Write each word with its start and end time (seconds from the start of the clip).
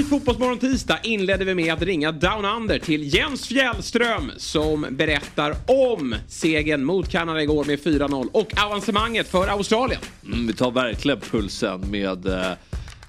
I 0.00 0.04
Fotbollsmorgon 0.04 0.58
tisdag 0.58 0.98
inledde 1.02 1.44
vi 1.44 1.54
med 1.54 1.72
att 1.72 1.82
ringa 1.82 2.12
Down 2.12 2.44
Under 2.44 2.78
till 2.78 3.14
Jens 3.14 3.46
Fjällström 3.48 4.32
som 4.36 4.86
berättar 4.90 5.54
om 5.66 6.14
segern 6.28 6.84
mot 6.84 7.08
Kanada 7.08 7.42
igår 7.42 7.64
med 7.64 7.78
4-0 7.78 8.28
och 8.32 8.64
avancemanget 8.64 9.28
för 9.28 9.48
Australien. 9.48 10.00
Mm, 10.24 10.46
vi 10.46 10.52
tar 10.52 10.70
verkligen 10.70 11.20
pulsen 11.20 11.90
med 11.90 12.26
eh, 12.26 12.52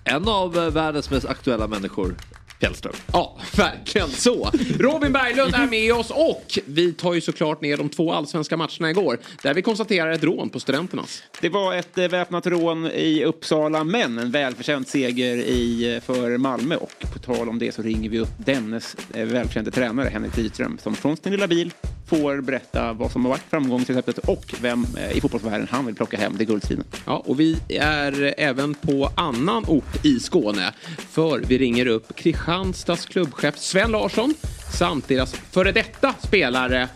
en 0.03 0.27
av 0.27 0.57
eh, 0.57 0.69
världens 0.69 1.09
mest 1.09 1.25
aktuella 1.25 1.67
människor. 1.67 2.15
Fjällström. 2.61 2.93
Ja, 3.13 3.37
verkligen 3.55 4.09
så. 4.09 4.49
Robin 4.79 5.13
Berglund 5.13 5.55
är 5.55 5.67
med 5.67 5.93
oss 5.93 6.09
och 6.09 6.59
vi 6.65 6.93
tar 6.93 7.13
ju 7.13 7.21
såklart 7.21 7.61
ner 7.61 7.77
de 7.77 7.89
två 7.89 8.13
allsvenska 8.13 8.57
matcherna 8.57 8.89
igår. 8.89 9.17
Där 9.43 9.53
vi 9.53 9.61
konstaterar 9.61 10.11
ett 10.11 10.23
rån 10.23 10.49
på 10.49 10.59
Studenternas. 10.59 11.23
Det 11.41 11.49
var 11.49 11.75
ett 11.75 11.97
eh, 11.97 12.07
väpnat 12.07 12.47
rån 12.47 12.85
i 12.85 13.23
Uppsala, 13.23 13.83
men 13.83 14.17
en 14.17 14.31
välförtjänt 14.31 14.87
seger 14.87 15.37
i, 15.37 15.95
eh, 15.95 16.01
för 16.01 16.37
Malmö. 16.37 16.75
Och 16.75 17.05
på 17.13 17.19
tal 17.19 17.49
om 17.49 17.59
det 17.59 17.75
så 17.75 17.81
ringer 17.81 18.09
vi 18.09 18.19
upp 18.19 18.37
Demnes 18.37 18.95
eh, 19.13 19.25
välförtjänte 19.25 19.71
tränare 19.71 20.09
Henrik 20.09 20.37
Rydström 20.37 20.77
som 20.83 20.95
från 20.95 21.17
sin 21.17 21.31
lilla 21.31 21.47
bil 21.47 21.73
får 22.09 22.41
berätta 22.41 22.93
vad 22.93 23.11
som 23.11 23.25
har 23.25 23.29
varit 23.29 23.43
framgångsreceptet 23.49 24.17
och 24.17 24.55
vem 24.61 24.85
i 25.13 25.21
fotbollsvärlden 25.21 25.67
han 25.71 25.85
vill 25.85 25.95
plocka 25.95 26.17
hem 26.17 26.33
det 26.37 26.45
guldstriden. 26.45 26.85
Ja, 27.05 27.23
och 27.25 27.39
vi 27.39 27.57
är 27.69 28.33
även 28.37 28.73
på 28.73 29.09
annan 29.15 29.65
ort 29.67 30.05
i 30.05 30.19
Skåne. 30.19 30.73
För 31.09 31.39
vi 31.47 31.57
ringer 31.57 31.85
upp 31.85 32.15
Kristianstads 32.51 33.05
klubbchef 33.05 33.57
Sven 33.57 33.91
Larsson 33.91 34.33
samt 34.73 35.07
deras 35.07 35.33
före 35.33 35.71
detta 35.71 36.13
spelare 36.23 36.89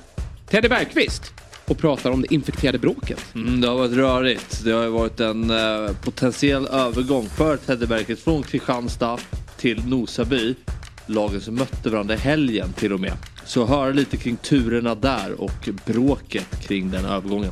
Teddy 0.49 0.67
Bergqvist 0.67 1.33
och 1.65 1.77
pratar 1.77 2.11
om 2.11 2.21
det 2.21 2.33
infekterade 2.33 2.79
bråket. 2.79 3.35
Mm, 3.35 3.61
det 3.61 3.67
har 3.67 3.75
varit 3.75 3.93
rörigt. 3.93 4.63
Det 4.63 4.71
har 4.71 4.87
varit 4.87 5.19
en 5.19 5.49
eh, 5.49 5.91
potentiell 6.03 6.67
övergång 6.67 7.29
för 7.29 7.57
Teddy 7.57 7.85
Bergqvist 7.85 8.23
från 8.23 8.43
Kristianstad 8.43 9.17
till 9.57 9.87
Nosaby. 9.87 10.55
Lagen 11.05 11.41
som 11.41 11.55
mötte 11.55 11.89
varandra 11.89 12.13
i 12.13 12.17
helgen 12.17 12.73
till 12.73 12.93
och 12.93 12.99
med. 12.99 13.13
Så 13.45 13.65
hör 13.65 13.93
lite 13.93 14.17
kring 14.17 14.35
turerna 14.35 14.95
där 14.95 15.41
och 15.41 15.69
bråket 15.85 16.67
kring 16.67 16.91
den 16.91 17.05
övergången. 17.05 17.51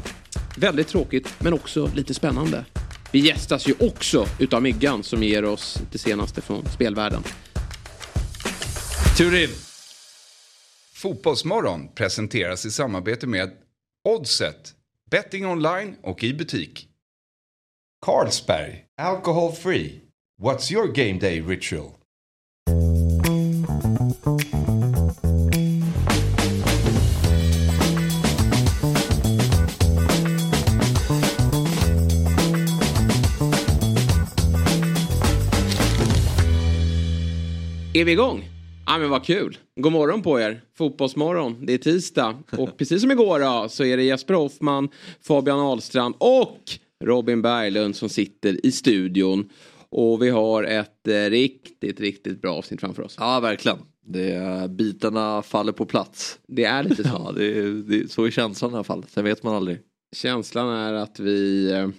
Väldigt 0.58 0.88
tråkigt, 0.88 1.34
men 1.40 1.54
också 1.54 1.90
lite 1.96 2.14
spännande. 2.14 2.66
Vi 3.12 3.20
gästas 3.20 3.68
ju 3.68 3.74
också 3.80 4.26
utav 4.40 4.62
Myggan 4.62 5.04
som 5.04 5.24
ger 5.24 5.46
oss 5.46 5.78
det 5.92 5.98
senaste 5.98 6.42
från 6.42 6.66
spelvärlden. 6.66 7.24
Turin. 9.18 9.50
Fotbollsmorgon 10.94 11.88
presenteras 11.96 12.66
i 12.66 12.72
samarbete 12.72 13.28
med 13.28 13.52
Oddset, 14.04 14.74
betting 15.12 15.46
online 15.46 15.96
och 16.04 16.24
i 16.24 16.34
butik. 16.34 16.88
Carlsberg, 18.06 18.86
alcohol 18.98 19.52
free. 19.52 20.02
What's 20.42 20.74
your 20.74 20.88
game 20.88 21.20
day 21.20 21.42
ritual? 21.42 21.92
Är 37.94 38.06
vi 38.06 38.12
igång? 38.12 38.53
Ja 38.86 38.98
men 38.98 39.10
vad 39.10 39.24
kul. 39.26 39.58
God 39.76 39.92
morgon 39.92 40.22
på 40.22 40.40
er. 40.40 40.62
Fotbollsmorgon. 40.78 41.66
Det 41.66 41.74
är 41.74 41.78
tisdag. 41.78 42.44
Och 42.58 42.78
precis 42.78 43.02
som 43.02 43.12
igår 43.12 43.40
då, 43.40 43.70
så 43.70 43.84
är 43.84 43.98
det 43.98 44.04
Jesper 44.04 44.34
Hoffman, 44.34 44.90
Fabian 45.22 45.60
Ahlstrand 45.60 46.16
och 46.18 46.60
Robin 47.04 47.42
Berglund 47.42 47.96
som 47.96 48.10
sitter 48.10 48.66
i 48.66 48.72
studion. 48.72 49.50
Och 49.90 50.24
vi 50.24 50.30
har 50.30 50.64
ett 50.64 51.08
eh, 51.08 51.30
riktigt, 51.30 52.00
riktigt 52.00 52.42
bra 52.42 52.56
avsnitt 52.56 52.80
framför 52.80 53.04
oss. 53.04 53.16
Ja, 53.20 53.40
verkligen. 53.40 53.78
Det 54.06 54.70
bitarna 54.70 55.42
faller 55.42 55.72
på 55.72 55.86
plats. 55.86 56.40
Det 56.48 56.64
är 56.66 56.84
lite 56.84 57.04
så. 57.10 57.10
Ja, 57.10 57.32
det 57.36 57.58
är, 57.58 57.64
det 57.64 58.12
så 58.12 58.26
är 58.26 58.32
känslan 58.32 58.72
i 58.72 58.74
alla 58.74 58.84
fall. 58.84 59.06
Sen 59.10 59.24
vet 59.24 59.44
man 59.44 59.56
aldrig. 59.56 59.80
Känslan 60.16 60.70
är 60.70 60.94
att 60.94 61.20
vi 61.20 61.72
eh, 61.72 61.90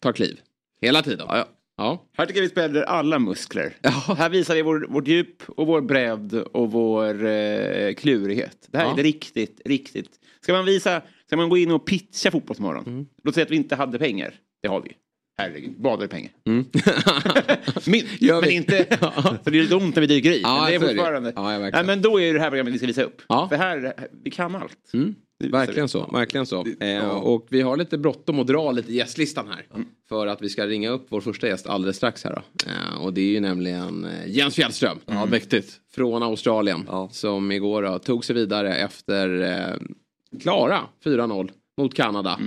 tar 0.00 0.12
kliv. 0.12 0.40
Hela 0.80 1.02
tiden. 1.02 1.26
Ja, 1.28 1.36
ja. 1.36 1.48
Ja. 1.76 2.04
Här 2.18 2.26
tycker 2.26 2.40
jag 2.40 2.42
vi 2.42 2.48
spänner 2.50 2.82
alla 2.82 3.18
muskler. 3.18 3.76
Ja. 3.82 3.90
Här 4.18 4.28
visar 4.28 4.54
vi 4.54 4.62
vår, 4.62 4.86
vårt 4.88 5.08
djup 5.08 5.42
och 5.48 5.66
vår 5.66 5.80
bredd 5.80 6.34
och 6.34 6.72
vår 6.72 7.26
eh, 7.26 7.94
klurighet. 7.94 8.68
Det 8.70 8.78
här 8.78 8.84
Ja. 8.84 8.98
är 8.98 9.02
riktigt, 9.02 9.60
riktigt. 9.64 10.10
Ska 10.40 10.52
man 10.52 10.64
visa, 10.64 11.02
ska 11.26 11.36
man 11.36 11.48
gå 11.48 11.56
in 11.58 11.70
och 11.70 11.86
pitcha 11.86 12.30
Fotbollsmorgon. 12.30 12.84
Mm. 12.86 13.06
Låt 13.24 13.34
säga 13.34 13.44
att 13.44 13.50
vi 13.50 13.56
inte 13.56 13.76
hade 13.76 13.98
pengar. 13.98 14.34
Det 14.62 14.68
har 14.68 14.80
vi. 14.80 14.92
Herregud, 15.38 15.80
badar 15.80 16.04
i 16.04 16.08
pengar. 16.08 16.30
Mm. 16.46 16.64
Min, 17.86 18.04
men 18.40 18.50
inte, 18.50 18.84
för 19.44 19.50
det 19.50 19.58
är 19.58 19.62
lite 19.62 19.74
ont 19.74 19.94
när 19.94 20.00
vi 20.00 20.06
dyker 20.06 20.30
i. 20.32 20.40
Ja, 20.42 20.54
men 20.54 20.66
det 20.66 20.72
är 20.72 20.76
är 20.76 20.80
det. 20.80 20.86
fortfarande. 20.88 21.32
Ja. 21.36 21.58
Nej, 21.58 21.84
men 21.84 22.02
då 22.02 22.20
är 22.20 22.26
det 22.26 22.32
det 22.32 22.40
här 22.40 22.50
programmet 22.50 22.74
vi 22.74 22.78
ska 22.78 22.86
visa 22.86 23.02
upp. 23.02 23.22
För 23.48 23.56
här, 23.56 23.94
vi 24.24 24.30
kan 24.30 24.56
allt. 24.56 24.90
Mm. 24.94 25.14
Verkligen 25.44 25.88
så, 25.88 26.10
verkligen 26.12 26.46
så. 26.46 26.66
Eh, 26.80 27.08
och 27.08 27.46
vi 27.50 27.60
har 27.62 27.76
lite 27.76 27.98
bråttom 27.98 28.40
att 28.40 28.46
dra 28.46 28.72
lite 28.72 28.92
gästlistan 28.92 29.48
här. 29.48 29.66
För 30.08 30.26
att 30.26 30.42
vi 30.42 30.48
ska 30.48 30.66
ringa 30.66 30.90
upp 30.90 31.06
vår 31.08 31.20
första 31.20 31.46
gäst 31.48 31.66
alldeles 31.66 31.96
strax 31.96 32.24
här 32.24 32.32
då. 32.32 32.70
Eh, 32.70 33.04
och 33.04 33.12
det 33.12 33.20
är 33.20 33.30
ju 33.30 33.40
nämligen 33.40 34.04
eh, 34.04 34.26
Jens 34.26 34.54
Fjällström. 34.54 34.98
Ja, 35.06 35.26
mäktigt. 35.26 35.80
Från 35.94 36.22
Australien. 36.22 36.84
Ja. 36.88 37.08
Som 37.12 37.52
igår 37.52 37.82
då, 37.82 37.98
tog 37.98 38.24
sig 38.24 38.34
vidare 38.34 38.74
efter 38.74 39.42
eh, 39.42 39.76
klara 40.40 40.80
4-0 41.04 41.50
mot 41.78 41.94
Kanada. 41.94 42.40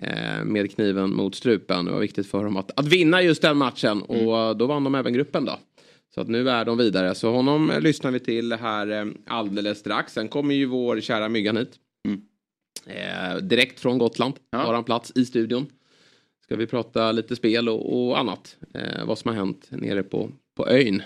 Eh, 0.00 0.44
med 0.44 0.74
kniven 0.74 1.14
mot 1.14 1.34
strupen. 1.34 1.84
Det 1.84 1.90
var 1.90 2.00
viktigt 2.00 2.26
för 2.26 2.44
dem 2.44 2.56
att, 2.56 2.78
att 2.78 2.86
vinna 2.86 3.22
just 3.22 3.42
den 3.42 3.56
matchen. 3.56 4.02
Och 4.02 4.56
då 4.56 4.66
vann 4.66 4.84
de 4.84 4.94
även 4.94 5.12
gruppen 5.12 5.44
då. 5.44 5.58
Så 6.14 6.20
att 6.20 6.28
nu 6.28 6.50
är 6.50 6.64
de 6.64 6.78
vidare. 6.78 7.14
Så 7.14 7.30
honom 7.30 7.70
eh, 7.70 7.80
lyssnar 7.80 8.10
vi 8.10 8.20
till 8.20 8.52
här 8.52 9.12
alldeles 9.26 9.78
strax. 9.78 10.12
Sen 10.12 10.28
kommer 10.28 10.54
ju 10.54 10.66
vår 10.66 11.00
kära 11.00 11.28
Myggan 11.28 11.56
hit. 11.56 11.70
Eh, 12.86 13.36
direkt 13.36 13.80
från 13.80 13.98
Gotland 13.98 14.34
Ja. 14.50 14.58
har 14.58 14.74
han 14.74 14.84
plats 14.84 15.12
i 15.14 15.24
studion. 15.24 15.66
Ska 16.44 16.56
vi 16.56 16.66
prata 16.66 17.12
lite 17.12 17.36
spel 17.36 17.68
och, 17.68 18.06
och 18.08 18.18
annat. 18.18 18.56
Eh, 18.74 19.04
vad 19.04 19.18
som 19.18 19.28
har 19.28 19.36
hänt 19.36 19.66
nere 19.70 20.02
på, 20.02 20.30
på 20.56 20.68
ön. 20.68 21.02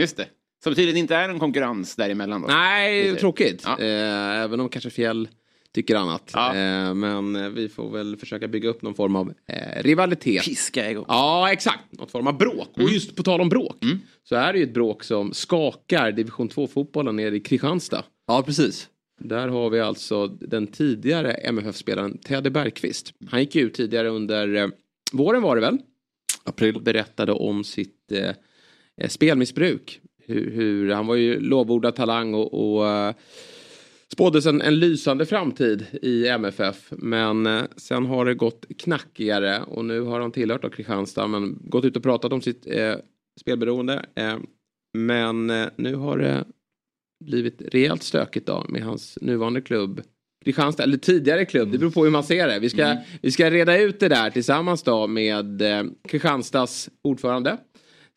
Just 0.00 0.16
det. 0.16 0.26
Som 0.64 0.74
tydligen 0.74 0.96
inte 0.96 1.16
är 1.16 1.28
en 1.28 1.38
konkurrens 1.38 1.96
däremellan 1.96 2.42
då. 2.42 2.48
Nej, 2.48 3.16
tråkigt. 3.16 3.62
Ja. 3.66 3.78
Eh, 3.80 4.40
även 4.42 4.60
om 4.60 4.68
kanske 4.68 4.90
Fjäll 4.90 5.28
tycker 5.74 5.96
annat. 5.96 6.30
Ja. 6.34 6.48
Eh, 6.56 6.94
men 6.94 7.54
vi 7.54 7.68
får 7.68 7.90
väl 7.90 8.16
försöka 8.16 8.48
bygga 8.48 8.68
upp 8.68 8.82
någon 8.82 8.94
form 8.94 9.16
av 9.16 9.32
eh, 9.48 9.82
rivalitet. 9.82 10.44
Piska 10.44 10.90
igång. 10.90 11.04
Ja, 11.08 11.52
exakt. 11.52 11.92
Någon 11.92 12.08
form 12.08 12.26
av 12.26 12.38
bråk. 12.38 12.68
Och 12.76 12.82
just 12.90 13.16
på 13.16 13.22
tal 13.22 13.40
om 13.40 13.48
bråk. 13.48 13.76
Så 14.28 14.34
är 14.36 14.52
det 14.52 14.58
ju 14.58 14.64
ett 14.64 14.74
bråk 14.74 15.04
som 15.04 15.32
skakar 15.34 16.12
division 16.12 16.48
2-fotbollen 16.48 17.16
nere 17.16 17.36
i 17.36 17.40
Kristianstad. 17.40 18.04
Ja, 18.26 18.42
precis. 18.42 18.88
Där 19.18 19.48
har 19.48 19.70
vi 19.70 19.80
alltså 19.80 20.26
den 20.26 20.66
tidigare 20.66 21.32
MFF-spelaren 21.32 22.18
Teddy 22.18 22.50
Bergqvist. 22.50 23.14
Han 23.30 23.40
gick 23.40 23.56
ut 23.56 23.74
tidigare 23.74 24.08
under 24.08 24.54
eh, 24.54 24.68
våren 25.12 25.42
var 25.42 25.56
det 25.56 25.60
väl? 25.60 25.78
April. 26.44 26.76
Och 26.76 26.82
berättade 26.82 27.32
om 27.32 27.64
sitt 27.64 28.12
eh, 28.12 28.30
eh, 28.96 29.08
spelmissbruk. 29.08 30.00
Hur, 30.26 30.50
hur, 30.50 30.90
han 30.90 31.06
var 31.06 31.14
ju 31.14 31.40
lovordad 31.40 31.94
talang 31.94 32.34
och, 32.34 32.76
och 32.78 32.88
eh, 32.88 33.14
spåddes 34.12 34.46
en, 34.46 34.62
en 34.62 34.78
lysande 34.78 35.26
framtid 35.26 35.86
i 36.02 36.28
MFF. 36.28 36.88
Men 36.90 37.46
eh, 37.46 37.62
sen 37.76 38.06
har 38.06 38.24
det 38.24 38.34
gått 38.34 38.66
knackigare 38.78 39.62
och 39.62 39.84
nu 39.84 40.00
har 40.00 40.20
han 40.20 40.32
tillhört 40.32 40.64
av 40.64 40.68
Kristianstad 40.68 41.26
men 41.26 41.58
gått 41.60 41.84
ut 41.84 41.96
och 41.96 42.02
pratat 42.02 42.32
om 42.32 42.40
sitt 42.40 42.66
eh, 42.66 42.94
spelberoende. 43.40 44.06
Eh, 44.14 44.36
men 44.94 45.50
eh, 45.50 45.66
nu 45.76 45.94
har 45.94 46.18
det 46.18 46.44
blivit 47.24 47.62
rejält 47.72 48.02
stökigt 48.02 48.46
då 48.46 48.66
med 48.68 48.82
hans 48.82 49.18
nuvarande 49.20 49.60
klubb. 49.60 50.02
Kristianstad, 50.44 50.82
eller 50.82 50.96
tidigare 50.96 51.44
klubb, 51.44 51.72
det 51.72 51.78
beror 51.78 51.90
på 51.90 52.04
hur 52.04 52.10
man 52.10 52.24
ser 52.24 52.48
det. 52.48 52.58
Vi 52.58 52.70
ska, 52.70 52.96
vi 53.22 53.30
ska 53.30 53.50
reda 53.50 53.78
ut 53.78 54.00
det 54.00 54.08
där 54.08 54.30
tillsammans 54.30 54.82
då 54.82 55.06
med 55.06 55.62
eh, 55.62 55.84
Kristianstads 56.08 56.88
ordförande. 57.02 57.56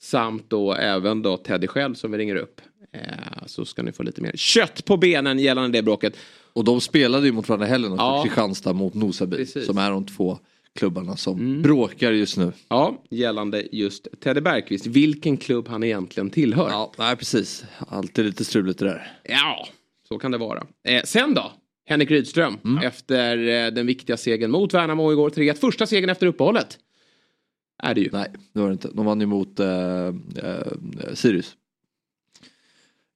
Samt 0.02 0.50
då 0.50 0.74
även 0.74 1.22
då 1.22 1.38
Teddy 1.38 1.68
själv 1.68 1.94
som 1.94 2.12
vi 2.12 2.18
ringer 2.18 2.36
upp. 2.36 2.62
Eh, 2.94 3.46
så 3.46 3.66
ska 3.66 3.84
ni 3.84 3.92
få 3.92 4.04
lite 4.04 4.22
mer 4.22 4.32
kött 4.36 4.86
på 4.86 4.98
benen 4.98 5.40
gällande 5.40 5.78
det 5.78 5.84
bråket. 5.84 6.18
Och 6.54 6.64
de 6.64 6.82
spelade 6.82 7.26
ju 7.26 7.32
mot 7.32 7.50
varandra 7.50 7.68
i 7.68 7.70
helgen 7.70 7.92
också. 7.92 8.04
Ja. 8.04 8.24
Kristianstad 8.24 8.74
mot 8.74 8.94
Nosaby. 8.94 9.38
Precis. 9.38 9.66
Som 9.66 9.78
är 9.78 9.92
de 9.92 10.06
två 10.06 10.40
klubbarna 10.80 11.18
som 11.18 11.62
bråkar 11.62 12.12
just 12.12 12.38
nu. 12.38 12.52
Ja, 12.68 13.04
gällande 13.10 13.68
just 13.72 14.08
Teddy 14.24 14.42
Bergqvist. 14.42 14.86
Vilken 14.86 15.38
klubb 15.38 15.68
han 15.68 15.84
egentligen 15.84 16.30
tillhör. 16.30 16.70
Ja, 16.70 16.92
nej 16.98 17.16
precis. 17.16 17.66
Alltid 17.88 18.26
lite 18.26 18.46
struligt 18.46 18.80
det 18.80 18.86
där. 18.86 19.12
Ja, 19.24 19.68
så 20.08 20.18
kan 20.18 20.32
det 20.32 20.38
vara. 20.38 20.64
Eh, 20.88 21.04
sen 21.04 21.34
då? 21.34 21.52
Henrik 21.86 22.12
Rydström 22.12 22.80
efter 22.84 23.38
eh, 23.38 23.72
den 23.72 23.88
viktiga 23.88 24.18
segern 24.18 24.52
mot 24.52 24.74
Värnamo 24.74 25.12
igår. 25.12 25.30
3-1. 25.30 25.54
Första 25.54 25.86
segern 25.86 26.10
efter 26.10 26.28
uppehållet. 26.28 26.78
Är 27.84 27.94
det 27.96 28.02
ju. 28.02 28.10
Nej, 28.12 28.32
det 28.54 28.60
var 28.60 28.68
det 28.68 28.74
inte. 28.74 28.90
De 28.94 29.06
vann 29.06 29.20
ju 29.20 29.26
mot 29.26 29.60
eh, 29.60 29.68
eh, 29.68 30.14
Sirius. 31.14 31.56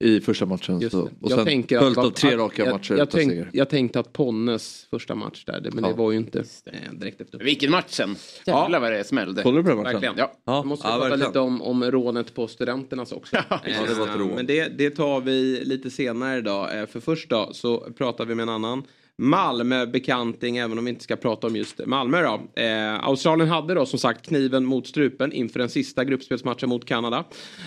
I 0.04 0.20
första 0.20 0.46
matchen. 0.46 0.90
Så, 0.90 0.96
det. 0.96 1.02
och 1.02 1.10
Jag 1.20 1.30
sen 1.30 1.44
tänker 1.44 1.76
att- 1.76 1.82
följt 1.84 1.98
av 1.98 2.10
tre 2.10 2.36
raka 2.36 2.64
jag, 2.64 2.72
matcher 2.72 2.90
Jag, 2.92 2.96
utan 2.96 3.06
tänk, 3.20 3.30
seger. 3.30 3.50
jag 3.52 3.68
tänkte 3.68 4.00
att 4.00 4.12
Ponnes 4.12 4.86
första 4.90 5.14
match 5.14 5.44
där, 5.44 5.60
det- 5.60 5.70
men 5.74 5.82
det 5.82 5.90
Ja. 5.90 5.96
var 5.96 6.12
ju 6.12 6.18
inte 6.18 6.44
direkt 6.92 7.20
efter. 7.20 7.38
Vilken 7.38 7.70
match 7.70 7.84
sen. 7.90 8.16
Jävlar 8.46 8.80
vad 8.80 8.92
det 8.92 9.04
smällde. 9.04 9.42
Kollar 9.42 9.56
du 9.56 9.62
på 9.62 9.68
den 9.68 9.76
matchen? 9.78 9.92
Verkligen. 9.92 10.14
Ja. 10.18 10.32
Ja, 10.44 10.62
Vi 10.62 10.68
måste 10.68 10.88
ja, 10.88 10.98
prata 11.00 11.16
lite 11.16 11.38
om, 11.38 11.62
om 11.62 11.84
rånet 11.84 12.34
på 12.34 12.48
studenternas 12.48 13.12
också. 13.12 13.36
Ja, 13.48 13.60
det 13.64 13.94
var 13.98 14.06
ett 14.08 14.16
rån. 14.16 14.28
Men 14.34 14.46
det, 14.46 14.78
det 14.78 14.90
tar 14.90 15.20
vi 15.20 15.62
lite 15.64 15.90
senare 15.90 16.38
idag. 16.38 16.78
Eh, 16.80 16.86
För 16.86 17.00
först 17.00 17.30
då 17.30 17.50
så 17.52 17.78
pratar 17.98 18.24
vi 18.24 18.34
med 18.34 18.42
en 18.42 18.48
annan 18.48 18.82
Malmö-bekanting, 19.18 20.56
även 20.56 20.78
om 20.78 20.84
vi 20.84 20.90
inte 20.90 21.04
ska 21.04 21.16
prata 21.16 21.46
om 21.46 21.56
just 21.56 21.86
Malmö 21.86 22.22
då. 22.22 22.62
Eh, 22.62 23.04
Australien 23.04 23.48
hade 23.48 23.74
då 23.74 23.86
som 23.86 23.98
sagt 23.98 24.26
kniven 24.26 24.64
mot 24.64 24.86
strupen 24.86 25.32
inför 25.32 25.58
den 25.58 25.68
sista 25.68 26.04
gruppspelsmatchen 26.04 26.68
mot 26.68 26.84
Kanada. 26.84 27.24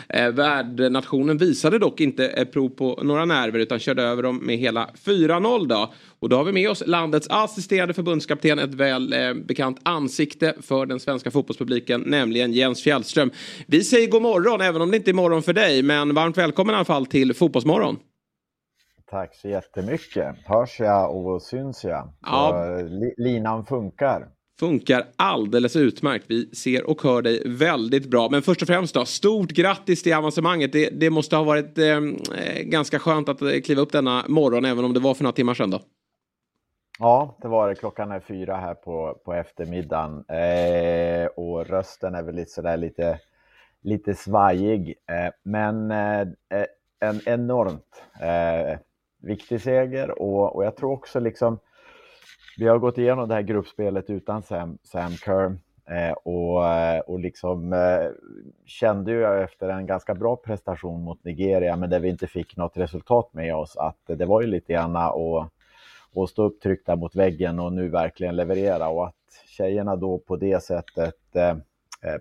Eh, 0.10 0.32
värdnationen 0.32 1.38
visade 1.38 1.80
dock 1.80 2.00
inte 2.00 2.28
eh, 2.28 2.46
prov 2.46 2.70
på 2.70 3.00
några 3.04 3.26
nerver 3.26 3.60
utan 3.60 3.80
körde 3.80 4.04
över 4.04 4.24
dem 4.24 4.38
med 4.38 4.58
hela 4.58 4.90
4-0 5.06 5.68
då. 5.68 5.94
Och 6.20 6.30
då 6.30 6.36
har 6.38 6.44
vi 6.44 6.52
med 6.52 6.70
oss 6.70 6.84
landets 6.86 7.28
assisterande 7.30 7.94
förbundskapten, 7.94 8.60
ett 8.60 8.74
väl 8.74 9.14
eh, 9.14 9.34
bekant 9.34 9.80
ansikte 9.84 10.56
för 10.62 10.86
den 10.86 11.00
svenska 11.00 11.32
fotbollspubliken, 11.32 12.02
nämligen 12.02 12.54
Jens 12.54 12.84
Fjällström. 12.84 13.32
Vi 13.68 13.84
säger 13.84 14.08
god 14.08 14.22
morgon, 14.22 14.62
även 14.62 14.82
om 14.82 14.92
det 14.92 14.98
inte 14.98 15.12
är 15.12 15.14
morgon 15.14 15.44
för 15.44 15.54
dig, 15.54 15.84
men 15.84 16.14
varmt 16.14 16.38
välkommen 16.38 16.74
i 16.74 16.76
alla 16.76 16.86
fall 16.86 17.06
till 17.06 17.34
Fotbollsmorgon. 17.34 17.98
Tack 19.12 19.36
så 19.36 19.48
jättemycket. 19.48 20.36
Hörs 20.46 20.80
jag 20.80 21.16
och 21.16 21.42
syns 21.42 21.84
jag? 21.84 22.14
Ja. 22.22 22.78
li- 22.82 23.14
linan 23.18 23.66
funkar. 23.66 24.28
Funkar 24.60 25.04
alldeles 25.16 25.76
utmärkt. 25.76 26.26
Vi 26.28 26.56
ser 26.56 26.90
och 26.90 27.02
hör 27.02 27.22
dig 27.22 27.44
väldigt 27.46 28.10
bra. 28.12 28.30
Men 28.32 28.42
först 28.42 28.62
och 28.62 28.68
främst 28.68 28.96
då, 28.96 29.06
stort 29.06 29.50
grattis 29.50 30.04
till 30.04 30.14
avancemanget. 30.14 30.72
Det, 30.72 30.90
det 30.90 31.10
måste 31.10 31.36
ha 31.36 31.44
varit 31.44 31.78
eh, 31.78 31.86
eh, 31.88 32.64
ganska 32.64 33.00
skönt 33.00 33.30
att 33.30 33.42
eh, 33.42 33.50
kliva 33.66 33.82
upp 33.82 33.92
denna 33.92 34.24
morgon, 34.28 34.66
även 34.66 34.86
om 34.86 34.94
det 34.94 35.00
var 35.00 35.14
för 35.14 35.24
några 35.24 35.34
timmar 35.36 35.54
sedan 35.54 35.70
då. 35.70 35.82
Ja, 37.00 37.38
det 37.42 37.48
var 37.48 37.70
det. 37.70 37.76
Klockan 37.76 38.12
är 38.12 38.20
fyra 38.20 38.56
här 38.56 38.74
på, 38.74 39.22
på 39.26 39.34
eftermiddagen 39.34 40.26
eh, 40.30 41.26
och 41.28 41.68
rösten 41.68 42.16
är 42.16 42.24
väl 42.24 42.36
lite 42.36 42.52
sådär 42.52 42.78
lite, 42.78 43.20
lite 43.82 44.16
svajig. 44.16 44.94
Eh, 45.12 45.32
men 45.44 45.92
eh, 45.92 46.22
eh, 46.22 46.66
en 47.00 47.22
enormt 47.26 48.04
eh, 48.22 48.80
viktig 49.28 49.62
seger. 49.62 50.22
Och, 50.22 50.56
och 50.56 50.66
jag 50.66 50.76
tror 50.76 50.92
också 50.92 51.20
liksom 51.20 51.60
vi 52.58 52.68
har 52.68 52.78
gått 52.78 52.98
igenom 52.98 53.30
det 53.30 53.36
här 53.36 53.42
gruppspelet 53.42 54.10
utan 54.10 54.44
Sam, 54.44 54.78
Sam 54.84 55.12
Kerr 55.12 55.58
eh, 55.90 56.12
och, 56.12 56.68
eh, 56.68 57.00
och 57.00 57.20
liksom 57.20 57.74
eh, 57.74 58.08
kände 58.66 59.12
ju 59.12 59.20
jag 59.20 59.44
efter 59.44 59.70
en 59.70 59.86
ganska 59.86 60.16
bra 60.16 60.36
prestation 60.36 61.04
mot 61.04 61.24
Nigeria 61.24 61.76
men 61.76 61.90
där 61.90 62.00
vi 62.00 62.10
inte 62.10 62.28
fick 62.28 62.58
något 62.58 62.78
resultat 62.78 63.30
med 63.34 63.56
oss 63.56 63.78
att 63.78 64.02
det 64.06 64.26
var 64.26 64.42
ju 64.42 64.48
lite 64.48 64.74
grann 64.74 64.96
att 64.96 65.14
att 66.16 66.30
stå 66.30 66.44
upptryckta 66.44 66.96
mot 66.96 67.16
väggen 67.16 67.60
och 67.60 67.74
nu 67.74 67.90
verkligen 67.90 68.36
leverera. 68.36 68.88
Och 68.88 69.08
att 69.08 69.16
tjejerna 69.48 69.96
då 69.96 70.18
på 70.18 70.36
det 70.36 70.64
sättet 70.64 71.36
eh, 71.36 71.58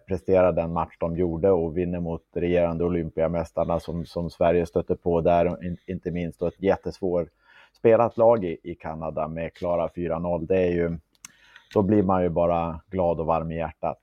presterar 0.08 0.52
den 0.52 0.72
match 0.72 0.96
de 0.98 1.16
gjorde 1.16 1.50
och 1.50 1.78
vinner 1.78 2.00
mot 2.00 2.22
regerande 2.34 2.84
Olympiamästarna 2.84 3.80
som, 3.80 4.06
som 4.06 4.30
Sverige 4.30 4.66
stötte 4.66 4.96
på 4.96 5.20
där, 5.20 5.64
in, 5.64 5.76
inte 5.86 6.10
minst 6.10 6.40
då 6.40 6.46
ett 6.46 6.62
jättesvår 6.62 7.28
spelat 7.78 8.16
lag 8.16 8.44
i, 8.44 8.58
i 8.62 8.74
Kanada 8.74 9.28
med 9.28 9.54
klara 9.54 9.88
4-0. 9.88 10.46
Det 10.46 10.56
är 10.56 10.72
ju, 10.72 10.98
då 11.74 11.82
blir 11.82 12.02
man 12.02 12.22
ju 12.22 12.28
bara 12.28 12.80
glad 12.90 13.20
och 13.20 13.26
varm 13.26 13.52
i 13.52 13.56
hjärtat. 13.56 13.98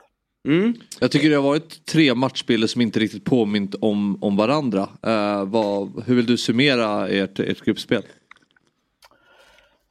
Mm. 0.48 0.74
Jag 1.00 1.12
tycker 1.12 1.30
det 1.30 1.36
har 1.36 1.44
varit 1.44 1.86
tre 1.86 2.16
matchbilder 2.16 2.68
som 2.68 2.81
inte 2.81 3.00
riktigt 3.00 3.25
påmint 3.25 3.75
om, 3.81 4.24
om 4.24 4.38
varandra. 4.38 4.81
Eh, 4.81 5.46
vad, 5.46 6.04
hur 6.06 6.16
vill 6.16 6.25
du 6.25 6.38
summera 6.38 7.08
ert, 7.08 7.40
ert 7.40 7.62
gruppspel? 7.62 8.04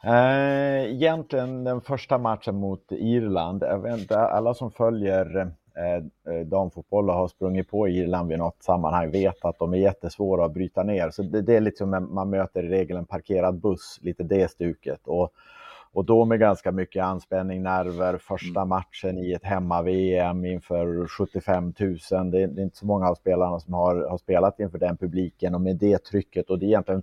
Eh, 0.04 0.92
egentligen 0.92 1.64
den 1.64 1.80
första 1.80 2.18
matchen 2.18 2.54
mot 2.54 2.92
Irland, 2.92 3.62
jag 3.62 3.82
vet 3.82 4.00
inte, 4.00 4.18
alla 4.18 4.54
som 4.54 4.70
följer 4.70 5.36
eh, 5.36 5.46
damfotboll 6.44 7.10
och 7.10 7.16
har 7.16 7.28
sprungit 7.28 7.68
på 7.68 7.88
Irland 7.88 8.28
vid 8.28 8.38
något 8.38 8.62
sammanhang 8.62 9.10
vet 9.10 9.44
att 9.44 9.58
de 9.58 9.72
är 9.72 9.78
jättesvåra 9.78 10.44
att 10.44 10.54
bryta 10.54 10.82
ner. 10.82 11.10
Så 11.10 11.22
det, 11.22 11.42
det 11.42 11.56
är 11.56 11.60
liksom 11.60 11.94
en, 11.94 12.14
man 12.14 12.30
möter 12.30 12.64
i 12.64 12.68
regel 12.68 12.96
en 12.96 13.06
parkerad 13.06 13.60
buss, 13.60 13.98
lite 14.02 14.22
det 14.22 14.50
stuket. 14.50 15.00
Och, 15.04 15.32
och 15.92 16.04
då 16.04 16.24
med 16.24 16.40
ganska 16.40 16.72
mycket 16.72 17.04
anspänning, 17.04 17.62
nerver, 17.62 18.18
första 18.18 18.64
matchen 18.64 19.18
i 19.18 19.32
ett 19.32 19.44
hemma-VM 19.44 20.44
inför 20.44 21.06
75 21.06 21.64
000. 21.64 21.74
Det 22.30 22.42
är, 22.42 22.46
det 22.46 22.60
är 22.60 22.64
inte 22.64 22.76
så 22.76 22.86
många 22.86 23.08
av 23.08 23.14
spelarna 23.14 23.60
som 23.60 23.74
har, 23.74 24.06
har 24.10 24.18
spelat 24.18 24.60
inför 24.60 24.78
den 24.78 24.96
publiken 24.96 25.54
och 25.54 25.60
med 25.60 25.76
det 25.76 26.04
trycket 26.04 26.50
och 26.50 26.58
det 26.58 26.66
är 26.66 26.68
egentligen 26.68 27.02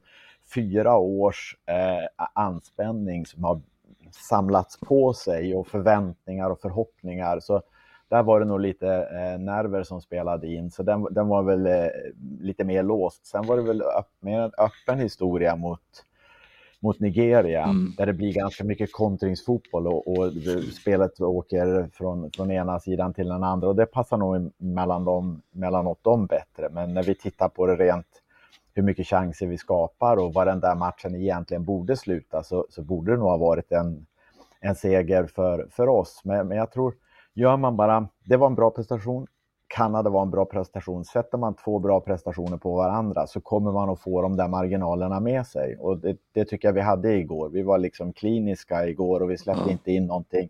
fyra 0.53 0.97
års 0.97 1.57
eh, 1.65 2.27
anspänning 2.33 3.25
som 3.25 3.43
har 3.43 3.61
samlats 4.11 4.79
på 4.79 5.13
sig 5.13 5.55
och 5.55 5.67
förväntningar 5.67 6.49
och 6.49 6.59
förhoppningar. 6.59 7.39
Så 7.39 7.61
där 8.09 8.23
var 8.23 8.39
det 8.39 8.45
nog 8.45 8.59
lite 8.59 8.87
eh, 8.87 9.39
nerver 9.39 9.83
som 9.83 10.01
spelade 10.01 10.47
in, 10.47 10.71
så 10.71 10.83
den, 10.83 11.07
den 11.11 11.27
var 11.27 11.43
väl 11.43 11.65
eh, 11.65 11.87
lite 12.41 12.63
mer 12.63 12.83
låst. 12.83 13.25
Sen 13.25 13.45
var 13.47 13.57
det 13.57 13.63
väl 13.63 13.81
öpp, 13.81 14.09
mer 14.19 14.39
en 14.39 14.51
öppen 14.57 14.99
historia 14.99 15.55
mot, 15.55 15.81
mot 16.79 16.99
Nigeria, 16.99 17.63
Mm. 17.63 17.93
där 17.97 18.05
det 18.05 18.13
blir 18.13 18.33
ganska 18.33 18.63
mycket 18.63 18.91
kontringsfotboll 18.93 19.87
och, 19.87 20.07
och 20.07 20.31
spelet 20.81 21.21
åker 21.21 21.89
från, 21.93 22.31
från 22.31 22.51
ena 22.51 22.79
sidan 22.79 23.13
till 23.13 23.27
den 23.27 23.43
andra 23.43 23.67
och 23.67 23.75
det 23.75 23.85
passar 23.85 24.17
nog 24.17 24.51
mellan 24.57 25.05
dem, 25.05 25.41
mellanåt 25.51 26.03
dem 26.03 26.25
bättre. 26.25 26.69
Men 26.71 26.93
när 26.93 27.03
vi 27.03 27.15
tittar 27.15 27.49
på 27.49 27.65
det 27.65 27.75
rent 27.75 28.07
hur 28.73 28.83
mycket 28.83 29.07
chanser 29.07 29.47
vi 29.47 29.57
skapar 29.57 30.17
och 30.17 30.33
vad 30.33 30.47
den 30.47 30.59
där 30.59 30.75
matchen 30.75 31.15
egentligen 31.15 31.63
borde 31.63 31.97
sluta 31.97 32.43
så, 32.43 32.65
så 32.69 32.81
borde 32.81 33.11
det 33.11 33.17
nog 33.17 33.27
ha 33.27 33.37
varit 33.37 33.71
en, 33.71 34.05
en 34.59 34.75
seger 34.75 35.25
för, 35.25 35.67
för 35.71 35.87
oss. 35.87 36.21
Men, 36.23 36.47
men 36.47 36.57
jag 36.57 36.71
tror, 36.71 36.93
gör 37.39 37.57
man 37.57 37.77
bara, 37.77 38.07
det 38.23 38.37
var 38.37 38.47
en 38.47 38.55
bra 38.55 38.71
prestation, 38.71 39.27
Kanada 39.67 40.09
var 40.09 40.21
en 40.21 40.29
bra 40.31 40.45
prestation. 40.45 41.05
Sätter 41.05 41.37
man 41.37 41.55
två 41.55 41.79
bra 41.79 42.01
prestationer 42.01 42.57
på 42.57 42.75
varandra 42.75 43.27
så 43.27 43.41
kommer 43.41 43.71
man 43.71 43.89
att 43.89 43.99
få 43.99 44.21
de 44.21 44.37
där 44.37 44.47
marginalerna 44.47 45.19
med 45.19 45.47
sig. 45.47 45.77
Och 45.79 45.97
det, 45.97 46.17
det 46.33 46.45
tycker 46.45 46.67
jag 46.67 46.73
vi 46.73 46.81
hade 46.81 47.13
igår. 47.13 47.49
Vi 47.49 47.61
var 47.61 47.77
liksom 47.77 48.13
kliniska 48.13 48.87
igår 48.87 49.21
och 49.21 49.31
vi 49.31 49.37
släppte 49.37 49.63
Ja. 49.65 49.71
inte 49.71 49.91
in 49.91 50.05
någonting. 50.05 50.49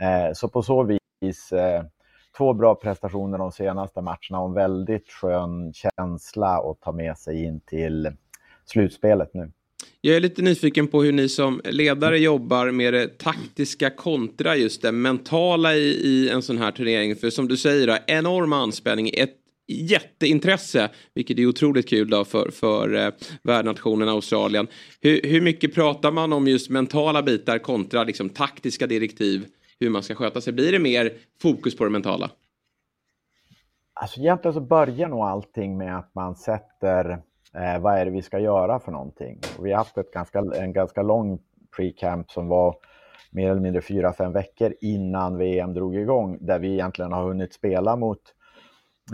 Eh, 0.00 0.32
så 0.32 0.48
på 0.48 0.62
så 0.62 0.82
vis, 1.20 1.52
eh, 1.52 1.84
två 2.38 2.52
bra 2.54 2.74
prestationer 2.74 3.38
de 3.38 3.52
senaste 3.52 4.00
matcherna 4.00 4.40
och 4.40 4.48
en 4.48 4.54
väldigt 4.54 5.08
skön 5.08 5.72
känsla 5.72 6.58
att 6.58 6.80
ta 6.80 6.92
med 6.92 7.18
sig 7.18 7.44
in 7.44 7.60
till 7.60 8.12
slutspelet 8.64 9.34
nu. 9.34 9.52
Jag 10.06 10.16
är 10.16 10.20
lite 10.20 10.42
nyfiken 10.42 10.88
på 10.88 11.02
hur 11.02 11.12
ni 11.12 11.28
som 11.28 11.60
ledare 11.64 12.18
jobbar 12.18 12.70
med 12.70 12.94
det 12.94 13.18
taktiska 13.18 13.90
kontra 13.90 14.56
just 14.56 14.82
det 14.82 14.92
mentala 14.92 15.74
i, 15.74 15.86
i 15.86 16.28
en 16.28 16.42
sån 16.42 16.58
här 16.58 16.72
turnering. 16.72 17.16
För 17.16 17.30
som 17.30 17.48
du 17.48 17.56
säger, 17.56 17.86
då, 17.86 17.96
enorm 18.06 18.52
anspänning, 18.52 19.10
ett 19.14 19.34
jätteintresse, 19.66 20.90
vilket 21.14 21.38
är 21.38 21.46
otroligt 21.46 21.88
kul 21.88 22.10
då 22.10 22.24
för, 22.24 22.50
för 22.50 22.94
eh, 22.94 23.12
värdnationen 23.42 24.08
Australien. 24.08 24.66
Hur, 25.00 25.20
hur 25.22 25.40
mycket 25.40 25.74
pratar 25.74 26.10
man 26.10 26.32
om 26.32 26.48
just 26.48 26.70
mentala 26.70 27.22
bitar 27.22 27.58
kontra 27.58 28.04
liksom, 28.04 28.28
taktiska 28.28 28.86
direktiv, 28.86 29.46
hur 29.80 29.90
man 29.90 30.02
ska 30.02 30.14
sköta 30.14 30.40
sig? 30.40 30.52
Blir 30.52 30.72
det 30.72 30.78
mer 30.78 31.12
fokus 31.42 31.76
på 31.76 31.84
det 31.84 31.90
mentala? 31.90 32.30
Alltså 33.94 34.20
egentligen 34.20 34.54
så 34.54 34.60
börjar 34.60 35.08
nog 35.08 35.20
allting 35.20 35.78
med 35.78 35.98
att 35.98 36.14
man 36.14 36.36
sätter 36.36 37.22
eh, 37.56 37.78
vad 37.78 37.98
är 37.98 38.04
det 38.04 38.10
vi 38.10 38.22
ska 38.22 38.38
göra 38.38 38.78
för 38.78 38.92
någonting. 38.92 39.40
Och 39.58 39.66
vi 39.66 39.70
har 39.70 39.78
haft 39.78 39.98
ett 39.98 40.12
ganska, 40.12 40.38
en 40.54 40.72
ganska 40.72 41.02
lång 41.02 41.38
pre-camp 41.76 42.30
som 42.30 42.48
var 42.48 42.76
mer 43.30 43.50
eller 43.50 43.60
mindre 43.60 43.82
fyra, 43.82 44.12
fem 44.12 44.32
veckor 44.32 44.74
innan 44.80 45.38
VM 45.38 45.74
drog 45.74 45.96
igång 45.96 46.38
där 46.40 46.58
vi 46.58 46.72
egentligen 46.72 47.12
har 47.12 47.22
hunnit 47.22 47.54
spela 47.54 47.96
mot 47.96 48.20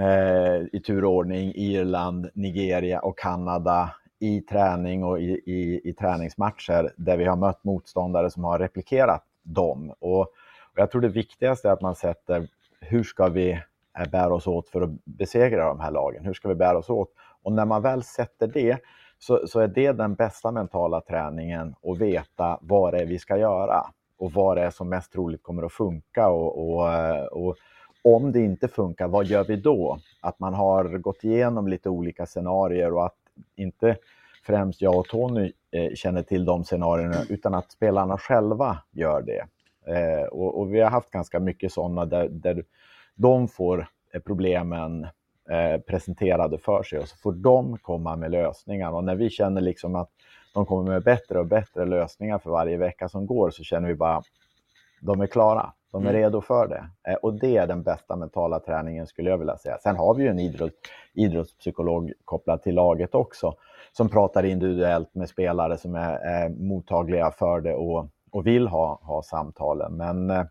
eh, 0.00 0.66
i 0.72 0.82
turordning 0.86 1.52
Irland, 1.54 2.30
Nigeria 2.34 3.00
och 3.00 3.18
Kanada 3.18 3.90
i 4.18 4.40
träning 4.40 5.04
och 5.04 5.20
i, 5.20 5.30
i, 5.30 5.80
i 5.84 5.92
träningsmatcher 5.92 6.92
där 6.96 7.16
vi 7.16 7.24
har 7.24 7.36
mött 7.36 7.64
motståndare 7.64 8.30
som 8.30 8.44
har 8.44 8.58
replikerat 8.58 9.24
dem. 9.42 9.94
Och, 9.98 10.20
och 10.20 10.28
jag 10.76 10.90
tror 10.90 11.00
det 11.00 11.08
viktigaste 11.08 11.68
är 11.68 11.72
att 11.72 11.80
man 11.80 11.94
sätter 11.94 12.48
hur 12.80 13.02
ska 13.02 13.28
vi 13.28 13.50
eh, 13.98 14.10
bära 14.10 14.34
oss 14.34 14.46
åt 14.46 14.68
för 14.68 14.80
att 14.80 15.04
besegra 15.04 15.68
de 15.68 15.80
här 15.80 15.90
lagen? 15.90 16.24
Hur 16.24 16.34
ska 16.34 16.48
vi 16.48 16.54
bära 16.54 16.78
oss 16.78 16.90
åt? 16.90 17.08
Och 17.42 17.52
när 17.52 17.64
man 17.64 17.82
väl 17.82 18.02
sätter 18.02 18.46
det 18.46 18.78
så, 19.18 19.46
så 19.46 19.60
är 19.60 19.68
det 19.68 19.92
den 19.92 20.14
bästa 20.14 20.50
mentala 20.50 21.00
träningen 21.00 21.74
att 21.82 21.98
veta 21.98 22.58
vad 22.60 22.94
det 22.94 23.00
är 23.00 23.06
vi 23.06 23.18
ska 23.18 23.36
göra 23.36 23.86
och 24.18 24.32
vad 24.32 24.56
det 24.56 24.62
är 24.62 24.70
som 24.70 24.88
mest 24.88 25.12
troligt 25.12 25.42
kommer 25.42 25.62
att 25.62 25.72
funka 25.72 26.28
och, 26.28 26.58
och, 26.58 26.88
och 27.32 27.56
om 28.04 28.32
det 28.32 28.40
inte 28.40 28.68
funkar, 28.68 29.08
vad 29.08 29.26
gör 29.26 29.44
vi 29.44 29.56
då? 29.56 29.98
Att 30.20 30.38
man 30.38 30.54
har 30.54 30.84
gått 30.84 31.24
igenom 31.24 31.68
lite 31.68 31.88
olika 31.88 32.26
scenarier 32.26 32.92
och 32.92 33.06
att 33.06 33.16
inte 33.56 33.96
främst 34.46 34.82
jag 34.82 34.98
och 34.98 35.08
Tony 35.08 35.52
eh, 35.70 35.94
känner 35.94 36.22
till 36.22 36.44
de 36.44 36.64
scenarierna 36.64 37.16
utan 37.28 37.54
att 37.54 37.72
spelarna 37.72 38.18
själva 38.18 38.78
gör 38.90 39.22
det. 39.22 39.46
Eh, 39.86 40.24
och, 40.24 40.60
och, 40.60 40.74
vi 40.74 40.80
har 40.80 40.90
haft 40.90 41.10
ganska 41.10 41.40
mycket 41.40 41.72
sådana 41.72 42.04
där, 42.04 42.28
där 42.28 42.64
de 43.14 43.48
får 43.48 43.86
problemen 44.24 45.06
eh, 45.50 45.80
presenterade 45.80 46.58
för 46.58 46.82
sig 46.82 46.98
och 46.98 47.08
så 47.08 47.16
får 47.16 47.32
de 47.32 47.78
komma 47.78 48.16
med 48.16 48.30
lösningar. 48.30 48.92
Och 48.92 49.04
när 49.04 49.14
vi 49.14 49.30
känner 49.30 49.60
liksom 49.60 49.96
att 49.96 50.10
de 50.54 50.66
kommer 50.66 50.90
med 50.90 51.02
bättre 51.02 51.38
och 51.38 51.46
bättre 51.46 51.84
lösningar 51.84 52.38
för 52.38 52.50
varje 52.50 52.76
vecka 52.76 53.08
som 53.08 53.26
går 53.26 53.50
så 53.50 53.64
känner 53.64 53.88
vi 53.88 53.94
bara 53.94 54.22
de 55.00 55.20
är 55.20 55.26
klara. 55.26 55.72
De 55.92 56.06
är 56.06 56.10
mm. 56.10 56.22
redo 56.22 56.40
för 56.40 56.68
det. 56.68 57.10
Eh, 57.10 57.14
och 57.14 57.34
det 57.34 57.56
är 57.56 57.66
den 57.66 57.82
bästa 57.82 58.16
mentala 58.16 58.60
träningen 58.60 59.06
skulle 59.06 59.30
jag 59.30 59.38
vilja 59.38 59.56
säga. 59.56 59.78
Sen 59.82 59.96
har 59.96 60.14
vi 60.14 60.22
ju 60.22 60.28
en 60.28 60.38
idrott, 60.38 60.72
idrottspsykolog 61.14 62.12
kopplad 62.24 62.62
till 62.62 62.74
laget 62.74 63.14
också 63.14 63.54
som 63.92 64.08
pratar 64.08 64.44
individuellt 64.44 65.14
med 65.14 65.28
spelare 65.28 65.78
som 65.78 65.94
är, 65.94 66.12
är 66.12 66.48
mottagliga 66.48 67.30
för 67.30 67.60
det 67.60 67.74
och, 67.74 68.06
och 68.30 68.46
vill 68.46 68.68
ha, 68.68 69.00
ha 69.02 69.22
samtalen. 69.22 69.96
Men 69.96 70.30
eh, 70.30 70.44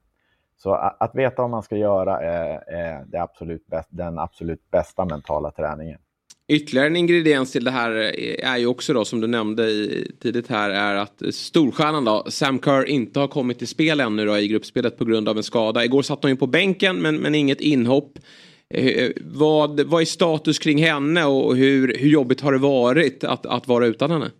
så 0.63 0.73
att, 0.73 1.11
veta 1.15 1.41
vad 1.41 1.51
man 1.51 1.63
ska 1.63 1.77
göra 1.77 2.19
är, 2.19 2.73
är 2.73 3.05
det 3.05 3.21
absolut 3.21 3.67
bäst, 3.67 3.89
den 3.91 4.19
absolut 4.19 4.71
bästa 4.71 5.05
mentala 5.05 5.51
träningen. 5.51 5.99
Ytterligare 6.47 6.87
en 6.87 6.95
ingrediens 6.95 7.51
till 7.51 7.63
det 7.63 7.71
här 7.71 7.91
är 8.43 8.57
ju 8.57 8.65
också 8.65 8.93
då 8.93 9.05
som 9.05 9.21
du 9.21 9.27
nämnde 9.27 9.63
tidigt 10.21 10.47
här 10.47 10.69
är 10.69 10.95
att 10.95 11.21
storstjärnan 11.31 12.05
då, 12.05 12.23
Sam 12.29 12.59
Kerr, 12.59 12.85
inte 12.85 13.19
har 13.19 13.27
kommit 13.27 13.57
till 13.57 13.67
spel 13.67 13.99
ännu 13.99 14.25
då 14.25 14.37
i 14.37 14.47
gruppspelet 14.47 14.97
på 14.97 15.05
grund 15.05 15.29
av 15.29 15.37
en 15.37 15.43
skada. 15.43 15.85
Igår 15.85 16.01
satt 16.01 16.23
hon 16.23 16.31
ju 16.31 16.37
på 16.37 16.47
bänken 16.47 16.97
men, 16.97 17.17
men 17.17 17.35
inget 17.35 17.61
inhopp. 17.61 18.19
Eh, 18.69 18.85
eh 18.85 19.11
vad, 19.21 19.79
vad 19.81 20.01
är 20.01 20.05
status 20.05 20.59
kring 20.59 20.83
henne 20.83 21.25
och 21.25 21.55
hur, 21.55 21.97
hur 21.97 22.09
jobbigt 22.09 22.41
har 22.41 22.51
det 22.51 22.57
varit 22.57 23.23
att, 23.23 23.45
att 23.45 23.67
vara 23.67 23.85
utan 23.85 24.11
henne? 24.11 24.31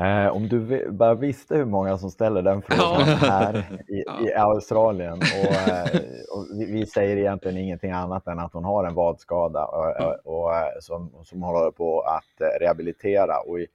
Eh, 0.00 0.28
om 0.28 0.48
du 0.48 0.90
bara 0.90 1.14
visste 1.14 1.56
hur 1.56 1.64
många 1.64 1.98
som 1.98 2.10
ställer 2.10 2.42
den 2.42 2.62
frågan 2.62 3.08
ja. 3.08 3.14
här 3.14 3.56
i, 3.88 4.04
ja. 4.06 4.28
i, 4.28 4.34
Australien 4.34 5.12
och, 5.12 5.52
eh, 5.52 6.00
och 6.36 6.46
vi, 6.58 6.86
säger 6.86 7.16
egentligen 7.16 7.56
ingenting 7.56 7.90
annat 7.90 8.26
än 8.26 8.38
att 8.38 8.52
hon 8.52 8.64
har 8.64 8.84
en 8.84 8.94
vadskada 8.94 9.64
och, 9.64 9.94
ja. 9.98 10.16
och, 10.24 10.42
och 10.42 10.54
eh, 10.54 10.62
som, 10.80 11.10
som 11.24 11.42
håller 11.42 11.70
på 11.70 12.00
att 12.00 12.40
eh, 12.40 12.60
rehabilitera. 12.60 13.40
Och 13.40 13.60
i, 13.60 13.66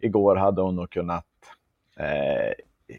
igår 0.00 0.36
hade 0.36 0.62
hon 0.62 0.76
nog 0.76 0.90
kunnat, 0.90 1.26
eh, 1.96 2.52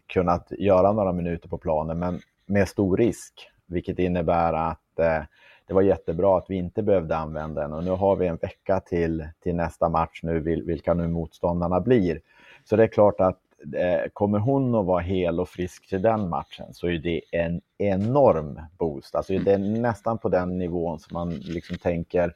kunnat 0.06 0.52
göra 0.58 0.92
några 0.92 1.12
minuter 1.12 1.48
på 1.48 1.58
planen, 1.58 1.98
men 1.98 2.20
med 2.46 2.68
stor 2.68 2.96
risk, 2.96 3.50
vilket 3.66 3.98
innebär 3.98 4.52
att 4.52 4.98
eh, 4.98 5.22
det 5.66 5.74
var 5.74 5.82
jättebra 5.82 6.38
att 6.38 6.46
vi 6.48 6.56
inte 6.56 6.82
behövde 6.82 7.16
använda 7.16 7.60
den 7.60 7.72
och 7.72 7.84
nu 7.84 7.90
har 7.90 8.16
vi 8.16 8.26
en 8.26 8.36
vecka 8.36 8.80
till, 8.80 9.28
till 9.40 9.54
nästa 9.54 9.88
match 9.88 10.20
nu, 10.22 10.40
vilka 10.40 10.94
nu 10.94 11.08
motståndarna 11.08 11.80
blir. 11.80 12.20
Så 12.64 12.76
det 12.76 12.82
är 12.82 12.88
klart 12.88 13.20
att 13.20 13.40
eh, 13.76 14.10
kommer 14.12 14.38
hon 14.38 14.74
att 14.74 14.86
vara 14.86 15.00
hel 15.00 15.40
och 15.40 15.48
frisk 15.48 15.88
till 15.88 16.02
den 16.02 16.28
matchen 16.28 16.66
så 16.74 16.86
är 16.86 16.98
det 16.98 17.20
en 17.32 17.60
enorm 17.78 18.60
boost. 18.78 19.14
Alltså 19.14 19.38
det 19.38 19.52
är 19.52 19.58
nästan 19.58 20.18
på 20.18 20.28
den 20.28 20.58
nivån 20.58 20.98
som 20.98 21.14
man 21.14 21.30
liksom 21.34 21.78
tänker 21.78 22.32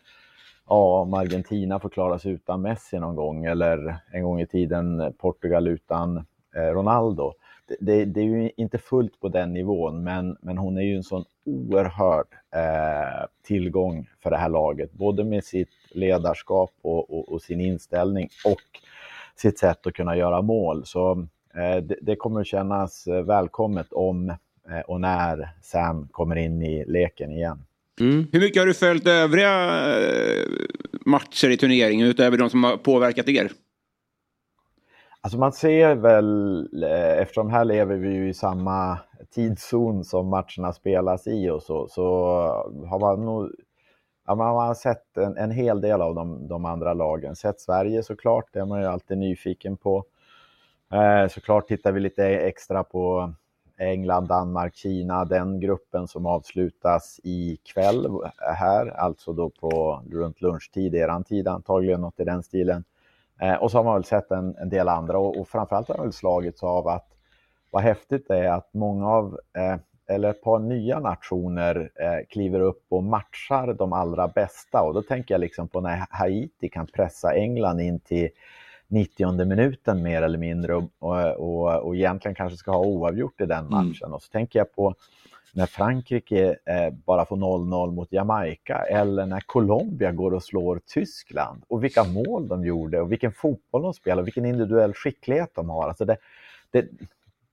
ja, 0.69 1.01
om 1.01 1.15
Argentina 1.15 1.81
får 1.81 1.89
klara 1.89 2.19
sig 2.19 2.33
utan 2.33 2.63
Messi 2.63 2.99
någon 2.99 3.17
gång 3.17 3.45
eller 3.45 3.97
en 4.13 4.23
gång 4.23 4.41
i 4.41 4.47
tiden 4.47 5.15
Portugal 5.19 5.69
utan 5.69 6.17
eh, 6.57 6.73
Ronaldo. 6.73 7.33
Det, 7.69 7.77
det, 7.81 8.05
det, 8.05 8.21
är 8.21 8.25
ju 8.25 8.51
inte 8.57 8.79
fullt 8.79 9.21
på 9.21 9.29
den 9.29 9.53
nivån, 9.53 10.05
men, 10.05 10.37
men 10.41 10.59
hon 10.59 10.79
är 10.79 10.83
ju 10.83 10.97
en 10.97 11.03
sån 11.03 11.25
oerhörd 11.45 12.27
eh, 12.55 13.27
tillgång 13.43 14.09
för 14.23 14.31
det 14.31 14.37
här 14.37 14.49
laget, 14.49 14.93
både 14.93 15.25
med 15.25 15.45
sitt 15.45 15.71
ledarskap 15.91 16.71
och, 16.83 17.11
och, 17.11 17.33
och 17.33 17.43
sin 17.43 17.61
inställning 17.61 18.29
och 18.45 18.81
sitt 19.41 19.59
sätt 19.59 19.87
att 19.87 19.95
kunna 19.95 20.17
göra 20.17 20.43
mål. 20.43 20.87
Så 20.87 21.27
eh, 21.55 21.83
det, 21.83 21.99
det, 22.03 22.17
kommer 22.17 22.41
att 22.41 22.47
kännas 22.47 23.07
eh, 23.07 23.23
välkommet 23.23 23.93
om 23.93 24.31
eh, 24.71 24.81
och 24.87 25.01
när 25.01 25.49
Sam 25.63 26.09
kommer 26.11 26.37
in 26.37 26.63
i 26.63 26.85
leken 26.87 27.31
igen. 27.31 27.65
Mm. 28.01 28.27
Hur 28.33 28.41
mycket 28.41 28.63
har 28.63 28.67
du 28.67 28.75
följt 28.75 29.07
övriga 29.07 29.81
matcher 31.07 31.51
i 31.51 31.57
turneringen 31.57 32.07
utöver 32.07 32.39
de 32.39 32.51
som 32.51 32.65
har 32.65 32.77
påverkat 32.77 33.29
er? 33.29 33.51
Alltså 35.21 35.39
man 35.39 35.53
ser 35.53 35.95
väl, 35.95 36.69
eftersom 37.19 37.51
här 37.51 37.65
lever 37.65 37.97
vi 37.97 38.09
ju 38.09 38.29
i 38.29 38.35
samma 38.35 38.99
tidszon 39.35 40.05
som 40.05 40.29
matcherna 40.29 40.73
spelas 40.73 41.27
i 41.27 41.51
och 41.51 41.63
så, 41.63 41.89
så 41.89 42.05
har 42.91 43.01
man 43.01 43.25
nog 43.25 43.51
ja, 44.29 44.35
man 44.35 44.57
har 44.57 44.75
sett 44.75 45.17
en, 45.17 45.37
en 45.37 45.51
hel 45.51 45.81
del 45.81 46.03
av 46.03 46.15
de, 46.15 46.49
de, 46.49 46.65
andra 46.65 46.95
lagen. 46.95 47.37
Sett 47.37 47.61
Sverige 47.61 48.03
såklart, 48.03 48.45
det 48.53 48.61
är 48.61 48.65
man 48.65 48.81
ju 48.81 48.87
alltid 48.87 49.19
nyfiken 49.19 49.77
på. 49.77 50.05
Eh, 50.93 51.29
såklart 51.29 51.69
tittar 51.69 51.93
vi 51.93 52.01
lite 52.01 52.25
extra 52.25 52.85
på 52.85 53.33
England, 53.79 54.29
Danmark, 54.29 54.75
Kina, 54.75 55.25
den 55.25 55.61
gruppen 55.61 56.09
som 56.09 56.27
avslutas 56.27 57.21
ikväll 57.23 58.07
här, 58.57 58.87
alltså 58.87 59.33
då 59.33 59.51
på 59.51 60.03
runt 60.13 60.41
lunchtid, 60.41 60.95
eran 60.95 61.25
tid 61.25 61.49
antagligen, 61.49 62.01
något 62.01 62.21
i 62.21 62.25
den 62.25 62.43
stilen. 62.43 62.85
Eh, 63.41 63.55
och 63.55 63.71
så 63.71 63.79
har 63.79 63.85
man 63.85 63.95
väl 63.95 64.05
sett 64.05 64.31
en, 64.31 64.57
en 64.57 64.69
del 64.69 64.89
andra 64.89 65.19
och, 65.19 65.37
och 65.41 65.49
framförallt 65.49 65.89
har 65.89 65.97
man 65.97 66.07
väl 66.07 66.13
slagits 66.13 66.63
av 66.63 66.89
att 66.89 67.09
vad 67.71 67.83
häftigt 67.83 68.29
det 68.29 68.39
är 68.39 68.53
att 68.53 68.75
många 68.75 69.09
av 69.09 69.39
eh, 69.57 69.77
eller 70.09 70.31
ett 70.31 70.43
par 70.43 70.59
nya 70.59 71.01
nationer 71.01 71.91
eh, 71.95 72.27
kliver 72.29 72.61
upp 72.61 72.85
och 72.89 73.05
matchar 73.05 73.75
de 73.75 73.93
allra 73.93 74.29
bästa. 74.29 74.83
Och 74.83 74.95
då 74.95 75.03
tänker 75.03 75.35
jag 75.35 75.41
liksom 75.41 75.69
på 75.69 75.81
när 75.81 76.07
Haiti 76.11 76.69
kan 76.69 76.87
pressa 76.87 77.35
England 77.35 77.81
in 77.81 78.01
till 78.01 78.29
90 78.89 79.45
minuten 79.45 80.03
mer 80.03 80.23
eller 80.23 80.39
mindre 80.39 80.75
och, 80.75 80.85
och, 81.37 81.87
och, 81.87 81.97
egentligen 81.97 82.35
kanske 82.35 82.57
ska 82.57 82.71
ha 82.71 82.85
oavgjort 82.85 83.41
i 83.41 83.47
den 83.47 83.67
mm. 83.67 83.71
matchen. 83.71 84.07
Mm. 84.07 84.15
Och 84.15 84.23
så 84.23 84.31
tänker 84.31 84.59
jag 84.59 84.75
på 84.75 84.95
när 85.53 85.67
Frankrike 85.67 86.57
eh, 86.65 86.91
bara 86.91 87.25
får 87.25 87.37
0-0 87.37 87.93
mot 87.93 88.13
Jamaica 88.13 88.79
eller 88.79 89.27
när 89.27 89.41
Colombia 89.41 90.13
går 90.13 90.35
och 90.35 90.43
slår 90.43 90.81
Tyskland 90.87 91.63
och 91.69 91.85
vilka 91.85 92.05
mål 92.05 92.49
de 92.49 92.65
gjorde 92.65 93.01
och 93.01 93.13
vilken 93.13 93.33
fotboll 93.33 93.83
de 93.83 93.95
spelar 93.95 94.23
och 94.23 94.27
vilken 94.27 94.45
individuell 94.45 94.95
skicklighet 94.95 95.51
de 95.55 95.71
har. 95.71 95.89
Alltså 95.89 96.05
det, 96.05 96.17
det, 96.71 96.89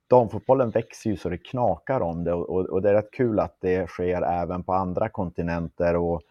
damfotbollen 0.09 0.69
växer 0.69 1.09
ju 1.09 1.17
så 1.17 1.29
det 1.29 1.37
knakar 1.37 2.01
om 2.01 2.23
det 2.23 2.33
och, 2.33 2.65
och, 2.69 2.81
det 2.81 2.89
är 2.89 2.93
rätt 2.93 3.11
kul 3.11 3.39
att 3.39 3.57
det 3.61 3.89
sker 3.89 4.21
även 4.21 4.63
på 4.63 4.73
andra 4.73 5.09
kontinenter 5.09 5.95
och 5.95 6.21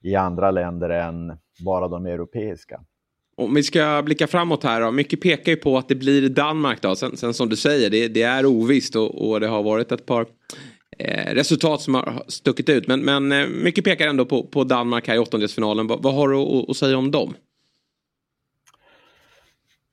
i 0.00 0.16
andra 0.16 0.50
länder 0.50 0.90
än 0.90 1.32
bara 1.64 1.88
de 1.88 2.06
europeiska. 2.06 2.80
Om 3.36 3.54
vi 3.54 3.62
ska 3.62 4.02
blicka 4.04 4.26
framåt 4.26 4.64
här 4.64 4.80
då. 4.80 4.90
Mycket 4.90 5.20
pekar 5.20 5.52
ju 5.52 5.56
på 5.56 5.78
att 5.78 5.88
det 5.88 5.94
blir 5.94 6.28
Danmark 6.28 6.82
då. 6.82 6.96
Sen, 6.96 7.16
sen 7.16 7.34
som 7.34 7.48
du 7.48 7.56
säger, 7.56 7.90
det, 7.90 8.08
det 8.08 8.22
är 8.22 8.46
ovisst 8.46 8.96
och, 8.96 9.30
och, 9.30 9.40
det 9.40 9.46
har 9.46 9.62
varit 9.62 9.92
ett 9.92 10.06
par 10.06 10.26
eh, 10.98 11.34
resultat 11.34 11.80
som 11.80 11.94
har 11.94 12.22
stuckit 12.28 12.68
ut. 12.68 12.88
Men, 12.88 13.00
men 13.00 13.32
eh, 13.32 13.48
mycket 13.48 13.84
pekar 13.84 14.08
ändå 14.08 14.24
på, 14.24 14.42
på 14.42 14.64
Danmark 14.64 15.08
här 15.08 15.14
i 15.14 15.18
åttondelsfinalen. 15.18 15.86
Va, 15.86 15.98
vad 16.02 16.14
har 16.14 16.28
du 16.28 16.36
att, 16.36 16.70
att 16.70 16.76
säga 16.76 16.98
om 16.98 17.10
dem? 17.10 17.34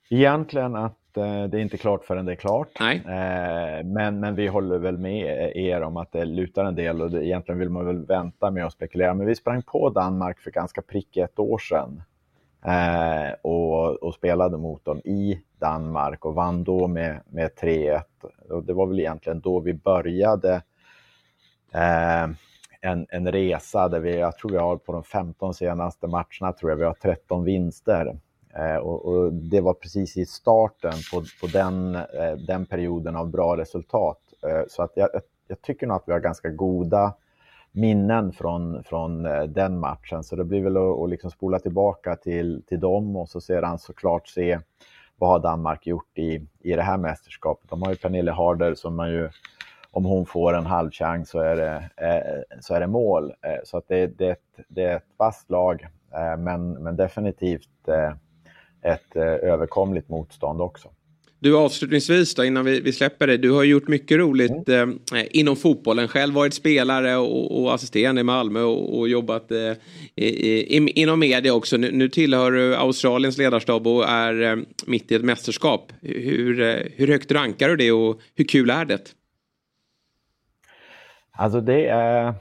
Egentligen 0.10 0.76
att 0.76 0.99
det 1.24 1.58
är 1.58 1.62
inte 1.62 1.78
klart 1.78 2.04
förrän 2.04 2.26
det 2.26 2.32
är 2.32 2.36
klart. 2.36 2.68
Nej. 2.80 2.98
Eh, 3.06 3.86
men, 3.86 4.20
men 4.20 4.36
vi 4.36 4.48
håller 4.48 4.78
väl 4.78 4.98
med 4.98 5.52
er 5.56 5.82
om 5.82 5.98
att 5.98 6.12
det 6.12 6.26
lutar 6.26 6.66
en 6.66 6.76
del 6.76 7.02
och 7.02 7.12
det, 7.12 7.26
egentligen 7.26 7.60
vill 7.60 7.70
man 7.70 7.86
väl 7.86 8.06
vänta 8.06 8.52
med 8.52 8.66
att 8.66 8.74
spekulera. 8.74 9.14
Men 9.14 9.28
vi 9.28 9.36
sprang 9.36 9.62
på 9.62 9.90
Danmark 9.90 10.40
för 10.40 10.52
ganska 10.52 10.82
prick 10.82 11.18
ett 11.18 11.40
år 11.40 11.58
sedan 11.58 12.02
eh, 12.66 13.34
och, 13.42 14.04
och, 14.04 14.14
spelade 14.14 14.58
mot 14.58 14.86
dem 14.86 15.00
i 15.00 15.42
Danmark 15.60 16.26
och 16.26 16.36
vann 16.36 16.64
då 16.64 16.88
med, 16.88 17.22
med 17.30 17.52
3-1. 17.62 18.02
Och 18.50 18.64
det 18.64 18.74
var 18.74 18.88
väl 18.88 19.00
egentligen 19.00 19.40
då 19.40 19.60
vi 19.60 19.74
började 19.74 20.62
en, 22.82 23.06
en 23.10 23.32
resa 23.32 23.88
där 23.88 24.00
vi, 24.00 24.20
jag 24.20 24.38
tror 24.38 24.52
vi 24.52 24.58
har 24.58 24.78
på 24.78 24.92
de 24.92 25.04
15 25.04 25.54
senaste 25.54 26.08
matcherna, 26.08 26.54
tror 26.60 26.72
jag 26.72 26.78
vi 26.78 26.86
har 26.86 26.94
13 26.94 27.44
vinster. 27.44 28.20
Eh, 28.54 28.76
och, 28.76 29.06
och, 29.06 29.34
det 29.34 29.62
var 29.62 29.74
precis 29.74 30.18
i 30.18 30.26
starten 30.26 30.94
på, 31.12 31.24
på 31.42 31.48
den, 31.48 31.96
eh, 31.96 32.34
den 32.48 32.66
perioden 32.66 33.16
av 33.16 33.30
bra 33.30 33.58
resultat. 33.58 34.20
Eh, 34.44 34.62
så 34.68 34.84
att 34.84 34.92
jag, 34.96 35.10
jag 35.48 35.62
tycker 35.62 35.88
nog 35.88 35.96
att 35.96 36.04
vi 36.08 36.12
har 36.12 36.20
ganska 36.20 36.50
goda 36.50 37.14
minnen 37.72 38.32
från, 38.32 38.84
från 38.84 39.26
eh, 39.26 39.44
den 39.44 39.80
matchen. 39.80 40.24
Så 40.24 40.36
det 40.36 40.44
blir 40.44 40.64
väl 40.64 40.78
att, 40.78 41.00
att 41.00 41.10
liksom 41.10 41.32
spola 41.32 41.60
tillbaka 41.60 42.16
till, 42.16 42.64
till 42.68 42.80
dem 42.80 43.16
och 43.16 43.30
så 43.30 43.42
sedan 43.42 43.80
såklart 43.80 44.28
se 44.28 44.60
vad 45.18 45.30
har 45.30 45.40
Danmark 45.40 45.88
gjort 45.88 46.18
i, 46.18 46.48
i 46.60 46.74
det 46.74 46.82
här 46.82 46.98
mästerskapet. 46.98 47.70
De 47.70 47.82
har 47.82 47.90
ju 47.90 47.96
Pernille 47.96 48.32
Harder 48.32 48.76
som 48.76 48.96
man 48.96 49.12
ju, 49.12 49.30
om 49.92 50.06
hon 50.06 50.26
får 50.26 50.54
en 50.54 50.66
halvchans 50.66 51.30
så 51.30 51.40
är 51.40 51.56
det, 51.56 51.90
eh, 52.08 52.60
så 52.62 52.74
är 52.74 52.80
det 52.80 52.88
mål. 52.88 53.34
Eh, 53.42 53.60
så 53.64 53.78
att 53.78 53.88
det, 53.88 54.08
det, 54.08 54.36
det 54.68 54.84
är 54.84 54.96
ett 54.96 55.14
vasst 55.18 55.50
lag, 55.50 55.88
men, 56.38 56.72
men 56.72 56.96
definitivt 56.96 57.70
ett 58.82 59.16
eh, 59.16 59.24
överkomligt 59.24 60.10
motstånd 60.10 60.62
också. 60.62 60.90
Du 61.42 61.58
avslutningsvis 61.58 62.36
då 62.36 62.44
innan 62.44 62.66
vi, 62.66 62.80
vi 62.80 62.94
släpper 62.94 63.28
dig. 63.28 63.38
Du 63.38 63.52
har 63.52 63.64
gjort 63.64 63.88
mycket 63.88 64.18
roligt 64.18 64.70
eh, 64.70 64.88
inom 65.32 65.56
fotbollen. 65.56 66.08
Själv 66.08 66.34
varit 66.34 66.54
spelare 66.54 67.18
och, 67.18 67.62
och 67.62 67.74
assisterande 67.74 68.22
i 68.22 68.24
Malmö 68.24 68.62
och, 68.62 69.00
och 69.00 69.10
jobbat 69.10 69.52
eh, 69.52 69.74
i, 70.16 70.28
i, 70.78 70.90
inom 70.90 71.20
media 71.20 71.54
också. 71.54 71.78
Nu, 71.78 71.92
nu 71.92 72.10
tillhör 72.10 72.52
du 72.52 72.76
Australiens 72.76 73.38
ledarstab 73.38 73.88
och 73.88 74.10
är 74.10 74.42
eh, 74.42 74.58
mitt 74.86 75.12
i 75.12 75.16
ett 75.16 75.24
mästerskap. 75.24 75.92
Hur, 76.02 76.62
eh, 76.62 76.76
hur 76.96 77.08
högt 77.08 77.32
rankar 77.32 77.70
du 77.70 77.76
det 77.76 77.92
och 77.92 78.20
hur 78.36 78.46
kul 78.46 78.70
är 78.70 78.86
det? 78.86 79.16
Alltså 81.32 81.62
det 81.62 81.86
är, 81.86 82.34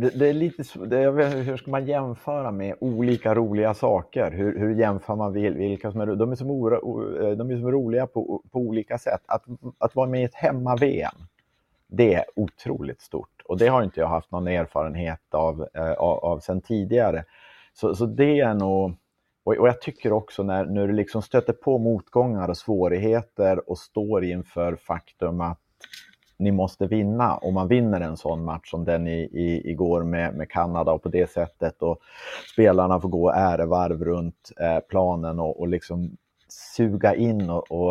det, 0.00 0.18
det 0.18 0.28
är 0.28 0.32
lite, 0.32 0.78
det 0.86 1.10
vet, 1.10 1.34
hur 1.34 1.56
ska 1.56 1.70
man 1.70 1.86
jämföra 1.86 2.50
med 2.50 2.74
olika 2.80 3.34
roliga 3.34 3.74
saker? 3.74 4.30
Hur, 4.30 4.58
hur 4.58 4.74
jämför 4.74 5.16
man 5.16 5.32
vilka 5.32 5.92
som 5.92 6.00
är, 6.00 6.06
de 6.06 6.32
är 6.32 6.36
som, 6.36 6.50
oro, 6.50 7.16
eh, 7.22 7.36
de 7.36 7.50
är 7.50 7.56
som 7.56 7.70
roliga 7.70 8.06
på, 8.06 8.42
på 8.52 8.58
olika 8.58 8.98
sätt. 8.98 9.20
Att, 9.26 9.44
att 9.78 9.94
vara 9.94 10.08
med 10.08 10.20
i 10.20 10.24
ett 10.24 10.34
hemma-VM, 10.34 11.14
det 11.86 12.14
är 12.14 12.24
otroligt 12.36 13.00
stort. 13.00 13.42
Och 13.44 13.58
det 13.58 13.66
har 13.66 13.82
inte 13.82 14.00
jag 14.00 14.08
haft 14.08 14.30
någon 14.30 14.48
erfarenhet 14.48 15.34
av, 15.34 15.66
eh, 15.74 15.92
av, 15.92 16.18
av 16.24 16.38
sen 16.38 16.60
tidigare. 16.60 17.24
Så, 17.72 17.94
så 17.94 18.06
det 18.06 18.40
är 18.40 18.54
nog, 18.54 18.94
och, 19.44 19.56
och 19.56 19.68
jag 19.68 19.80
tycker 19.80 20.12
också 20.12 20.42
när, 20.42 20.64
när 20.64 20.86
du 20.86 20.92
liksom 20.92 21.22
stöter 21.22 21.52
på 21.52 21.78
motgångar 21.78 22.48
och 22.48 22.56
svårigheter 22.56 23.70
och 23.70 23.78
står 23.78 24.24
inför 24.24 24.76
faktum 24.76 25.40
att 25.40 25.60
ni 26.40 26.50
måste 26.50 26.86
vinna. 26.86 27.36
Om 27.36 27.54
man 27.54 27.68
vinner 27.68 28.00
en 28.00 28.16
sån 28.16 28.44
match 28.44 28.70
som 28.70 28.84
den 28.84 29.06
i, 29.06 29.20
i, 29.20 29.70
igår 29.70 30.02
med, 30.02 30.34
med 30.34 30.50
Kanada 30.50 30.92
och 30.92 31.02
på 31.02 31.08
det 31.08 31.30
sättet 31.30 31.82
och 31.82 31.98
spelarna 32.52 33.00
får 33.00 33.08
gå 33.08 33.30
ärevarv 33.30 34.04
runt 34.04 34.52
eh, 34.60 34.80
planen 34.80 35.40
och, 35.40 35.60
och 35.60 35.68
liksom 35.68 36.16
suga 36.48 37.14
in 37.14 37.50
och, 37.50 37.70
och 37.70 37.90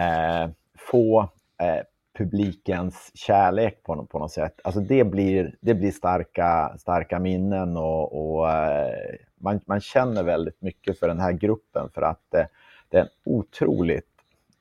eh, 0.00 0.50
få 0.78 1.20
eh, 1.62 1.84
publikens 2.18 3.10
kärlek 3.14 3.82
på, 3.82 4.06
på 4.06 4.18
något 4.18 4.32
sätt. 4.32 4.60
Alltså 4.64 4.80
det 4.80 5.04
blir, 5.04 5.54
det 5.60 5.74
blir 5.74 5.90
starka, 5.90 6.74
starka 6.78 7.18
minnen 7.18 7.76
och, 7.76 8.36
och 8.36 8.50
eh, 8.50 9.16
man, 9.40 9.60
man 9.66 9.80
känner 9.80 10.22
väldigt 10.22 10.62
mycket 10.62 10.98
för 10.98 11.08
den 11.08 11.20
här 11.20 11.32
gruppen 11.32 11.88
för 11.94 12.02
att 12.02 12.34
eh, 12.34 12.44
det 12.88 12.96
är 12.96 13.02
en 13.02 13.08
otroligt 13.24 14.09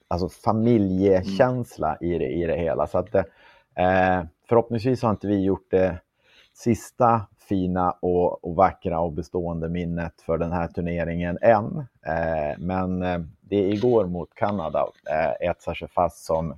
alltså 0.10 0.30
familjekänsla 0.30 1.98
i, 2.02 2.18
det, 2.18 2.28
i 2.28 2.46
det 2.46 2.58
hela. 2.58 2.88
Så 2.88 2.98
att, 2.98 3.16
eh, 3.16 4.24
förhoppningsvis 4.50 5.02
har 5.02 5.12
inte 5.12 5.28
vi 5.28 5.44
gjort 5.44 5.72
det 5.72 6.00
sista 6.54 7.22
fina 7.50 7.92
och, 7.92 8.46
och, 8.46 8.56
vackra 8.56 9.00
och 9.00 9.14
bestående 9.14 9.70
minnet 9.70 10.22
för 10.26 10.38
den 10.38 10.52
här 10.52 10.68
turneringen 10.68 11.38
än. 11.42 11.78
Eh, 12.06 12.58
men 12.60 13.02
eh, 13.02 13.20
det 13.42 13.70
igår 13.70 14.06
mot 14.06 14.36
Kanada 14.36 14.88
eh, 15.10 15.50
etsar 15.50 15.74
sig 15.74 15.88
fast 15.88 16.26
som 16.26 16.56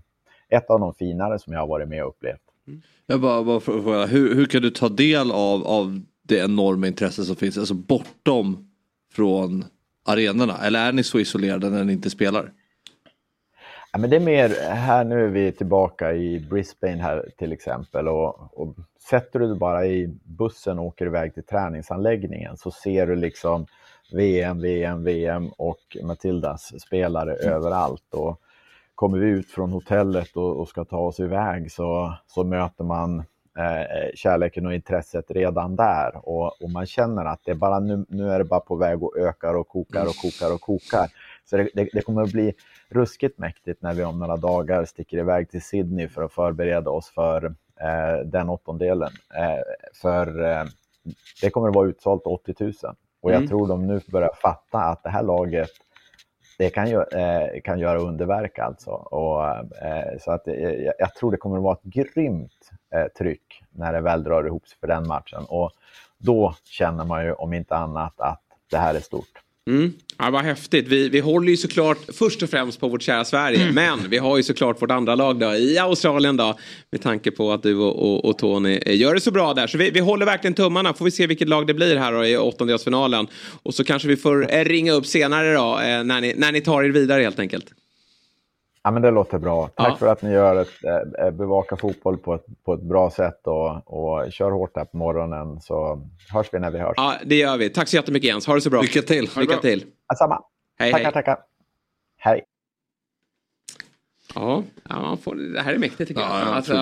ett 0.50 0.70
av 0.70 0.80
de 0.80 0.94
finare 0.94 1.40
som 1.40 1.54
jag 1.54 1.60
har 1.60 1.68
varit 1.68 1.88
med 1.88 2.04
och 2.04 2.10
upplevt. 2.10 2.42
Jag 3.06 3.22
bara, 3.22 3.44
bara 3.44 3.60
fråga, 3.60 4.06
hur, 4.06 4.36
hur 4.36 4.46
kan 4.46 4.62
du 4.62 4.70
ta 4.70 4.90
del 4.90 5.32
av, 5.32 5.68
av 5.68 6.02
det 6.24 6.38
enorma 6.38 6.88
intresse 6.88 7.24
som 7.24 7.36
finns, 7.36 7.58
alltså 7.58 7.74
bortom 7.74 8.72
från 9.14 9.66
arenorna? 10.06 10.58
Eller 10.58 10.88
är 10.88 10.92
ni 10.92 11.04
så 11.04 11.20
isolerade 11.20 11.70
när 11.70 11.84
ni 11.84 11.94
inte 11.94 12.10
spelar? 12.10 12.52
Ja, 13.94 14.00
men 14.00 14.10
det 14.10 14.16
är 14.16 14.20
mer, 14.20 14.50
här 14.70 15.04
nu 15.04 15.26
är 15.26 15.30
vi 15.30 15.52
tillbaka 15.52 16.14
i 16.14 16.40
Brisbane 16.40 17.02
här 17.02 17.30
till 17.38 17.52
exempel 17.52 18.08
och, 18.08 18.60
och 18.60 18.76
sätter 19.10 19.40
du 19.40 19.48
dig 19.48 19.56
bara 19.56 19.86
i 19.86 20.08
bussen 20.24 20.80
och 20.80 20.86
åker 20.86 21.06
iväg 21.06 21.34
till 21.34 21.44
träningsanläggningen 21.44 22.58
så 22.58 22.72
ser 22.72 23.08
du 23.08 23.16
liksom 23.16 23.66
VM, 24.12 24.62
VM, 24.62 25.04
VM 25.04 25.50
och 25.58 25.98
Matildas 26.04 26.82
spelare 26.82 27.36
mm. 27.36 27.54
överallt. 27.54 28.14
Och 28.14 28.42
kommer 28.96 29.18
vi 29.18 29.28
ut 29.28 29.52
från 29.52 29.72
hotellet 29.72 30.38
och, 30.38 30.60
och, 30.60 30.68
ska 30.68 30.86
ta 30.86 30.98
oss 30.98 31.20
iväg 31.20 31.72
så, 31.72 32.14
så 32.28 32.44
möter 32.44 32.84
man 32.84 33.20
eh, 33.58 34.16
kärleken 34.16 34.66
och 34.66 34.74
intresset 34.74 35.32
redan 35.32 35.76
där 35.76 36.30
och, 36.30 36.62
och, 36.62 36.70
man 36.70 36.86
känner 36.86 37.26
att 37.26 37.40
det 37.44 37.56
bara 37.56 37.80
nu, 37.80 38.06
nu 38.10 38.32
är 38.32 38.40
det 38.40 38.46
bara 38.46 38.60
på 38.60 38.76
väg 38.76 39.04
och 39.04 39.18
ökar 39.18 39.54
och 39.54 39.68
kokar 39.68 40.06
och 40.06 40.16
kokar 40.16 40.54
och 40.54 40.62
kokar. 40.62 41.10
Så 41.46 41.58
det, 41.58 41.70
det, 41.74 41.90
det 41.94 42.02
kommer 42.02 42.22
att 42.22 42.32
bli 42.32 42.54
ruskigt 42.90 43.38
mäktigt 43.38 43.82
när 43.82 43.94
vi 43.94 44.04
om 44.04 44.20
några 44.20 44.38
dagar 44.38 44.86
sticker 44.86 45.18
iväg 45.18 45.50
till 45.50 45.62
Sydney 45.62 46.08
för 46.08 46.24
att 46.24 46.34
förbereda 46.34 46.90
oss 46.90 47.10
för 47.10 47.46
eh, 47.82 48.26
den 48.26 48.50
åttondelen. 48.50 49.12
Eh, 49.36 49.62
för 50.02 50.44
eh, 50.52 50.64
det 51.42 51.50
kommer 51.50 51.68
att 51.68 51.76
vara 51.76 51.88
utsålt 51.88 52.22
80 52.26 52.56
000 52.60 52.74
och 53.22 53.32
jag 53.32 53.38
mm. 53.38 53.50
tror 53.50 53.68
de 53.68 53.88
nu 53.88 54.02
börjar 54.12 54.32
fatta 54.42 54.78
att 54.80 55.04
det 55.04 55.10
här 55.10 55.24
laget 55.24 55.70
det 56.58 56.70
kan, 56.70 56.90
ju, 56.90 57.02
eh, 57.02 57.62
kan 57.64 57.80
göra 57.80 58.00
underverk 58.00 58.60
alltså. 58.60 58.92
Och, 58.92 59.48
eh, 59.86 60.18
så 60.20 60.32
att, 60.32 60.48
eh, 60.48 60.54
jag 61.00 61.16
tror 61.16 61.32
det 61.32 61.38
kommer 61.38 61.58
att 61.58 61.64
vara 61.64 61.74
ett 61.74 61.84
grymt 61.84 62.70
tryck 63.18 63.64
när 63.72 63.94
det 63.94 64.02
väl 64.02 64.24
drar 64.24 64.44
ihop 64.44 64.68
sig 64.68 64.78
för 64.80 64.88
den 64.88 65.08
matchen. 65.08 65.46
Och 65.50 65.72
då 66.18 66.56
känner 66.64 67.06
man 67.06 67.26
ju 67.26 67.34
om 67.34 67.54
inte 67.54 67.76
annat 67.76 68.14
att 68.22 68.42
det 68.72 68.78
här 68.78 68.96
är 68.96 69.00
stort. 69.00 69.42
Mm. 69.70 69.94
Ja, 70.18 70.30
vad 70.30 70.42
häftigt. 70.42 70.88
Vi, 70.88 71.10
vi 71.10 71.20
håller 71.20 71.50
ju 71.50 71.58
såklart 71.58 71.98
först 72.14 72.44
och 72.44 72.50
främst 72.50 72.80
på 72.80 72.88
vårt 72.88 73.02
kära 73.02 73.26
Sverige. 73.26 73.62
Mm. 73.62 73.76
Men 73.76 74.10
vi 74.10 74.18
har 74.18 74.38
ju 74.38 74.44
såklart 74.44 74.82
vårt 74.82 74.92
andra 74.92 75.16
lag 75.16 75.40
då, 75.40 75.56
i 75.56 75.78
Australien 75.78 76.38
då. 76.38 76.58
Med 76.92 77.02
tanke 77.02 77.32
på 77.32 77.52
att 77.52 77.64
du 77.64 77.76
och, 77.76 78.14
och, 78.14 78.26
och 78.26 78.38
Tony 78.38 78.80
gör 78.86 79.14
det 79.14 79.22
så 79.22 79.32
bra 79.32 79.54
där. 79.54 79.68
Så 79.68 79.78
vi, 79.78 79.90
vi 79.90 80.00
håller 80.00 80.26
verkligen 80.26 80.54
tummarna. 80.54 80.94
Får 80.94 81.06
vi 81.06 81.12
se 81.12 81.28
vilket 81.28 81.50
lag 81.50 81.68
det 81.68 81.74
blir 81.74 81.96
här 81.96 82.12
då, 82.12 82.26
i 82.26 82.38
åttondelsfinalen. 82.38 83.28
Och 83.64 83.74
så 83.74 83.84
kanske 83.84 84.08
vi 84.08 84.18
får 84.18 84.54
eh, 84.54 84.66
ringa 84.66 84.94
upp 84.94 85.06
senare 85.06 85.54
då. 85.54 85.80
Eh, 85.80 86.04
när, 86.04 86.22
ni, 86.22 86.34
när 86.38 86.52
ni 86.52 86.62
tar 86.62 86.84
er 86.84 86.90
vidare 86.90 87.22
helt 87.22 87.40
enkelt. 87.40 87.66
Ja, 88.84 88.92
men 88.92 89.02
det 89.02 89.12
låter 89.12 89.38
bra. 89.38 89.68
Tack 89.68 89.90
ja. 89.90 89.96
för 89.96 90.08
att 90.08 90.22
ni 90.22 90.32
gör 90.32 90.62
ett, 90.62 90.70
äh, 91.20 91.32
bevakar 91.32 91.76
fotboll 91.76 92.18
på 92.18 92.36
ett, 92.36 92.46
på 92.66 92.74
ett 92.74 92.82
bra 92.82 93.12
sätt 93.12 93.48
och, 93.48 93.82
och 93.86 94.32
kör 94.32 94.52
hårt 94.52 94.72
här 94.76 94.86
på 94.86 94.98
morgonen 94.98 95.62
så 95.62 96.08
hörs 96.34 96.48
vi 96.52 96.60
när 96.60 96.72
vi 96.72 96.80
hörs. 96.80 96.94
Ja, 96.98 97.16
det 97.26 97.36
gör 97.36 97.58
vi. 97.58 97.70
Tack 97.70 97.88
så 97.88 97.96
jättemycket 97.96 98.28
Jens. 98.28 98.48
Ha 98.48 98.56
det 98.56 98.62
så 98.62 98.70
bra. 98.70 98.82
Lycka 98.82 99.02
till. 99.02 99.30
Lycka 99.38 99.58
till. 99.58 99.86
Detsamma. 100.10 100.44
Hej, 100.80 100.92
tackar, 100.92 101.04
hej. 101.04 101.14
tackar. 101.14 101.38
Hej. 102.18 102.44
Ja, 104.36 104.64
ja 104.90 105.18
får, 105.24 105.36
det 105.36 105.62
här 105.62 105.74
är 105.74 105.78
mäktigt 105.78 106.08
tycker 106.08 106.22
jag. 106.22 106.30
Ja, 106.30 106.44
alltså, 106.44 106.74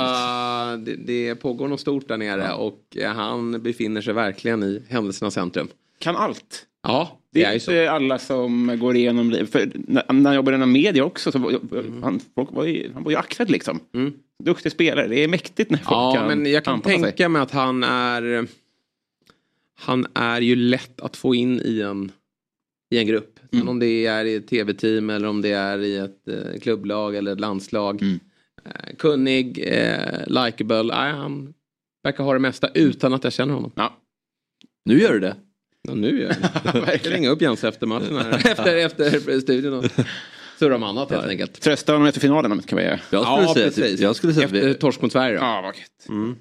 det, 0.77 0.95
det, 0.95 1.35
pågår 1.35 1.67
något 1.67 1.79
stort 1.79 2.07
där 2.07 2.17
nere 2.17 2.45
ja. 2.49 2.55
och 2.55 2.97
han 3.15 3.63
befinner 3.63 4.01
sig 4.01 4.13
verkligen 4.13 4.63
i 4.63 4.83
händelsernas 4.89 5.33
centrum. 5.33 5.67
Kan 5.99 6.15
allt. 6.15 6.65
Ja, 6.83 7.18
det, 7.33 7.43
är, 7.43 7.53
inte 7.53 7.91
alla 7.91 8.19
som 8.19 8.77
går 8.79 8.95
igenom 8.95 9.31
livet. 9.31 9.51
För 9.51 9.71
när, 9.75 10.29
jag 10.29 10.35
jobbade 10.35 10.57
inom 10.57 10.71
media 10.71 11.03
också 11.03 11.31
så 11.31 11.37
mm. 11.37 12.03
han, 12.03 12.19
folk 12.35 12.51
var 12.51 12.65
ju, 12.65 12.91
han 12.93 13.03
var 13.03 13.11
ju 13.11 13.17
axad 13.17 13.49
liksom. 13.49 13.79
Mm. 13.93 14.13
Duktig 14.43 14.71
spelare. 14.71 15.07
Det 15.07 15.23
är 15.23 15.27
mäktigt 15.27 15.71
när 15.71 15.77
folk 15.77 15.89
ja, 15.89 16.13
kan 16.15 16.27
men 16.27 16.51
jag 16.51 16.65
kan 16.65 16.81
tänka 16.81 17.17
sig. 17.17 17.29
mig 17.29 17.41
att 17.41 17.51
han 17.51 17.83
är 17.83 18.47
han 19.79 20.07
är 20.13 20.41
ju 20.41 20.55
lätt 20.55 21.01
att 21.01 21.17
få 21.17 21.35
in 21.35 21.61
i 21.65 21.81
en, 21.81 22.11
i 22.89 22.97
en 22.97 23.07
grupp. 23.07 23.39
Mm. 23.51 23.69
om 23.69 23.79
det 23.79 24.05
är 24.05 24.25
i 24.25 24.35
ett 24.35 24.47
tv-team 24.47 25.09
eller 25.09 25.27
om 25.27 25.41
det 25.41 25.51
är 25.51 25.79
i 25.79 25.97
ett 25.97 26.27
eh, 26.27 26.59
klubblag 26.61 27.15
eller 27.15 27.33
ett 27.33 27.39
landslag. 27.39 28.01
Mm. 28.01 28.19
Eh, 28.65 28.95
kunnig, 28.97 29.59
eh, 29.67 30.27
likeable. 30.27 30.93
Eh, 30.93 31.15
han 31.15 31.53
verkar 32.03 32.23
ha 32.23 32.33
det 32.33 32.39
mesta 32.39 32.69
utan 32.73 33.13
att 33.13 33.23
jag 33.23 33.33
känner 33.33 33.53
honom. 33.53 33.71
Ja. 33.75 33.97
Nu 34.85 34.99
gör 34.99 35.13
du 35.13 35.19
det. 35.19 35.35
Ja, 35.89 35.95
nu 35.95 36.21
gör 36.21 36.35
jag 36.63 36.83
det. 36.85 37.09
Ringa 37.09 37.29
upp 37.29 37.41
Jens 37.41 37.63
efter 37.63 37.87
matchen 37.87 38.17
här. 38.17 38.33
efter, 38.51 38.75
efter 39.15 39.39
studion 39.39 39.73
och 39.73 39.85
surra 40.59 40.75
om 40.75 40.83
annat 40.83 41.11
helt 41.11 41.25
enkelt. 41.25 41.61
Trösta 41.61 41.91
honom 41.91 42.07
efter 42.07 42.21
finalen 42.21 42.61
kan 42.61 42.77
vi 42.77 42.83
göra. 42.83 42.99
Jag 43.09 43.25
skulle 43.25 43.47
ja, 43.47 43.53
säga 43.53 43.65
precis. 43.65 43.99
Jag 43.99 44.15
skulle 44.15 44.33
säga 44.33 44.45
efter 44.45 44.73
torsk 44.73 45.01
mot 45.01 45.11
Sverige. 45.11 45.35
Ja, 45.35 45.61
vad 45.61 45.75
gött. 45.75 46.09
Mm. 46.09 46.35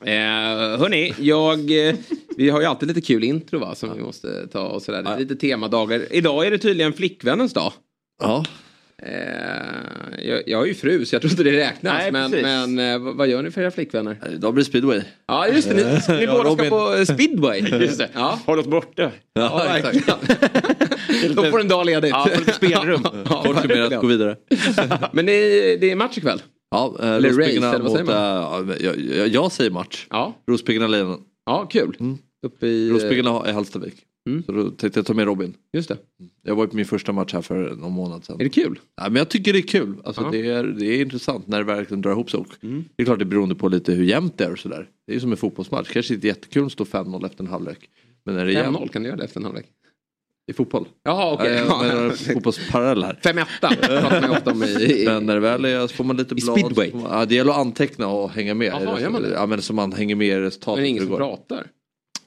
Eh, 0.00 0.78
hörni, 0.78 1.14
jag, 1.18 1.88
eh, 1.88 1.94
vi 2.36 2.50
har 2.50 2.60
ju 2.60 2.66
alltid 2.66 2.88
lite 2.88 3.00
kul 3.00 3.24
intro 3.24 3.58
va, 3.58 3.74
som 3.74 3.96
vi 3.96 4.02
måste 4.02 4.46
ta 4.46 4.66
och 4.66 4.82
sådär. 4.82 5.02
Ja. 5.04 5.16
Lite 5.16 5.36
temadagar. 5.36 6.12
Idag 6.12 6.46
är 6.46 6.50
det 6.50 6.58
tydligen 6.58 6.92
flickvännens 6.92 7.52
dag. 7.52 7.72
Ja. 8.22 8.44
Eh, 9.02 10.28
jag, 10.28 10.42
jag 10.46 10.58
har 10.58 10.66
ju 10.66 10.74
fru 10.74 11.06
så 11.06 11.14
jag 11.14 11.22
tror 11.22 11.30
inte 11.30 11.42
det 11.42 11.56
räknas. 11.56 11.94
Nej, 11.98 12.12
men 12.12 12.30
men 12.30 12.78
eh, 12.78 13.14
vad 13.14 13.28
gör 13.28 13.42
ni 13.42 13.50
för 13.50 13.60
era 13.60 13.70
flickvänner? 13.70 14.18
Idag 14.32 14.54
blir 14.54 14.64
det 14.64 14.68
speedway. 14.70 15.02
Ja 15.26 15.48
just 15.48 15.68
det, 15.68 15.74
ni, 16.08 16.20
ni 16.20 16.26
båda 16.26 16.54
ska 16.54 16.68
på 16.68 17.04
speedway. 17.06 17.60
Just 17.80 17.98
det. 17.98 18.08
Ja. 18.14 18.40
Håll 18.46 18.58
oss 18.58 18.66
borta. 18.66 19.02
Ja, 19.02 19.10
ja 19.32 19.56
verkligen. 19.56 21.34
Då 21.34 21.44
får 21.44 21.60
en 21.60 21.68
dag 21.68 21.86
ledigt. 21.86 22.10
Ja, 22.10 22.28
lite 22.38 22.52
spelrum. 22.52 23.06
ja, 23.30 23.42
Kort 23.42 23.56
att 23.56 24.00
gå 24.00 24.06
vidare. 24.06 24.36
men 25.12 25.26
det 25.26 25.32
är, 25.32 25.78
det 25.78 25.90
är 25.90 25.96
match 25.96 26.18
ikväll. 26.18 26.42
Ja, 26.70 26.96
eh, 27.00 27.08
eller 27.08 27.32
race, 27.32 27.50
eller 27.52 27.78
vad 27.78 27.92
säger 27.92 28.04
man? 28.04 28.70
Äh, 28.70 28.76
jag, 28.84 29.00
jag, 29.00 29.28
jag, 29.28 29.52
säger 29.52 29.70
match. 29.70 30.06
Ja. 30.10 30.34
Rospiggarna 30.50 30.86
Lejonen. 30.86 31.18
Ja, 31.46 31.66
kul. 31.66 31.96
Mm. 32.00 32.18
Uppe 32.46 32.66
i... 32.66 32.90
Rospiggarna 32.90 33.46
är 33.46 33.52
Hallstavik. 33.52 34.05
Mm. 34.26 34.42
Så 34.42 34.52
då 34.52 34.70
tänkte 34.70 34.98
jag 34.98 35.06
ta 35.06 35.14
med 35.14 35.24
Robin. 35.24 35.54
Just 35.72 35.88
det. 35.88 35.98
Jag 36.42 36.54
var 36.54 36.66
på 36.66 36.76
min 36.76 36.84
första 36.84 37.12
match 37.12 37.32
här 37.32 37.42
för 37.42 37.76
någon 37.76 37.92
månad 37.92 38.24
sedan. 38.24 38.40
Är 38.40 38.44
det 38.44 38.50
kul? 38.50 38.78
Ja, 38.96 39.02
men 39.02 39.16
jag 39.16 39.28
tycker 39.28 39.52
det 39.52 39.58
är 39.58 39.62
kul. 39.62 39.94
Alltså, 40.04 40.30
det, 40.30 40.50
är, 40.50 40.64
det 40.64 40.86
är 40.86 41.00
intressant 41.00 41.46
när 41.46 41.58
det 41.58 41.64
verkligen 41.64 42.02
drar 42.02 42.10
ihop 42.10 42.30
sig. 42.30 42.44
Mm. 42.62 42.84
Det 42.96 43.02
är 43.02 43.04
klart 43.04 43.18
det 43.18 43.22
är 43.22 43.26
beroende 43.26 43.54
på 43.54 43.68
lite 43.68 43.92
hur 43.92 44.04
jämnt 44.04 44.38
det 44.38 44.44
är 44.44 44.52
och 44.52 44.58
sådär. 44.58 44.88
Det 45.06 45.12
är 45.12 45.14
ju 45.14 45.20
som 45.20 45.30
en 45.30 45.36
fotbollsmatch. 45.36 45.88
Kanske 45.92 46.14
inte 46.14 46.26
jättekul 46.26 46.66
att 46.66 46.72
stå 46.72 46.84
5-0 46.84 47.26
efter 47.26 47.44
en 47.44 47.50
halvlek. 47.50 47.78
Men 48.24 48.34
när 48.34 48.46
det 48.46 48.54
är 48.54 48.64
5-0 48.64 48.88
kan 48.88 49.02
du 49.02 49.08
göra 49.08 49.16
det 49.18 49.24
efter 49.24 49.40
en 49.40 49.44
halvlek. 49.44 49.66
I 50.48 50.52
fotboll. 50.52 50.88
Jaha 51.04 51.32
okej. 51.32 51.62
Okay. 51.62 51.66
Jag 51.68 51.94
menar 51.94 52.10
fotbollsparallell 52.10 53.04
här. 53.04 53.18
Fem 53.22 53.38
etta 53.38 53.68
pratar 53.80 54.20
man 54.20 54.30
ju 54.30 54.36
ofta 54.36 54.50
om 54.50 54.62
i... 54.62 54.66
i... 54.66 55.04
Men 55.04 55.26
när 55.26 55.34
det 55.34 55.40
väl 55.40 55.64
är 55.64 55.86
så 55.86 55.94
får 55.94 56.04
man 56.04 56.16
lite 56.16 56.34
I 56.34 56.36
blad. 56.36 56.58
speedway. 56.58 56.92
Man, 56.92 57.18
ja, 57.18 57.24
det 57.24 57.34
gäller 57.34 57.50
att 57.52 57.58
anteckna 57.58 58.08
och 58.08 58.30
hänga 58.30 58.54
med. 58.54 58.66
Jaha, 58.66 59.00
gör 59.00 59.10
man 59.10 59.22
det? 59.22 59.30
Ja 59.30 59.46
men 59.46 59.62
så 59.62 59.74
man 59.74 59.92
hänger 59.92 60.14
med 60.16 60.26
i 60.26 60.40
resultatet. 60.40 60.76
Men 60.76 60.82
det 60.82 60.88
är 60.88 60.90
ingen 60.90 61.06
som 61.06 61.16
pratar. 61.16 61.66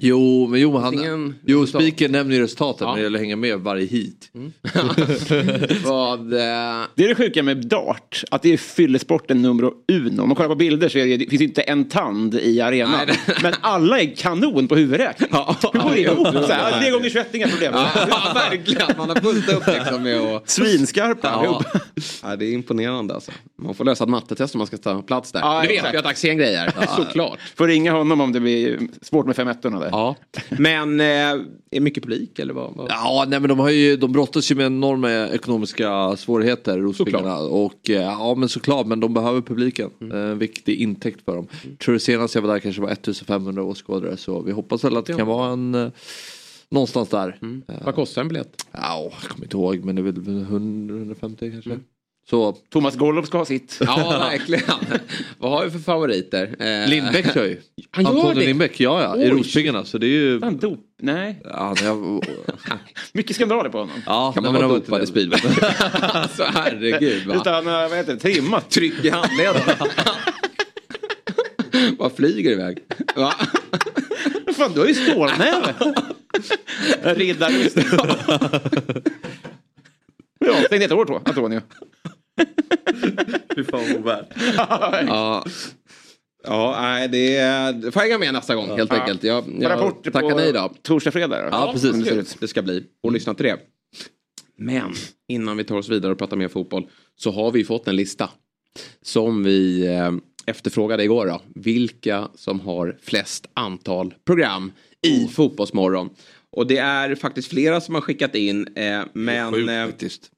Jo, 0.02 0.48
men 0.48 0.60
jo, 0.62 0.78
han, 0.78 0.94
Ingen 0.94 1.36
jo 1.46 1.62
resultat. 1.62 1.82
speaker 1.82 2.10
nämner 2.10 2.36
ju 2.36 2.42
resultatet 2.44 2.82
Ja. 2.82 2.88
men 2.88 2.96
det 2.96 3.04
gäller 3.04 3.18
att 3.20 3.24
hänga 3.24 3.36
med 3.36 3.60
varje 3.60 3.86
hit. 3.86 4.32
Vad... 5.84 6.34
Eh... 6.34 6.40
Det 6.96 7.04
är 7.04 7.08
det 7.08 7.16
sjuka 7.16 7.44
med 7.44 7.58
dart, 7.68 8.24
att 8.32 8.42
det 8.42 8.54
är 8.54 8.58
fyllesporten 8.58 9.42
nummer 9.42 9.72
uno. 9.92 10.22
Om 10.22 10.30
man 10.30 10.36
kollar 10.36 10.50
på 10.50 10.56
bilder 10.56 10.90
så 10.90 10.98
är 10.98 11.06
det, 11.06 11.18
det 11.18 11.30
finns 11.30 11.42
inte 11.42 11.62
en 11.62 11.90
tand 11.90 12.36
i 12.36 12.62
arenan. 12.62 13.08
Men 13.44 13.54
alla 13.62 14.00
är 14.00 14.16
kanon 14.16 14.68
på 14.68 14.76
huvudräkning. 14.76 15.30
Hur 15.32 15.80
går 15.80 15.90
det 15.90 16.02
ihop? 16.02 16.28
Tre 16.82 16.92
gånger 16.92 17.10
21, 17.10 17.36
inga 17.36 17.48
problem. 17.48 17.74
Ja, 17.76 18.32
verkligen. 18.36 18.88
Man 18.98 19.10
har 19.10 19.16
fullt 19.16 19.50
upp 19.54 19.68
liksom 19.68 20.04
med 20.04 20.18
att... 20.22 20.50
Svinskarpa 20.50 21.30
Ja. 21.44 21.62
ja, 22.24 22.36
det 22.36 22.46
är 22.46 22.54
imponerande 22.54 23.14
alltså. 23.14 23.32
Man 23.62 23.76
får 23.76 23.86
lösa 23.86 24.04
ett 24.04 24.10
mattetest 24.10 24.56
om 24.56 24.58
man 24.60 24.68
ska 24.68 24.78
ta 24.78 25.02
plats 25.02 25.32
där. 25.32 25.40
Ja, 25.40 25.62
det 25.62 25.68
vet 25.68 25.94
vi 25.94 25.98
att 25.98 26.06
Axén 26.06 26.38
grejer, 26.38 26.74
såklart. 26.96 27.40
Får 27.56 27.68
ringa 27.68 27.92
honom 27.92 28.22
om 28.22 28.32
det 28.32 28.40
blir 28.40 28.80
svårt 29.02 29.26
med 29.26 29.36
fem 29.36 29.48
ettorna 29.48 29.80
där. 29.80 29.88
Ja. 29.91 30.15
Men 30.49 30.99
eh, 30.99 31.06
är 31.71 31.80
mycket 31.80 32.04
publik 32.04 32.39
eller 32.39 32.54
vad? 32.54 32.75
vad? 32.75 32.89
Ja, 32.89 33.25
nej 33.28 33.39
men 33.39 33.49
de, 33.49 33.60
har 33.60 33.69
ju, 33.69 33.97
de 33.97 34.12
brottas 34.12 34.52
ju 34.52 34.56
med 34.56 34.65
enorma 34.65 35.28
ekonomiska 35.28 36.17
svårigheter, 36.17 36.78
Rospiggarna. 36.78 37.38
Och 37.38 37.89
eh, 37.89 37.95
ja 37.95 38.36
men 38.36 38.49
såklart, 38.49 38.88
men 38.88 38.99
de 38.99 39.13
behöver 39.13 39.41
publiken. 39.41 39.89
Mm. 40.02 40.32
Eh, 40.32 40.36
viktig 40.36 40.75
intäkt 40.82 41.25
för 41.25 41.36
dem. 41.36 41.47
Tror 41.84 41.93
du 41.93 41.99
senast 41.99 42.36
jag 42.36 42.41
var 42.41 42.54
där 42.54 42.60
kanske 42.60 42.82
var 42.82 42.89
1500 42.89 43.63
åskådare. 43.63 44.17
Så 44.17 44.41
vi 44.41 44.52
hoppas 44.52 44.84
väl 44.84 44.97
att 44.97 45.06
det 45.06 45.13
kan 45.13 45.28
vara 45.28 45.52
en 45.52 45.75
eh, 45.75 45.91
någonstans 46.69 47.10
där. 47.10 47.38
Mm. 47.41 47.62
Eh, 47.67 47.75
Vad 47.86 47.95
kostar 47.95 48.21
en 48.21 48.28
biljett? 48.28 48.65
Ja, 48.71 49.12
jag 49.21 49.30
kommer 49.30 49.45
inte 49.45 49.58
ihåg 49.58 49.86
men 49.86 49.95
det 49.95 50.02
är 50.02 50.04
väl 50.04 50.41
100, 50.41 50.95
150 50.95 51.52
kanske. 51.52 51.69
Mm. 51.69 51.84
Så 52.30 52.58
Thomas 52.70 52.96
Golov 52.96 53.24
ska 53.24 53.38
ha 53.38 53.46
sitt. 53.46 53.78
Ja, 53.86 54.28
verkligen. 54.30 54.63
vad 55.38 55.52
har 55.52 55.65
vi 55.65 55.72
för 55.72 55.80
favoriter? 55.80 56.56
Eh, 56.60 56.89
Lindbäck 56.89 57.34
kör 57.34 57.46
ju. 57.46 57.62
Han 57.92 58.04
gör 58.04 58.12
Antonio 58.12 58.39
det? 58.39 58.46
Lindbäck, 58.46 58.80
ja 58.80 59.02
ja. 59.02 59.18
I 59.18 59.26
Oj. 59.26 59.30
Rospiggarna. 59.30 59.86
Så 59.86 59.98
det 59.98 60.06
är 60.06 60.10
ju... 60.10 60.42
Han 60.42 60.58
dop? 60.58 60.80
Nej. 61.02 61.42
Ja, 61.44 61.76
jag... 61.84 62.24
Mycket 63.13 63.36
skandaler 63.36 63.70
på 63.70 63.78
honom. 63.78 63.96
ja, 64.06 64.32
Kan 64.34 64.44
man 64.44 64.54
vara 64.54 64.68
dopad 64.68 65.04
i 65.04 65.08
speedway? 65.08 65.39
alltså 66.02 66.44
herregud 66.44 67.28
va. 67.28 67.36
Utan, 67.36 67.68
eh, 67.68 67.74
vad 67.74 67.98
heter 67.98 68.13
det, 68.13 68.20
trimmat. 68.20 68.70
Tryck 68.70 69.06
i 69.06 69.10
handleden. 69.10 69.62
Bara 71.98 72.10
flyger 72.10 72.52
iväg. 72.52 72.78
Va? 73.15 73.34
Fan, 74.58 74.72
du 74.74 74.80
har 74.80 74.88
ju 74.88 74.94
stålnäve. 74.94 75.74
Riddarrust. 77.04 77.78
Ja, 80.39 80.54
stängde 80.65 80.86
ett 80.86 80.92
år 80.92 81.06
då, 81.06 81.22
Antonio. 81.26 81.62
Fy 83.56 83.63
fan 83.63 83.82
vad 83.88 83.95
ovärd. 83.95 84.25
Ja. 85.08 85.45
Ja, 86.43 86.78
nej, 86.82 87.08
det 87.08 87.36
är- 87.38 87.91
får 87.91 88.02
jag 88.02 88.08
hänga 88.10 88.17
med 88.19 88.34
nästa 88.34 88.56
gång 88.56 88.69
helt 88.78 88.91
Ja. 88.91 88.99
enkelt. 88.99 89.23
Jag, 89.23 89.43
jag 89.60 90.04
tackar 90.13 90.36
nej 90.36 90.54
då. 90.54 90.73
torsdag, 90.82 91.12
fredag 91.12 91.41
då? 91.41 91.47
Ja, 91.52 91.71
det 91.73 91.80
ser 91.80 91.91
precis. 91.91 92.12
ut. 92.12 92.38
Det 92.39 92.47
ska 92.47 92.62
bli. 92.62 92.84
Och 93.04 93.12
lyssna 93.12 93.34
till 93.34 93.45
det. 93.45 93.58
Men 94.58 94.93
innan 95.28 95.58
vi 95.58 95.63
tar 95.63 95.75
oss 95.78 95.89
vidare 95.89 96.12
och 96.12 96.17
pratar 96.17 96.38
mer 96.38 96.47
fotboll 96.47 96.88
så 97.15 97.32
har 97.32 97.52
vi 97.52 97.63
fått 97.65 97.88
en 97.88 97.95
lista 97.95 98.30
som 99.02 99.43
vi 99.43 99.88
eh, 99.88 100.12
efterfrågade 100.45 101.04
igår. 101.04 101.25
Då. 101.28 101.41
Vilka 101.56 102.28
som 102.36 102.60
har 102.60 102.97
flest 103.02 103.47
antal 103.54 104.13
program 104.25 104.71
i 105.08 105.28
Fotbollsmorgon. 105.28 106.10
Och 106.52 106.67
det 106.67 106.78
är 106.78 107.15
faktiskt 107.15 107.49
flera 107.49 107.82
som 107.82 107.95
har 107.95 108.02
skickat 108.02 108.36
in. 108.36 108.67
Eh, 108.75 109.02
men... 109.13 109.54
Sjukt 109.54 109.69
eh, 109.69 109.86
faktiskt. 109.86 110.32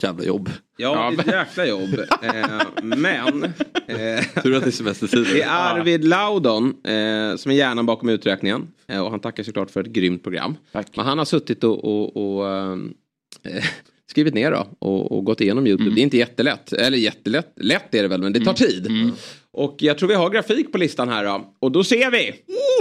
Jävla 0.00 0.24
jobb. 0.24 0.50
Ja, 0.76 1.12
är 1.12 1.20
ett 1.20 1.26
jäkla 1.26 1.66
jobb. 1.66 2.00
Eh, 2.22 2.60
men... 2.82 3.44
Eh, 3.86 4.42
Tur 4.42 4.56
att 4.56 4.62
det 4.62 4.66
är 4.66 4.70
semestertid. 4.70 5.24
det 5.32 5.42
är 5.42 5.48
Arvid 5.50 6.04
Laudon 6.04 6.68
eh, 6.68 7.36
som 7.36 7.50
är 7.50 7.54
hjärnan 7.54 7.86
bakom 7.86 8.08
uträkningen. 8.08 8.68
Eh, 8.88 9.00
och 9.00 9.10
han 9.10 9.20
tackar 9.20 9.42
såklart 9.42 9.70
för 9.70 9.80
ett 9.80 9.86
grymt 9.86 10.22
program. 10.22 10.56
Tack. 10.72 10.86
Men 10.96 11.06
han 11.06 11.18
har 11.18 11.24
suttit 11.24 11.64
och, 11.64 11.84
och, 11.84 12.16
och 12.16 12.48
ehm, 12.50 12.94
eh, 13.42 13.64
skrivit 14.10 14.34
ner 14.34 14.50
då 14.50 14.66
och, 14.78 15.12
och 15.12 15.24
gått 15.24 15.40
igenom 15.40 15.66
YouTube. 15.66 15.90
Det 15.94 16.00
är 16.00 16.02
inte 16.02 16.16
jättelätt. 16.16 16.72
Eller 16.72 16.98
jättelätt, 16.98 17.52
lätt 17.56 17.94
är 17.94 18.02
det 18.02 18.08
väl 18.08 18.22
men 18.22 18.32
det 18.32 18.40
tar 18.40 18.52
tid. 18.54 19.12
Och 19.52 19.76
jag 19.78 19.98
tror 19.98 20.08
vi 20.08 20.14
har 20.14 20.30
grafik 20.30 20.72
på 20.72 20.78
listan 20.78 21.08
här 21.08 21.24
då. 21.24 21.54
Och 21.58 21.72
då 21.72 21.84
ser 21.84 22.10
vi. 22.10 22.34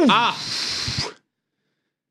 Ah, 0.09 0.33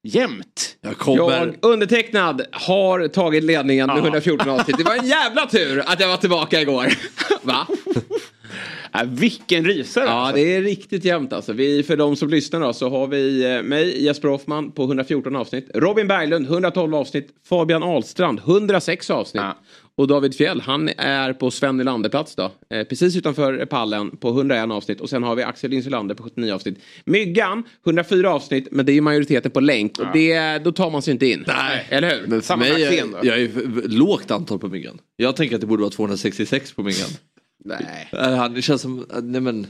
Jämt. 0.06 0.76
Jag 0.80 0.98
kommer... 0.98 1.18
jag 1.18 1.54
undertecknad 1.60 2.42
har 2.52 3.08
tagit 3.08 3.44
ledningen 3.44 3.86
med 3.86 3.98
114 3.98 4.48
avsnitt. 4.48 4.78
Det 4.78 4.84
var 4.84 4.96
en 4.96 5.06
jävla 5.06 5.46
tur 5.46 5.82
att 5.86 6.00
jag 6.00 6.08
var 6.08 6.16
tillbaka 6.16 6.60
igår. 6.60 6.86
Va? 7.42 7.66
Äh, 8.94 9.02
vilken 9.04 9.64
rysare. 9.64 10.04
Ja, 10.04 10.12
alltså. 10.12 10.36
det 10.36 10.56
är 10.56 10.62
riktigt 10.62 11.04
jämnt 11.04 11.32
alltså. 11.32 11.52
Vi, 11.52 11.82
för 11.82 11.96
de 11.96 12.16
som 12.16 12.28
lyssnar 12.28 12.60
då 12.60 12.72
så 12.72 12.90
har 12.90 13.06
vi 13.06 13.54
eh, 13.54 13.62
mig, 13.62 14.04
Jesper 14.04 14.28
Hoffman 14.28 14.72
på 14.72 14.82
114 14.82 15.36
avsnitt. 15.36 15.70
Robin 15.74 16.08
Berglund 16.08 16.46
112 16.46 16.94
avsnitt. 16.94 17.28
Fabian 17.48 17.82
Ahlstrand 17.82 18.38
106 18.38 19.10
avsnitt. 19.10 19.42
Ja. 19.42 19.58
Och 19.96 20.06
David 20.08 20.34
Fjell 20.34 20.60
han 20.60 20.88
är 20.96 21.32
på 21.32 21.50
Sven 21.50 21.76
Nylander-plats 21.76 22.34
då. 22.34 22.52
Eh, 22.70 22.84
precis 22.84 23.16
utanför 23.16 23.66
pallen 23.66 24.16
på 24.16 24.28
101 24.28 24.70
avsnitt. 24.70 25.00
Och 25.00 25.10
sen 25.10 25.22
har 25.22 25.34
vi 25.36 25.42
Axel 25.42 25.72
Insulander 25.72 26.14
på 26.14 26.22
79 26.22 26.52
avsnitt. 26.54 26.78
Myggan 27.04 27.62
104 27.86 28.30
avsnitt 28.30 28.68
men 28.70 28.86
det 28.86 28.92
är 28.92 28.94
ju 28.94 29.00
majoriteten 29.00 29.50
på 29.50 29.60
länk. 29.60 29.98
Och 29.98 30.06
det, 30.12 30.58
då 30.58 30.72
tar 30.72 30.90
man 30.90 31.02
sig 31.02 31.12
inte 31.12 31.26
in. 31.26 31.44
Nej. 31.46 31.86
Eller 31.88 32.10
hur? 32.20 32.26
Men 32.26 32.42
Samma 32.42 32.60
mig 32.64 32.82
är, 32.82 33.06
då? 33.06 33.18
jag 33.22 33.40
är 33.40 33.88
lågt 33.88 34.30
antal 34.30 34.58
på 34.58 34.68
myggan. 34.68 34.98
Jag 35.16 35.36
tänker 35.36 35.54
att 35.54 35.60
det 35.60 35.66
borde 35.66 35.80
vara 35.82 35.90
266 35.92 36.72
på 36.72 36.82
myggan. 36.82 37.08
Nej. 37.64 38.08
Han- 38.12 38.54
Det 38.54 38.62
känns 38.62 38.82
som, 38.82 39.06
nej 39.22 39.40
men. 39.40 39.66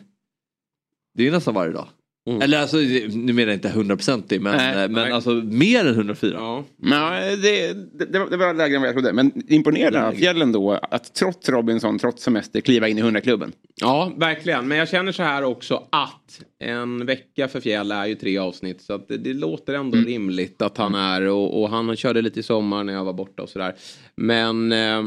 Det 1.14 1.26
är 1.26 1.30
nästan 1.32 1.54
varje 1.54 1.72
dag. 1.72 1.88
Mm. 2.26 2.42
Eller 2.42 2.58
alltså, 2.58 2.76
nu 2.76 3.32
menar 3.32 3.48
jag 3.52 3.56
inte 3.56 3.68
100% 3.68 4.38
men, 4.40 4.56
Nej, 4.56 4.74
men 4.74 4.92
nej. 4.92 5.12
alltså 5.12 5.30
mer 5.30 5.80
än 5.86 5.94
104. 5.94 6.36
Ja. 6.38 6.64
Ja, 6.82 7.20
det, 7.42 7.72
det, 7.72 8.04
det 8.12 8.18
var- 8.18 8.30
det 8.30 8.36
var 8.36 8.54
lägre 8.54 8.76
än 8.76 8.82
vad 8.82 8.88
jag 8.88 8.94
trodde. 8.94 9.12
Men 9.12 9.32
imponerande 9.48 10.06
av 10.06 10.12
fjällen 10.12 10.52
då 10.52 10.72
att 10.72 11.14
trots 11.14 11.48
Robinson, 11.48 11.98
trots 11.98 12.22
semester, 12.22 12.60
kliva 12.60 12.88
in 12.88 12.98
i 12.98 13.02
100-klubben. 13.02 13.52
Ja, 13.80 14.12
verkligen. 14.16 14.68
Men 14.68 14.78
jag 14.78 14.88
känner 14.88 15.12
så 15.12 15.22
här 15.22 15.44
också 15.44 15.86
att 15.92 16.40
en 16.60 17.06
vecka 17.06 17.48
för 17.48 17.60
Fjäll 17.60 17.92
är 17.92 18.06
ju 18.06 18.14
tre 18.14 18.38
avsnitt. 18.38 18.82
Så 18.82 18.92
att 18.94 19.08
det, 19.08 19.16
det 19.16 19.32
låter 19.34 19.74
ändå 19.74 19.98
rimligt 19.98 20.62
att 20.62 20.76
han 20.78 20.94
är 20.94 21.22
och, 21.22 21.62
och 21.62 21.70
han 21.70 21.96
körde 21.96 22.22
lite 22.22 22.40
i 22.40 22.42
sommar 22.42 22.84
när 22.84 22.92
jag 22.92 23.04
var 23.04 23.12
borta 23.12 23.42
och 23.42 23.48
sådär. 23.48 23.74
Men 24.16 24.72
eh, 24.72 25.04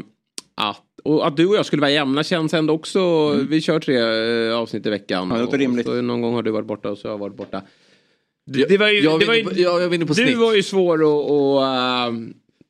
att, 0.56 0.82
och 1.08 1.28
att 1.28 1.38
du 1.38 1.48
och 1.48 1.56
jag 1.56 1.65
skulle 1.65 1.82
vara 1.82 1.91
jämna 1.91 2.24
känns 2.24 2.54
ändå 2.54 2.74
också. 2.74 3.32
Vi 3.50 3.62
kör 3.62 3.80
tre 3.80 3.98
eh, 4.50 4.58
avsnitt 4.58 4.86
i 4.86 4.89
veckan. 4.89 5.32
Ja, 5.36 5.38
det 5.52 5.58
rimligt. 5.58 5.88
Någon 5.88 6.22
gång 6.22 6.34
har 6.34 6.43
du 6.43 6.52
varit 6.52 6.67
borta 6.67 6.89
och 6.89 6.98
så 6.98 7.08
har 7.08 7.13
jag 7.13 7.20
varit 7.20 7.36
borta. 7.38 7.62
Det, 8.46 8.65
det 8.70 8.78
var 8.78 8.89
ju, 8.89 9.00
jag 9.00 9.20
det 9.20 9.26
var 9.26 9.34
ju, 9.34 9.43
på, 9.43 9.52
jag, 9.56 9.82
jag 9.82 9.91
du 10.08 10.13
snitt. 10.13 10.38
var 10.38 10.56
ju 10.56 10.63
svår 10.63 10.93
att, 10.96 12.12
äh, 12.13 12.20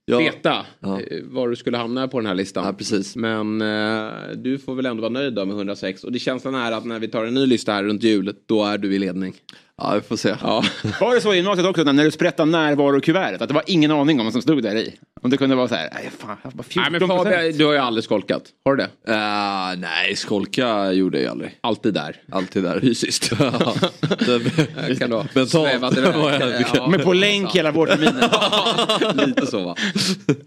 Ja. 0.10 0.18
veta 0.20 0.66
Ja. 0.80 1.02
eh, 1.02 1.24
var 1.24 1.50
du 1.50 1.56
skulle 1.56 1.78
hamna 1.78 2.08
på 2.08 2.20
den 2.20 2.26
här 2.28 2.36
listan. 2.36 2.66
Ja, 2.66 2.74
precis. 2.74 3.16
Men 3.16 3.62
eh, 3.62 4.12
du 4.36 4.58
får 4.58 4.76
väl 4.76 4.86
ändå 4.86 5.02
vara 5.02 5.12
nöjd 5.12 5.34
då 5.34 5.46
med 5.46 5.56
106. 5.56 6.04
Och 6.04 6.12
det 6.12 6.20
känslan 6.20 6.56
är 6.56 6.72
att 6.72 6.86
när 6.86 7.00
vi 7.00 7.08
tar 7.08 7.26
en 7.26 7.34
ny 7.34 7.46
lista 7.46 7.72
här 7.72 7.84
runt 7.84 8.04
jul, 8.04 8.36
då 8.46 8.64
är 8.66 8.78
du 8.78 8.96
i 8.96 9.00
ledning. 9.00 9.34
Ja, 9.82 9.94
vi 9.96 10.02
får 10.02 10.16
se. 10.18 10.36
Ja, 10.42 10.64
Var 11.02 11.16
det 11.16 11.22
så 11.22 11.34
i 11.34 11.36
gymnasiet 11.36 11.68
också 11.68 11.84
när 11.84 12.04
du 12.04 12.12
sprättade 12.12 12.52
närvarokuvertet? 12.52 13.42
Att 13.42 13.48
det 13.48 13.54
var 13.54 13.64
ingen 13.68 13.92
aning 13.92 14.20
om 14.20 14.26
vad 14.26 14.34
som 14.34 14.42
stod 14.42 14.64
där 14.64 14.76
i? 14.76 14.96
Om 15.22 15.30
det 15.30 15.38
kunde 15.38 15.56
vara 15.56 15.68
så 15.68 15.76
här, 15.76 15.90
nej 15.94 16.10
fan, 16.18 16.38
jag 16.44 16.52
bara 16.54 16.64
14 16.64 16.92
Nej, 16.92 17.00
men 17.00 17.10
Fabian, 17.18 17.58
du 17.58 17.66
har 17.66 17.74
ju 17.74 17.80
aldrig 17.80 18.04
skolkat. 18.04 18.44
Har 18.66 18.76
du 18.76 18.84
det? 18.84 19.14
Äh, 19.14 19.80
nej, 19.80 20.16
skolka 20.16 20.92
gjorde 20.92 21.22
jag 21.22 21.32
aldrig. 21.32 21.58
Alltid 21.62 21.94
där. 21.94 22.16
Alltid 22.32 22.64
där. 22.64 22.80
Fysiskt. 22.80 23.32
Ja. 23.40 24.96
Kan 25.00 25.10
då 25.10 25.26
Mentalt 25.34 25.98
Ja, 26.76 26.88
Men 26.88 27.02
på 27.02 27.14
länk 27.14 27.56
hela 27.56 27.72
vårterminen. 27.72 29.28
Lite 29.28 29.46
så 29.48 29.64
va. 29.64 29.76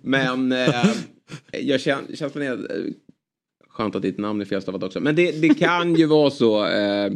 Men 0.03 0.53
eh, 0.53 0.87
jag 1.53 1.81
känner, 1.81 2.17
känslan 2.17 2.45
är... 2.45 2.53
eh, 2.53 2.93
Skönt 3.81 3.97
att 3.97 4.03
ditt 4.03 4.19
namn 4.19 4.41
är 4.41 4.45
felstavat 4.45 4.83
också. 4.83 5.01
Men 5.01 5.17
det, 5.17 5.33
det 5.43 5.55
kan 5.55 5.95
ju 5.95 6.07
vara 6.07 6.31
så 6.31 6.67
eh, 6.67 7.05
eh, 7.05 7.11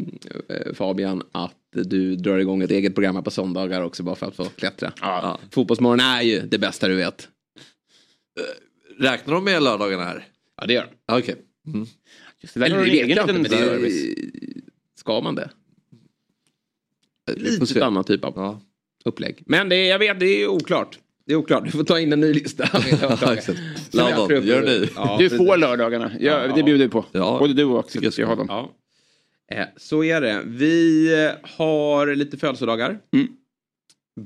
Fabian 0.74 1.22
att 1.32 1.56
du 1.72 2.16
drar 2.16 2.38
igång 2.38 2.62
ett 2.62 2.70
eget 2.70 2.94
program 2.94 3.14
här 3.16 3.22
på 3.22 3.30
söndagar 3.30 3.82
också 3.82 4.02
bara 4.02 4.14
för 4.14 4.26
att 4.26 4.36
få 4.36 4.44
klättra. 4.44 4.92
Ja. 5.00 5.38
Fotbollsmorgon 5.50 6.00
är 6.00 6.22
ju 6.22 6.40
det 6.40 6.58
bästa 6.58 6.88
du 6.88 6.94
vet. 6.94 7.28
Räknar 8.98 9.34
de 9.34 9.44
med 9.44 9.62
lördagarna 9.62 10.04
här? 10.04 10.26
Ja 10.60 10.66
det 10.66 10.72
gör. 10.72 10.86
Ja, 11.06 11.18
Okej. 11.18 11.36
Just 12.40 12.54
det 12.54 12.60
där 12.60 12.66
Eller 12.66 12.76
har 12.76 12.84
det 12.84 12.90
vet 12.90 13.08
jag 13.16 13.30
inte, 13.30 13.32
men 13.32 13.42
det, 13.42 13.90
ska 14.98 15.20
man 15.20 15.34
det? 15.34 15.50
Lite 17.36 17.84
annan 17.84 18.04
typ 18.04 18.24
av 18.24 18.32
Ja. 18.36 18.60
upplägg. 19.04 19.42
Men 19.46 19.68
det, 19.68 19.86
jag 19.86 19.98
vet, 19.98 20.20
det 20.20 20.26
är 20.42 20.48
oklart. 20.48 20.98
Det 21.26 21.32
är 21.32 21.36
oklart. 21.36 21.64
Du 21.64 21.70
får 21.70 21.84
ta 21.84 22.00
in 22.00 22.12
en 22.12 22.20
ny 22.20 22.32
lista. 22.32 22.68
Jag 23.92 24.18
upp- 24.18 24.44
gör 24.44 24.62
ni? 24.62 24.88
Ja, 24.96 25.16
Du 25.18 25.30
får 25.30 25.56
lördagarna. 25.56 26.12
Ja, 26.20 26.46
Ja. 26.46 26.54
Det 26.56 26.62
bjuder 26.62 26.84
vi 26.84 26.90
på. 26.90 27.04
Ja. 27.12 27.36
Både 27.38 27.54
du 27.54 27.64
och 27.64 27.80
Axel 27.80 28.04
jag 28.04 28.12
ska 28.12 28.26
ha 28.26 28.34
dem. 28.34 28.46
Ja. 28.48 28.72
Eh, 29.52 29.66
Så 29.76 30.04
är 30.04 30.20
det. 30.20 30.42
Vi 30.46 31.06
eh, 31.24 31.50
har 31.56 32.14
lite 32.14 32.36
födelsedagar. 32.36 32.98
Mm. 33.12 33.28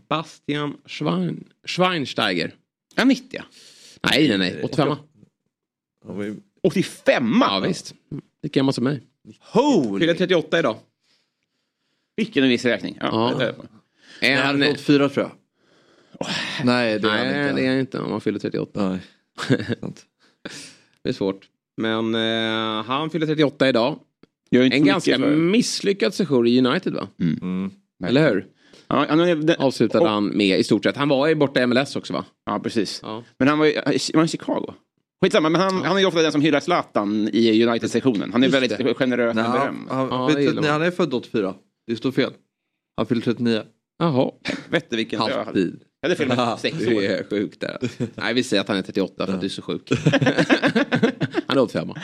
Bastian 0.09 0.77
Schwein, 0.87 1.45
Schweinsteiger. 1.67 2.55
Ja, 2.95 3.05
90. 3.05 3.41
Nej, 4.11 4.29
nej, 4.29 4.39
nej. 4.39 4.63
85. 4.63 4.89
Han 6.07 6.17
var 6.17 6.25
ju- 6.25 6.37
85 6.63 7.35
Ja, 7.41 7.61
visst. 7.61 7.95
Lika 8.43 8.59
gammal 8.61 8.75
som 8.75 8.85
mig. 8.85 9.03
Holy! 9.41 10.01
Fyller 10.01 10.15
38 10.15 10.59
idag. 10.59 10.77
Vilken 12.17 12.49
viss 12.49 12.65
räkning. 12.65 12.99
Ja. 13.01 13.33
Ja. 13.33 13.39
det- 13.39 14.27
En... 14.29 14.63
är 14.63 14.71
84 14.73 15.09
tror 15.09 15.27
jag. 15.27 15.33
Nej, 16.65 16.99
det 16.99 17.09
är 17.09 17.13
Nej, 17.25 17.43
inte. 17.49 17.61
det 17.61 17.67
är 17.67 17.71
han 17.71 17.79
inte 17.81 17.99
om 18.01 18.11
han 18.11 18.21
fyller 18.21 18.39
38. 18.39 18.89
Nej. 18.89 19.01
Det 21.03 21.09
är 21.09 21.13
svårt. 21.13 21.47
Men 21.77 22.15
eh, 22.15 22.85
han 22.85 23.11
fyller 23.11 23.27
38 23.27 23.69
idag. 23.69 23.99
En 24.51 24.85
ganska 24.85 25.19
för- 25.19 25.37
misslyckad 25.37 26.15
session 26.15 26.47
i 26.47 26.59
United 26.67 26.93
va? 26.93 27.09
Mm. 27.21 27.71
Eller 28.07 28.29
hur? 28.31 28.47
Ja, 28.89 29.07
han, 29.09 29.21
är- 29.21 29.37
den- 29.37 29.57
Avslutade 29.59 30.05
och- 30.05 30.11
han 30.11 30.25
med 30.29 30.59
i 30.59 30.65
stort 30.65 30.85
sett. 30.85 30.97
Han 30.97 31.09
var 31.09 31.27
ju 31.27 31.35
borta 31.35 31.63
i 31.63 31.67
MLS 31.67 31.97
också 31.97 32.13
va? 32.13 32.25
Ja, 32.47 32.59
precis. 32.59 33.01
Ja. 33.03 33.25
Men 33.39 33.49
han 33.49 33.59
var 33.59 33.67
ju 33.67 33.75
var 33.75 34.15
han 34.15 34.25
i 34.25 34.29
Chicago. 34.29 34.75
Skitsamma, 35.23 35.49
men 35.49 35.61
han, 35.61 35.83
han 35.83 35.97
är 35.97 36.01
ju 36.01 36.07
ofta 36.07 36.23
den 36.23 36.33
som 36.33 36.41
hyllar 36.41 36.61
Zlatan 36.61 37.29
i 37.33 37.65
United-sektionen. 37.67 38.33
Han 38.33 38.43
är 38.43 38.47
Just 38.47 38.55
väldigt 38.55 38.79
det. 38.79 38.95
generös 38.95 39.35
med 39.35 39.45
beröm. 39.53 39.87
han, 39.91 40.09
Ja, 40.09 40.17
han, 40.17 40.29
det 40.29 40.35
vet, 40.35 40.43
gillar 40.43 40.55
nej, 40.63 40.71
man. 40.71 40.81
han 40.81 40.83
är 40.89 40.91
född 40.91 41.15
84. 41.15 41.55
Det 41.87 41.97
står 41.97 42.13
fel. 42.13 42.33
Han 42.97 43.07
fyller 43.07 43.23
39. 43.23 43.63
Jaha. 43.99 44.31
Vette 44.71 44.97
vilken... 44.97 45.19
Jag 45.19 45.25
hade, 45.29 45.45
Halvtid. 45.45 45.81
Jag 46.01 46.09
hade 46.09 46.17
fel 46.17 46.29
med 46.29 46.59
sex 46.59 46.77
år. 46.77 46.91
Du 46.91 47.07
är 47.07 47.25
sjuk 47.31 47.61
där. 47.61 47.79
Nej, 48.15 48.35
vi 48.35 48.43
säger 48.43 48.61
att 48.61 48.69
han 48.69 48.77
är 48.77 48.83
38 48.83 49.27
för 49.27 49.33
att 49.33 49.41
du 49.41 49.47
är 49.47 49.51
så 49.51 49.63
sjuk. 49.63 49.91
han 51.47 51.59
är 51.59 51.63
85. 51.63 51.89
Eh, 51.91 51.95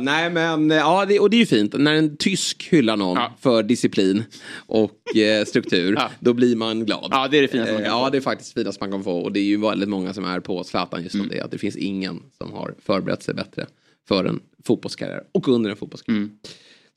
nej, 0.00 0.30
men 0.30 0.70
eh, 0.70 0.76
ja, 0.76 1.04
det, 1.04 1.18
och 1.20 1.30
det 1.30 1.36
är 1.36 1.38
ju 1.38 1.46
fint. 1.46 1.74
När 1.78 1.94
en 1.94 2.16
tysk 2.16 2.68
hyllar 2.70 2.96
någon 2.96 3.16
Ja. 3.16 3.34
för 3.40 3.62
disciplin 3.62 4.24
och 4.66 5.16
eh, 5.16 5.44
struktur, 5.44 5.94
Ja. 5.98 6.10
då 6.20 6.32
blir 6.32 6.56
man 6.56 6.84
glad. 6.86 7.08
Ja, 7.10 7.28
det 7.30 7.38
är 7.38 7.42
det 7.42 7.48
finaste 7.48 7.72
man 7.72 7.82
Eh, 7.82 7.88
kan 7.88 7.98
Ja, 7.98 8.04
få. 8.04 8.10
det 8.10 8.18
är 8.18 8.20
faktiskt 8.20 8.54
det 8.54 8.60
finaste 8.60 8.82
man 8.82 8.90
kan 8.90 9.04
få. 9.04 9.18
Och 9.18 9.32
det 9.32 9.40
är 9.40 9.44
ju 9.44 9.56
väldigt 9.60 9.88
många 9.88 10.14
som 10.14 10.24
är 10.24 10.40
på 10.40 10.64
Zlatan 10.64 11.02
just 11.02 11.14
Mm. 11.14 11.26
om 11.26 11.36
det. 11.36 11.40
Att 11.40 11.50
det 11.50 11.58
finns 11.58 11.76
ingen 11.76 12.22
som 12.38 12.52
har 12.52 12.74
förberett 12.86 13.22
sig 13.22 13.34
bättre 13.34 13.66
för 14.08 14.24
en 14.24 14.40
fotbollskarriär 14.66 15.22
och 15.32 15.48
under 15.48 15.70
en 15.70 15.76
fotbollskarriär. 15.76 16.18
Mm. 16.22 16.30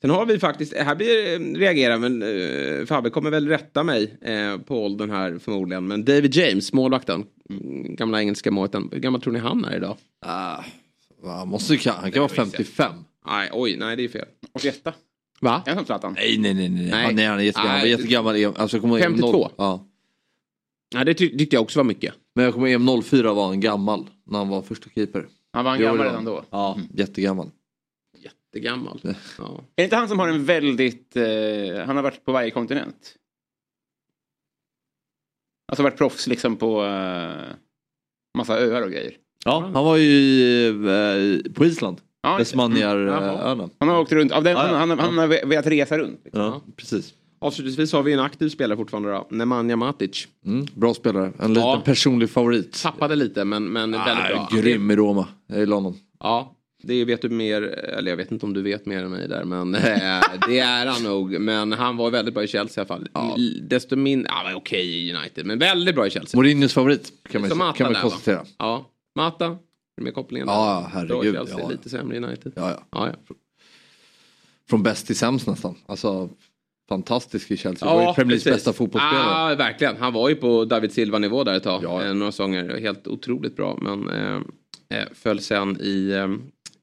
Sen 0.00 0.10
har 0.10 0.26
vi 0.26 0.38
faktiskt, 0.38 0.76
här 0.76 0.94
blir 0.94 1.34
eh, 1.34 1.58
reagera, 1.58 1.98
men 1.98 2.22
uh, 2.22 2.86
Fabbe 2.86 3.10
kommer 3.10 3.30
väl 3.30 3.48
rätta 3.48 3.82
mig 3.84 4.14
eh, 4.22 4.58
på 4.58 4.84
åldern 4.84 5.10
här 5.10 5.38
förmodligen. 5.38 5.86
Men 5.86 6.04
David 6.04 6.34
James, 6.34 6.72
målvakten, 6.72 7.24
mm. 7.50 7.96
gamla 7.96 8.20
engelska 8.20 8.50
målvakten, 8.50 8.88
hur 8.92 9.00
gammal 9.00 9.20
tror 9.20 9.32
ni 9.32 9.38
han 9.38 9.64
är 9.64 9.76
idag? 9.76 9.96
Ah, 10.26 10.64
han, 11.24 11.48
måste, 11.48 11.74
ju- 11.74 11.90
han 11.90 12.12
kan 12.12 12.20
vara 12.20 12.32
55. 12.32 12.92
Nej, 13.26 13.50
oj, 13.52 13.76
nej 13.76 13.96
det 13.96 14.04
är 14.04 14.08
fel. 14.08 14.26
81. 14.52 14.80
Va? 15.40 15.62
Är 15.66 15.70
han 15.70 15.76
som 15.78 15.86
Zlatan? 15.86 16.12
Nej, 16.12 16.38
nej, 16.38 16.54
nej. 16.54 16.68
nej. 16.68 16.90
Nej. 16.90 17.04
Han, 17.04 17.14
nej 17.14 17.26
han 17.26 17.38
är 17.38 17.42
jättegammal. 17.42 17.72
Han 17.72 17.80
Nej. 17.80 17.90
jättegammal. 17.90 18.44
Alltså, 18.56 18.76
jag 18.76 18.82
kommer 18.82 18.94
ihåg 18.94 19.02
52. 19.04 19.32
noll- 19.32 19.50
Ja. 19.56 19.84
Nej, 20.94 21.04
det 21.04 21.14
ty- 21.14 21.38
tyckte 21.38 21.56
jag 21.56 21.62
också 21.62 21.78
var 21.78 21.84
mycket. 21.84 22.14
Men 22.34 22.44
jag 22.44 22.54
kommer 22.54 22.68
ihåg 22.68 23.04
04 23.04 23.32
var 23.32 23.46
han 23.46 23.60
gammal. 23.60 24.06
När 24.26 24.38
han 24.38 24.48
var 24.48 24.62
första 24.62 24.90
keeper. 24.94 25.26
Han 25.52 25.64
var 25.64 25.74
en 25.74 25.80
gammal 25.80 26.06
redan 26.06 26.24
då. 26.24 26.44
Ja, 26.50 26.78
jättegammal. 26.94 27.50
Jättegammal. 28.54 29.00
Ja. 29.38 29.54
Är 29.58 29.62
det 29.76 29.82
inte 29.84 29.96
han 29.96 30.08
som 30.08 30.18
har 30.18 30.28
en 30.28 30.44
väldigt... 30.44 31.16
Eh, 31.16 31.24
han 31.86 31.96
har 31.96 32.02
varit 32.02 32.24
på 32.24 32.32
varje 32.32 32.50
kontinent? 32.50 33.14
Alltså 35.72 35.82
varit 35.82 35.96
proffs 35.98 36.26
liksom 36.26 36.56
på 36.56 36.84
eh, 36.84 37.54
massa 38.38 38.58
öar 38.58 38.82
och 38.82 38.90
grejer. 38.90 39.12
Ja, 39.44 39.60
han 39.74 39.84
var 39.84 39.96
ju 39.96 40.04
i, 40.10 40.66
eh, 41.46 41.52
på 41.52 41.64
Island. 41.64 42.00
Ja, 42.22 42.28
Jaha. 42.28 42.38
Vesmanieröarna. 42.38 43.70
Han 43.78 43.88
har 43.88 44.00
åkt 44.00 44.12
runt. 44.12 44.32
Av 44.32 44.42
den, 44.44 44.52
Ja, 44.56 44.68
ja. 44.70 44.76
han, 44.76 44.90
han, 44.90 44.98
han 44.98 45.18
har 45.18 45.26
velat 45.46 45.66
resa 45.66 45.98
runt. 45.98 46.20
liksom. 46.24 46.42
Ja, 46.42 46.60
precis. 46.76 47.14
Avslutningsvis 47.40 47.92
har 47.92 48.02
vi 48.02 48.12
en 48.12 48.20
aktiv 48.20 48.48
spelare 48.48 48.76
fortfarande 48.76 49.10
då, 49.10 49.26
Nemanja 49.30 49.76
Matic. 49.76 50.28
Mm, 50.46 50.66
bra 50.74 50.94
spelare. 50.94 51.24
En 51.38 51.54
liten 51.54 51.54
Ja. 51.68 51.82
personlig 51.84 52.30
favorit. 52.30 52.82
Tappade 52.82 53.16
lite 53.16 53.44
men, 53.44 53.64
men 53.72 53.90
väldigt 53.92 54.28
bra. 54.34 54.48
Ah, 54.52 54.56
grym 54.56 54.90
i 54.90 54.96
Roma. 54.96 55.28
Jag 55.46 55.58
gillar 55.58 55.74
honom. 55.76 55.96
Ja, 56.20 56.54
det 56.82 57.04
vet 57.04 57.22
du 57.22 57.28
mer, 57.28 57.62
eller 57.62 58.10
jag 58.10 58.16
vet 58.16 58.30
inte 58.32 58.46
om 58.46 58.54
du 58.54 58.62
vet 58.62 58.86
mer 58.86 59.02
än 59.02 59.10
mig 59.10 59.28
där, 59.28 59.44
men 59.44 59.74
eh, 59.74 60.20
det 60.48 60.58
är 60.58 60.86
han 60.86 61.02
nog. 61.02 61.40
Men 61.40 61.72
han 61.72 61.96
var 61.96 62.10
väldigt 62.10 62.34
bra 62.34 62.44
i 62.44 62.48
Chelsea 62.48 62.84
i 62.84 62.86
alla 62.92 63.00
fall. 63.12 63.34
L- 63.36 63.68
Desto 63.68 63.96
mindre, 63.96 64.30
ja 64.32 64.54
okej 64.56 64.86
i 65.08 65.14
United, 65.14 65.46
men 65.46 65.58
väldigt 65.58 65.94
bra 65.94 66.06
i 66.06 66.10
Chelsea. 66.10 66.38
Mourinhos 66.38 66.74
favorit 66.74 67.12
kan 67.30 67.40
man, 67.40 67.58
Mata 67.58 67.76
kan 67.78 67.92
man 67.92 68.02
konstatera. 68.02 68.44
Ja, 68.58 68.86
Mata, 69.16 69.56
med 70.00 70.14
kopplingen? 70.14 70.48
Ja, 70.48 70.90
herregud, 70.92 71.08
Bra 71.18 71.24
i 71.24 71.32
Chelsea, 71.32 71.58
ja. 71.60 71.68
lite 71.68 71.88
sämre 71.90 72.16
i 72.16 72.18
United. 72.18 72.52
Ja, 72.56 72.70
ja. 72.70 72.82
Ja, 72.90 73.06
ja. 73.28 73.34
Från 74.70 74.82
bäst 74.82 75.06
till 75.06 75.16
sämst 75.16 75.46
nästan. 75.46 75.74
Alltså 75.86 76.28
fantastisk 76.88 77.50
i 77.50 77.56
Chelsea. 77.56 77.88
Ja, 77.88 77.94
var 77.94 78.02
ju 78.08 78.14
Premier 78.14 78.28
Leagues 78.28 78.44
bästa 78.44 78.72
fotbollsspelare. 78.72 79.50
Ja, 79.50 79.54
verkligen. 79.56 79.96
Han 79.96 80.12
var 80.12 80.28
ju 80.28 80.34
på 80.34 80.64
David 80.64 80.92
Silva-nivå 80.92 81.44
där 81.44 81.54
ett 81.54 81.62
tag. 81.62 81.82
Ja, 81.84 82.02
ja. 82.02 82.08
Eh, 82.08 82.14
Några 82.14 82.32
säsonger, 82.32 82.80
helt 82.80 83.06
otroligt 83.06 83.56
bra. 83.56 83.78
Men 83.82 84.08
eh, 84.10 84.40
eh, 84.98 85.04
föll 85.14 85.40
sen 85.40 85.80
i, 85.80 86.12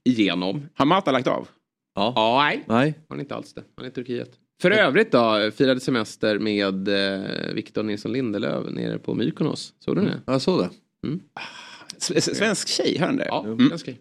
igenom. 0.05 0.69
Har 0.75 0.85
Mata 0.85 1.11
lagt 1.11 1.27
av? 1.27 1.47
Ja. 1.95 2.13
Ja, 2.15 2.37
nej. 2.43 2.63
Nej. 2.67 2.99
Han 3.09 3.17
är 3.19 3.23
inte 3.23 3.35
alls 3.35 3.53
det. 3.53 3.63
Han 3.75 3.85
är 3.85 3.89
i 3.89 3.93
Turkiet. 3.93 4.31
För 4.61 4.71
övrigt 4.71 5.11
då, 5.11 5.51
firade 5.55 5.79
semester 5.79 6.39
med 6.39 6.87
eh, 6.87 7.53
Victor 7.53 7.83
Nilsson 7.83 8.11
Lindelöf 8.13 8.65
nere 8.69 8.99
på 8.99 9.13
Mykonos. 9.13 9.73
Såg 9.79 9.95
du 9.95 10.01
det? 10.01 10.21
Jag 10.25 10.41
såg 10.41 10.59
det. 10.59 10.69
S- 11.97 12.37
Svensk 12.37 12.67
tjej, 12.67 12.97
hör 12.99 13.05
han 13.07 13.17
det? 13.17 13.25
Ja, 13.25 13.43
Mm. 13.45 13.69
ganska. 13.69 13.91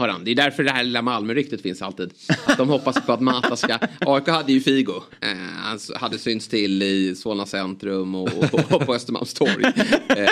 Har 0.00 0.08
han. 0.08 0.24
Det 0.24 0.30
är 0.30 0.34
därför 0.34 0.64
det 0.64 0.70
här 0.70 0.84
lilla 0.84 1.02
Malmö-ryktet 1.02 1.62
finns 1.62 1.82
alltid. 1.82 2.12
Att 2.46 2.58
de 2.58 2.68
hoppas 2.68 3.06
på 3.06 3.12
att 3.12 3.20
Mata 3.20 3.56
ska... 3.56 3.78
AIK 4.00 4.28
hade 4.28 4.52
ju 4.52 4.60
Figo. 4.60 5.02
Eh, 5.20 5.28
han 5.62 5.78
hade 5.94 6.18
synts 6.18 6.48
till 6.48 6.82
i 6.82 7.14
Solna 7.16 7.46
centrum 7.46 8.14
och, 8.14 8.28
och, 8.38 8.72
och 8.72 8.86
på 8.86 8.94
Östermalmstorg. 8.94 9.64
Eh, 9.64 9.74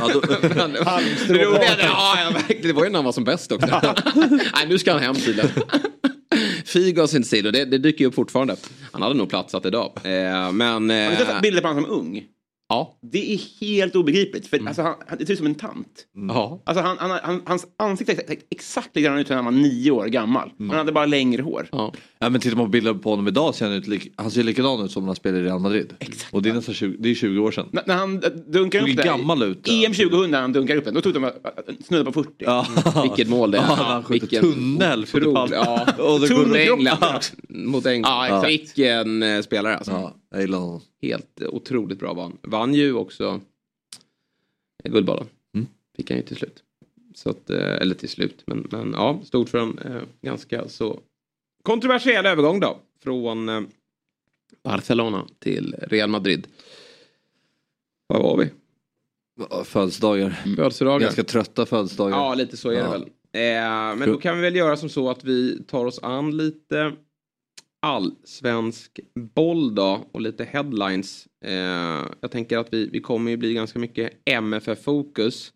ja, 0.00 0.08
då, 0.12 0.20
roliga, 1.34 1.76
ja, 1.82 2.18
ja, 2.20 2.30
verkligen. 2.32 2.62
Det 2.62 2.72
var 2.72 2.84
ju 2.84 2.90
när 2.90 2.98
han 2.98 3.04
var 3.04 3.12
som 3.12 3.24
bäst 3.24 3.52
också. 3.52 3.66
Nej, 4.54 4.66
nu 4.68 4.78
ska 4.78 4.92
han 4.92 5.02
hem 5.02 5.14
tydligen. 5.14 5.50
Figo 6.64 7.00
har 7.00 7.06
synts 7.06 7.30
till 7.30 7.46
och 7.46 7.52
det, 7.52 7.64
det 7.64 7.78
dyker 7.78 8.00
ju 8.00 8.08
upp 8.08 8.14
fortfarande. 8.14 8.56
Han 8.92 9.02
hade 9.02 9.14
nog 9.14 9.28
platsat 9.28 9.66
idag. 9.66 9.92
Eh, 10.04 10.52
men... 10.52 10.90
Har 10.90 11.10
du 11.10 11.16
sett 11.16 11.28
Eh, 11.28 11.40
bilder 11.40 11.62
på 11.62 11.68
honom 11.68 11.84
som 11.84 11.92
ung? 11.92 12.22
Ja. 12.68 12.98
Det 13.02 13.34
är 13.34 13.38
helt 13.60 13.96
obegripligt. 13.96 14.46
För 14.46 14.66
alltså, 14.66 14.82
han, 14.82 14.94
han, 15.08 15.18
det 15.18 15.26
ser 15.26 15.32
ut 15.32 15.38
som 15.38 15.46
en 15.46 15.54
tant. 15.54 16.06
ja. 16.28 16.62
Alltså, 16.66 16.82
han, 16.84 16.96
han, 16.98 17.10
han, 17.22 17.42
hans 17.46 17.66
ansikte 17.78 18.12
är 18.12 18.30
ex- 18.30 18.44
exakt 18.50 18.96
likadant 18.96 19.20
ut 19.20 19.28
när 19.28 19.36
han 19.36 19.44
var 19.44 19.52
nio 19.52 19.90
år 19.90 20.06
gammal. 20.06 20.52
Han 20.58 20.70
hade 20.70 20.92
bara 20.92 21.06
längre 21.06 21.42
hår. 21.42 21.68
ja. 21.72 21.92
Ja, 22.26 22.30
men 22.30 22.40
tittar 22.40 22.56
man 22.56 22.66
på 22.66 22.70
bilder 22.70 22.94
på 22.94 23.10
honom 23.10 23.28
idag 23.28 23.54
ser 23.54 23.66
han, 23.66 23.74
ut 23.74 23.86
lik, 23.86 24.12
han 24.16 24.30
ser 24.30 24.42
likadan 24.42 24.84
ut 24.84 24.90
som 24.92 25.02
när 25.02 25.06
han 25.08 25.16
spelade 25.16 25.42
i 25.42 25.46
Real 25.46 25.58
Madrid. 25.60 25.94
Och 26.30 26.42
det 26.42 26.50
är 26.50 26.54
nästan 26.54 26.74
20, 26.74 26.96
det 26.98 27.08
är 27.10 27.14
20 27.14 27.38
år 27.38 27.50
sedan. 27.50 27.68
N- 27.72 27.80
när 27.86 27.94
han 27.94 28.22
eh, 28.24 28.30
dunkar 28.30 28.80
upp 28.90 28.96
det. 28.96 29.04
gammal 29.04 29.42
ut, 29.42 29.68
EM 29.68 29.74
ja. 29.92 30.08
2000 30.08 30.30
när 30.30 30.40
han 30.40 30.52
dunkar 30.52 30.76
upp 30.76 30.84
den. 30.84 30.94
Då 30.94 31.00
tog 31.00 31.14
de 31.14 31.24
eh, 31.24 31.30
snudda 31.84 32.04
på 32.04 32.12
40. 32.12 32.30
Ja. 32.38 32.66
Vilket 33.02 33.28
mål 33.28 33.50
det 33.50 33.58
är. 33.58 33.62
Ja, 33.62 33.74
han 33.74 34.04
skjuter 34.04 34.26
tunnel. 34.40 35.06
skjuter 35.06 35.26
otrolig- 35.28 35.34
pall. 35.34 35.50
Ja, 35.52 35.86
Och. 36.50 36.56
England. 36.56 37.22
Mot 37.48 37.86
England. 37.86 38.10
Ja, 38.12 38.26
exakt. 38.26 38.48
Vilken 38.78 39.22
eh, 39.22 39.40
spelare 39.42 39.76
alltså. 39.76 39.90
Ja, 39.92 40.14
jag 40.30 40.40
gillar 40.40 40.58
honom. 40.58 40.80
Helt 41.02 41.40
eh, 41.40 41.48
otroligt 41.48 41.98
bra 41.98 42.14
vann. 42.14 42.36
Vann 42.42 42.74
ju 42.74 42.92
också 42.94 43.40
eh, 44.84 44.90
Guldbollen. 44.92 45.26
Mm. 45.54 45.66
Fick 45.96 46.10
han 46.10 46.16
ju 46.18 46.24
till 46.24 46.36
slut. 46.36 46.62
Så 47.14 47.30
att, 47.30 47.50
eh, 47.50 47.76
eller 47.80 47.94
till 47.94 48.08
slut, 48.08 48.42
men, 48.46 48.66
men 48.70 48.92
ja, 48.92 49.20
stod 49.24 49.48
för 49.48 49.58
eh, 49.60 50.02
ganska 50.22 50.68
så 50.68 51.00
kontroversiell 51.66 52.26
övergång 52.26 52.60
då. 52.60 52.78
Från 53.02 53.48
eh, 53.48 53.60
Barcelona 54.64 55.26
till 55.38 55.74
Real 55.82 56.10
Madrid. 56.10 56.46
Var 58.06 58.22
var 58.22 58.36
vi? 58.36 58.50
Födelsedagar. 59.64 60.30
Födelsedagar. 60.56 61.00
Ganska 61.00 61.24
trötta 61.24 61.66
födelsedagar. 61.66 62.16
Ja, 62.16 62.34
lite 62.34 62.56
så 62.56 62.68
är 62.70 62.74
det 62.74 62.78
Ja. 62.80 62.90
väl. 62.90 63.02
Eh, 63.02 63.96
men 63.98 64.08
då 64.12 64.18
kan 64.18 64.36
vi 64.36 64.42
väl 64.42 64.56
göra 64.56 64.76
som 64.76 64.88
så 64.88 65.10
att 65.10 65.24
vi 65.24 65.62
tar 65.64 65.84
oss 65.84 65.98
an 66.02 66.36
lite 66.36 66.92
allsvensk 67.82 69.00
boll 69.34 69.74
då 69.74 70.06
och 70.12 70.20
lite 70.20 70.44
headlines. 70.44 71.28
Eh, 71.44 72.04
jag 72.20 72.30
tänker 72.30 72.58
att 72.58 72.72
vi, 72.72 72.88
vi 72.92 73.00
kommer 73.00 73.30
ju 73.30 73.36
bli 73.36 73.54
ganska 73.54 73.78
mycket 73.78 74.12
MFF-fokus 74.24 75.52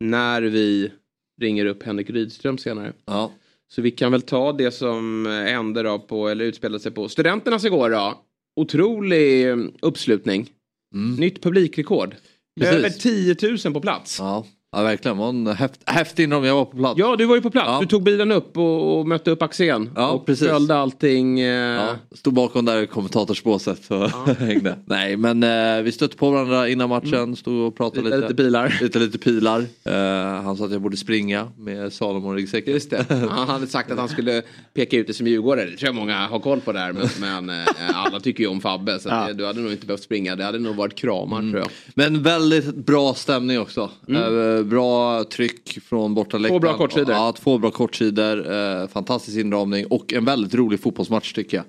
när 0.00 0.42
vi 0.42 0.92
ringer 1.40 1.66
upp 1.66 1.82
Henrik 1.82 2.10
Rydström 2.10 2.58
senare. 2.58 2.92
Ja. 3.04 3.32
Så 3.72 3.82
vi 3.82 3.90
kan 3.90 4.12
väl 4.12 4.22
ta 4.22 4.52
det 4.52 4.70
som 4.70 5.26
hände 5.26 5.82
då 5.82 5.98
på, 5.98 6.28
eller 6.28 6.44
utspelade 6.44 6.80
sig 6.80 6.92
på 6.92 7.08
Studenternas 7.08 7.64
igår 7.64 7.90
då. 7.90 8.20
Otrolig 8.56 9.48
eh, 9.48 9.56
uppslutning. 9.82 10.50
Mm. 10.94 11.16
Nytt 11.16 11.42
publikrekord. 11.42 12.14
Precis. 12.60 12.74
Över 12.74 12.90
10 12.90 13.36
000 13.64 13.74
på 13.74 13.80
plats. 13.80 14.18
Ja. 14.18 14.46
Ja 14.76 14.82
verkligen, 14.82 15.16
var 15.18 15.28
en 15.28 15.46
häft, 15.46 15.80
häftig 15.86 16.24
inramning. 16.24 16.48
Jag 16.48 16.54
var 16.56 16.64
på 16.64 16.76
plats. 16.76 16.98
Ja, 16.98 17.16
du 17.16 17.24
var 17.26 17.34
ju 17.34 17.40
på 17.42 17.50
plats. 17.50 17.66
Ja. 17.68 17.78
Du 17.80 17.86
tog 17.86 18.02
bilen 18.02 18.32
upp 18.32 18.56
och, 18.56 18.98
och 18.98 19.08
mötte 19.08 19.30
upp 19.30 19.42
Axén. 19.42 19.90
Ja, 19.96 20.10
och 20.10 20.26
precis. 20.26 20.48
följde 20.48 20.76
allting. 20.76 21.40
Eh, 21.40 21.54
Ja, 21.74 21.88
stod 22.12 22.34
bakom 22.34 22.64
där 22.64 22.82
i 22.82 22.86
kommentatorsbåset 22.86 23.90
och 23.90 24.10
hängde. 24.38 24.78
Nej 24.86 25.16
men 25.16 25.42
eh, 25.42 25.82
vi 25.82 25.92
stötte 25.92 26.16
på 26.16 26.30
varandra 26.30 26.68
innan 26.68 26.88
matchen, 26.88 27.36
stod 27.36 27.66
och 27.66 27.76
pratade 27.76 28.02
Lite- 28.04 28.16
lite. 28.16 28.28
lite 28.28 28.42
pilar. 28.42 28.78
Lite, 28.80 28.98
lite 28.98 29.18
pilar. 29.18 29.64
Eh, 29.84 30.42
han 30.42 30.56
sa 30.56 30.64
att 30.64 30.72
jag 30.72 30.80
borde 30.82 30.96
springa 30.96 31.48
med 31.58 31.92
Salomon 31.92 32.34
ryggsäcken. 32.36 32.72
Just 32.72 32.90
det. 32.90 33.04
Han 33.30 33.48
hade 33.48 33.66
sagt 33.66 33.90
att 33.90 33.98
han 33.98 34.08
skulle 34.08 34.42
peka 34.74 34.96
ut 34.96 35.06
dig 35.06 35.14
som 35.14 35.26
djurgårdare. 35.26 35.66
Det 35.70 35.76
tror 35.76 35.86
jag 35.88 35.94
många 35.94 36.26
har 36.26 36.38
koll 36.40 36.60
på 36.60 36.72
där. 36.72 36.92
Men, 36.92 37.08
men 37.46 37.60
eh, 37.60 37.66
alla 37.94 38.20
tycker 38.20 38.44
ju 38.44 38.50
om 38.50 38.60
Fabbe. 38.60 38.98
Så 38.98 39.08
det, 39.08 39.32
du 39.34 39.46
hade 39.46 39.60
nog 39.60 39.72
inte 39.72 39.86
behövt 39.86 40.02
springa. 40.02 40.36
Det 40.36 40.44
hade 40.44 40.58
nog 40.58 40.76
varit 40.76 40.94
kramar 40.94 41.40
tror 41.40 41.56
jag. 41.56 41.68
Men 41.94 42.22
väldigt 42.22 42.74
bra 42.74 43.14
stämning 43.14 43.60
också. 43.60 43.90
Eh, 44.08 44.63
bra 44.64 45.24
tryck 45.24 45.78
från 45.88 46.14
bortaläktaren. 46.14 46.60
Två 46.60 46.66
bra 46.68 46.76
kortsidor. 46.76 47.14
Ja, 47.14 47.34
två 47.38 47.58
bra 47.58 47.70
kortsidor. 47.70 48.52
Eh, 48.52 48.88
fantastisk 48.88 49.38
inramning 49.38 49.86
och 49.86 50.12
en 50.12 50.24
väldigt 50.24 50.54
rolig 50.54 50.80
fotbollsmatch 50.80 51.32
tycker 51.32 51.56
jag. 51.56 51.66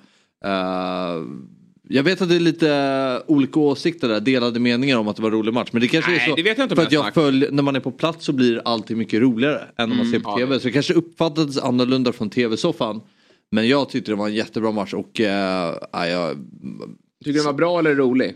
Eh, 0.52 1.24
jag 1.90 2.04
vet 2.04 2.22
att 2.22 2.30
det 2.30 2.36
är 2.36 2.40
lite 2.40 3.22
olika 3.28 3.60
åsikter 3.60 4.08
där, 4.08 4.20
delade 4.20 4.60
meningar 4.60 4.98
om 4.98 5.08
att 5.08 5.16
det 5.16 5.22
var 5.22 5.30
en 5.30 5.38
rolig 5.38 5.54
match. 5.54 5.70
Men 5.72 5.82
det 5.82 5.88
kanske 5.88 6.12
Nej, 6.12 6.20
är 6.20 6.30
så. 6.30 6.36
det 6.36 6.44
vet 6.44 6.58
jag 6.58 6.66
inte 6.66 6.76
för 6.76 6.84
att 6.84 6.92
jag 6.92 7.14
följer, 7.14 7.52
när 7.52 7.64
man 7.64 7.76
är 7.76 7.80
på 7.80 7.92
plats 7.92 8.26
så 8.26 8.34
blir 8.34 8.62
allting 8.66 8.98
mycket 8.98 9.22
roligare 9.22 9.62
än 9.78 9.90
när 9.90 9.96
man 9.96 10.12
ser 10.12 10.20
på 10.20 10.30
ja, 10.30 10.38
tv. 10.38 10.60
Så 10.60 10.68
det 10.68 10.72
kanske 10.72 10.94
uppfattades 10.94 11.58
annorlunda 11.58 12.14
från 12.14 12.30
tv-soffan. 12.30 13.02
Men 13.52 13.68
jag 13.68 13.90
tyckte 13.90 14.12
det 14.12 14.16
var 14.16 14.28
en 14.28 14.36
jättebra 14.36 14.72
match 14.72 14.94
och 14.94 15.20
ja, 15.20 16.08
jag, 16.08 16.38
Tycker 17.26 17.34
du 17.34 17.34
den 17.34 17.46
var 17.46 17.54
bra 17.54 17.80
eller 17.80 17.96
rolig? 17.96 18.36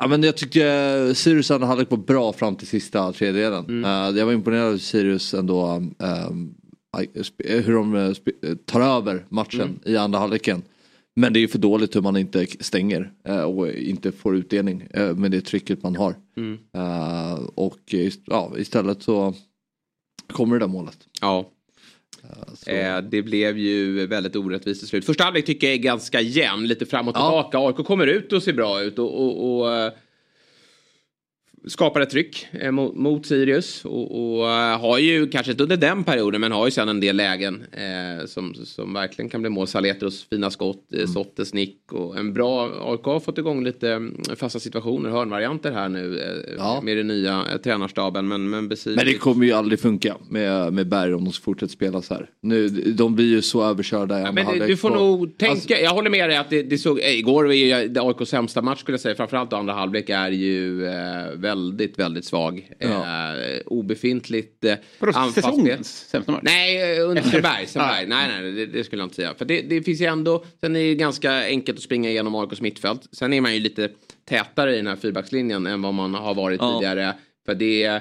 Ja, 0.00 0.06
men 0.08 0.22
jag 0.22 0.36
tyckte 0.36 1.12
Sirius 1.14 1.50
andra 1.50 1.66
halvlek 1.66 1.90
var 1.90 1.98
bra 1.98 2.32
fram 2.32 2.56
till 2.56 2.66
sista 2.66 3.12
tredjedelen. 3.12 3.64
Mm. 3.64 3.84
Eh, 3.84 4.18
jag 4.18 4.26
var 4.26 4.32
imponerad 4.32 4.72
av 4.74 4.78
Sirius 4.78 5.34
ändå. 5.34 5.82
eh, 5.98 6.30
sp- 7.14 7.60
hur 7.62 7.74
de 7.74 7.94
eh, 7.94 8.12
tar 8.64 8.80
över 8.80 9.26
matchen 9.28 9.60
Mm. 9.60 9.78
i 9.84 9.96
andra 9.96 10.18
halvleken. 10.18 10.62
Men 11.16 11.32
det 11.32 11.38
är 11.38 11.40
ju 11.40 11.48
för 11.48 11.58
dåligt 11.58 11.96
hur 11.96 12.00
man 12.00 12.16
inte 12.16 12.46
stänger 12.60 13.12
eh, 13.24 13.42
och 13.42 13.68
inte 13.70 14.12
får 14.12 14.36
utdelning 14.36 14.86
eh, 14.90 15.14
med 15.16 15.30
det 15.30 15.40
trycket 15.40 15.82
man 15.82 15.96
har. 15.96 16.14
Mm. 16.36 16.58
Eh, 16.76 17.34
och 17.54 17.94
ja, 18.26 18.52
istället 18.58 19.02
så 19.02 19.34
kommer 20.32 20.54
det 20.58 20.60
där 20.62 20.68
målet. 20.68 20.98
Ja. 21.20 21.50
Så, 22.54 22.70
Eh, 22.70 22.98
det 23.02 23.22
blev 23.22 23.58
ju 23.58 24.06
väldigt 24.06 24.36
orättvist 24.36 24.80
till 24.80 24.88
slut. 24.88 25.04
Första 25.04 25.24
halvlek 25.24 25.46
tycker 25.46 25.66
jag 25.66 25.74
är 25.74 25.78
ganska 25.78 26.20
jämn, 26.20 26.66
lite 26.68 26.86
fram 26.86 27.08
och 27.08 27.16
Ja. 27.16 27.42
tillbaka. 27.50 27.58
AIK 27.68 27.86
kommer 27.86 28.06
ut 28.06 28.32
och 28.32 28.42
ser 28.42 28.52
bra 28.52 28.82
ut 28.82 28.98
och, 28.98 29.22
och, 29.26 29.58
och 29.60 29.74
eh, 29.74 29.92
skapar 31.66 32.00
ett 32.00 32.10
tryck 32.10 32.46
eh, 32.52 32.70
mot, 32.70 32.94
mot 32.96 33.26
Sirius. 33.26 33.84
Och, 33.84 34.38
och 34.38 34.50
eh, 34.50 34.80
har 34.80 34.98
ju, 34.98 35.28
kanske 35.28 35.52
inte 35.52 35.62
under 35.62 35.76
den 35.76 36.04
perioden, 36.04 36.40
men 36.40 36.52
har 36.52 36.64
ju 36.66 36.70
sen 36.70 36.88
en 36.88 37.00
del 37.00 37.16
lägen 37.16 37.64
eh, 37.72 38.26
som, 38.26 38.54
som 38.54 38.92
verkligen 38.94 39.28
kan 39.28 39.40
bli 39.40 39.50
mål. 39.50 39.66
Saletros 39.66 40.26
fina 40.30 40.50
skott, 40.50 40.82
Mm. 40.92 41.04
eh, 41.04 41.10
Sottes 41.10 41.54
nick 41.54 41.92
och 41.92 42.18
en 42.18 42.34
bra... 42.34 42.70
AIK 42.92 43.02
har 43.04 43.20
fått 43.20 43.38
igång 43.38 43.64
lite 43.64 43.90
mm, 43.92 44.20
fasta 44.36 44.58
situationer, 44.60 45.10
hörnvarianter 45.10 45.72
här 45.72 45.88
nu 45.88 46.18
eh, 46.20 46.54
Ja. 46.58 46.80
med 46.82 46.96
den 46.96 47.06
nya 47.06 47.42
eh, 47.52 47.56
tränarstaben. 47.58 48.28
Men, 48.28 48.50
men, 48.50 48.68
Besir- 48.70 48.96
Men 48.96 49.06
det 49.06 49.14
kommer 49.14 49.46
ju 49.46 49.52
aldrig 49.52 49.80
funka 49.80 50.16
med, 50.30 50.72
med 50.72 50.88
Berg 50.88 51.14
om 51.14 51.24
de 51.24 51.32
fortsätter 51.32 51.72
spela 51.72 52.02
så 52.02 52.14
här. 52.14 52.30
Nu, 52.42 52.68
de 52.68 53.14
blir 53.14 53.26
ju 53.26 53.42
så 53.42 53.64
överkörda 53.64 54.16
andra 54.16 54.32
Men 54.32 54.58
det, 54.58 54.66
du 54.66 54.76
får 54.76 54.90
och- 54.90 54.96
nog 54.96 55.38
tänka, 55.38 55.52
Alltså- 55.52 55.72
jag 55.74 55.90
håller 55.90 56.10
med 56.10 56.28
dig 56.30 56.36
att 56.36 56.50
det, 56.50 56.62
det 56.62 56.78
såg, 56.78 56.98
eh, 57.00 57.18
igår 57.18 57.44
var 57.44 57.52
ju 57.52 57.72
AIKs 58.00 58.30
sämsta 58.30 58.62
match 58.62 58.80
skulle 58.80 58.94
jag 58.94 59.00
säga, 59.00 59.14
framförallt 59.14 59.52
andra 59.52 59.72
halvlek 59.72 60.10
är 60.10 60.30
ju 60.30 60.86
eh, 60.86 60.92
väldigt, 61.56 61.98
väldigt 61.98 62.24
svag. 62.24 62.70
Ja. 62.78 63.36
Eh, 63.36 63.60
obefintligt 63.66 64.64
eh, 64.64 64.74
anfallsspel. 65.00 65.42
säsongens 65.44 66.08
sämsta 66.08 66.32
match? 66.32 66.40
Nej, 66.44 66.98
eh, 66.98 67.08
under 67.08 67.22
Efter- 67.26 67.42
Berg. 67.42 67.66
Sen 67.66 67.82
Ah. 67.82 67.88
Berg. 67.88 68.06
Nej, 68.06 68.28
nej, 68.42 68.52
det, 68.52 68.66
det 68.66 68.84
skulle 68.84 69.02
jag 69.02 69.06
inte 69.06 69.16
säga. 69.16 69.34
För 69.34 69.44
det, 69.44 69.60
det 69.62 69.82
finns 69.82 70.00
ju 70.00 70.04
ändå, 70.06 70.44
sen 70.60 70.76
är 70.76 70.80
det 70.80 70.94
ganska 70.94 71.32
enkelt 71.46 71.78
att 71.78 71.84
springa 71.84 72.10
igenom 72.10 72.34
AIKs 72.34 72.60
mittfält. 72.60 73.02
Sen 73.12 73.32
är 73.32 73.40
man 73.40 73.54
ju 73.54 73.60
lite 73.60 73.88
tätare 74.28 74.74
i 74.74 74.76
den 74.76 74.86
här 74.86 74.96
fyrbackslinjen 74.96 75.66
än 75.66 75.82
vad 75.82 75.94
man 75.94 76.14
har 76.14 76.34
varit 76.34 76.60
Ja. 76.60 76.72
tidigare. 76.78 77.14
För 77.46 77.54
det 77.54 77.82
är 77.84 78.00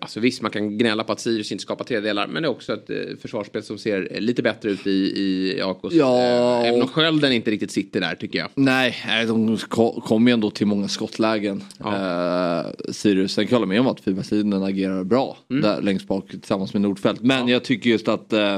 Alltså 0.00 0.20
visst, 0.20 0.42
man 0.42 0.50
kan 0.50 0.78
gnälla 0.78 1.04
på 1.04 1.12
att 1.12 1.20
Sirius 1.20 1.52
inte 1.52 1.62
skapar 1.62 1.84
tredjedelar, 1.84 2.26
men 2.26 2.42
det 2.42 2.46
är 2.46 2.50
också 2.50 2.72
ett 2.72 2.90
eh, 2.90 2.96
försvarsspel 3.20 3.62
som 3.62 3.78
ser 3.78 4.08
eh, 4.10 4.20
lite 4.20 4.42
bättre 4.42 4.70
ut 4.70 4.86
i, 4.86 4.90
i 4.90 5.60
AIKs... 5.62 5.94
Ja, 5.94 6.18
eh, 6.22 6.68
även 6.68 6.74
om 6.74 6.82
och- 6.82 6.90
skölden 6.90 7.32
inte 7.32 7.50
riktigt 7.50 7.70
sitter 7.70 8.00
där, 8.00 8.14
tycker 8.14 8.38
jag. 8.38 8.48
Nej, 8.54 8.96
nej, 9.06 9.26
de 9.26 9.56
ko- 9.58 10.00
kommer 10.00 10.30
ju 10.30 10.32
ändå 10.32 10.50
till 10.50 10.66
många 10.66 10.88
skottlägen. 10.88 11.62
Eh, 11.80 12.66
Sirius, 12.92 13.32
sen 13.32 13.46
kan 13.46 13.50
jag 13.54 13.58
hålla 13.58 13.66
med 13.68 13.80
om 13.80 13.86
att 13.86 14.00
fyrbackslinjen 14.00 14.62
agerar 14.62 15.04
bra 15.04 15.38
Mm. 15.50 15.62
där 15.62 15.82
längst 15.82 16.06
bak 16.06 16.28
tillsammans 16.30 16.72
med 16.72 16.82
Nordfeldt. 16.82 17.22
Men 17.22 17.48
jag 17.48 17.64
tycker 17.64 17.90
just 17.90 18.08
att 18.08 18.32
eh, 18.32 18.56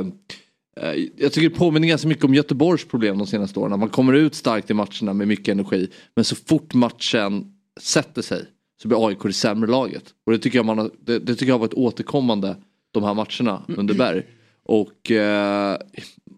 eh, 0.81 0.93
jag 1.17 1.33
tycker 1.33 1.49
det 1.49 1.55
påminner 1.57 1.89
ganska 1.89 2.09
mycket 2.09 2.25
om 2.25 2.35
Göteborgs 2.35 2.85
problem 2.85 3.19
de 3.19 3.27
senaste 3.27 3.59
åren. 3.61 3.79
Man 3.81 3.89
kommer 3.89 4.13
ut 4.13 4.35
starkt 4.35 4.71
i 4.71 4.75
matcherna 4.75 5.13
med 5.13 5.29
mycket 5.29 5.49
energi. 5.49 5.89
Men 6.17 6.25
så 6.25 6.37
fort 6.37 6.75
matchen 6.75 7.45
sätter 7.81 8.23
sig 8.23 8.45
så 8.83 8.89
blir 8.89 9.09
AIK 9.09 9.23
det 9.23 9.33
sämre 9.33 9.71
laget. 9.71 10.15
Och 10.27 10.33
det 10.33 10.39
tycker 10.39 10.59
jag, 10.59 10.67
man 10.67 10.79
har, 10.79 10.91
det, 11.01 11.19
det 11.19 11.35
tycker 11.35 11.47
jag 11.47 11.55
har 11.55 11.59
varit 11.59 11.75
återkommande 11.75 12.57
de 12.91 13.03
här 13.03 13.15
matcherna 13.15 13.63
under 13.69 13.95
Berg. 13.95 14.23
Och 14.63 15.11
eh, 15.11 15.79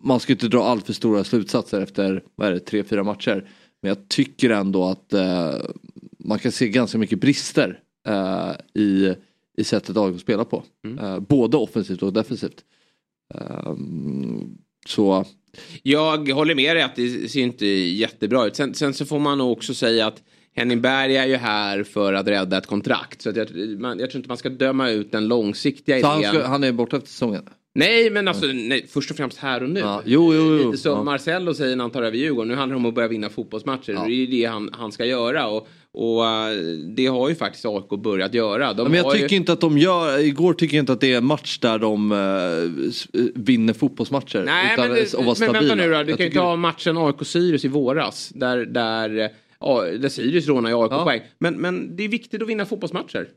man 0.01 0.21
ska 0.21 0.33
inte 0.33 0.49
dra 0.49 0.65
allt 0.65 0.87
för 0.87 0.93
stora 0.93 1.25
slutsatser 1.25 1.81
efter 1.81 2.23
vad 2.35 2.49
är 2.49 2.53
det, 2.53 2.61
tre, 2.61 2.85
fyra 2.85 3.05
matcher. 3.05 3.49
Men 3.83 3.89
jag 3.89 4.09
tycker 4.09 4.51
ändå 4.51 4.85
att 4.85 5.13
eh, 5.13 5.55
man 6.19 6.39
kan 6.39 6.53
se 6.53 6.69
ganska 6.69 6.99
mycket 6.99 7.21
brister 7.21 7.81
eh, 8.09 8.53
i, 8.75 9.15
i 9.59 9.65
sättet 9.65 9.97
AIK 9.97 10.21
spelar 10.21 10.45
på. 10.45 10.65
Eh, 11.01 11.21
både 11.21 11.57
offensivt 11.57 12.03
och 12.03 12.13
defensivt. 12.13 12.65
Ehm, 13.35 14.59
så 14.89 15.25
Jag 15.83 16.29
håller 16.33 16.55
med 16.55 16.77
dig 16.77 16.83
att 16.83 16.97
det 16.97 17.31
ser 17.31 17.41
inte 17.41 17.67
jättebra 17.67 18.47
ut. 18.47 18.57
Sen, 18.57 18.75
sen 18.75 18.95
så 18.95 19.07
får 19.07 19.19
man 19.19 19.39
nog 19.39 19.53
också 19.53 19.75
säga 19.75 20.07
att 20.07 20.23
Henning 20.57 20.81
Berg 20.81 21.17
är 21.17 21.27
ju 21.27 21.37
här 21.37 21.83
för 21.85 22.13
att 22.13 22.27
rädda 22.29 22.59
ett 22.59 22.67
kontrakt. 22.67 23.23
Så 23.23 23.33
jag, 23.35 23.49
man, 23.81 23.99
jag 23.99 24.11
tror 24.11 24.19
inte 24.19 24.29
man 24.29 24.37
ska 24.37 24.49
döma 24.49 24.91
ut 24.91 25.13
den 25.13 25.29
långsiktiga 25.29 26.01
så 26.01 26.07
han, 26.07 26.21
idén. 26.21 26.35
ska, 26.35 26.47
han 26.47 26.65
är 26.65 26.73
borta 26.73 26.97
efter 26.97 27.09
säsongen? 27.11 27.43
Nej, 27.75 28.11
men 28.11 28.29
alltså 28.29 28.47
nej, 28.47 28.87
först 28.89 29.11
och 29.11 29.17
främst 29.17 29.39
här 29.39 29.63
och 29.63 29.71
nu. 29.71 29.81
Ja, 29.81 30.03
jo, 30.05 30.35
jo, 30.35 30.59
jo. 30.63 30.71
Lite 30.71 30.83
som 30.83 30.93
Ja. 30.93 31.03
Marcello 31.03 31.55
säger 31.55 31.77
när 31.77 31.85
han 31.85 31.91
tar 31.91 32.03
över 32.03 32.17
Djurgården. 32.17 32.49
Nu 32.49 32.55
handlar 32.55 32.75
det 32.75 32.79
om 32.79 32.87
att 32.87 32.95
börja 32.95 33.09
vinna 33.09 33.29
fotbollsmatcher. 33.29 33.93
Ja. 33.93 34.01
Det 34.05 34.13
är 34.13 34.15
ju 34.15 34.27
det 34.27 34.45
han, 34.45 34.71
han 34.73 34.93
ska 34.93 35.05
göra. 35.05 35.47
Och, 35.49 35.69
och 35.93 36.27
eh, 36.27 36.57
det 36.97 37.07
har 37.07 37.29
ju 37.29 37.35
faktiskt 37.35 37.67
AIK 37.67 37.89
börjat 38.03 38.35
göra. 38.35 38.73
De 38.73 38.83
men 38.91 38.95
jag 39.03 39.13
tycker 39.13 39.29
ju... 39.29 39.37
inte 39.37 39.53
att 39.53 39.61
de 39.61 39.79
gör, 39.79 40.19
igår 40.19 40.53
tycker 40.55 40.77
jag 40.77 40.83
inte 40.83 40.93
att 40.93 41.01
det 41.01 41.13
är 41.13 41.19
en 41.19 41.27
match 41.27 41.59
där 41.59 41.79
de 41.79 42.13
s- 42.89 43.07
vinner 43.35 43.73
fotbollsmatcher. 43.73 44.43
Nej, 44.47 44.73
utan 44.75 44.89
men, 44.93 45.03
att 45.03 45.15
vara 45.15 45.35
men 45.41 45.53
vänta 45.53 45.75
nu 45.75 45.83
då. 45.93 46.03
Du 46.03 46.11
Jag 46.11 46.19
kan 46.19 46.27
ju 46.27 46.33
ta 46.33 46.57
matchen 46.57 46.97
AIK-Sirius 46.99 47.65
i 47.65 47.69
våras. 47.69 48.29
Där, 48.35 48.57
där, 48.67 49.31
där 49.75 50.09
Sirius 50.09 50.49
rånar 50.49 50.71
ju 50.71 50.77
AIK-poäng. 50.77 51.21
Men, 51.39 51.55
men 51.55 51.97
det 51.97 52.05
är 52.05 52.09
viktigt 52.09 52.43
att 52.43 52.49
vinna 52.49 52.67
fotbollsmatcher. 52.67 53.29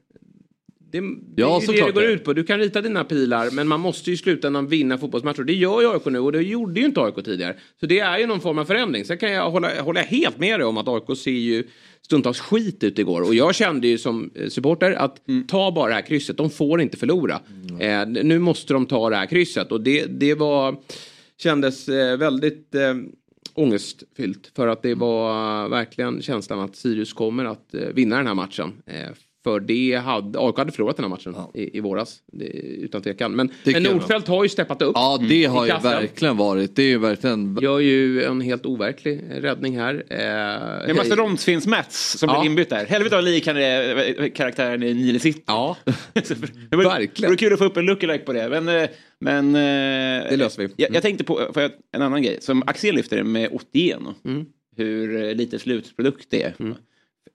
Det, 0.92 1.00
det 1.00 1.06
Ja, 1.36 1.58
är 1.58 1.62
ju 1.62 1.68
det 1.68 1.86
det 1.86 1.92
går 1.92 2.02
det. 2.02 2.08
ut 2.08 2.24
på. 2.24 2.34
Du 2.34 2.44
kan 2.44 2.60
rita 2.60 2.82
dina 2.82 3.04
pilar 3.04 3.50
men 3.52 3.68
man 3.68 3.80
måste 3.80 4.10
ju 4.10 4.13
i 4.13 4.18
slutändan 4.18 4.68
vinna 4.68 4.98
fotbollsmatcher. 4.98 5.44
Det 5.44 5.54
gör 5.54 5.82
ju 5.82 5.88
AIK 5.94 6.06
nu 6.06 6.20
och 6.20 6.32
det 6.32 6.42
gjorde 6.42 6.80
ju 6.80 6.86
inte 6.86 7.02
AIK 7.02 7.15
tidigare. 7.26 7.56
Så 7.80 7.86
det 7.86 8.00
är 8.00 8.18
ju 8.20 8.28
någon 8.28 8.39
form 8.42 8.58
av 8.58 8.65
förändring. 8.65 9.06
Sen 9.06 9.18
kan 9.18 9.32
jag 9.32 9.52
hålla, 9.52 9.82
hålla 9.82 10.02
helt 10.02 10.38
med 10.39 10.60
dig 10.60 10.65
om 10.65 10.78
att 10.78 10.88
AIK 10.88 11.18
ser 11.18 11.32
ju 11.32 11.63
stundtals 12.02 12.39
skit 12.39 12.84
ut 12.84 13.00
igår. 13.00 13.22
Och 13.22 13.36
jag 13.36 13.56
kände 13.56 13.88
ju 13.88 13.98
som 13.98 14.32
eh, 14.36 14.48
supporter 14.50 14.92
att 14.92 15.22
ta 15.48 15.72
bara 15.72 15.88
det 15.88 15.94
här 15.94 16.02
krysset. 16.02 16.38
De 16.38 16.50
får 16.50 16.82
inte 16.82 16.98
förlora. 16.98 17.39
Eh, 17.80 18.08
nu 18.08 18.39
måste 18.39 18.74
de 18.74 18.86
ta 18.86 19.10
det 19.10 19.15
här 19.15 19.26
krysset. 19.26 19.72
Och 19.72 19.82
det, 19.82 20.06
det 20.06 20.34
var 20.36 20.76
kändes 21.38 21.89
eh, 21.89 22.18
väldigt 22.18 22.76
eh, 22.76 22.94
ångestfyllt. 23.54 24.52
För 24.56 24.68
att 24.68 24.82
det 24.82 24.96
var 24.96 25.64
eh, 25.64 25.70
verkligen 25.70 26.22
känslan 26.22 26.60
att 26.60 26.76
Sirius 26.76 27.14
kommer 27.14 27.46
att 27.46 27.74
eh, 27.74 27.82
vinna 27.82 28.18
den 28.18 28.28
här 28.28 28.34
matchen. 28.34 28.82
Eh, 28.86 29.10
för 29.43 29.60
det 29.60 29.95
hade, 30.06 30.39
AIK 30.39 30.58
hade 30.58 30.71
förlorat 30.71 30.95
den 30.97 31.04
här 31.04 31.10
matchen 31.10 31.36
i, 31.54 31.78
i 31.78 31.80
våras. 31.82 32.17
Det, 32.32 32.45
utan 32.45 33.02
tvekan. 33.02 33.32
Men, 33.32 33.52
men 33.63 33.84
jag. 33.84 33.93
Nordfeldt 33.93 34.28
har 34.28 34.43
ju 34.43 34.49
steppat 34.49 34.82
upp. 34.82 34.91
Ja 34.95 35.19
det 35.30 35.45
har 35.45 35.65
ju 35.65 35.71
verkligen 35.84 36.38
varit. 36.38 36.75
Det 36.75 36.84
är 36.84 36.88
ju 36.88 36.97
verkligen... 36.97 37.58
Gör 37.62 37.80
ju 37.80 38.23
en 38.23 38.41
helt 38.41 38.65
overklig 38.65 39.21
räddning 39.32 39.80
här. 39.80 39.93
Eh, 39.93 40.02
Det 40.10 40.15
är 40.23 40.86
hej. 40.86 40.95
mastodontsfinns 40.95 41.67
Mats 41.67 42.17
som 42.19 42.30
Ja. 42.30 42.39
blir 42.39 42.49
inbytt 42.49 42.69
där. 42.69 42.86
Helvete 42.86 43.15
vad 43.15 43.23
lik 43.25 43.47
han 43.47 43.58
är 43.58 44.19
eh, 44.21 44.30
karaktären 44.30 44.84
i 44.84 44.93
Nile 44.93 45.19
City. 45.19 45.43
Ja, 45.47 45.78
det 46.13 46.75
var, 46.75 46.84
verkligen. 46.84 47.12
Det 47.21 47.28
var 47.28 47.36
kul 47.36 47.54
att 47.54 47.60
få 47.60 47.65
upp 47.65 47.78
en 47.78 47.86
lookalike 47.86 48.23
på 48.25 48.34
det. 48.34 48.49
Men, 48.49 48.67
eh, 48.82 48.89
men 49.19 49.47
eh, 49.56 50.30
Det 50.30 50.38
löser 50.38 50.63
vi. 50.67 50.73
Jag, 50.78 50.95
jag 50.95 51.02
tänkte 51.02 51.23
på 51.23 51.41
för 51.54 51.65
att- 51.65 51.75
en 51.95 52.02
annan 52.02 52.21
grej. 52.23 52.38
Som 52.41 52.63
Axel 52.67 52.95
lyfter 52.95 53.23
med 53.23 53.49
Otieno. 53.52 54.13
Mm. 54.25 54.45
Hur 54.78 55.36
lite 55.36 55.60
slutprodukt 55.60 56.28
det 56.30 56.43
är. 56.43 56.54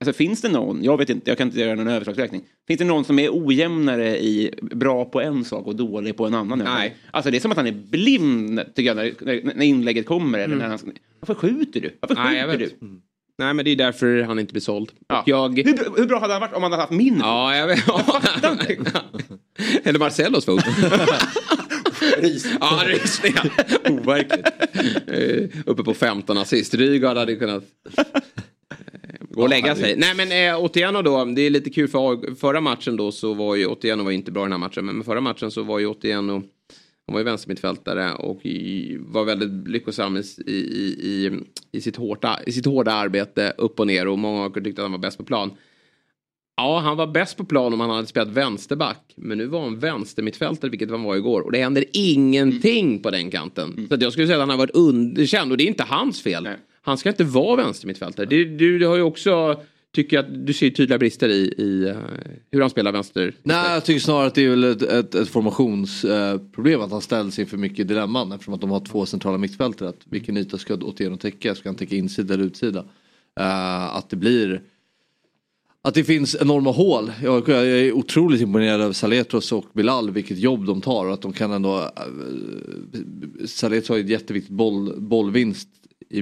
Alltså 0.01 0.13
finns 0.13 0.43
det 0.43 0.49
någon, 0.49 0.85
jag 0.85 0.99
vet 0.99 1.11
inte, 1.11 1.31
jag 1.31 1.39
kan 1.39 1.49
inte 1.49 1.61
göra 1.61 1.75
någon 1.75 1.89
överslagsräkning. 1.89 2.43
Finns 2.67 2.79
det 2.79 2.85
någon 2.85 3.05
som 3.05 3.19
är 3.19 3.29
ojämnare 3.33 4.19
i 4.23 4.55
bra 4.61 5.05
på 5.05 5.21
en 5.21 5.45
sak 5.45 5.67
och 5.67 5.77
dålig 5.77 6.17
på 6.17 6.27
en 6.27 6.35
annan? 6.35 6.59
Nej. 6.59 6.97
Alltså 7.11 7.31
det 7.31 7.37
är 7.37 7.41
som 7.41 7.51
att 7.51 7.57
han 7.57 7.67
är 7.67 7.73
blind 7.73 8.61
tycker 8.75 8.95
jag 8.95 8.97
när, 8.97 9.15
när, 9.21 9.55
när 9.55 9.67
inlägget 9.67 10.07
kommer. 10.07 10.39
Eller 10.39 10.57
när 10.57 10.69
han, 10.69 10.79
varför 11.21 11.35
skjuter 11.35 11.81
du? 11.81 11.97
Varför 12.01 12.15
Mm. 12.15 12.33
Nej, 12.33 12.41
jag 12.41 12.51
skjuter 12.51 12.59
du? 12.81 12.87
vet. 12.87 13.01
Nej 13.39 13.55
men 13.55 13.65
det 13.65 13.71
är 13.71 13.77
därför 13.77 14.23
han 14.23 14.39
inte 14.39 14.53
blir 14.53 14.63
såld. 14.63 14.91
Ja. 15.09 15.23
Jag... 15.27 15.59
Hur, 15.59 15.97
hur 15.97 16.07
bra 16.07 16.21
hade 16.21 16.33
han 16.33 16.41
varit 16.41 16.55
om 16.55 16.63
han 16.63 16.73
hade 16.73 16.83
haft 16.83 16.93
min? 16.93 17.19
Ja, 17.19 17.57
jag 17.57 17.67
vet. 17.67 17.85
Eller 19.87 19.99
Marcellos 19.99 20.45
fot. 20.45 20.65
ja, 22.61 22.83
rysningar. 22.87 23.51
Overkligt. 23.91 24.47
Uh, 25.13 25.49
uppe 25.67 25.85
på 25.85 25.95
15 25.95 26.39
assist. 26.39 26.75
Rygaard 26.75 27.17
hade 27.17 27.37
kunnat 27.37 27.65
eh, 27.99 28.05
gå 29.35 29.43
och 29.43 29.49
lägga 29.49 29.77
sig. 29.77 29.97
Nej 29.97 30.15
men 30.15 30.33
eh, 30.33 30.65
Otieno 30.65 31.03
då, 31.03 31.25
det 31.25 31.43
är 31.43 31.51
lite 31.51 31.71
kul 31.71 31.89
för 31.89 32.35
förra 32.35 32.61
matchen 32.61 32.97
då 32.97 33.13
så 33.13 33.35
var 33.35 33.55
ju 33.55 33.67
Otieno 33.67 34.05
var 34.05 34.11
inte 34.11 34.33
bra 34.33 34.43
i 34.43 34.45
den 34.45 34.53
här 34.53 34.59
matchen. 34.59 34.87
Men 34.87 35.05
förra 35.05 35.21
matchen 35.21 35.51
så 35.51 35.63
var 35.63 35.79
ju 35.79 35.87
Otieno 35.87 36.43
han 37.07 37.13
var 37.15 37.21
ju 37.21 37.25
vänstermittfältare 37.25 38.15
och 38.15 38.47
i, 38.47 38.97
var 39.01 39.25
väldigt 39.25 39.69
lyckosam 39.69 40.17
i, 40.17 40.23
i, 40.47 40.53
i, 40.53 41.41
i, 41.73 41.81
sitt 41.81 41.97
hårda, 41.97 42.41
i 42.47 42.53
sitt 42.53 42.67
hårda 42.67 42.93
arbete 42.93 43.53
upp 43.59 43.81
och 43.81 43.87
ner 43.87 44.09
och 44.09 44.19
många 44.19 44.51
tyckte 44.51 44.71
att 44.71 44.85
han 44.85 44.93
var 44.93 44.99
bäst 44.99 45.19
på 45.19 45.25
plan. 45.25 45.51
Ja, 46.57 46.79
han 46.79 46.97
var 46.97 47.07
bäst 47.07 47.37
på 47.37 47.45
plan 47.45 47.73
om 47.73 47.81
han 47.81 47.91
hade 47.91 48.07
spelat 48.07 48.29
vänsterback. 48.29 49.13
Men 49.17 49.39
nu 49.39 49.47
var 49.47 49.61
han 49.61 49.79
vänstermittfältare, 49.79 50.71
vilket 50.71 50.91
han 50.91 51.03
var 51.03 51.17
igår. 51.17 51.41
Och 51.41 51.53
det 51.53 51.59
händer 51.59 51.85
ingenting 51.93 52.87
mm. 52.87 53.03
på 53.03 53.11
den 53.11 53.31
kanten. 53.31 53.73
Mm. 53.73 53.89
Så 53.89 53.97
jag 54.01 54.13
skulle 54.13 54.27
säga 54.27 54.37
att 54.37 54.43
han 54.43 54.51
har 54.51 54.57
varit 54.57 54.75
underkänd. 54.75 55.51
Och 55.51 55.59
det 55.59 55.65
är 55.65 55.69
inte 55.69 55.83
hans 55.83 56.23
fel. 56.23 56.43
Nej. 56.43 56.57
Han 56.85 56.99
ska 56.99 57.09
inte 57.09 57.25
vara 57.25 57.57
vänstermittfältare. 57.57 58.27
Du, 58.27 58.57
du, 58.57 58.79
du 58.79 58.87
har 58.87 58.97
ju 58.97 59.03
också 59.03 59.61
tycker 59.95 60.19
att 60.19 60.47
du 60.47 60.53
ser 60.53 60.71
tydliga 60.71 60.99
brister 60.99 61.29
i, 61.29 61.55
i 61.59 61.89
eh, 61.89 61.97
hur 62.51 62.61
han 62.61 62.71
spelar 62.71 62.93
vänster? 62.93 63.35
Nej, 63.43 63.73
jag 63.73 63.85
tycker 63.85 64.01
snarare 64.01 64.27
att 64.27 64.35
det 64.35 64.45
är 64.45 64.51
väl 64.51 64.65
ett, 64.65 64.83
ett, 64.83 65.15
ett 65.15 65.29
formationsproblem 65.29 66.81
att 66.81 66.91
han 66.91 67.01
ställs 67.01 67.39
inför 67.39 67.57
mycket 67.57 67.89
dilemman 67.89 68.33
eftersom 68.33 68.55
att 68.55 68.61
de 68.61 68.71
har 68.71 68.81
två 68.81 69.07
centrala 69.07 69.39
mittfältare. 69.39 69.89
Att 69.89 70.01
vilken 70.05 70.37
yta 70.37 70.59
ska 70.59 70.75
Otieno 70.75 71.17
täcka? 71.17 71.55
Ska 71.55 71.69
han 71.69 71.77
täcka 71.77 71.97
insida 71.97 72.35
eller 72.35 72.45
utsida? 72.45 72.81
Uh, 73.41 73.97
att 73.97 74.11
det 74.11 74.17
blir 74.17 74.63
att 75.83 75.95
det 75.95 76.05
finns 76.05 76.37
enorma 76.41 76.71
hål. 76.71 77.13
Jag, 77.23 77.49
jag 77.49 77.67
är 77.67 77.93
otroligt 77.93 78.41
imponerad 78.41 78.81
av 78.81 78.93
Saletros 78.93 79.53
och 79.53 79.65
Bilal 79.73 80.11
vilket 80.11 80.39
jobb 80.39 80.67
de 80.67 80.81
tar 80.81 81.07
och 81.07 81.13
att 81.13 81.23
de 81.23 81.33
kan 81.33 81.53
ändå... 81.53 81.79
Äh, 81.79 83.47
Saletros 83.47 83.89
har 83.89 83.97
ju 83.97 84.03
ett 84.03 84.11
jätteviktigt 84.11 84.53
boll, 84.53 85.01
bollvinst 85.01 85.69
i, 86.11 86.19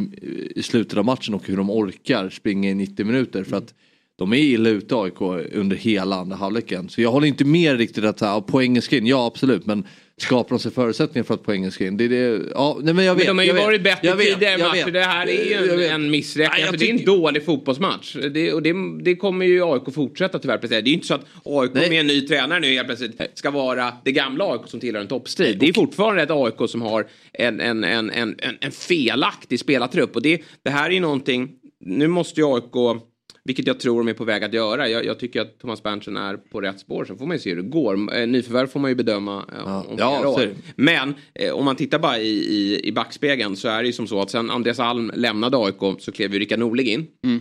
i 0.57 0.62
slutet 0.62 0.99
av 0.99 1.05
matchen 1.05 1.35
och 1.35 1.47
hur 1.47 1.57
de 1.57 1.70
orkar 1.70 2.30
springa 2.30 2.70
i 2.70 2.74
90 2.74 3.07
minuter. 3.07 3.45
För 3.45 3.57
att 3.57 3.74
de 4.16 4.33
är 4.33 4.37
illa 4.37 4.70
ute 4.70 4.97
AIK 4.97 5.20
under 5.53 5.76
hela 5.76 6.16
andra 6.16 6.37
halvleken. 6.37 6.89
Så 6.89 7.03
jag 7.03 7.12
håller 7.12 7.26
inte 7.26 7.45
med 7.45 7.76
riktigt 7.76 8.05
att 8.05 8.20
ja, 8.20 8.45
poängen 8.47 8.83
ska 8.83 8.97
in, 8.97 9.07
ja 9.07 9.26
absolut. 9.26 9.66
Men 9.66 9.85
skapar 10.22 10.50
de 10.50 10.58
sig 10.58 10.72
förutsättningar 10.72 11.24
för 11.24 11.34
att 11.34 11.42
poängen 11.42 11.72
ska 11.72 11.86
in? 11.86 11.96
Det 11.96 12.04
är 12.04 12.08
det, 12.08 12.42
ja, 12.54 12.78
nej, 12.82 12.94
men 12.94 13.04
jag 13.04 13.14
vet, 13.14 13.26
men 13.26 13.36
de 13.36 13.40
har 13.40 13.46
ju 13.46 13.52
vet, 13.52 13.64
varit 13.64 13.82
bättre 13.82 14.16
tidigare 14.16 14.58
matcher. 14.58 14.90
Det 14.90 15.00
här 15.00 15.26
är 15.28 15.44
ju 15.44 15.84
en, 15.84 15.94
en 15.94 16.10
missräkning. 16.10 16.64
Alltså, 16.64 16.76
det 16.76 16.90
är 16.90 16.98
en 16.98 17.04
dålig 17.04 17.44
fotbollsmatch. 17.44 18.16
Det, 18.34 18.52
och 18.52 18.62
det, 18.62 18.74
det 19.02 19.16
kommer 19.16 19.46
ju 19.46 19.64
AIK 19.64 19.94
fortsätta 19.94 20.38
tyvärr 20.38 20.58
prestera. 20.58 20.80
Det 20.80 20.88
är 20.88 20.90
ju 20.90 20.94
inte 20.94 21.06
så 21.06 21.14
att 21.14 21.26
AIK 21.44 21.70
nej. 21.74 21.88
med 21.88 22.00
en 22.00 22.06
ny 22.06 22.20
tränare 22.26 22.60
nu 22.60 22.74
helt 22.74 22.86
plötsligt 22.86 23.20
ska 23.34 23.50
vara 23.50 23.92
det 24.04 24.12
gamla 24.12 24.52
AIK 24.52 24.60
som 24.66 24.80
tillhör 24.80 25.02
en 25.02 25.08
toppstrid. 25.08 25.58
Det 25.58 25.68
är 25.68 25.72
fortfarande 25.72 26.22
ett 26.22 26.30
AIK 26.30 26.70
som 26.70 26.82
har 26.82 27.06
en, 27.32 27.60
en, 27.60 27.84
en, 27.84 28.10
en, 28.10 28.36
en 28.60 28.72
felaktig 28.72 29.60
spelartrupp. 29.60 30.16
Och 30.16 30.22
det, 30.22 30.42
det 30.62 30.70
här 30.70 30.90
är 30.90 30.94
ju 30.94 31.00
någonting, 31.00 31.48
nu 31.80 32.08
måste 32.08 32.40
ju 32.40 32.54
AIK 32.54 33.02
vilket 33.45 33.66
jag 33.66 33.80
tror 33.80 33.99
de 33.99 34.09
är 34.09 34.14
på 34.14 34.24
väg 34.24 34.45
att 34.45 34.55
göra. 34.55 34.88
Jag, 34.88 35.05
jag 35.05 35.18
tycker 35.18 35.40
att 35.40 35.59
Thomas 35.59 35.82
Berntsen 35.82 36.16
är 36.16 36.36
på 36.36 36.61
rätt 36.61 36.80
spår. 36.80 37.05
Sen 37.05 37.18
får 37.18 37.26
man 37.26 37.36
ju 37.36 37.40
se 37.40 37.51
hur 37.51 37.57
det 37.57 37.68
går. 37.68 38.16
Eh, 38.16 38.26
nyförvärv 38.26 38.66
får 38.66 38.80
man 38.80 38.90
ju 38.90 38.95
bedöma 38.95 39.36
eh, 39.53 39.59
ja. 39.64 39.86
om 39.88 39.97
ja, 39.99 40.28
år. 40.28 40.51
Men 40.76 41.14
eh, 41.34 41.53
om 41.53 41.64
man 41.64 41.76
tittar 41.76 41.99
bara 41.99 42.18
i, 42.18 42.28
i, 42.28 42.88
i 42.88 42.93
backspegeln 42.93 43.57
så 43.57 43.68
är 43.68 43.82
det 43.82 43.86
ju 43.86 43.93
som 43.93 44.07
så 44.07 44.20
att 44.20 44.30
sen 44.30 44.51
Andreas 44.51 44.80
Alm 44.80 45.11
lämnade 45.14 45.57
AIK 45.57 46.01
så 46.01 46.12
klev 46.12 46.32
ju 46.32 46.38
Rickard 46.38 46.59
Norling 46.59 46.86
in. 46.86 47.07
Mm 47.24 47.40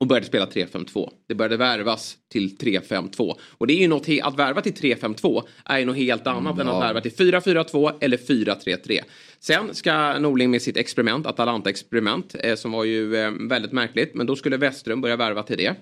och 0.00 0.06
började 0.06 0.26
spela 0.26 0.46
3-5-2. 0.46 1.10
Det 1.28 1.34
började 1.34 1.56
värvas 1.56 2.16
till 2.32 2.56
3-5-2. 2.56 3.36
Och 3.58 3.66
det 3.66 3.72
är 3.72 3.78
ju 3.78 3.88
något, 3.88 4.06
att 4.22 4.38
värva 4.38 4.60
till 4.60 4.72
3-5-2 4.72 5.42
är 5.64 5.78
ju 5.78 5.84
något 5.84 5.96
helt 5.96 6.26
annat 6.26 6.54
mm, 6.54 6.68
än 6.68 6.74
att 6.74 6.82
värva 6.82 7.00
till 7.00 7.12
4-4-2 7.12 7.92
eller 8.00 8.16
4-3-3. 8.16 9.00
Sen 9.40 9.74
ska 9.74 10.18
Norling 10.18 10.50
med 10.50 10.62
sitt 10.62 10.76
experiment, 10.76 11.26
Atalanta-experiment, 11.26 12.36
eh, 12.38 12.54
som 12.54 12.72
var 12.72 12.84
ju 12.84 13.16
eh, 13.16 13.30
väldigt 13.50 13.72
märkligt, 13.72 14.14
men 14.14 14.26
då 14.26 14.36
skulle 14.36 14.56
Westström 14.56 15.00
börja 15.00 15.16
värva 15.16 15.42
till 15.42 15.56
det. 15.56 15.74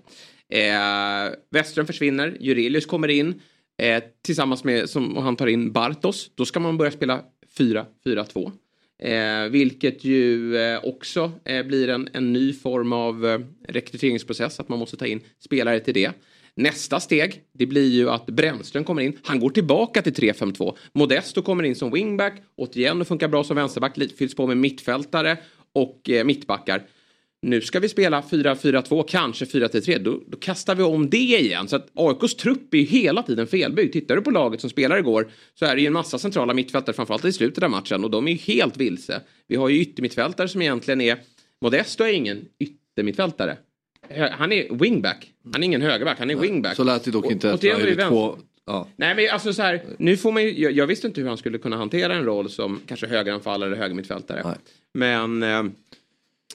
Eh, 0.58 1.32
Westström 1.50 1.86
försvinner, 1.86 2.36
Jurelius 2.40 2.86
kommer 2.86 3.08
in 3.08 3.40
eh, 3.82 4.02
tillsammans 4.24 4.64
med, 4.64 4.90
som, 4.90 5.16
och 5.16 5.22
han 5.22 5.36
tar 5.36 5.46
in 5.46 5.72
Bartos. 5.72 6.30
Då 6.34 6.44
ska 6.44 6.60
man 6.60 6.78
börja 6.78 6.90
spela 6.90 7.20
4-4-2. 7.58 8.52
Eh, 9.02 9.48
vilket 9.50 10.04
ju 10.04 10.56
eh, 10.56 10.84
också 10.84 11.32
eh, 11.44 11.66
blir 11.66 11.88
en, 11.88 12.08
en 12.12 12.32
ny 12.32 12.52
form 12.52 12.92
av 12.92 13.26
eh, 13.26 13.38
rekryteringsprocess, 13.68 14.60
att 14.60 14.68
man 14.68 14.78
måste 14.78 14.96
ta 14.96 15.06
in 15.06 15.20
spelare 15.44 15.80
till 15.80 15.94
det. 15.94 16.12
Nästa 16.54 17.00
steg, 17.00 17.42
det 17.52 17.66
blir 17.66 17.88
ju 17.88 18.10
att 18.10 18.26
Brännström 18.26 18.84
kommer 18.84 19.02
in. 19.02 19.18
Han 19.22 19.40
går 19.40 19.50
tillbaka 19.50 20.02
till 20.02 20.12
3-5-2. 20.12 20.76
Modesto 20.92 21.42
kommer 21.42 21.64
in 21.64 21.76
som 21.76 21.90
wingback, 21.90 22.42
återigen 22.56 23.00
och 23.00 23.08
funkar 23.08 23.28
bra 23.28 23.44
som 23.44 23.56
vänsterback, 23.56 23.98
fylls 24.18 24.34
på 24.34 24.46
med 24.46 24.56
mittfältare 24.56 25.36
och 25.72 26.10
eh, 26.10 26.24
mittbackar 26.24 26.82
nu 27.42 27.60
ska 27.60 27.80
vi 27.80 27.88
spela 27.88 28.20
4-4-2, 28.20 29.04
kanske 29.08 29.44
4-3-3. 29.44 29.98
Då, 29.98 30.20
då, 30.26 30.38
kastar 30.38 30.74
vi 30.74 30.82
om 30.82 31.10
det 31.10 31.16
igen. 31.16 31.68
Så 31.68 31.76
att 31.76 31.88
AIKs 31.94 32.34
trupp 32.34 32.74
är 32.74 32.78
ju 32.78 32.84
hela 32.84 33.22
tiden 33.22 33.46
felbyggd. 33.46 33.92
Tittar 33.92 34.16
du 34.16 34.22
på 34.22 34.30
laget 34.30 34.60
som 34.60 34.70
spelar 34.70 34.98
igår 34.98 35.28
så 35.54 35.64
är 35.64 35.74
det 35.74 35.80
ju 35.80 35.86
en 35.86 35.92
massa 35.92 36.18
centrala 36.18 36.54
mittfältare, 36.54 36.96
framförallt 36.96 37.24
i 37.24 37.32
slutet 37.32 37.64
av 37.64 37.70
matchen. 37.70 38.04
Och 38.04 38.10
de 38.10 38.28
är 38.28 38.32
ju 38.32 38.38
helt 38.38 38.76
vilse. 38.76 39.20
Vi 39.46 39.56
har 39.56 39.68
ju 39.68 39.80
yttermittfältare 39.80 40.48
som 40.48 40.62
egentligen 40.62 41.00
är... 41.00 41.18
Modesto 41.60 42.04
är 42.04 42.12
ingen 42.12 42.44
yttermittfältare. 42.58 43.56
Han 44.30 44.52
är 44.52 44.74
wingback. 44.78 45.32
Han 45.52 45.62
är 45.62 45.64
ingen 45.64 45.82
högerback, 45.82 46.18
han 46.18 46.30
är 46.30 46.36
wingback. 46.36 46.76
Så 46.76 46.84
lät 46.84 47.04
det 47.04 47.10
dock 47.10 47.30
inte 47.30 47.50
efter 47.50 48.08
två... 48.08 48.38
Ja. 48.66 48.88
Nej 48.96 49.14
men 49.14 49.30
alltså 49.30 49.52
så 49.52 49.62
här, 49.62 49.82
nu 49.98 50.16
får 50.16 50.32
man 50.32 50.42
ju, 50.42 50.60
jag, 50.60 50.72
jag, 50.72 50.86
visste 50.86 51.06
inte 51.06 51.20
hur 51.20 51.28
han 51.28 51.36
skulle 51.36 51.58
kunna 51.58 51.76
hantera 51.76 52.14
en 52.14 52.24
roll 52.24 52.50
som 52.50 52.80
kanske 52.86 53.06
högeranfallare 53.06 53.70
eller 53.70 53.78
högermittfältare. 53.78 54.42
Nej. 54.44 54.54
Men 54.94 55.42
eh, 55.42 55.72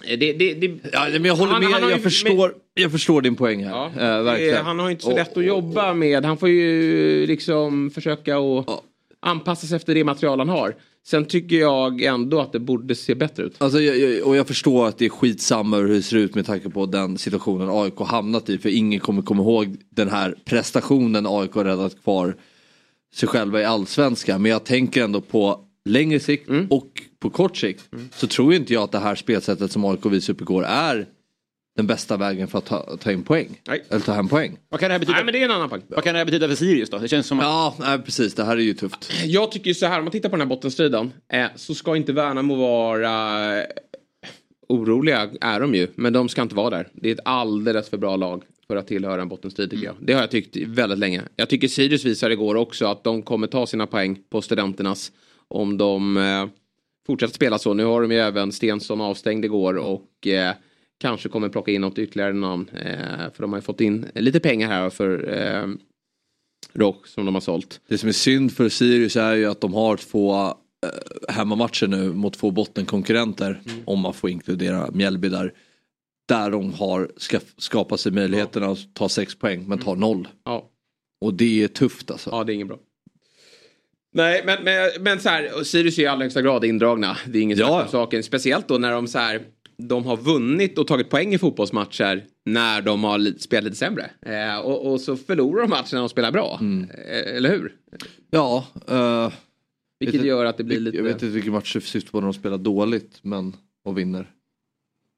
det, 0.02 0.16
det, 0.16 0.54
det, 0.54 0.72
ja, 0.94 1.08
men 1.12 1.26
jag 1.26 1.36
håller 1.36 1.54
han, 1.54 1.64
med, 1.64 1.74
han 1.74 1.89
jag, 1.89 2.04
förstår, 2.04 2.48
med, 2.48 2.56
jag 2.74 2.91
förstår 2.91 3.22
din 3.22 3.36
poäng 3.36 3.64
här. 3.64 3.91
Ja, 3.98 4.38
äh. 4.38 4.64
Han 4.64 4.80
har 4.80 4.89
inte 4.89 5.04
så 5.04 5.12
och, 5.12 5.18
lätt 5.18 5.38
att 5.38 5.46
jobba 5.46 5.94
med. 5.94 6.26
Han 6.26 6.38
får 6.38 6.50
ju 6.50 7.28
liksom 7.28 7.91
försöka 7.91 8.38
att 8.38 8.64
ja. 8.68 8.84
anpassa 9.20 9.68
sig 9.68 9.76
efter 9.76 9.96
det 9.96 10.04
material 10.04 10.39
han 10.39 10.50
har. 10.50 10.76
Sen 11.06 11.26
tycker 11.26 11.56
jag 11.56 12.02
ändå 12.02 12.41
att 12.41 12.52
det 12.52 12.60
borde 12.60 12.96
se 12.96 13.16
bättre 13.16 13.44
ut. 13.44 13.56
Alltså, 13.58 13.82
jag, 13.82 14.28
och 14.28 14.36
jag 14.36 14.48
förstår 14.48 14.88
att 14.88 14.98
det 14.98 15.06
är 15.06 15.10
skitsamma 15.10 15.78
hur 15.78 15.88
det 15.88 16.02
ser 16.02 16.18
ut 16.18 16.36
med 16.36 16.46
tanke 16.46 16.70
på 16.70 16.86
den 16.86 17.18
situationen 17.18 17.70
AIK 17.72 18.00
hamnat 18.00 18.50
i. 18.50 18.58
För 18.58 18.70
ingen 18.70 19.00
kommer 19.00 19.22
komma 19.22 19.44
ihåg 19.44 19.78
den 19.89 20.10
här 20.10 20.36
prestationen 20.46 21.26
AIK 21.28 21.56
räddat 21.56 22.04
kvar 22.04 22.36
sig 23.14 23.30
själva 23.30 23.62
i 23.62 23.66
allsvenskan. 23.66 24.41
Men 24.41 24.52
jag 24.52 24.64
tänker 24.64 25.04
ändå 25.04 25.22
på 25.22 25.60
längre 25.89 26.19
sikt 26.19 26.49
mm. 26.49 26.67
och 26.69 27.01
på 27.19 27.29
kort 27.29 27.57
sikt 27.57 27.93
mm. 27.93 28.09
så 28.15 28.27
tror 28.27 28.53
inte 28.53 28.73
jag 28.73 28.84
att 28.84 28.91
det 28.91 28.99
här 28.99 29.15
spelsättet 29.15 29.71
som 29.71 29.86
AIK 29.86 30.05
visar 30.05 30.34
upp 30.34 30.41
igår 30.41 30.65
är 30.65 31.07
den 31.75 31.88
bästa 31.88 32.17
vägen 32.17 32.47
för 32.47 32.57
att 32.57 32.65
ta, 32.65 32.97
ta 32.97 33.11
in 33.11 33.23
poäng. 33.23 33.61
Nej. 33.67 33.84
Eller 33.89 33.99
ta 33.99 34.13
hem 34.13 34.27
poäng. 34.27 34.57
Vad 34.69 34.79
kan 34.79 34.89
det 34.89 34.93
här 34.93 34.99
betyda? 34.99 35.15
Nej, 35.15 35.25
men 35.25 35.34
det 35.34 35.41
är 35.41 35.45
en 35.45 35.51
annan 35.51 35.69
poäng. 35.69 35.81
Vad 35.88 36.03
kan 36.03 36.13
det 36.13 36.17
här 36.17 36.25
betyda 36.25 36.47
för 36.47 36.55
Sirius 36.55 36.89
då? 36.89 36.97
Det 36.97 37.07
känns 37.07 37.27
som 37.27 37.39
att... 37.39 37.45
Ja, 37.45 37.75
nej, 37.79 37.99
precis. 37.99 38.34
Det 38.34 38.43
här 38.43 38.57
är 38.57 38.61
ju 38.61 38.73
tufft. 38.73 39.11
Jag 39.25 39.51
tycker 39.51 39.67
ju 39.67 39.73
så 39.73 39.86
här, 39.86 39.97
om 39.97 40.05
man 40.05 40.11
tittar 40.11 40.29
på 40.29 40.36
den 40.36 40.41
här 40.41 40.55
bottenstriden 40.55 41.11
eh, 41.34 41.45
så 41.55 41.75
ska 41.75 41.95
inte 41.95 42.13
Värnamo 42.13 42.55
vara 42.55 43.57
eh, 43.59 43.65
oroliga, 44.69 45.29
är 45.41 45.59
de 45.59 45.75
ju, 45.75 45.88
men 45.95 46.13
de 46.13 46.29
ska 46.29 46.41
inte 46.41 46.55
vara 46.55 46.69
där. 46.69 46.88
Det 46.93 47.09
är 47.09 47.13
ett 47.13 47.19
alldeles 47.25 47.89
för 47.89 47.97
bra 47.97 48.15
lag 48.15 48.43
för 48.67 48.75
att 48.75 48.88
tillhöra 48.88 49.21
en 49.21 49.27
bottenstrid 49.27 49.69
tycker 49.69 49.86
mm. 49.86 49.95
jag. 49.99 50.07
Det 50.07 50.13
har 50.13 50.21
jag 50.21 50.31
tyckt 50.31 50.57
väldigt 50.57 50.99
länge. 50.99 51.21
Jag 51.36 51.49
tycker 51.49 51.67
Sirius 51.67 52.05
visar 52.05 52.29
igår 52.29 52.55
också 52.55 52.86
att 52.86 53.03
de 53.03 53.21
kommer 53.21 53.47
ta 53.47 53.67
sina 53.67 53.88
poäng 53.88 54.19
på 54.29 54.41
studenternas 54.41 55.11
om 55.54 55.78
de 55.78 56.18
eh, 56.18 56.47
fortsätter 57.08 57.34
spela 57.34 57.60
så. 57.60 57.74
Nu 57.74 57.84
har 57.84 58.01
de 58.01 58.12
ju 58.12 58.18
även 58.18 58.51
Stensson 58.51 59.01
avstängd 59.01 59.45
igår 59.45 59.78
och 59.78 60.28
eh, 60.28 60.56
kanske 60.99 61.30
kommer 61.30 61.49
plocka 61.49 61.72
in 61.72 61.82
något 61.82 61.97
ytterligare 61.97 62.34
namn. 62.34 62.70
Eh, 62.70 63.32
för 63.34 63.41
de 63.41 63.51
har 63.51 63.58
ju 63.58 63.62
fått 63.62 63.82
in 63.82 64.06
lite 64.16 64.39
pengar 64.39 64.68
här 64.68 64.89
för 64.89 65.38
eh, 65.38 65.68
Rock 66.74 67.08
som 67.08 67.26
de 67.26 67.34
har 67.34 67.41
sålt. 67.41 67.82
Det 67.88 67.97
som 67.97 68.10
är 68.10 68.14
synd 68.14 68.51
för 68.51 68.70
Sirius 68.70 69.16
är 69.16 69.34
ju 69.34 69.45
att 69.45 69.62
de 69.62 69.74
har 69.74 69.97
två 69.97 70.36
eh, 70.36 70.54
hemmamatcher 71.28 71.88
nu 71.88 72.14
mot 72.14 72.34
två 72.34 72.51
bottenkonkurrenter. 72.51 73.62
Mm. 73.66 73.84
Om 73.86 73.99
man 73.99 74.14
får 74.14 74.30
inkludera 74.30 74.91
Mjällby 74.91 75.30
där. 75.30 75.54
Där 76.28 76.51
de 76.51 76.74
har 76.74 77.12
skapat 77.58 77.99
sig 77.99 78.12
möjligheten 78.12 78.64
ja. 78.64 78.72
att 78.72 78.93
ta 78.93 79.10
sex 79.10 79.36
poäng 79.36 79.68
men 79.68 79.80
tar 79.80 79.91
mm. 79.91 80.01
noll. 80.01 80.28
Ja. 80.43 80.70
Och 81.22 81.34
det 81.34 81.64
är 81.64 81.68
tufft 81.68 82.12
alltså. 82.12 82.30
Ja 82.30 82.43
det 82.43 82.51
är 82.51 82.56
inget 82.56 82.68
bra. 82.68 82.80
Nej, 84.16 84.43
men, 84.45 84.64
men, 84.64 84.89
men 84.99 85.20
så 85.20 85.30
här, 85.30 85.64
Sirius 85.64 85.97
är 85.97 86.03
i 86.03 86.07
allra 86.07 86.24
högsta 86.24 86.41
grad 86.41 86.66
indragna. 86.66 87.18
Det 87.28 87.38
är 87.38 87.41
ingen 87.41 87.57
ja. 87.57 87.68
snack 87.68 87.84
om 87.84 87.91
saken. 87.91 88.24
Speciellt 88.24 88.68
då 88.68 88.78
när 88.78 88.91
de 88.91 89.07
så 89.07 89.20
här, 89.20 89.41
de 89.78 90.05
har 90.05 90.18
vunnit 90.18 90.78
och 90.78 90.88
tagit 90.88 91.09
poäng 91.09 91.34
i 91.34 91.38
fotbollsmatcher 91.38 92.24
när 92.45 92.82
de 92.82 93.03
har 93.03 93.39
spelat 93.39 93.64
lite 93.64 93.76
sämre. 93.76 94.09
Eh, 94.22 94.57
och, 94.57 94.91
och, 94.91 95.01
så 95.01 95.16
förlorar 95.16 95.61
de 95.61 95.70
matchen 95.70 95.89
när 95.91 95.99
de 95.99 96.09
spelar 96.09 96.32
bra. 96.32 96.57
Mm. 96.61 96.89
Eh, 96.89 97.36
eller 97.36 97.49
hur? 97.49 97.76
Ja. 98.32 98.68
Uh, 98.91 99.34
Vilket 99.99 100.24
gör 100.24 100.45
att 100.45 100.57
det 100.57 100.64
blir 100.64 100.80
lite... 100.80 100.97
Jag 100.97 101.03
vet 101.03 101.14
inte 101.14 101.26
vilken 101.26 101.53
match 101.53 101.74
du 101.74 101.82
syftar 101.82 102.11
på 102.11 102.20
när 102.20 102.28
de 102.28 102.34
spelar 102.34 102.57
dåligt 102.57 103.20
men 103.22 103.55
och 103.84 103.97
vinner. 103.97 104.32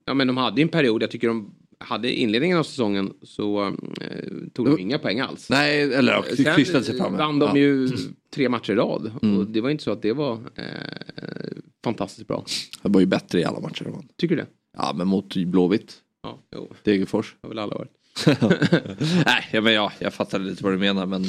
Ja 0.06 0.14
men 0.14 0.28
de 0.28 0.38
hade 0.38 0.62
ju 0.62 0.64
en 0.64 0.70
period, 0.70 1.04
jag 1.04 1.12
tycker 1.12 1.28
de 1.28 1.56
hade 1.80 2.14
inledningen 2.14 2.58
av 2.58 2.64
säsongen 2.64 3.14
så 3.22 3.66
eh, 4.02 4.30
tog 4.54 4.66
de 4.66 4.80
inga 4.80 5.00
poäng 5.00 5.20
alls. 5.20 5.50
Nej, 5.50 5.82
eller 5.94 6.14
ja, 6.14 6.24
Sen 6.36 6.36
sig 6.84 6.98
fram. 6.98 7.18
vann 7.18 7.40
de 7.40 7.50
Ja. 7.50 7.58
ju 7.58 7.90
tre 8.36 8.50
matcher 8.50 8.72
i 8.74 8.76
rad. 8.76 9.12
Mm. 9.22 9.38
Och 9.38 9.46
det 9.48 9.62
var 9.62 9.70
inte 9.70 9.84
så 9.84 9.92
att 9.92 10.02
det 10.02 10.14
var 10.14 10.34
eh, 10.56 10.64
fantastiskt 11.84 12.28
bra. 12.28 12.46
Det 12.82 12.90
var 12.90 13.00
ju 13.00 13.06
bättre 13.06 13.40
i 13.40 13.44
alla 13.44 13.60
matcher 13.60 13.84
de 13.84 13.94
vann. 13.94 14.08
Tycker 14.18 14.36
du 14.36 14.42
det? 14.42 14.48
Ja, 14.78 14.94
men 14.96 15.08
mot 15.08 15.36
Blåvitt. 15.36 15.94
Ja, 16.24 16.40
jo. 16.56 16.72
Degerfors. 16.84 17.36
Det 17.42 17.48
har 17.48 17.50
väl 17.50 17.60
alla 17.60 17.76
varit. 17.76 17.92
Nej, 19.26 19.50
ja, 19.52 19.62
men 19.62 19.74
ja, 19.74 19.92
jag 20.00 20.14
fattar 20.14 20.40
lite 20.40 20.64
vad 20.64 20.74
du 20.74 20.78
menar 20.78 21.06
men... 21.06 21.24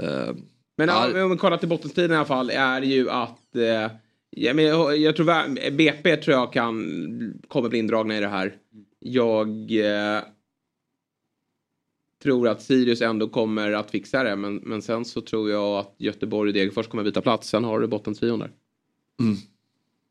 eh, 0.00 0.34
Men 0.78 0.88
Ja. 0.88 1.24
om 1.24 1.30
vi 1.30 1.36
kollar 1.36 1.56
till 1.56 1.68
bottenstriden 1.68 2.12
i 2.12 2.16
alla 2.16 2.24
fall 2.24 2.50
är 2.50 2.82
ju 2.82 3.10
att 3.10 3.56
eh, 3.56 3.90
ja, 4.30 4.54
men 4.54 4.64
jag, 4.64 4.98
jag 4.98 5.16
tror 5.16 5.26
BP 5.70 6.16
tror 6.16 6.36
jag 6.36 6.52
kan 6.52 6.84
kommer 7.48 7.68
bli 7.68 7.78
indragna 7.78 8.16
i 8.16 8.20
det 8.20 8.28
här. 8.28 8.54
Jag 9.06 9.48
eh, 9.70 10.22
tror 12.22 12.48
att 12.48 12.62
Sirius 12.62 13.00
ändå 13.02 13.28
kommer 13.28 13.72
att 13.72 13.90
fixa 13.90 14.22
det 14.22 14.36
men, 14.36 14.56
men 14.56 14.82
sen 14.82 15.04
så 15.04 15.20
tror 15.20 15.50
jag 15.50 15.78
att 15.78 15.94
Göteborg 15.98 16.48
och 16.48 16.54
Degerfors 16.54 16.86
kommer 16.86 17.04
byta 17.04 17.20
plats. 17.20 17.48
Sen 17.48 17.64
har 17.64 17.80
du 17.80 17.86
bottentrion 17.86 18.38
där. 18.38 18.50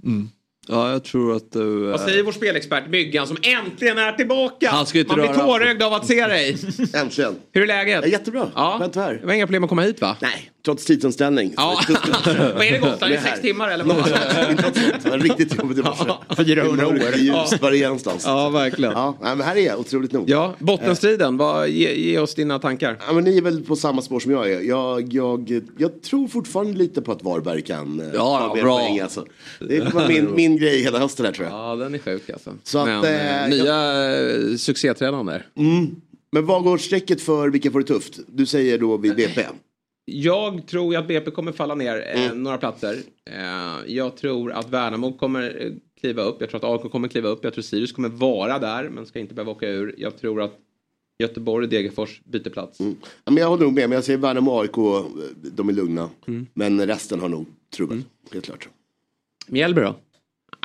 mm. 0.03 0.29
Ja, 0.67 0.91
jag 0.91 1.03
tror 1.03 1.35
att 1.35 1.51
du... 1.51 1.79
Vad 1.79 1.99
eh, 1.99 2.05
säger 2.05 2.23
vår 2.23 2.31
spelexpert 2.31 2.89
Myggan 2.89 3.27
som 3.27 3.37
äntligen 3.41 3.97
är 3.97 4.11
tillbaka? 4.11 4.69
Han 4.69 4.85
ska 4.85 4.99
inte 4.99 5.15
Man 5.15 5.27
blir 5.27 5.35
tårögd 5.35 5.83
av 5.83 5.93
att 5.93 6.07
se 6.07 6.27
dig. 6.27 6.57
Äntligen. 6.93 7.35
Hur 7.51 7.61
är 7.63 7.67
läget? 7.67 7.99
Ja, 8.03 8.07
jättebra. 8.07 8.51
Ja. 8.55 8.77
Vara 8.79 9.05
här. 9.05 9.13
Det 9.13 9.25
var 9.25 9.33
inga 9.33 9.47
problem 9.47 9.63
att 9.63 9.69
komma 9.69 9.81
hit 9.81 10.01
va? 10.01 10.17
Nej, 10.21 10.51
trots 10.65 10.85
tidsomställning. 10.85 11.53
Ja. 11.57 11.79
vad 12.25 12.65
är 12.65 12.71
det 12.71 12.77
Gotland? 12.77 13.03
Är 13.03 13.09
det 13.09 13.21
sex 13.21 13.41
timmar 13.41 13.69
eller 13.69 13.83
vad? 13.83 13.95
Det 15.03 15.09
var 15.09 15.17
riktigt 15.17 15.55
jobbigt 15.57 15.77
i 15.77 15.81
morse. 15.81 16.43
400 16.45 16.87
år. 16.87 16.99
Ljust, 17.17 17.61
var 17.61 17.71
är 17.71 17.83
någonstans? 17.83 18.23
Ja, 18.25 18.49
verkligen. 18.49 18.93
Ja, 18.93 19.17
men 19.21 19.41
här 19.41 19.55
är 19.55 19.65
jag, 19.65 19.79
otroligt 19.79 20.11
nog. 20.11 20.29
Ja, 20.29 20.55
bottenstriden. 20.59 21.37
Vad, 21.37 21.69
ge, 21.69 21.93
ge 21.93 22.19
oss 22.19 22.35
dina 22.35 22.59
tankar. 22.59 22.97
Ja, 23.07 23.13
men 23.13 23.23
ni 23.23 23.37
är 23.37 23.41
väl 23.41 23.63
på 23.63 23.75
samma 23.75 24.01
spår 24.01 24.19
som 24.19 24.31
jag 24.31 24.51
är. 24.51 24.61
Jag, 24.61 25.13
jag, 25.13 25.61
jag 25.77 26.01
tror 26.01 26.27
fortfarande 26.27 26.73
lite 26.73 27.01
på 27.01 27.11
att 27.11 27.23
Varberg 27.23 27.61
kan 27.61 27.99
eh, 27.99 28.05
Ja, 28.13 28.39
ta 28.39 28.55
mer 28.55 28.63
bra. 28.63 28.77
poäng. 28.79 28.99
Alltså. 28.99 29.25
Det 29.59 29.93
var 29.93 30.07
min, 30.07 30.35
min 30.35 30.57
grej 30.57 30.83
hela 30.83 30.99
hösten 30.99 31.25
här 31.25 31.33
tror 31.33 31.47
jag. 31.47 31.55
Ja, 31.55 31.75
den 31.75 31.95
är 31.95 31.99
sjuk 31.99 32.29
alltså. 32.29 32.53
Så 32.63 32.79
att, 32.79 32.85
Men 32.85 33.03
eh, 33.03 33.49
nya 33.49 33.65
jag... 33.65 34.59
succétränaren 34.59 35.25
där. 35.25 35.45
Mm. 35.57 35.95
Men 36.31 36.45
vad 36.45 36.63
går 36.63 36.77
strecket 36.77 37.21
för 37.21 37.49
vilka 37.49 37.71
får 37.71 37.79
det 37.79 37.87
tufft? 37.87 38.19
Du 38.27 38.45
säger 38.45 38.77
då 38.77 38.97
vid 38.97 39.15
BP. 39.15 39.41
Jag 40.05 40.67
tror 40.67 40.95
att 40.95 41.07
BP 41.07 41.31
kommer 41.31 41.51
falla 41.51 41.75
ner 41.75 42.11
eh, 42.15 42.25
Mm. 42.25 42.43
några 42.43 42.57
platser. 42.57 42.97
Eh, 43.25 43.77
jag 43.93 44.17
tror 44.17 44.51
att 44.51 44.69
Värnamo 44.69 45.17
kommer 45.17 45.61
eh, 45.65 45.71
kliva 46.01 46.23
upp. 46.23 46.37
Jag 46.41 46.49
tror 46.49 46.73
att 46.75 46.83
AIK 46.83 46.91
kommer 46.91 47.07
kliva 47.07 47.29
upp. 47.29 47.43
Jag 47.43 47.53
tror 47.53 47.61
Sirius 47.61 47.91
kommer 47.91 48.09
vara 48.09 48.59
där 48.59 48.89
men 48.89 49.05
ska 49.05 49.19
inte 49.19 49.33
behöva 49.33 49.51
åka 49.51 49.67
ur. 49.69 49.95
Jag 49.97 50.17
tror 50.17 50.41
att 50.41 50.59
Göteborg 51.19 51.63
och 51.63 51.69
Degerfors 51.69 52.21
byter 52.23 52.49
plats. 52.49 52.79
Ja, 52.79 52.85
men 53.25 53.37
jag 53.37 53.47
håller 53.47 53.63
nog 53.63 53.73
med, 53.73 53.89
men 53.89 53.95
jag 53.95 54.03
säger 54.03 54.19
Värnamo 54.19 54.51
och 54.51 54.61
AIK, 54.61 55.05
de 55.51 55.69
är 55.69 55.73
lugna. 55.73 56.09
Mm. 56.27 56.47
Men 56.53 56.87
resten 56.87 57.19
har 57.19 57.29
nog 57.29 57.45
trubbel, 57.75 58.03
helt 58.33 58.45
klart. 58.45 58.69
Mjällby 59.47 59.81
då? 59.81 59.95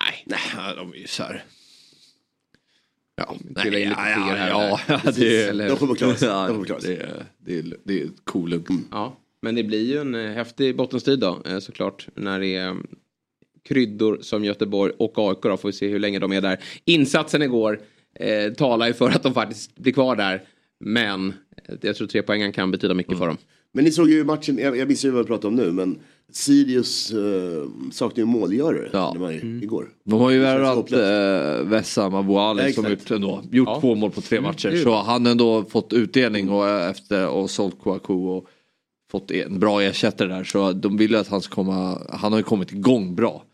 Nej, 0.00 0.24
nej, 0.26 0.76
de 0.76 0.92
är 0.92 0.96
ju 0.96 1.06
så 1.06 1.22
här... 1.22 1.44
Ja, 3.16 3.36
nej, 3.40 3.82
in 3.82 3.90
ja, 3.90 4.08
ja, 4.48 4.80
ja, 4.88 5.00
det, 5.16 5.52
hur? 5.52 5.68
De 5.68 5.76
kommer 5.76 5.94
klara 5.94 6.14
sig. 6.16 6.28
Ja, 6.28 6.46
De 6.46 6.52
kommer 6.54 6.64
klara 6.66 6.80
sig. 6.80 6.96
det, 7.38 7.58
är- 7.58 7.64
det, 7.64 7.76
det 7.84 8.10
cool 8.24 8.50
lugg. 8.50 8.66
Ja, 8.90 9.16
men 9.40 9.54
det 9.54 9.64
blir 9.64 9.86
ju 9.86 9.98
en 10.00 10.14
eh, 10.14 10.30
häftig 10.30 10.76
bottenstrid 10.76 11.18
då 11.18 11.38
eh, 11.46 11.58
såklart. 11.58 12.06
När 12.14 12.40
det 12.40 12.54
är 12.56 12.68
mm, 12.68 12.86
kryddor 13.68 14.18
som 14.22 14.44
Göteborg 14.44 14.92
och 14.98 15.12
AIK 15.18 15.38
då. 15.42 15.56
Får 15.56 15.68
vi 15.68 15.72
se 15.72 15.88
hur 15.88 15.98
länge 15.98 16.18
de 16.18 16.32
är 16.32 16.40
där. 16.40 16.58
Insatsen 16.84 17.42
igår 17.42 17.80
eh, 18.14 18.52
talar 18.52 18.86
ju 18.86 18.92
för 18.92 19.10
att 19.10 19.22
de 19.22 19.34
faktiskt 19.34 19.76
blir 19.76 19.92
kvar 19.92 20.16
där. 20.16 20.42
Men 20.80 21.28
eh, 21.68 21.74
jag 21.80 21.96
tror 21.96 22.06
tre 22.06 22.22
poängen 22.22 22.52
kan 22.52 22.70
betyda 22.70 22.94
mycket 22.94 23.18
för 23.18 23.26
dem. 23.26 23.36
Men 23.72 23.84
ni 23.84 23.90
såg 23.90 24.10
ju 24.10 24.24
matchen, 24.24 24.58
jag, 24.58 24.76
jag 24.76 24.88
missar 24.88 25.08
ju 25.08 25.12
vad 25.12 25.20
jag 25.20 25.26
pratar 25.26 25.48
om 25.48 25.54
nu, 25.54 25.72
men 25.72 25.98
Sirius 26.32 27.12
uh, 27.12 27.64
saknar 27.92 28.18
ju 28.18 28.24
målgörare 28.24 28.88
Ja. 28.92 29.10
det 29.14 29.20
var 29.20 29.30
ju 29.30 29.40
Mm. 29.40 29.62
igår. 29.62 29.88
De 30.04 30.20
har 30.20 30.30
ju 30.30 30.38
värvat 30.38 30.92
äh, 30.92 31.68
Wessam 31.70 32.14
Abouali 32.14 32.62
Ja, 32.62 32.72
som 32.72 32.90
gjort, 32.90 33.10
ändå, 33.10 33.42
gjort 33.50 33.68
Ja. 33.68 33.80
två 33.80 33.94
mål 33.94 34.10
på 34.10 34.20
tre 34.20 34.38
Mm, 34.38 34.48
matcher. 34.48 34.68
är 34.68 34.76
Så 34.76 34.94
han 34.94 35.24
har 35.24 35.32
ändå 35.32 35.64
fått 35.64 35.92
utdelning 35.92 36.50
och, 36.50 36.68
eh, 36.68 36.90
efter, 36.90 37.28
och 37.28 37.50
sålt 37.50 37.78
Kouakou 37.82 38.28
och 38.28 38.48
fått 39.10 39.30
en 39.30 39.58
bra 39.58 39.82
ersättare 39.82 40.28
där. 40.28 40.44
Så 40.44 40.72
de 40.72 40.96
vill 40.96 41.10
ju 41.10 41.16
att 41.16 41.28
han 41.28 41.42
ska 41.42 41.54
komma, 41.54 42.06
han 42.10 42.32
har 42.32 42.38
ju 42.38 42.44
kommit 42.44 42.72
igång 42.72 43.14
bra. 43.14 43.44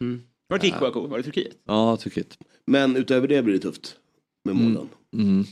Var 0.48 0.58
det 0.58 0.70
Kouakou? 0.70 1.06
Var 1.06 1.16
det 1.16 1.22
Turkiet? 1.24 1.52
Ja, 1.66 1.96
Turkiet. 1.96 2.38
Men 2.66 2.96
utöver 2.96 3.28
det 3.28 3.42
blir 3.42 3.54
det 3.54 3.60
tufft 3.60 3.96
med 4.44 4.56
målen. 4.56 4.88
Mm. 5.16 5.44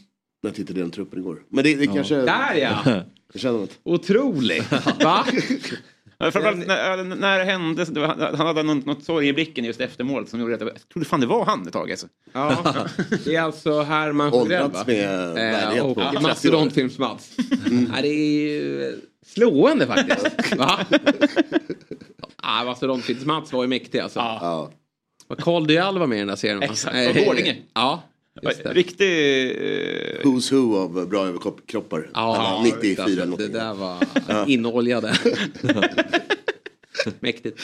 När 0.42 0.50
jag 0.50 0.54
tittade 0.54 0.80
i 0.80 0.82
den 0.82 0.90
truppen 0.90 1.18
igår. 1.18 1.42
Men 1.48 1.64
det, 1.64 1.74
det 1.74 1.86
kanske... 1.86 2.14
Där 2.14 2.54
ja! 2.54 3.02
Jag 3.32 3.40
känner 3.40 3.58
något. 3.58 3.78
Otroligt! 3.82 4.72
Va? 5.02 5.26
Ja, 6.22 6.30
framförallt 6.30 6.66
när, 6.66 7.04
när 7.04 7.38
det 7.38 7.44
hände, 7.44 7.84
det 7.84 8.00
var- 8.00 8.36
han 8.36 8.46
hade 8.46 8.62
något, 8.62 8.86
något 8.86 9.04
sorg 9.04 9.28
i 9.28 9.32
blicken 9.32 9.64
just 9.64 9.80
efter 9.80 10.04
målet 10.04 10.28
som 10.28 10.40
gjorde 10.40 10.54
att 10.54 10.60
jag 10.60 10.88
trodde 10.92 11.08
fan 11.08 11.20
det 11.20 11.26
var 11.26 11.44
han 11.44 11.66
ett 11.66 11.72
tag. 11.72 11.90
Alltså. 11.90 12.06
Ja, 12.32 12.74
det 13.24 13.34
är 13.36 13.40
alltså 13.42 13.82
Herman? 13.82 14.32
Åldrats 14.32 14.86
med 14.86 15.76
Eh, 15.76 15.84
och 15.86 15.94
på 15.94 16.00
30 16.02 16.16
år. 16.18 16.20
Mastodontfilms-Mats. 16.22 17.30
Ja, 17.96 18.02
det 18.02 18.08
är 18.08 18.40
ju 18.42 19.00
slående 19.26 19.86
faktiskt. 19.86 20.56
Va? 20.56 20.78
Ja, 22.42 22.62
Mastodontfilms-Mats 22.64 23.52
var 23.52 23.62
ju 23.62 23.68
mäktig 23.68 23.98
alltså. 23.98 24.18
Ja. 24.18 24.70
Vad 25.26 25.40
Carl 25.40 25.66
Dyal 25.66 25.98
var 25.98 26.06
med 26.06 26.16
i 26.16 26.18
den 26.18 26.28
där 26.28 26.36
serien? 26.36 26.62
Exakt, 26.62 26.96
Eh, 26.96 27.12
från 27.12 27.24
Borlänge. 27.24 27.56
Ja. 27.74 28.02
Riktig... 28.64 29.50
Eh, 29.50 30.24
Who's 30.24 30.52
who 30.52 30.76
av 30.76 31.08
bra 31.08 31.26
överkroppar. 31.26 32.10
Ja, 32.14 32.62
94 32.64 33.02
alltså, 33.02 33.36
Det 33.36 33.48
där 33.48 33.74
var 33.74 33.98
inoljade. 34.48 35.14
Mäktigt. 37.20 37.60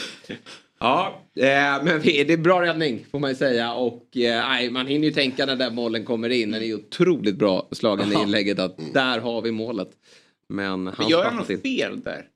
Ja, 0.80 1.22
eh, 1.36 1.44
men 1.84 2.00
det 2.02 2.32
är 2.32 2.36
bra 2.36 2.62
räddning 2.62 3.06
får 3.10 3.18
man 3.18 3.30
ju 3.30 3.36
säga. 3.36 3.72
Och 3.72 4.16
eh, 4.16 4.48
nej, 4.48 4.70
man 4.70 4.86
hinner 4.86 5.08
ju 5.08 5.14
tänka 5.14 5.46
när 5.46 5.56
den 5.56 5.76
bollen 5.76 6.04
kommer 6.04 6.28
in. 6.28 6.50
Den 6.50 6.62
är 6.62 6.66
ju 6.66 6.74
otroligt 6.74 7.36
bra 7.36 7.68
slagen 7.72 8.12
i 8.12 8.22
inlägget 8.22 8.58
att 8.58 8.94
där 8.94 9.18
har 9.18 9.42
vi 9.42 9.52
målet. 9.52 9.90
Men 10.48 10.86
han 10.86 10.94
men 10.98 11.08
gör 11.08 11.24
han 11.24 11.36
något 11.36 11.62
fel 11.62 12.00
där? 12.00 12.26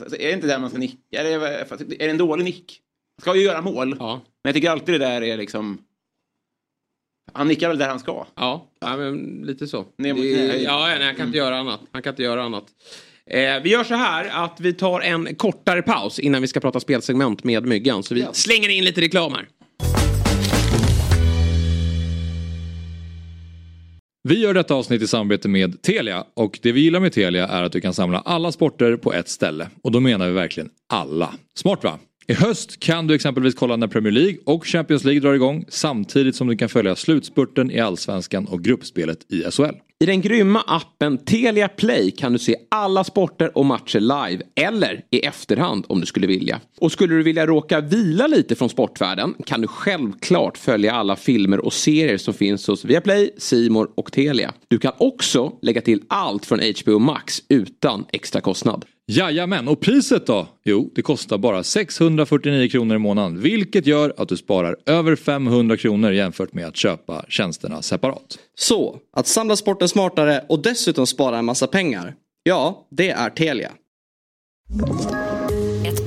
Alltså, 0.00 0.16
är 0.16 0.26
det 0.26 0.32
inte 0.32 0.46
där 0.46 0.58
man 0.58 0.70
ska 0.70 0.78
nicka? 0.78 0.96
Är 1.10 1.24
det, 1.24 1.46
är 1.94 1.98
det 1.98 2.10
en 2.10 2.18
dålig 2.18 2.44
nick? 2.44 2.78
Ska 3.22 3.36
ju 3.36 3.42
göra 3.42 3.60
mål. 3.60 3.96
Ja, 3.98 4.14
Men 4.14 4.50
jag 4.50 4.54
tycker 4.54 4.70
alltid 4.70 4.94
det 4.94 4.98
där 5.06 5.22
är 5.22 5.36
liksom... 5.36 5.78
Han 7.34 7.48
nickar 7.48 7.68
väl 7.68 7.78
där 7.78 7.88
han 7.88 7.98
ska. 8.00 8.26
ja, 8.34 8.66
ja 8.80 8.96
men 8.96 9.42
lite 9.44 9.66
så. 9.66 9.84
Ner 9.98 10.14
mot 10.14 10.22
knä. 10.22 10.56
ja, 10.56 10.86
nej, 10.98 11.06
han 11.06 11.14
kan 11.14 11.26
inte 11.26 11.38
göra 11.38 11.58
annat. 11.58 11.80
Han 11.92 12.02
kan 12.02 12.10
inte 12.12 12.22
göra 12.22 12.42
annat. 12.42 12.64
Eh, 13.26 13.62
vi 13.62 13.70
gör 13.70 13.84
så 13.84 13.94
här 13.94 14.44
att 14.44 14.60
vi 14.60 14.72
tar 14.72 15.00
en 15.00 15.34
kortare 15.34 15.82
paus 15.82 16.18
innan 16.18 16.40
vi 16.40 16.48
ska 16.48 16.60
prata 16.60 16.80
spelsegment 16.80 17.44
med 17.44 17.66
Myggan. 17.66 18.02
Så 18.02 18.14
vi 18.14 18.26
slänger 18.32 18.68
in 18.68 18.84
lite 18.84 19.00
reklam 19.00 19.32
här. 19.32 19.48
Vi 24.28 24.38
gör 24.40 24.54
detta 24.54 24.74
avsnitt 24.74 25.02
i 25.02 25.06
samarbete 25.06 25.48
med 25.48 25.82
Telia 25.82 26.24
och 26.34 26.58
det 26.62 26.72
vi 26.72 26.80
gillar 26.80 27.00
med 27.00 27.12
Telia 27.12 27.48
är 27.48 27.62
att 27.62 27.72
du 27.72 27.80
kan 27.80 27.94
samla 27.94 28.18
alla 28.18 28.52
sporter 28.52 28.96
på 28.96 29.12
ett 29.12 29.28
ställe. 29.28 29.68
Och 29.82 29.92
då 29.92 30.00
menar 30.00 30.26
vi 30.26 30.32
verkligen 30.32 30.70
alla. 30.88 31.34
Smart 31.54 31.84
va? 31.84 31.98
I 32.26 32.34
höst 32.34 32.80
kan 32.80 33.06
du 33.06 33.14
exempelvis 33.14 33.54
kolla 33.54 33.76
när 33.76 33.86
Premier 33.86 34.12
League 34.12 34.38
och 34.46 34.66
Champions 34.66 35.04
League 35.04 35.20
drar 35.20 35.34
igång 35.34 35.64
samtidigt 35.68 36.36
som 36.36 36.48
du 36.48 36.56
kan 36.56 36.68
följa 36.68 36.96
slutspurten 36.96 37.70
i 37.70 37.80
Allsvenskan 37.80 38.46
och 38.46 38.64
gruppspelet 38.64 39.32
i 39.32 39.42
SHL. 39.50 39.74
I 40.00 40.06
den 40.06 40.20
grymma 40.20 40.60
appen 40.66 41.18
Telia 41.18 41.68
Play 41.68 42.10
kan 42.10 42.32
du 42.32 42.38
se 42.38 42.56
alla 42.68 43.04
sporter 43.04 43.58
och 43.58 43.66
matcher 43.66 44.00
live 44.00 44.42
eller 44.54 45.04
i 45.10 45.20
efterhand 45.20 45.84
om 45.88 46.00
du 46.00 46.06
skulle 46.06 46.26
vilja. 46.26 46.60
Och 46.80 46.92
skulle 46.92 47.14
du 47.14 47.22
vilja 47.22 47.46
råka 47.46 47.80
vila 47.80 48.26
lite 48.26 48.54
från 48.54 48.68
sportvärlden 48.68 49.34
kan 49.46 49.60
du 49.60 49.66
självklart 49.66 50.58
följa 50.58 50.92
alla 50.92 51.16
filmer 51.16 51.64
och 51.64 51.72
serier 51.72 52.18
som 52.18 52.34
finns 52.34 52.66
hos 52.66 52.84
Viaplay, 52.84 53.30
Simor 53.38 53.90
och 53.94 54.12
Telia. 54.12 54.52
Du 54.68 54.78
kan 54.78 54.92
också 54.98 55.52
lägga 55.62 55.80
till 55.80 56.02
allt 56.08 56.46
från 56.46 56.60
HBO 56.84 56.98
Max 56.98 57.42
utan 57.48 58.04
extra 58.12 58.40
kostnad. 58.40 58.84
Jajamän, 59.16 59.68
och 59.68 59.80
priset 59.80 60.26
då? 60.26 60.48
Jo, 60.64 60.90
det 60.94 61.02
kostar 61.02 61.38
bara 61.38 61.62
649 61.62 62.68
kronor 62.68 62.96
i 62.96 62.98
månaden 62.98 63.40
vilket 63.40 63.86
gör 63.86 64.14
att 64.16 64.28
du 64.28 64.36
sparar 64.36 64.76
över 64.86 65.16
500 65.16 65.76
kronor 65.76 66.12
jämfört 66.12 66.52
med 66.52 66.66
att 66.66 66.76
köpa 66.76 67.24
tjänsterna 67.28 67.82
separat. 67.82 68.38
Så, 68.54 68.98
att 69.16 69.26
samla 69.26 69.56
sporten 69.56 69.88
smartare 69.88 70.44
och 70.48 70.62
dessutom 70.62 71.06
spara 71.06 71.38
en 71.38 71.44
massa 71.44 71.66
pengar. 71.66 72.14
Ja, 72.42 72.86
det 72.90 73.10
är 73.10 73.30
Telia. 73.30 73.70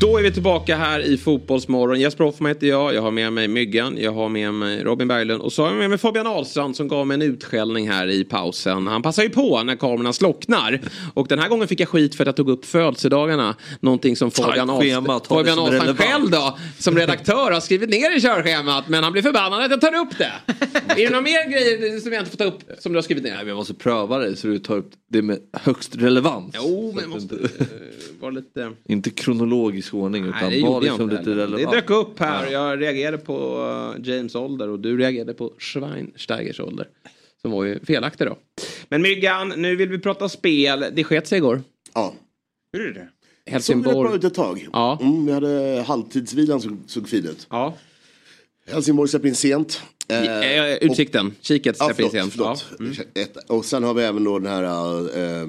Då 0.00 0.18
är 0.18 0.22
vi 0.22 0.32
tillbaka 0.32 0.76
här 0.76 1.00
i 1.00 1.18
Fotbollsmorgon. 1.18 2.00
Jesper 2.00 2.24
Hoffman 2.24 2.48
heter 2.48 2.66
jag. 2.66 2.94
Jag 2.94 3.02
har 3.02 3.10
med 3.10 3.32
mig 3.32 3.48
Myggan. 3.48 3.96
Jag 4.00 4.12
har 4.12 4.28
med 4.28 4.54
mig 4.54 4.84
Robin 4.84 5.08
Berglund. 5.08 5.42
Och 5.42 5.52
så 5.52 5.62
har 5.62 5.68
jag 5.70 5.78
med 5.78 5.90
mig 5.90 5.98
Fabian 5.98 6.26
Ahlstrand 6.26 6.76
som 6.76 6.88
gav 6.88 7.06
mig 7.06 7.14
en 7.14 7.22
utskällning 7.22 7.90
här 7.90 8.10
i 8.10 8.24
pausen. 8.24 8.86
Han 8.86 9.02
passar 9.02 9.22
ju 9.22 9.28
på 9.28 9.62
när 9.62 9.76
kamerorna 9.76 10.12
slocknar. 10.12 10.80
Och 11.14 11.26
den 11.28 11.38
här 11.38 11.48
gången 11.48 11.68
fick 11.68 11.80
jag 11.80 11.88
skit 11.88 12.14
för 12.14 12.24
att 12.24 12.26
jag 12.26 12.36
tog 12.36 12.48
upp 12.48 12.64
födelsedagarna. 12.64 13.56
Någonting 13.80 14.16
som 14.16 14.30
Fabian, 14.30 14.70
Ahlstrand, 14.70 15.26
Fabian 15.26 15.58
Ahlstrand 15.58 15.98
själv 15.98 16.30
då, 16.30 16.58
som 16.78 16.96
redaktör 16.96 17.50
har 17.50 17.60
skrivit 17.60 17.90
ner 17.90 18.16
i 18.16 18.20
körschemat. 18.20 18.88
Men 18.88 19.04
han 19.04 19.12
blir 19.12 19.22
förbannad 19.22 19.62
att 19.64 19.70
jag 19.70 19.80
tar 19.80 19.94
upp 19.94 20.18
det. 20.18 20.32
är 20.88 20.96
det 20.96 21.10
några 21.10 21.22
mer 21.22 21.50
grejer 21.50 22.00
som 22.00 22.12
jag 22.12 22.20
inte 22.20 22.30
får 22.30 22.38
ta 22.38 22.44
upp 22.44 22.60
som 22.78 22.92
du 22.92 22.96
har 22.96 23.02
skrivit 23.02 23.24
ner? 23.24 23.30
Nej, 23.30 23.38
men 23.38 23.48
jag 23.48 23.56
måste 23.56 23.74
pröva 23.74 24.18
det 24.18 24.36
så 24.36 24.46
du 24.46 24.58
tar 24.58 24.76
upp 24.76 24.90
det 25.10 25.22
med 25.22 25.38
högst 25.52 25.96
relevans. 25.96 26.54
Jo, 26.58 26.92
men 26.94 27.02
jag 27.02 27.10
måste 27.10 27.34
eh, 28.14 28.20
vara 28.20 28.30
lite... 28.30 28.72
Inte 28.88 29.10
kronologisk 29.10 29.94
ordning 29.94 30.24
utan 30.24 30.50
Nej, 30.50 30.62
det 30.62 30.80
liksom 30.80 31.10
lite 31.10 31.30
relevant. 31.30 31.70
Det 31.70 31.76
dök 31.76 31.90
upp 31.90 32.18
här. 32.18 32.50
Jag 32.50 32.80
reagerade 32.80 33.18
på 33.18 33.58
uh, 33.98 34.08
James 34.08 34.34
ålder 34.34 34.68
och 34.68 34.80
du 34.80 34.96
reagerade 34.98 35.34
på 35.34 35.52
Schweinsteigers 35.58 36.60
ålder. 36.60 36.88
Som 37.42 37.50
var 37.50 37.64
ju 37.64 37.80
felaktig 37.84 38.26
då. 38.26 38.36
Men 38.88 39.02
Myggan, 39.02 39.48
nu 39.56 39.76
vill 39.76 39.88
vi 39.88 39.98
prata 39.98 40.28
spel. 40.28 40.84
Det 40.92 41.04
sket 41.04 41.26
sig 41.26 41.38
igår. 41.38 41.62
Ja. 41.94 42.14
Hur 42.72 42.86
är 42.86 42.92
det? 42.92 43.00
Såg 43.00 43.06
rätt 43.46 43.52
Helsingborg. 43.52 44.08
bra 44.08 44.16
ut 44.16 44.24
ett 44.24 44.34
tag. 44.34 44.68
Ja. 44.72 44.98
Mm, 45.02 45.26
vi 45.26 45.32
hade 45.32 45.84
halvtidsvilan 45.86 46.60
som 46.60 46.82
såg 46.86 47.08
fin 47.08 47.24
ut. 47.26 47.46
Ja. 47.50 47.74
Helsingborg 48.70 49.08
släpper 49.08 49.28
in 49.28 49.34
sent. 49.34 49.82
Eh, 50.08 50.24
Eh, 50.24 50.74
Utsikten. 50.80 51.34
Kiket 51.40 51.76
Ja, 51.78 51.84
släpper 51.86 52.02
in 52.02 52.30
förlåt, 52.30 52.58
sent. 52.58 52.72
förlåt. 52.78 52.98
Ja. 53.14 53.22
Ett, 53.22 53.36
och 53.50 53.64
sen 53.64 53.84
har 53.84 53.94
vi 53.94 54.02
även 54.02 54.24
då 54.24 54.38
den 54.38 54.52
här 54.52 54.62
uh, 55.18 55.48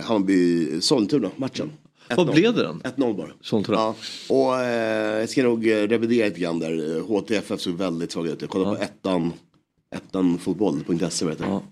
Hammarby-Sollentuna-matchen. 0.00 1.70
Vad 2.16 2.30
blev 2.32 2.54
det 2.54 2.62
den? 2.62 2.80
1-0 2.80 3.16
bara. 3.16 3.30
Sollentuna. 3.40 3.78
Ja. 3.78 3.94
Och 4.28 4.60
eh, 4.60 5.20
jag 5.20 5.28
ska 5.28 5.42
nog 5.42 5.66
eh, 5.68 5.76
revidera 5.76 6.26
lite 6.26 6.40
grann 6.40 6.58
där. 6.58 7.00
HTFF 7.00 7.60
såg 7.60 7.74
väldigt 7.74 8.12
svaga 8.12 8.32
ut. 8.32 8.40
Jag 8.40 8.50
kollade 8.50 8.76
på 8.76 8.82
ettan, 8.82 9.32
ettanfotboll.se 9.96 11.26
jag. 11.38 11.62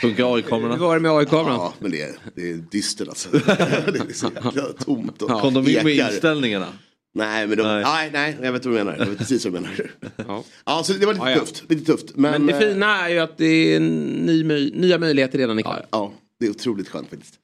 Funkar 0.00 0.34
AI-kamerorna? 0.34 0.74
Hur 0.74 0.80
var 0.80 0.94
det 0.94 1.00
med 1.00 1.10
AI-kameran? 1.10 1.54
Ja, 1.54 1.74
men 1.78 1.90
det 1.90 2.02
är, 2.02 2.16
det 2.34 2.50
är 2.50 2.54
dystert 2.70 3.08
alltså. 3.08 3.28
det 3.32 3.38
är 3.40 4.12
så 4.12 4.30
jävla 4.34 4.62
tomt 4.62 5.22
och 5.22 5.40
Kom 5.40 5.54
de 5.54 5.68
in 5.68 5.84
med 5.84 5.94
inställningarna? 5.94 6.66
Nej, 7.14 7.46
men 7.46 7.58
de, 7.58 7.62
Nej. 7.62 7.84
nej. 7.84 8.10
Nej, 8.12 8.36
jag 8.42 8.52
vet 8.52 8.64
vad 8.64 8.74
du 8.74 8.78
menar. 8.78 8.96
Jag 8.98 9.06
vet 9.06 9.18
precis 9.18 9.44
vad 9.44 9.54
du 9.54 9.60
menar. 9.60 9.90
Ja. 10.16 10.44
Ja, 10.66 10.82
så 10.84 10.92
det 10.92 11.06
var 11.06 11.12
lite 11.12 11.24
Ja, 11.24 11.30
ja. 11.30 11.38
tufft. 11.38 11.64
Lite 11.68 11.84
tufft. 11.84 12.16
Men, 12.16 12.32
Men 12.32 12.46
det 12.46 12.52
eh, 12.52 12.58
fina 12.72 13.06
är 13.06 13.08
ju 13.08 13.18
att 13.18 13.38
det 13.38 13.74
är 13.74 13.80
ny, 13.80 14.70
nya 14.74 14.98
möjligheter 14.98 15.38
redan 15.38 15.58
ikväll. 15.58 15.82
Ja, 15.90 16.12
det 16.40 16.46
är 16.46 16.50
otroligt 16.50 16.88
skönt 16.88 17.08
faktiskt. 17.10 17.34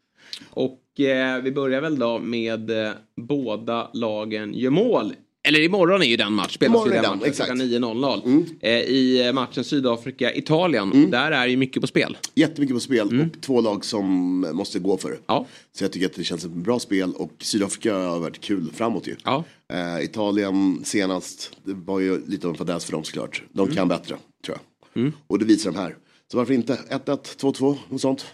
Och 0.51 1.01
eh, 1.01 1.43
vi 1.43 1.53
börjar 1.53 1.81
väl 1.81 1.99
då 1.99 2.19
med 2.19 2.71
eh, 2.87 2.93
båda 3.17 3.91
lagen 3.95 4.55
gör 4.55 4.71
mål. 4.71 5.15
Eller 5.49 5.61
imorgon 5.61 6.03
är 6.03 6.07
ju 6.07 6.17
den 6.17 6.33
match. 6.33 6.55
Spelas 6.55 6.87
ju 6.87 6.91
den 6.91 7.03
matchen 7.19 7.33
klockan 7.33 7.61
9.00. 7.63 8.45
Eh, 8.61 8.71
I 8.81 9.31
matchen 9.35 9.65
Sydafrika-Italien. 9.65 11.11
Där 11.11 11.31
är 11.33 11.47
ju 11.47 11.57
mycket 11.57 11.81
på 11.81 11.87
spel. 11.87 12.17
Jättemycket 12.35 12.77
på 12.77 12.81
spel 12.81 13.09
Mm. 13.11 13.27
och 13.35 13.41
två 13.43 13.61
lag 13.61 13.85
som 13.85 14.41
måste 14.53 14.79
gå 14.79 14.97
för 14.97 15.11
det. 15.11 15.19
Ja. 15.27 15.47
Så 15.73 15.85
jag 15.85 15.93
tycker 15.93 16.07
att 16.07 16.15
det 16.15 16.25
känns 16.25 16.43
som 16.43 16.51
ett 16.51 16.57
bra 16.57 16.79
spel 16.79 17.13
och 17.17 17.33
Sydafrika 17.39 17.95
har 17.95 18.19
varit 18.21 18.41
kul 18.41 18.71
framåt 18.75 19.07
ju. 19.07 19.17
Ja. 19.25 19.45
Eh, 19.73 20.05
Italien 20.05 20.81
senast, 20.85 21.57
det 21.65 21.75
var 21.75 22.01
ju 22.01 22.27
lite 22.27 22.47
av 22.47 22.53
en 22.53 22.59
fadäs 22.59 22.85
för 22.85 22.93
dem 22.93 23.05
såklart. 23.05 23.43
De 23.53 23.63
Mm. 23.63 23.75
kan 23.77 23.89
bättre, 23.89 24.17
tror 24.45 24.59
jag. 24.95 25.13
Och 25.27 25.39
det 25.39 25.45
visar 25.45 25.73
de 25.73 25.79
här. 25.79 25.97
Så 26.33 26.37
varför 26.39 26.55
inte? 26.55 26.79
1-1, 26.91 27.37
2-2, 27.37 27.77
något 27.89 28.01
sånt. 28.01 28.27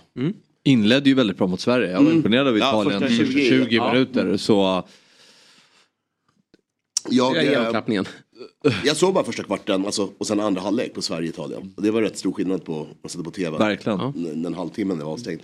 Inledde 0.64 1.08
ju 1.08 1.14
väldigt 1.14 1.36
bra 1.36 1.46
mot 1.46 1.60
Sverige. 1.60 1.86
Jag 1.90 1.94
var 1.94 2.00
Mm. 2.00 2.16
imponerad 2.16 2.48
av 2.48 2.58
Ja, 2.58 2.82
Italien 2.82 3.00
första 3.00 3.24
20, 3.24 3.48
20, 3.48 3.76
ja. 3.76 3.92
minuter. 3.92 4.36
Så 4.36 4.84
Jag, 7.10 7.36
är 7.36 7.52
eh, 8.66 8.74
jag 8.84 8.96
såg 8.96 9.14
bara 9.14 9.24
första 9.24 9.42
kvarten 9.42 9.86
alltså, 9.86 10.10
och 10.18 10.26
sen 10.26 10.40
andra 10.40 10.60
halvlek 10.60 10.94
på 10.94 11.02
Sverige-Italien. 11.02 11.74
Det 11.76 11.90
var 11.90 12.02
rätt 12.02 12.18
stor 12.18 12.32
skillnad 12.32 12.64
på 12.64 12.86
att 13.04 13.10
sätta 13.10 13.24
på 13.24 13.30
tv. 13.30 13.58
Verkligen. 13.58 13.98
Den, 13.98 14.42
den 14.42 14.54
halvtimmen 14.54 14.98
det 14.98 15.04
var 15.04 15.12
avstängt. 15.12 15.42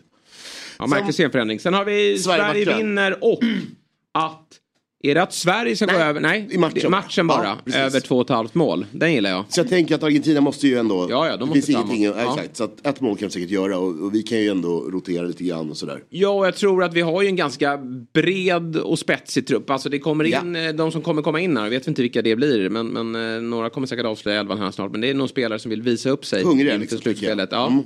Ja, 0.78 0.86
märklig 0.86 1.14
scenförändring. 1.14 1.60
Sen 1.60 1.74
har 1.74 1.84
vi 1.84 2.18
Sverige 2.18 2.64
Sverige, 2.64 2.76
vinner 2.76 3.24
och 3.24 3.40
att... 4.12 4.60
Är 5.03 5.14
det 5.14 5.22
att 5.22 5.32
Sverige 5.32 5.76
ska 5.76 5.86
gå 5.86 5.92
över? 5.92 6.20
Nej, 6.20 6.49
i 6.51 6.59
matchen. 6.59 6.78
det 6.82 6.88
matchen 6.88 7.26
bara. 7.26 7.44
Ja, 7.44 7.57
precis. 7.64 7.80
över 7.80 8.01
två 8.01 8.16
och 8.16 8.22
ett 8.24 8.28
halvt 8.30 8.55
mål. 8.55 8.86
Den 8.92 9.12
gillar 9.12 9.30
jag. 9.30 9.44
Så 9.49 9.61
jag 9.61 9.68
tänker 9.68 9.94
att 9.94 10.03
Argentina 10.03 10.40
måste 10.40 10.68
ju 10.68 10.78
ändå... 10.78 11.07
Ja, 11.11 11.26
ja, 11.26 11.32
de 11.32 11.38
det 11.38 11.47
måste 11.47 11.55
finns 11.66 11.78
framåt. 11.78 11.97
ingenting, 11.97 12.22
Ja. 12.24 12.34
exakt. 12.36 12.57
Så 12.57 12.64
att 12.64 12.86
ett 12.86 13.01
mål 13.01 13.16
kan 13.16 13.28
de 13.28 13.32
säkert 13.32 13.51
göra 13.51 13.78
och, 13.78 14.01
och 14.05 14.14
vi 14.14 14.22
kan 14.22 14.38
ju 14.38 14.49
ändå 14.49 14.80
rotera 14.80 15.22
lite 15.26 15.44
grann 15.44 15.70
och 15.70 15.76
sådär. 15.76 16.03
Ja, 16.09 16.28
och 16.28 16.47
jag 16.47 16.57
tror 16.57 16.84
att 16.84 16.94
vi 16.94 17.01
har 17.01 17.22
ju 17.22 17.28
en 17.28 17.36
ganska 17.36 17.78
bred 18.12 18.76
och 18.76 18.99
spetsig 18.99 19.47
trupp. 19.47 19.70
Alltså 19.70 19.88
det 19.88 19.99
kommer 19.99 20.24
Ja. 20.24 20.40
in, 20.40 20.57
eh, 20.57 20.68
de 20.72 20.92
som 20.92 21.03
kommer 21.03 21.22
komma 21.22 21.40
in 21.40 21.57
här, 21.57 21.64
jag 21.64 21.70
vet 21.70 21.86
inte 21.88 22.03
vilka 22.03 22.22
det 22.22 22.36
blir, 22.36 22.68
men, 22.68 22.86
men 22.86 23.34
eh, 23.36 23.42
några 23.42 23.70
kommer 23.70 23.86
säkert 23.86 24.07
avslöja 24.07 24.40
elvan 24.40 24.59
här 24.59 24.70
snart. 24.70 24.92
Men 24.92 25.01
det 25.01 25.11
är 25.11 25.14
någon 25.14 25.28
spelare 25.28 25.59
som 25.59 25.70
vill 25.70 25.82
visa 25.82 26.11
upp 26.11 26.26
sig 26.26 26.44
Hungriga 26.44 26.76
liksom, 26.76 26.99
slutspelet. 26.99 27.49
Ja. 27.53 27.66
Mm. 27.66 27.84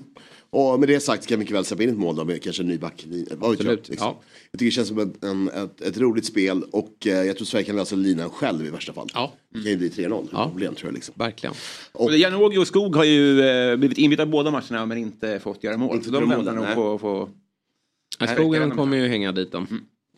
Och 0.50 0.80
med 0.80 0.88
det 0.88 1.00
sagt 1.00 1.24
ska 1.24 1.32
jag 1.34 1.38
mycket 1.38 1.54
väl 1.54 1.64
släppa 1.64 1.82
in 1.82 1.88
ett 1.88 1.98
mål 1.98 2.16
då 2.16 2.24
med 2.24 2.42
kanske 2.42 2.62
en 2.62 2.68
ny 2.68 2.78
back. 2.78 3.06
Absolut, 3.40 3.88
liksom. 3.88 4.06
ja. 4.06 4.20
Jag 4.50 4.58
tycker 4.58 4.64
det 4.64 4.70
känns 4.70 4.88
som 4.88 4.98
ett, 4.98 5.24
en, 5.24 5.48
ett, 5.48 5.80
ett 5.80 5.98
roligt 5.98 6.26
spel 6.26 6.62
och 6.70 7.06
eh, 7.06 7.12
jag 7.12 7.36
tror 7.36 7.46
Sverige 7.46 7.64
kan 7.64 7.76
lösa 7.76 7.96
linan 7.96 8.30
själv 8.30 8.66
i 8.66 8.70
värsta 8.70 8.92
fall. 8.92 9.08
Ja. 9.14 9.32
Det 9.54 9.62
kan 9.62 9.70
ju 9.70 9.76
bli 9.76 9.88
3-0. 9.88 10.28
Ja. 10.32 10.48
Problem 10.48 10.74
tror 10.74 10.88
jag 10.88 10.94
liksom. 10.94 11.14
Verkligen. 11.18 11.54
Och- 11.92 12.16
Janogy 12.16 12.58
och 12.58 12.66
Skog 12.66 12.96
har 12.96 13.04
ju 13.04 13.40
eh, 13.40 13.76
blivit 13.76 13.98
inbjudna 13.98 14.26
båda 14.26 14.50
matcherna 14.50 14.86
men 14.86 14.98
inte 14.98 15.40
fått 15.40 15.64
göra 15.64 15.76
mål. 15.76 15.96
Inte 15.96 16.08
Så 16.08 16.20
de 16.20 16.28
väntar 16.28 16.54
nog 16.54 17.00
på... 17.00 17.28
Ja, 18.18 18.26
Nej, 18.26 18.36
Skogen 18.36 18.70
kommer 18.70 18.96
ju 18.96 19.08
hänga 19.08 19.32
dit 19.32 19.52
dem. 19.52 19.66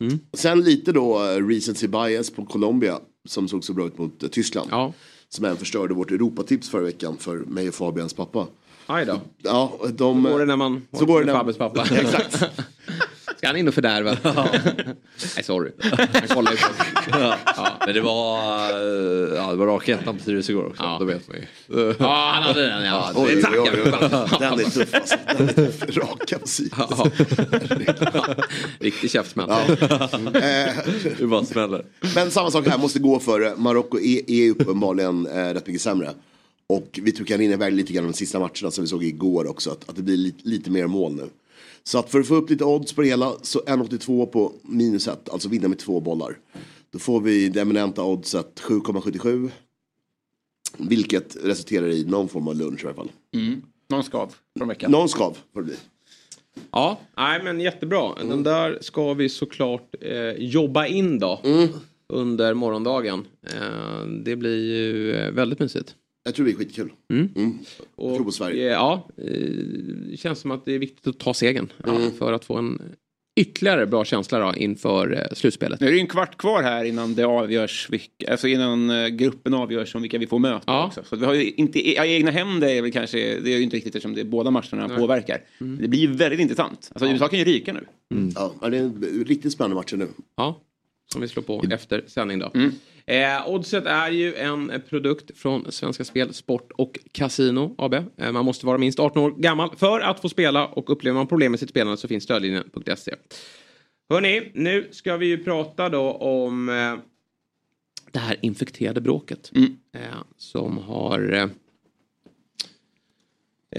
Mm. 0.01 0.19
Sen 0.33 0.61
lite 0.61 0.91
då 0.91 1.19
uh, 1.19 1.47
recency 1.47 1.87
bias 1.87 2.29
på 2.29 2.45
Colombia 2.45 2.99
som 3.27 3.47
såg 3.47 3.63
så 3.63 3.73
bra 3.73 3.87
ut 3.87 3.97
mot 3.97 4.23
eh, 4.23 4.29
Tyskland. 4.29 4.67
Ja. 4.71 4.93
Som 5.29 5.45
även 5.45 5.57
förstörde 5.57 5.93
vårt 5.93 6.11
Europatips 6.11 6.69
förra 6.69 6.83
veckan 6.83 7.17
för 7.17 7.37
mig 7.37 7.67
och 7.67 7.75
Fabians 7.75 8.13
pappa. 8.13 8.47
Aj 8.85 9.05
då. 9.05 9.21
Ja, 9.41 9.79
de... 9.93 10.23
Så 10.23 10.29
går 10.31 10.39
det 10.39 10.45
när 10.45 10.55
man 10.55 10.87
Så 10.99 11.05
går 11.05 11.19
det 11.19 11.25
när- 11.25 11.33
Fabbes 11.33 11.57
pappa. 11.57 11.85
Exakt. 11.91 12.43
Ska 13.37 13.47
han 13.47 13.57
in 13.57 13.67
och 13.67 13.73
fördärva? 13.73 14.17
Nej, 15.35 15.43
sorry. 15.43 15.71
Han 16.13 16.27
kollar 16.27 16.51
ju 16.51 16.57
på 16.57 16.63
ja. 17.19 17.35
Men 17.85 17.93
det 17.95 18.01
var, 18.01 18.37
eh, 18.69 19.35
ja, 19.35 19.49
det 19.51 19.55
var 19.55 19.65
raka 19.67 19.93
ettan 19.93 20.17
på 20.17 20.23
Sirius 20.23 20.49
igår 20.49 20.65
också. 20.67 20.83
Ja. 20.83 20.97
Då 20.99 21.05
vet 21.05 21.27
man 21.27 21.37
ju. 21.37 21.45
Ja, 21.99 22.31
han 22.33 22.43
hade 22.43 22.67
den 22.67 22.85
ja. 22.85 23.11
Oj, 23.15 23.29
det 23.29 23.35
oj, 23.35 23.41
tackar 23.41 23.59
oj, 23.61 23.69
vi 23.73 23.81
oj. 23.91 24.39
Den 24.39 24.59
är 24.59 24.63
tuff 24.69 24.93
alltså. 24.93 25.15
Den 25.37 25.49
är 25.49 25.53
tuff. 25.53 25.97
Raka 25.97 26.39
på 26.39 26.47
sidan. 26.47 26.87
Ja. 26.89 28.25
Riktig 28.79 29.11
käftsmäll. 29.11 29.45
Ja. 29.49 29.61
Eh, 30.39 30.73
Det 31.19 31.27
bara 31.27 31.45
smäller. 31.45 31.85
Men 32.15 32.31
samma 32.31 32.51
sak 32.51 32.67
här, 32.67 32.77
måste 32.77 32.99
gå 32.99 33.19
för 33.19 33.39
det. 33.39 33.53
Marocko 33.57 33.99
är, 33.99 34.31
är 34.31 34.49
uppenbarligen 34.51 35.27
eh, 35.27 35.53
rätt 35.53 35.67
mycket 35.67 35.81
sämre. 35.81 36.09
Och 36.75 36.99
vi 37.03 37.11
kan 37.11 37.37
rinna 37.37 37.53
iväg 37.53 37.73
lite 37.73 37.93
grann 37.93 38.05
de 38.05 38.13
sista 38.13 38.39
matcherna 38.39 38.71
som 38.71 38.83
vi 38.83 38.87
såg 38.87 39.03
igår 39.03 39.47
också. 39.47 39.71
Att, 39.71 39.89
att 39.89 39.95
det 39.95 40.03
blir 40.03 40.17
lite, 40.17 40.49
lite 40.49 40.71
mer 40.71 40.87
mål 40.87 41.15
nu. 41.15 41.29
Så 41.83 41.99
att 41.99 42.09
för 42.09 42.19
att 42.19 42.27
få 42.27 42.35
upp 42.35 42.49
lite 42.49 42.63
odds 42.63 42.93
på 42.93 43.01
det 43.01 43.07
hela 43.07 43.33
så 43.41 43.59
1,82 43.59 44.25
på 44.25 44.53
minus 44.61 45.07
1, 45.07 45.29
alltså 45.29 45.49
vinna 45.49 45.67
med 45.67 45.79
två 45.79 45.99
bollar. 45.99 46.37
Då 46.91 46.99
får 46.99 47.21
vi 47.21 47.49
det 47.49 47.61
eminenta 47.61 48.03
oddset 48.03 48.61
7,77. 48.61 49.49
Vilket 50.77 51.37
resulterar 51.43 51.87
i 51.87 52.05
någon 52.05 52.27
form 52.27 52.47
av 52.47 52.55
lunch 52.55 52.83
i 52.83 52.87
alla 52.87 52.95
fall. 52.95 53.11
Mm. 53.33 53.61
Någon 53.89 54.03
skav 54.03 54.35
från 54.57 54.67
veckan. 54.67 54.91
Någon 54.91 55.09
skav 55.09 55.37
får 55.53 55.61
det 55.61 55.65
bli. 55.65 55.75
Ja, 56.71 56.99
nej 57.17 57.43
men 57.43 57.59
jättebra. 57.59 58.13
Den 58.15 58.43
där 58.43 58.77
ska 58.81 59.13
vi 59.13 59.29
såklart 59.29 59.95
eh, 60.01 60.31
jobba 60.37 60.87
in 60.87 61.19
då. 61.19 61.41
Under 62.07 62.53
morgondagen. 62.53 63.27
Eh, 63.41 64.05
det 64.23 64.35
blir 64.35 64.57
ju 64.57 65.15
eh, 65.15 65.31
väldigt 65.31 65.59
mysigt. 65.59 65.95
Jag 66.23 66.35
tror 66.35 66.45
det 66.45 66.51
är 66.51 66.55
skitkul. 66.55 66.89
Mm. 67.13 67.29
Mm. 67.35 67.57
Och, 67.95 68.09
Jag 68.09 68.15
tror 68.15 68.25
på 68.25 68.31
Sverige. 68.31 68.67
eh, 68.67 68.73
Ja, 68.73 69.07
eh, 69.17 69.23
det 70.11 70.17
känns 70.17 70.39
som 70.39 70.51
att 70.51 70.65
det 70.65 70.73
är 70.73 70.79
viktigt 70.79 71.07
att 71.07 71.19
ta 71.19 71.33
segern. 71.33 71.71
Ja, 71.85 71.97
för 72.19 72.33
att 72.33 72.45
få 72.45 72.55
en 72.57 72.81
ytterligare 73.39 73.85
bra 73.85 74.05
känsla 74.05 74.39
då 74.39 74.53
inför 74.57 75.13
eh, 75.13 75.35
slutspelet. 75.35 75.79
Nu 75.79 75.87
är 75.87 75.91
det 75.91 75.95
ju 75.97 76.01
en 76.01 76.07
kvart 76.07 76.37
kvar 76.37 76.63
här 76.63 76.83
innan 76.85 77.15
det 77.15 77.23
avgörs, 77.23 77.87
vilka, 77.89 78.31
alltså 78.31 78.47
innan 78.47 78.89
eh, 78.89 79.07
gruppen 79.07 79.53
avgörs 79.53 79.95
om 79.95 80.01
vilka 80.01 80.17
vi 80.17 80.27
får 80.27 80.39
möta 80.39 80.63
Ja. 80.65 80.85
också. 80.87 81.03
Så 81.09 81.15
vi 81.15 81.25
har 81.25 81.33
ju 81.33 81.51
inte, 81.51 81.91
ja, 81.93 82.05
egna 82.05 82.31
händer 82.31 82.67
är 82.67 82.81
väl 82.81 82.91
kanske, 82.91 83.17
det 83.39 83.53
är 83.53 83.57
ju 83.57 83.63
inte 83.63 83.75
riktigt 83.75 83.95
eftersom 83.95 84.13
det 84.15 84.21
är 84.21 84.25
båda 84.25 84.51
matcherna 84.51 84.87
Nej. 84.87 84.97
påverkar. 84.97 85.41
Det 85.59 85.87
blir 85.87 85.99
ju 85.99 86.07
väldigt 86.13 86.39
intressant. 86.39 86.91
Alltså 86.95 87.09
USA 87.09 87.27
kan 87.27 87.39
ju 87.39 87.45
ryka 87.45 87.73
nu. 87.73 87.85
Ja, 88.35 88.53
det 88.69 88.77
är 88.77 88.81
en 88.81 89.23
riktigt 89.27 89.53
spännande 89.53 89.75
match 89.75 89.93
nu. 89.93 90.07
Ja, 90.37 90.61
som 91.13 91.21
vi 91.21 91.27
slår 91.27 91.43
på 91.43 91.63
efter 91.71 92.03
sändning 92.07 92.39
då. 92.39 92.51
Mm. 92.55 92.71
Eh, 93.05 93.47
Oddset 93.49 93.85
är 93.85 94.09
ju 94.11 94.35
en 94.35 94.81
produkt 94.89 95.37
från 95.37 95.71
Svenska 95.71 96.03
Spel, 96.03 96.33
Sport 96.33 96.71
och 96.75 96.99
Casino 97.11 97.75
AB. 97.77 97.93
Eh, 97.93 98.31
man 98.31 98.45
måste 98.45 98.65
vara 98.65 98.77
minst 98.77 98.99
18 98.99 99.23
år 99.23 99.31
gammal 99.31 99.75
för 99.75 99.99
att 99.99 100.19
få 100.19 100.29
spela 100.29 100.67
och 100.67 100.89
upplever 100.89 101.15
man 101.15 101.27
problem 101.27 101.51
med 101.51 101.59
sitt 101.59 101.69
spelande 101.69 101.97
så 101.97 102.07
finns 102.07 102.23
stödlinjen.se. 102.23 103.15
Hörni, 104.09 104.51
nu 104.53 104.87
ska 104.91 105.17
vi 105.17 105.25
ju 105.25 105.43
prata 105.43 105.89
då 105.89 106.11
om 106.11 106.69
eh, 106.69 106.95
det 108.11 108.19
här 108.19 108.37
infekterade 108.41 109.01
bråket. 109.01 109.51
Eh, 109.93 110.01
som 110.37 110.77
har 110.77 111.33
eh, 111.33 111.47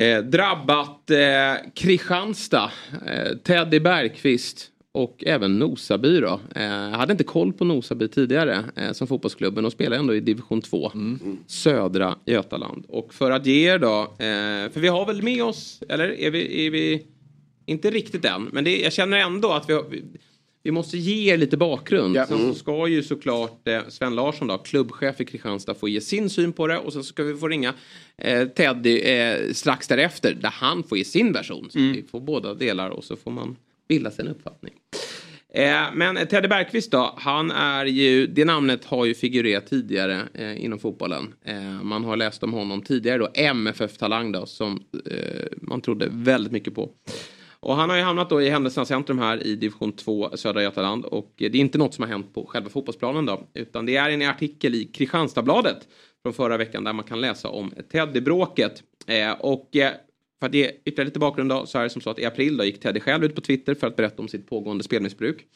eh, 0.04 0.22
drabbat 0.22 1.10
eh, 1.10 1.70
Kristianstad, 1.74 2.72
eh, 3.06 3.36
Teddy 3.36 3.80
Bergqvist 3.80 4.70
och 4.94 5.24
även 5.26 5.58
Nosaby 5.58 6.20
då. 6.20 6.40
Eh, 6.54 6.62
jag 6.62 6.90
hade 6.98 7.12
inte 7.12 7.24
koll 7.24 7.52
på 7.52 7.64
Nosaby 7.64 8.08
tidigare 8.08 8.64
eh, 8.76 8.92
som 8.92 9.06
fotbollsklubben 9.06 9.64
och 9.64 9.72
spelar 9.72 9.96
ändå 9.96 10.14
i 10.14 10.20
division 10.20 10.62
2. 10.62 10.92
Södra 11.46 12.18
Götaland. 12.24 12.84
Och 12.88 13.14
för 13.14 13.30
att 13.30 13.46
ge 13.46 13.70
er 13.70 13.78
då, 13.78 14.02
eh, 14.02 14.72
för 14.72 14.80
vi 14.80 14.88
har 14.88 15.06
väl 15.06 15.22
med 15.22 15.44
oss, 15.44 15.82
eller 15.88 16.20
är 16.20 16.30
vi, 16.30 16.66
är 16.66 16.70
vi 16.70 17.06
inte 17.66 17.90
riktigt 17.90 18.24
än, 18.24 18.48
men 18.52 18.64
det, 18.64 18.80
jag 18.80 18.92
känner 18.92 19.18
ändå 19.18 19.52
att 19.52 19.68
vi, 19.68 19.72
har, 19.72 19.84
vi, 20.62 20.70
måste 20.70 20.98
ge 20.98 21.32
er 21.32 21.36
lite 21.36 21.56
bakgrund. 21.56 22.16
Sen 22.28 22.38
så 22.38 22.54
ska 22.54 22.88
ju 22.88 23.02
såklart 23.02 23.68
Sven 23.88 24.14
Larsson 24.14 24.48
då, 24.48 24.58
klubbchef 24.58 25.20
i 25.20 25.24
Kristianstad, 25.24 25.74
få 25.74 25.88
ge 25.88 26.00
sin 26.00 26.30
syn 26.30 26.52
på 26.52 26.66
det 26.66 26.78
och 26.78 26.92
sen 26.92 27.04
ska 27.04 27.22
vi 27.22 27.34
få 27.34 27.48
ringa 27.48 27.74
eh, 28.16 28.48
Teddy 28.48 28.98
eh, 28.98 29.52
strax 29.52 29.88
därefter 29.88 30.34
där 30.34 30.50
han 30.50 30.82
får 30.82 30.98
ge 30.98 31.04
sin 31.04 31.32
version. 31.32 31.68
Så 31.70 31.78
vi 31.78 32.04
får 32.10 32.20
båda 32.20 32.54
delar 32.54 32.90
och 32.90 33.04
så 33.04 33.16
får 33.16 33.30
man 33.30 33.56
bilda 33.88 34.10
sig 34.10 34.24
en 34.24 34.30
uppfattning. 34.30 34.74
Eh, 35.54 35.82
men 35.94 36.26
Teddy 36.26 36.48
Bergqvist 36.48 36.90
då, 36.90 37.14
han 37.16 37.50
är 37.50 37.84
ju, 37.84 38.26
det 38.26 38.44
namnet 38.44 38.84
har 38.84 39.04
ju 39.04 39.14
figurerat 39.14 39.66
tidigare 39.66 40.20
eh, 40.34 40.64
inom 40.64 40.78
fotbollen. 40.78 41.34
Eh, 41.44 41.82
man 41.82 42.04
har 42.04 42.16
läst 42.16 42.42
om 42.42 42.52
honom 42.52 42.82
tidigare 42.82 43.18
då, 43.18 43.28
MFF-talang 43.34 44.32
då, 44.32 44.46
som 44.46 44.82
eh, 45.10 45.46
man 45.56 45.80
trodde 45.80 46.08
väldigt 46.10 46.52
mycket 46.52 46.74
på. 46.74 46.90
Och 47.60 47.76
han 47.76 47.90
har 47.90 47.96
ju 47.96 48.02
hamnat 48.02 48.30
då 48.30 48.42
i 48.42 48.50
händelsernas 48.50 48.88
centrum 48.88 49.18
här 49.18 49.46
i 49.46 49.56
division 49.56 49.92
2 49.92 50.36
södra 50.36 50.62
Götaland 50.62 51.04
och 51.04 51.32
det 51.36 51.46
är 51.46 51.56
inte 51.56 51.78
något 51.78 51.94
som 51.94 52.02
har 52.02 52.08
hänt 52.08 52.34
på 52.34 52.46
själva 52.46 52.68
fotbollsplanen 52.68 53.26
då, 53.26 53.48
utan 53.54 53.86
det 53.86 53.96
är 53.96 54.10
en 54.10 54.22
artikel 54.22 54.74
i 54.74 54.84
Kristianstadsbladet 54.84 55.88
från 56.22 56.34
förra 56.34 56.56
veckan 56.56 56.84
där 56.84 56.92
man 56.92 57.04
kan 57.04 57.20
läsa 57.20 57.48
om 57.48 57.72
Teddy-bråket. 57.92 58.82
Eh, 59.06 59.32
och 59.32 59.76
eh, 59.76 59.92
för 60.44 60.48
att 60.48 60.54
ge 60.54 60.70
ytterligare 60.84 61.04
lite 61.04 61.18
bakgrund 61.18 61.50
då, 61.50 61.66
så 61.66 61.78
är 61.78 61.82
det 61.82 61.90
som 61.90 62.02
så 62.02 62.10
att 62.10 62.18
i 62.18 62.24
april 62.24 62.56
då 62.56 62.64
gick 62.64 62.80
Teddy 62.80 63.00
själv 63.00 63.24
ut 63.24 63.34
på 63.34 63.40
Twitter 63.40 63.74
för 63.74 63.86
att 63.86 63.96
berätta 63.96 64.22
om 64.22 64.28
sitt 64.28 64.48
pågående 64.48 64.84
spelmissbruk. 64.84 65.46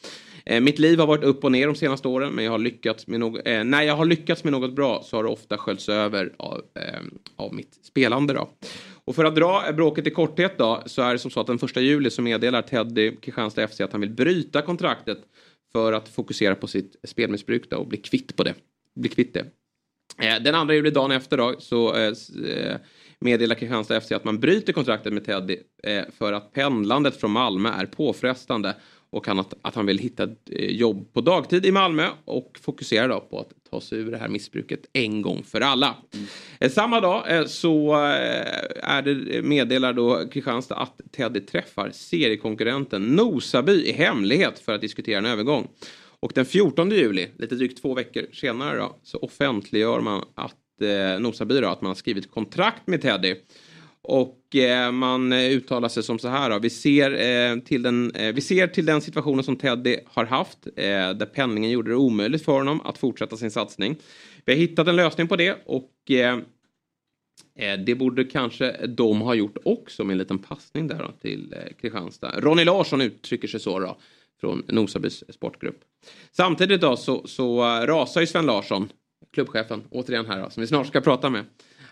Eh, 0.45 0.61
mitt 0.61 0.79
liv 0.79 0.99
har 0.99 1.07
varit 1.07 1.23
upp 1.23 1.43
och 1.43 1.51
ner 1.51 1.67
de 1.67 1.75
senaste 1.75 2.07
åren 2.07 2.33
men 2.33 2.45
jag 2.45 2.51
har 2.51 2.59
lyckats 2.59 3.07
med 3.07 3.19
något, 3.19 3.41
eh, 3.45 3.63
när 3.63 3.81
jag 3.81 3.95
har 3.95 4.05
lyckats 4.05 4.43
med 4.43 4.53
något 4.53 4.75
bra 4.75 5.03
så 5.05 5.15
har 5.15 5.23
det 5.23 5.29
ofta 5.29 5.57
sköljts 5.57 5.89
över 5.89 6.33
av, 6.37 6.61
eh, 6.75 6.99
av 7.35 7.53
mitt 7.53 7.79
spelande 7.83 8.33
då. 8.33 8.49
Och 9.05 9.15
för 9.15 9.25
att 9.25 9.35
dra 9.35 9.67
eh, 9.67 9.75
bråket 9.75 10.07
i 10.07 10.11
korthet 10.11 10.57
då 10.57 10.83
så 10.85 11.01
är 11.01 11.13
det 11.13 11.19
som 11.19 11.31
så 11.31 11.39
att 11.39 11.47
den 11.47 11.59
första 11.59 11.81
juli 11.81 12.09
så 12.09 12.21
meddelar 12.21 12.61
Teddy 12.61 13.15
Kristianstad 13.15 13.67
FC 13.67 13.81
att 13.81 13.91
han 13.91 14.01
vill 14.01 14.11
bryta 14.11 14.61
kontraktet 14.61 15.19
för 15.71 15.93
att 15.93 16.09
fokusera 16.09 16.55
på 16.55 16.67
sitt 16.67 16.95
spelmissbruk 17.03 17.69
då 17.69 17.77
och 17.77 17.87
bli 17.87 17.97
kvitt 17.97 18.35
på 18.35 18.43
det. 18.43 18.53
Bli 18.95 19.09
kvitt 19.09 19.33
det. 19.33 19.45
Eh, 20.17 20.43
Den 20.43 20.55
andra 20.55 20.73
juli, 20.73 20.89
dagen 20.89 21.11
efter 21.11 21.37
då, 21.37 21.55
så 21.59 21.95
eh, 21.95 22.13
eh 22.45 22.75
meddelar 23.21 23.55
Kristianstad 23.55 24.01
FC 24.01 24.11
att 24.11 24.23
man 24.23 24.39
bryter 24.39 24.73
kontraktet 24.73 25.13
med 25.13 25.25
Teddy 25.25 25.57
eh, 25.83 26.03
för 26.17 26.33
att 26.33 26.53
pendlandet 26.53 27.19
från 27.19 27.31
Malmö 27.31 27.69
är 27.69 27.85
påfrestande 27.85 28.75
och 29.09 29.27
han, 29.27 29.39
att, 29.39 29.53
att 29.61 29.75
han 29.75 29.85
vill 29.85 29.97
hitta 29.97 30.23
ett 30.23 30.49
eh, 30.51 30.65
jobb 30.65 31.13
på 31.13 31.21
dagtid 31.21 31.65
i 31.65 31.71
Malmö 31.71 32.07
och 32.25 32.59
fokusera 32.61 33.07
då 33.07 33.19
på 33.19 33.39
att 33.39 33.71
ta 33.71 33.81
sig 33.81 33.99
ur 33.99 34.11
det 34.11 34.17
här 34.17 34.27
missbruket 34.27 34.79
en 34.93 35.21
gång 35.21 35.43
för 35.43 35.61
alla. 35.61 35.95
Eh, 36.59 36.71
Samma 36.71 37.01
dag 37.01 37.49
så 37.49 37.93
är 38.83 39.01
det, 39.01 39.41
meddelar 39.41 39.93
då 39.93 40.27
Kristianstad 40.31 40.75
att 40.75 41.01
Teddy 41.11 41.39
träffar 41.39 41.91
seriekonkurrenten 41.91 43.01
Nosaby 43.01 43.83
i 43.85 43.91
hemlighet 43.91 44.59
för 44.59 44.73
att 44.73 44.81
diskutera 44.81 45.17
en 45.17 45.25
övergång. 45.25 45.67
Och 46.21 46.31
den 46.35 46.45
14 46.45 46.91
juli, 46.91 47.27
lite 47.37 47.55
drygt 47.55 47.81
två 47.81 47.93
veckor 47.93 48.23
senare 48.33 48.77
då, 48.77 48.95
så 49.03 49.17
offentliggör 49.17 49.99
man 50.01 50.25
att 50.35 50.55
eh, 50.81 51.19
Nosaby 51.19 51.59
då, 51.59 51.67
att 51.67 51.81
man 51.81 51.89
har 51.89 51.95
skrivit 51.95 52.31
kontrakt 52.31 52.87
med 52.87 53.01
Teddy. 53.01 53.35
Och 54.01 54.55
eh, 54.55 54.91
man 54.91 55.33
eh, 55.33 55.51
uttalar 55.51 55.89
sig 55.89 56.03
som 56.03 56.19
så 56.19 56.27
här 56.27 56.49
då. 56.49 56.59
Vi 56.59 56.69
ser, 56.69 57.11
eh, 57.11 57.59
till 57.59 57.81
den, 57.81 58.11
eh, 58.15 58.33
vi 58.33 58.41
ser 58.41 58.67
till 58.67 58.85
den 58.85 59.01
situationen 59.01 59.43
som 59.43 59.55
Teddy 59.55 59.97
har 60.05 60.25
haft. 60.25 60.67
Eh, 60.75 60.83
där 61.13 61.25
penningen 61.25 61.71
gjorde 61.71 61.91
det 61.91 61.95
omöjligt 61.95 62.45
för 62.45 62.51
honom 62.51 62.81
att 62.81 62.97
fortsätta 62.97 63.37
sin 63.37 63.51
satsning. 63.51 63.95
Vi 64.45 64.53
har 64.53 64.59
hittat 64.59 64.87
en 64.87 64.95
lösning 64.95 65.27
på 65.27 65.35
det 65.35 65.57
och 65.65 66.11
eh, 66.11 66.37
eh, 67.55 67.79
det 67.85 67.95
borde 67.95 68.23
kanske 68.23 68.87
de 68.87 69.21
ha 69.21 69.33
gjort 69.33 69.57
också 69.63 70.03
med 70.03 70.13
en 70.13 70.17
liten 70.17 70.39
passning 70.39 70.87
där 70.87 70.97
då, 70.97 71.11
till 71.21 71.53
eh, 71.53 71.73
Kristianstad. 71.81 72.31
Ronny 72.37 72.65
Larsson 72.65 73.01
uttrycker 73.01 73.47
sig 73.47 73.59
så 73.59 73.79
då 73.79 73.97
från 74.41 74.63
Nosabys 74.67 75.23
sportgrupp. 75.33 75.79
Samtidigt 76.31 76.81
då 76.81 76.97
så, 76.97 77.27
så 77.27 77.59
eh, 77.59 77.87
rasar 77.87 78.21
ju 78.21 78.27
Sven 78.27 78.45
Larsson, 78.45 78.89
klubbchefen, 79.33 79.83
återigen 79.89 80.25
här 80.25 80.43
då, 80.43 80.49
som 80.49 80.61
vi 80.61 80.67
snart 80.67 80.87
ska 80.87 81.01
prata 81.01 81.29
med. 81.29 81.45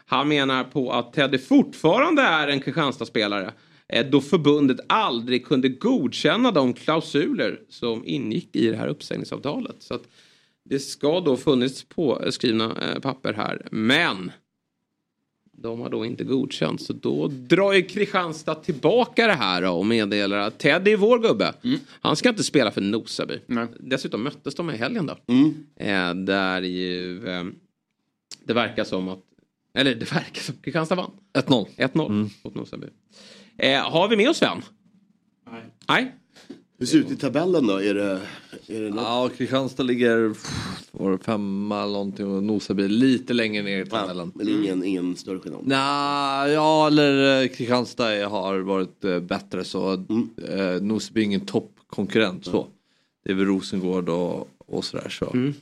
Han 0.05 0.27
menar 0.27 0.63
på 0.63 0.91
att 0.91 1.13
Teddy 1.13 1.37
fortfarande 1.37 2.21
är 2.21 2.47
en 2.47 2.59
Kristianstad-spelare 2.59 3.53
eh, 3.89 4.05
då 4.05 4.21
förbundet 4.21 4.79
aldrig 4.89 5.45
kunde 5.45 5.69
godkänna 5.69 6.51
de 6.51 6.73
klausuler 6.73 7.59
som 7.69 8.03
ingick 8.05 8.55
i 8.55 8.67
det 8.67 8.77
här 8.77 8.87
uppsägningsavtalet. 8.87 9.75
Så 9.79 9.93
att 9.93 10.03
det 10.69 10.79
ska 10.79 11.19
då 11.19 11.37
funnits 11.37 11.83
påskrivna 11.83 12.75
eh, 12.81 12.99
papper 12.99 13.33
här, 13.33 13.67
men 13.71 14.31
de 15.59 15.81
har 15.81 15.89
då 15.89 16.05
inte 16.05 16.23
godkänt 16.23 16.81
så 16.81 16.93
då 16.93 17.27
drar 17.27 17.73
ju 17.73 17.81
Kristianstad 17.81 18.55
tillbaka 18.55 19.27
det 19.27 19.33
här 19.33 19.61
då 19.61 19.69
och 19.69 19.85
meddelar 19.85 20.37
att 20.37 20.59
Teddy 20.59 20.91
är 20.91 20.97
vår 20.97 21.19
gubbe. 21.19 21.53
Han 22.01 22.15
ska 22.15 22.29
inte 22.29 22.43
spela 22.43 22.71
för 22.71 22.81
Nosaby. 22.81 23.39
Dessutom 23.79 24.23
möttes 24.23 24.55
de 24.55 24.69
i 24.69 24.77
helgen 24.77 25.05
då. 25.05 25.17
Eh, 25.75 26.13
där 26.13 26.61
ju 26.61 27.27
eh, 27.27 27.43
det 28.43 28.53
verkar 28.53 28.83
som 28.83 29.07
att, 29.07 29.19
eller 29.73 29.95
det 29.95 30.13
verkar 30.13 30.41
som 30.41 30.55
Kristianstad 30.55 30.95
vann. 30.95 31.11
1-0. 31.33 31.67
1-0 31.77 32.29
mot 32.43 32.55
Nosaby. 32.55 32.87
Eh, 33.57 33.91
har 33.91 34.07
vi 34.07 34.17
med 34.17 34.29
oss 34.29 34.37
Sven? 34.37 34.61
Nej. 35.51 35.63
Nej. 35.87 36.15
Hur 36.79 36.85
ser 36.85 36.97
det 36.97 37.03
ut 37.05 37.11
i 37.11 37.15
tabellen 37.15 37.67
då? 37.67 37.81
Är 37.81 37.93
det, 37.93 38.21
är 38.67 38.81
det 38.81 38.89
något? 38.89 39.03
Ja, 39.03 39.29
Kristianstad 39.37 39.83
ligger 39.83 40.33
var 40.91 41.11
det 41.11 41.17
femma 41.17 41.83
eller 41.83 41.93
någonting 41.93 42.27
och 42.35 42.43
Nosaby 42.43 42.87
lite 42.87 43.33
längre 43.33 43.63
ner 43.63 43.81
i 43.81 43.85
tabellen. 43.85 44.31
Men 44.35 44.49
ingen, 44.49 44.83
ingen 44.83 45.15
större 45.15 45.39
skillnad? 45.39 45.61
Nej, 45.65 46.51
ja 46.53 46.87
eller 46.87 47.41
eh, 47.43 47.47
Kristianstad 47.47 48.27
har 48.27 48.59
varit 48.59 49.03
eh, 49.03 49.19
bättre 49.19 49.63
så 49.63 49.87
Mm. 49.93 50.29
eh, 50.47 50.81
Nosaby 50.81 51.21
är 51.21 51.25
ingen 51.25 51.41
toppkonkurrent 51.45 52.45
så. 52.45 52.67
Det 53.25 53.31
är 53.31 53.35
väl 53.35 53.45
Rosengård 53.45 54.09
och, 54.09 54.49
och 54.65 54.85
sådär 54.85 55.09
så. 55.09 55.31
Mm. 55.33 55.53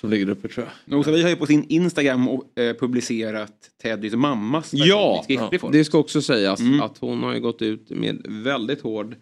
Som 0.00 0.10
ligger 0.10 0.28
uppe 0.30 0.48
tror 0.48 0.66
jag. 0.66 0.96
Nosaby 0.96 1.22
har 1.22 1.28
ju 1.30 1.36
på 1.36 1.46
sin 1.46 1.64
Instagram 1.68 2.28
och, 2.28 2.58
eh, 2.58 2.76
publicerat 2.76 3.52
Teddys 3.82 4.14
mammas 4.14 4.70
Ja, 4.74 5.24
form. 5.60 5.72
det 5.72 5.84
ska 5.84 5.98
också 5.98 6.22
sägas 6.22 6.60
att 6.82 6.98
hon 6.98 7.22
har 7.22 7.34
ju 7.34 7.40
gått 7.40 7.62
ut 7.62 7.90
med 7.90 8.26
väldigt 8.28 8.80
hård 8.80 9.12
eh, 9.12 9.18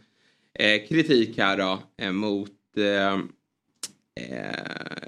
Eh, 0.58 0.86
kritik 0.88 1.38
här 1.38 1.56
då, 1.56 1.78
eh, 1.96 2.12
mot 2.12 2.50
eh, 2.76 3.14
eh, 4.14 4.54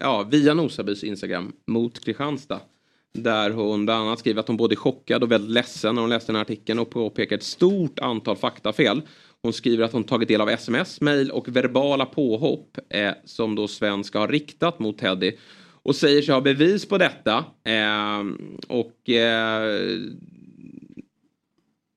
ja, 0.00 0.22
via 0.22 0.54
Nosabys 0.54 1.04
Instagram 1.04 1.52
mot 1.66 2.04
Kristianstad. 2.04 2.60
Där 3.12 3.50
hon 3.50 3.86
bland 3.86 4.06
annat 4.06 4.18
skriver 4.18 4.40
att 4.40 4.48
hon 4.48 4.56
både 4.56 4.74
är 4.74 4.76
chockad 4.76 5.22
och 5.22 5.32
väldigt 5.32 5.50
ledsen 5.50 5.94
när 5.94 6.02
hon 6.02 6.10
läste 6.10 6.32
den 6.32 6.36
här 6.36 6.42
artikeln 6.42 6.78
och 6.78 6.90
påpekar 6.90 7.36
ett 7.36 7.42
stort 7.42 7.98
antal 7.98 8.36
faktafel. 8.36 9.02
Hon 9.42 9.52
skriver 9.52 9.84
att 9.84 9.92
hon 9.92 10.04
tagit 10.04 10.28
del 10.28 10.40
av 10.40 10.48
sms, 10.48 11.00
mejl 11.00 11.30
och 11.30 11.48
verbala 11.48 12.06
påhopp 12.06 12.78
eh, 12.88 13.12
som 13.24 13.54
då 13.54 13.68
Svenska 13.68 14.18
har 14.18 14.28
riktat 14.28 14.78
mot 14.78 14.98
Teddy. 14.98 15.32
Och 15.82 15.96
säger 15.96 16.22
sig 16.22 16.34
ha 16.34 16.40
bevis 16.40 16.88
på 16.88 16.98
detta. 16.98 17.44
Eh, 17.64 18.20
och 18.68 19.10
eh, 19.10 19.98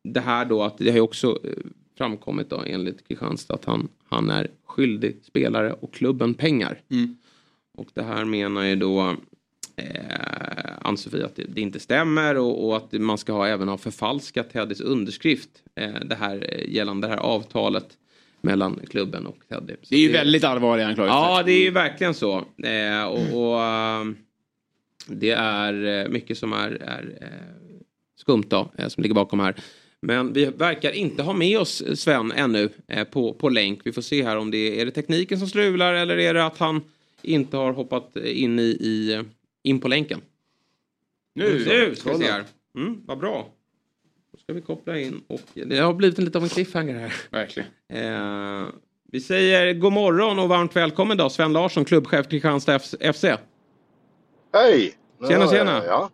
det 0.04 0.20
här 0.20 0.46
då 0.46 0.64
att 0.64 0.78
det 0.78 0.90
har 0.90 0.98
ju 0.98 1.02
också 1.02 1.40
eh, 1.44 1.54
framkommit 1.98 2.50
då 2.50 2.64
enligt 2.66 3.08
Kristianstad 3.08 3.54
att 3.54 3.66
han, 3.66 3.88
han 4.10 4.30
är 4.30 4.48
skyldig 4.66 5.20
spelare 5.24 5.74
och 5.74 5.94
klubben 5.94 6.34
pengar. 6.34 6.82
Och 7.78 7.88
det 7.94 8.04
här 8.04 8.26
menar 8.26 8.64
ju 8.64 8.76
då 8.76 9.16
eh, 9.76 9.86
Ann-Sofie 10.82 11.26
att 11.26 11.36
det, 11.36 11.44
det 11.44 11.62
inte 11.62 11.80
stämmer 11.80 12.38
och, 12.38 12.68
och 12.68 12.78
att 12.78 12.92
man 12.92 13.18
ska 13.18 13.34
ha, 13.34 13.48
även 13.48 13.68
ha 13.68 13.78
förfalskat 13.78 14.50
Teddys 14.50 14.82
underskrift 14.82 15.50
eh, 15.76 15.94
det 16.06 16.16
här, 16.16 16.48
eh, 16.50 16.74
gällande 16.74 17.08
det 17.08 17.12
här 17.14 17.20
avtalet 17.20 17.98
mellan 18.42 18.80
klubben 18.90 19.26
och 19.26 19.38
Teddy. 19.50 19.74
Så 19.82 19.88
Det 19.90 19.96
är 19.96 20.00
ju 20.00 20.12
väldigt 20.12 20.44
allvarliga 20.44 20.88
anklagelser. 20.88 21.18
Ja, 21.18 21.44
det 21.44 21.52
är 21.52 21.64
ju 21.64 21.72
verkligen 21.72 22.14
så. 22.14 22.46
Eh, 22.64 23.04
och 23.04 23.52
och 23.54 23.62
eh, 23.62 24.06
det 25.08 25.32
är 25.32 26.04
eh, 26.04 26.10
mycket 26.10 26.38
som 26.38 26.54
är, 26.54 26.72
är 26.72 27.18
eh, 27.22 27.28
skumt 28.20 28.46
då, 28.48 28.72
som 28.88 29.02
ligger 29.04 29.16
bakom 29.16 29.40
här. 29.40 29.56
Men 30.06 30.34
vi 30.34 30.46
verkar 30.46 30.92
inte 30.92 31.24
ha 31.24 31.34
med 31.34 31.60
oss 31.60 31.84
Sven 31.96 32.32
ännu 32.32 32.70
eh, 32.88 33.04
på, 33.04 33.34
på 33.34 33.50
länk. 33.50 33.82
Vi 33.84 33.92
får 33.92 34.02
se 34.02 34.24
här 34.24 34.38
om 34.38 34.52
det 34.52 34.58
är, 34.58 34.82
är 34.82 34.86
det 34.86 34.92
tekniken 34.92 35.40
som 35.40 35.48
strular 35.48 35.94
eller 35.94 36.18
är 36.18 36.34
det 36.34 36.46
att 36.46 36.58
han 36.58 36.82
inte 37.22 37.58
har 37.58 37.74
hoppat 37.74 38.16
in 38.16 38.60
i, 38.60 38.64
i 38.64 39.24
in 39.64 39.80
på 39.80 39.88
länken. 39.88 40.22
Nu, 41.34 41.66
nu 41.68 41.96
ska 41.96 42.14
vi 42.14 42.24
se 42.26 42.32
här. 42.32 42.44
Mm, 42.78 43.02
vad 43.06 43.18
bra. 43.18 43.50
Då 44.32 44.38
ska 44.38 44.54
vi 44.54 44.62
koppla 44.62 45.00
in 45.00 45.22
och 45.28 45.42
det 45.54 45.78
har 45.80 45.94
blivit 45.94 46.20
en 46.20 46.26
lite 46.26 46.38
av 46.38 46.44
en 46.44 46.50
cliffhanger 46.50 46.96
här. 46.96 47.14
Verkligen. 47.30 47.70
Eh, 47.90 48.68
vi 49.12 49.22
säger 49.22 49.74
god 49.74 49.94
morgon 49.94 50.40
och 50.40 50.50
varmt 50.50 50.76
välkommen 50.76 51.18
då 51.18 51.30
Sven 51.30 51.54
Larsson, 51.54 51.86
klubbchef 51.86 52.28
Kristianstad 52.28 52.80
FC. 53.14 53.26
Hej! 54.54 54.94
Tjena, 55.28 55.44
Ja, 55.44 55.52
tjena. 55.52 55.86
Ja, 55.86 56.10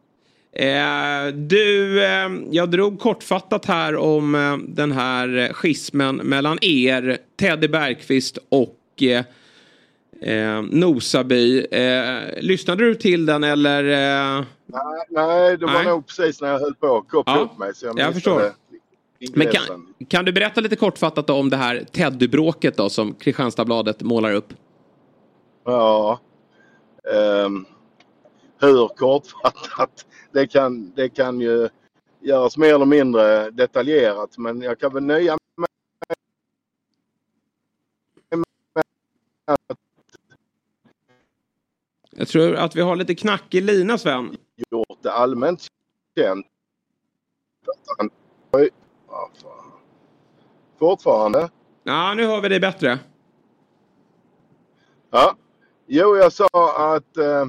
Eh, 0.53 1.27
du, 1.33 2.03
eh, 2.03 2.29
jag 2.51 2.71
drog 2.71 2.99
kortfattat 2.99 3.65
här 3.65 3.95
om 3.95 4.35
eh, 4.35 4.57
den 4.57 4.91
här 4.91 5.53
schismen 5.53 6.15
mellan 6.15 6.57
er, 6.61 7.17
Teddy 7.39 7.67
Bergqvist 7.67 8.37
och 8.49 8.75
Nosaby. 10.69 11.65
Lyssnade 12.41 12.83
du 12.85 12.95
till 12.95 13.25
den 13.25 13.43
eller? 13.43 13.83
Nej, 13.83 15.05
nej, 15.09 15.57
det 15.57 15.65
var 15.65 15.73
Nej. 15.73 15.85
nog 15.85 16.07
precis 16.07 16.41
när 16.41 16.47
jag 16.51 16.59
höll 16.59 16.75
på 16.75 16.97
att 16.97 17.07
koppla 17.09 17.33
Ja, 17.35 17.39
upp 17.41 17.57
mig. 17.57 17.75
Så 17.75 17.85
jag 17.85 17.99
jag 17.99 18.13
förstår. 18.13 18.41
men 19.33 19.47
kan, 19.47 19.93
kan 20.07 20.25
du 20.25 20.31
berätta 20.31 20.61
lite 20.61 20.75
kortfattat 20.75 21.29
om 21.29 21.49
det 21.49 21.57
här 21.57 21.85
Teddy-bråket 21.91 22.77
då 22.77 22.89
som 22.89 23.13
Kristianstadsbladet 23.13 24.01
målar 24.01 24.33
upp? 24.33 24.53
Ja. 25.65 26.19
Ehm, 27.13 27.65
hur 28.61 28.87
kortfattat? 28.87 30.05
Det 30.31 30.47
kan, 30.47 30.91
det 30.95 31.09
kan 31.09 31.39
ju 31.41 31.69
göras 32.19 32.57
mer 32.57 32.75
eller 32.75 32.85
mindre 32.85 33.49
detaljerat 33.49 34.37
men 34.37 34.61
jag 34.61 34.79
kan 34.79 34.93
väl 34.93 35.03
nöja 35.03 35.37
mig 35.57 35.67
med 38.35 38.45
att 39.45 39.77
Jag 42.11 42.27
tror 42.27 42.55
att 42.55 42.75
vi 42.75 42.81
har 42.81 42.95
lite 42.95 43.15
knackig 43.15 43.63
lina 43.63 43.97
Sven. 43.97 44.37
gjort 44.71 45.03
det 45.03 45.11
allmänt 45.11 45.67
känt. 46.17 46.45
Oj. 48.51 48.69
Fortfarande? 50.79 51.49
Ja, 51.83 52.13
nu 52.13 52.25
hör 52.25 52.41
vi 52.41 52.49
dig 52.49 52.59
bättre. 52.59 52.99
Ja. 55.09 55.35
Jo, 55.87 56.17
jag 56.17 56.33
sa 56.33 56.47
att 56.95 57.17
eh, 57.17 57.45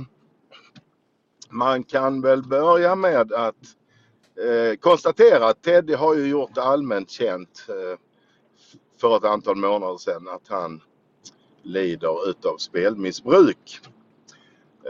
man 1.51 1.85
kan 1.85 2.21
väl 2.21 2.43
börja 2.43 2.95
med 2.95 3.33
att 3.33 3.77
eh, 4.45 4.77
konstatera 4.77 5.49
att 5.49 5.63
Teddy 5.63 5.95
har 5.95 6.15
ju 6.15 6.27
gjort 6.27 6.55
det 6.55 6.63
allmänt 6.63 7.11
känt 7.11 7.67
eh, 7.69 7.99
för 9.01 9.17
ett 9.17 9.25
antal 9.25 9.57
månader 9.57 9.97
sedan 9.97 10.29
att 10.29 10.49
han 10.49 10.81
lider 11.63 12.31
utav 12.31 12.57
spelmissbruk. 12.57 13.81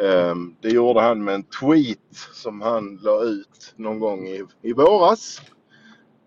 Eh, 0.02 0.34
det 0.60 0.68
gjorde 0.68 1.00
han 1.00 1.24
med 1.24 1.34
en 1.34 1.42
tweet 1.42 2.16
som 2.32 2.60
han 2.60 2.96
la 3.02 3.22
ut 3.22 3.72
någon 3.76 3.98
gång 3.98 4.28
i, 4.28 4.44
i 4.62 4.72
våras. 4.72 5.40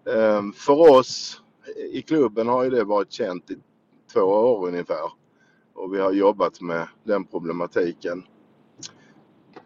Eh, 0.07 0.41
för 0.55 0.91
oss 0.91 1.41
i 1.91 2.01
klubben 2.01 2.47
har 2.47 2.63
ju 2.63 2.69
det 2.69 2.83
varit 2.83 3.11
känt 3.11 3.51
i 3.51 3.57
två 4.13 4.21
år 4.21 4.67
ungefär 4.67 5.11
och 5.73 5.93
vi 5.93 5.99
har 5.99 6.11
jobbat 6.11 6.61
med 6.61 6.87
den 7.03 7.25
problematiken 7.25 8.23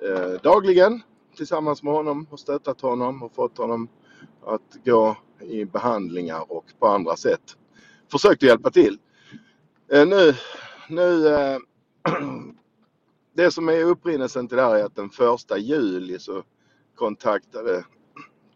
eh, 0.01 0.41
dagligen 0.43 1.01
tillsammans 1.37 1.83
med 1.83 1.93
honom 1.93 2.27
och 2.29 2.39
stöttat 2.39 2.81
honom 2.81 3.23
och 3.23 3.35
fått 3.35 3.57
honom 3.57 3.89
att 4.45 4.85
gå 4.85 5.17
i 5.39 5.65
behandlingar 5.65 6.51
och 6.51 6.65
på 6.79 6.87
andra 6.87 7.15
sätt 7.15 7.57
försökt 8.11 8.43
att 8.43 8.49
hjälpa 8.49 8.71
till. 8.71 8.99
Eh, 9.91 10.07
nu, 10.07 10.33
nu 10.89 11.27
eh, 11.27 11.57
det 13.33 13.51
som 13.51 13.69
är 13.69 13.83
upprinnelsen 13.83 14.47
till 14.47 14.57
det 14.57 14.63
här 14.63 14.75
är 14.75 14.85
att 14.85 14.95
den 14.95 15.09
första 15.09 15.57
juli 15.57 16.19
så 16.19 16.43
kontaktade 16.95 17.85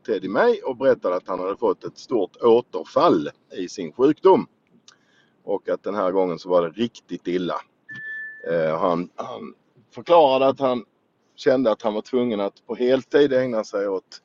Teddy 0.05 0.29
mig 0.29 0.61
och 0.61 0.77
berättade 0.77 1.15
att 1.15 1.27
han 1.27 1.39
hade 1.39 1.57
fått 1.57 1.83
ett 1.83 1.97
stort 1.97 2.37
återfall 2.41 3.29
i 3.57 3.69
sin 3.69 3.93
sjukdom. 3.93 4.47
Och 5.43 5.69
att 5.69 5.83
den 5.83 5.95
här 5.95 6.11
gången 6.11 6.39
så 6.39 6.49
var 6.49 6.61
det 6.61 6.69
riktigt 6.69 7.27
illa. 7.27 7.55
Eh, 8.51 8.79
han, 8.79 9.09
han 9.15 9.53
förklarade 9.91 10.47
att 10.47 10.59
han 10.59 10.85
kände 11.41 11.71
att 11.71 11.81
han 11.81 11.93
var 11.93 12.01
tvungen 12.01 12.39
att 12.39 12.65
på 12.65 12.75
heltid 12.75 13.33
ägna 13.33 13.63
sig 13.63 13.87
åt 13.87 14.21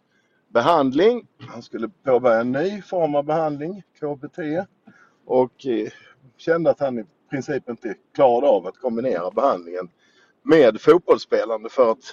behandling. 0.49 1.27
Han 1.39 1.63
skulle 1.63 1.89
påbörja 1.89 2.41
en 2.41 2.53
ny 2.53 2.83
form 2.83 3.15
av 3.15 3.25
behandling, 3.25 3.83
KBT. 4.01 4.39
Och 5.25 5.67
eh, 5.67 5.89
kände 6.37 6.71
att 6.71 6.81
han 6.81 6.99
i 6.99 7.05
princip 7.31 7.69
inte 7.69 7.95
klarade 8.15 8.47
av 8.47 8.67
att 8.67 8.77
kombinera 8.79 9.31
behandlingen 9.31 9.89
med 10.43 10.81
fotbollsspelande 10.81 11.69
för 11.69 11.91
att 11.91 12.05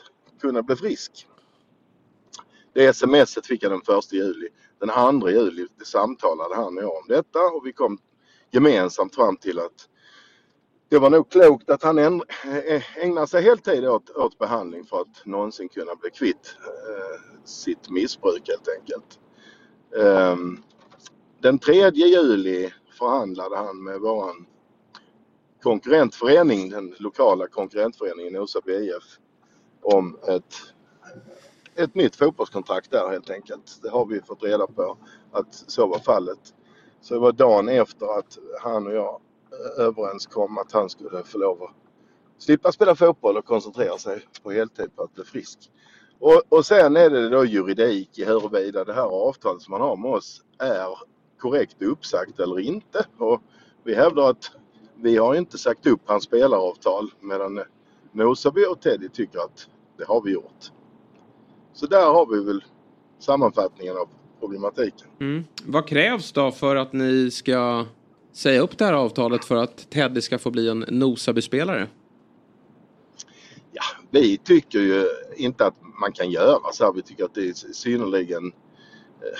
kunna 0.41 0.61
bli 0.61 0.75
frisk. 0.75 1.27
Det 2.73 2.93
smset 2.93 3.47
fick 3.47 3.63
jag 3.63 3.71
den 3.71 3.97
1 3.97 4.13
juli. 4.13 4.47
Den 4.79 5.19
2 5.19 5.29
juli 5.29 5.67
samtalade 5.85 6.55
han 6.55 6.77
och 6.77 6.83
jag 6.83 6.97
om 6.97 7.05
detta 7.07 7.39
och 7.39 7.65
vi 7.65 7.73
kom 7.73 7.97
gemensamt 8.51 9.15
fram 9.15 9.37
till 9.37 9.59
att 9.59 9.89
det 10.89 10.99
var 10.99 11.09
nog 11.09 11.29
klokt 11.29 11.69
att 11.69 11.83
han 11.83 11.97
eh, 11.99 13.03
ägnade 13.03 13.27
sig 13.27 13.43
heltid 13.43 13.87
åt, 13.87 14.09
åt 14.09 14.37
behandling 14.37 14.85
för 14.85 15.01
att 15.01 15.25
någonsin 15.25 15.69
kunna 15.69 15.95
bli 15.95 16.09
kvitt 16.09 16.55
eh, 16.59 17.43
sitt 17.43 17.89
missbruk 17.89 18.49
helt 18.49 18.69
enkelt. 18.79 19.19
Eh, 19.97 20.37
den 21.41 21.59
3 21.59 21.89
juli 21.89 22.73
förhandlade 22.97 23.57
han 23.57 23.83
med 23.83 23.99
våran 23.99 24.45
konkurrentförening, 25.63 26.69
den 26.69 26.95
lokala 26.99 27.47
konkurrentföreningen 27.47 28.37
Osaby 28.37 28.73
IF, 28.73 29.17
om 29.81 30.17
ett, 30.27 30.55
ett 31.75 31.95
nytt 31.95 32.15
fotbollskontrakt 32.15 32.91
där 32.91 33.09
helt 33.09 33.29
enkelt. 33.29 33.79
Det 33.81 33.89
har 33.89 34.05
vi 34.05 34.21
fått 34.21 34.43
reda 34.43 34.67
på 34.67 34.97
att 35.31 35.53
så 35.53 35.87
var 35.87 35.99
fallet. 35.99 36.53
Så 37.01 37.13
det 37.13 37.19
var 37.19 37.31
dagen 37.31 37.69
efter 37.69 38.19
att 38.19 38.37
han 38.61 38.87
och 38.87 38.93
jag 38.93 39.21
eh, 39.65 39.85
överenskom 39.85 40.57
att 40.57 40.71
han 40.71 40.89
skulle 40.89 41.23
få 41.23 41.37
lov 41.37 41.63
att 41.63 41.71
slippa 42.37 42.71
spela 42.71 42.95
fotboll 42.95 43.37
och 43.37 43.45
koncentrera 43.45 43.97
sig 43.97 44.21
på 44.43 44.51
heltid 44.51 44.95
på 44.95 45.03
att 45.03 45.15
bli 45.15 45.23
frisk. 45.23 45.59
Och, 46.19 46.41
och 46.49 46.65
sen 46.65 46.95
är 46.95 47.09
det 47.09 47.29
då 47.29 47.45
juridik 47.45 48.19
i 48.19 48.25
huruvida 48.25 48.83
det 48.83 48.93
här 48.93 49.27
avtalet 49.27 49.61
som 49.61 49.71
man 49.71 49.81
har 49.81 49.95
med 49.95 50.11
oss 50.11 50.41
är 50.59 50.87
korrekt 51.39 51.81
uppsagt 51.81 52.39
eller 52.39 52.59
inte. 52.59 53.05
Och 53.17 53.41
vi 53.83 53.95
hävdar 53.95 54.29
att 54.29 54.51
vi 54.95 55.17
har 55.17 55.35
inte 55.35 55.57
sagt 55.57 55.87
upp 55.87 56.01
hans 56.05 56.23
spelaravtal 56.23 57.11
medan 57.19 57.61
Nosaby 58.11 58.65
och 58.65 58.81
Teddy 58.81 59.09
tycker 59.09 59.39
att 59.39 59.67
det 59.97 60.05
har 60.07 60.21
vi 60.21 60.31
gjort. 60.31 60.71
Så 61.73 61.85
där 61.85 62.05
har 62.05 62.25
vi 62.25 62.45
väl 62.45 62.63
sammanfattningen 63.19 63.97
av 63.97 64.09
problematiken. 64.39 65.07
Mm. 65.19 65.43
Vad 65.65 65.87
krävs 65.87 66.31
då 66.31 66.51
för 66.51 66.75
att 66.75 66.93
ni 66.93 67.31
ska 67.31 67.85
säga 68.33 68.61
upp 68.61 68.77
det 68.77 68.85
här 68.85 68.93
avtalet 68.93 69.45
för 69.45 69.55
att 69.55 69.89
Teddy 69.89 70.21
ska 70.21 70.39
få 70.39 70.51
bli 70.51 70.69
en 70.69 70.85
Nosaby-spelare? 70.87 71.87
Vi 74.11 74.37
tycker 74.37 74.79
ju 74.79 75.09
inte 75.35 75.65
att 75.65 75.73
man 75.99 76.11
kan 76.11 76.31
göra 76.31 76.71
så 76.73 76.85
här. 76.85 76.93
Vi 76.93 77.01
tycker 77.01 77.25
att 77.25 77.33
det 77.33 77.49
är 77.49 77.53
synnerligen 77.53 78.45
eh, 78.45 79.39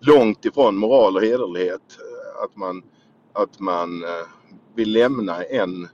långt 0.00 0.44
ifrån 0.44 0.76
moral 0.76 1.16
och 1.16 1.22
hederlighet 1.22 1.98
eh, 1.98 2.44
att 2.44 2.56
man, 2.56 2.82
att 3.32 3.60
man 3.60 4.04
eh, 4.04 4.26
vill 4.74 4.92
lämna 4.92 5.42
en 5.42 5.88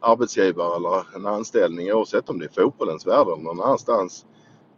arbetsgivare 0.00 0.76
eller 0.76 1.16
en 1.16 1.26
anställning 1.26 1.92
oavsett 1.92 2.30
om 2.30 2.38
det 2.38 2.44
är 2.44 2.62
fotbollens 2.62 3.06
värld 3.06 3.26
eller 3.26 3.42
någon 3.42 3.60
annanstans 3.60 4.26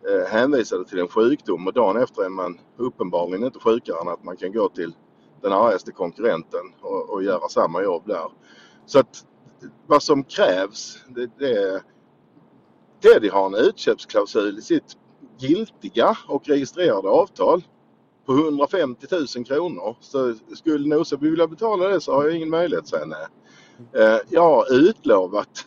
eh, 0.08 0.32
hänvisade 0.32 0.84
till 0.84 0.98
en 0.98 1.08
sjukdom 1.08 1.66
och 1.66 1.72
dagen 1.72 2.02
efter 2.02 2.22
är 2.22 2.28
man 2.28 2.58
uppenbarligen 2.76 3.44
inte 3.44 3.58
sjukare 3.58 4.00
än 4.00 4.08
att 4.08 4.24
man 4.24 4.36
kan 4.36 4.52
gå 4.52 4.68
till 4.68 4.94
den 5.42 5.52
argaste 5.52 5.92
konkurrenten 5.92 6.72
och, 6.80 7.10
och 7.10 7.22
göra 7.22 7.48
samma 7.48 7.82
jobb 7.82 8.02
där. 8.06 8.26
Så 8.86 8.98
att 8.98 9.26
vad 9.86 10.02
som 10.02 10.24
krävs 10.24 10.98
det, 11.08 11.30
det 11.38 11.82
Teddy 13.02 13.28
har 13.28 13.46
en 13.46 13.54
utköpsklausul 13.54 14.58
i 14.58 14.62
sitt 14.62 14.96
giltiga 15.38 16.16
och 16.28 16.48
registrerade 16.48 17.08
avtal 17.08 17.64
på 18.26 18.32
150 18.32 19.06
000 19.36 19.44
kronor. 19.44 19.96
Så 20.00 20.34
skulle 20.54 20.96
Nosaby 20.96 21.30
vilja 21.30 21.46
betala 21.46 21.88
det 21.88 22.00
så 22.00 22.14
har 22.14 22.24
jag 22.24 22.36
ingen 22.36 22.50
möjlighet 22.50 22.82
att 22.82 22.88
säga 22.88 23.06
nej. 23.06 23.26
Eh, 24.02 24.18
jag 24.28 24.42
har 24.42 24.74
utlovat 24.74 25.66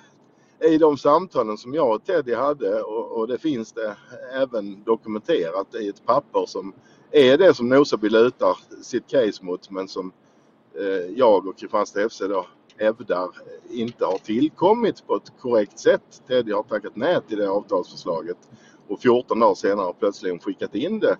i 0.59 0.77
de 0.77 0.97
samtalen 0.97 1.57
som 1.57 1.73
jag 1.73 1.95
och 1.95 2.05
Teddy 2.05 2.33
hade 2.33 2.81
och, 2.81 3.17
och 3.17 3.27
det 3.27 3.37
finns 3.37 3.71
det 3.71 3.97
även 4.33 4.83
dokumenterat 4.83 5.75
i 5.75 5.89
ett 5.89 6.05
papper 6.05 6.45
som 6.45 6.73
är 7.11 7.37
det 7.37 7.53
som 7.53 7.69
Nosaby 7.69 8.09
lutar 8.09 8.57
sitt 8.81 9.07
case 9.07 9.45
mot 9.45 9.69
men 9.69 9.87
som 9.87 10.11
eh, 10.79 11.11
jag 11.15 11.47
och 11.47 11.57
Kristianstad 11.57 12.09
FC 12.09 12.19
då 12.19 12.45
hävdar 12.77 13.23
eh, 13.23 13.79
inte 13.79 14.05
har 14.05 14.17
tillkommit 14.17 15.07
på 15.07 15.15
ett 15.15 15.33
korrekt 15.39 15.79
sätt. 15.79 16.21
Teddy 16.27 16.51
har 16.51 16.63
tackat 16.63 16.95
nej 16.95 17.19
till 17.27 17.37
det 17.37 17.49
avtalsförslaget 17.49 18.37
och 18.87 19.01
14 19.01 19.39
dagar 19.39 19.55
senare 19.55 19.93
plötsligen 19.99 20.39
skickat 20.39 20.75
in 20.75 20.99
det 20.99 21.17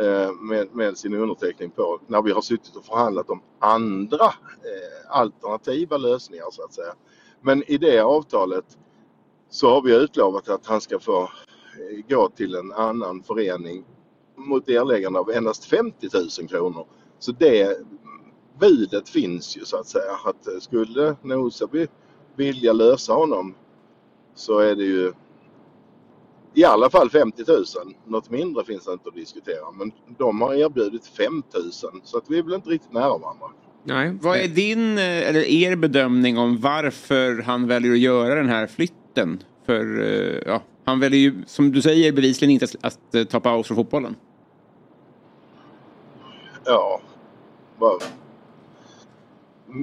eh, 0.00 0.32
med, 0.32 0.74
med 0.74 0.98
sin 0.98 1.14
underteckning 1.14 1.70
på 1.70 2.00
när 2.06 2.22
vi 2.22 2.32
har 2.32 2.42
suttit 2.42 2.76
och 2.76 2.84
förhandlat 2.84 3.30
om 3.30 3.42
andra 3.58 4.24
eh, 4.24 5.10
alternativa 5.10 5.96
lösningar 5.96 6.46
så 6.50 6.64
att 6.64 6.74
säga. 6.74 6.94
Men 7.40 7.70
i 7.70 7.78
det 7.78 8.00
avtalet 8.00 8.78
så 9.50 9.70
har 9.70 9.82
vi 9.82 9.96
utlovat 9.96 10.48
att 10.48 10.66
han 10.66 10.80
ska 10.80 10.98
få 10.98 11.22
eh, 11.22 12.06
gå 12.08 12.28
till 12.28 12.54
en 12.54 12.72
annan 12.72 13.22
förening 13.22 13.84
mot 14.36 14.68
erläggande 14.68 15.18
av 15.18 15.30
endast 15.30 15.64
50 15.64 16.08
000 16.40 16.48
kronor. 16.48 16.86
Så 17.18 17.32
det 17.32 17.78
budet 18.60 19.08
finns 19.08 19.56
ju 19.56 19.64
så 19.64 19.76
att 19.76 19.86
säga. 19.86 20.12
Att 20.24 20.62
skulle 20.62 21.16
Nosaby 21.22 21.86
vilja 22.36 22.72
lösa 22.72 23.12
honom 23.12 23.54
så 24.34 24.58
är 24.58 24.74
det 24.74 24.84
ju 24.84 25.12
i 26.54 26.64
alla 26.64 26.90
fall 26.90 27.10
50 27.10 27.44
000. 27.48 27.64
Något 28.06 28.30
mindre 28.30 28.64
finns 28.64 28.84
det 28.84 28.92
inte 28.92 29.08
att 29.08 29.14
diskutera. 29.14 29.70
Men 29.78 29.92
de 30.18 30.40
har 30.40 30.54
erbjudit 30.54 31.06
5 31.06 31.42
000 31.54 31.72
så 32.04 32.18
att 32.18 32.24
vi 32.28 32.38
är 32.38 32.42
väl 32.42 32.54
inte 32.54 32.70
riktigt 32.70 32.92
nära 32.92 33.18
varandra. 33.18 33.46
Nej. 33.84 34.18
Vad 34.22 34.38
är 34.38 34.48
din 34.48 34.98
eh, 34.98 35.28
eller 35.28 35.40
er 35.40 35.76
bedömning 35.76 36.38
om 36.38 36.60
varför 36.60 37.42
han 37.42 37.66
väljer 37.66 37.92
att 37.92 37.98
göra 37.98 38.34
den 38.34 38.48
här 38.48 38.66
flytten? 38.66 39.42
För 39.64 40.00
eh, 40.00 40.42
ja, 40.46 40.62
han 40.84 41.00
väljer 41.00 41.20
ju, 41.20 41.42
som 41.46 41.72
du 41.72 41.82
säger, 41.82 42.12
bevisligen 42.12 42.52
inte 42.52 42.64
att, 42.64 42.76
att 42.84 43.14
eh, 43.14 43.24
ta 43.24 43.40
paus 43.40 43.66
från 43.66 43.76
fotbollen. 43.76 44.16
Ja, 46.64 47.00
vad... 47.78 48.02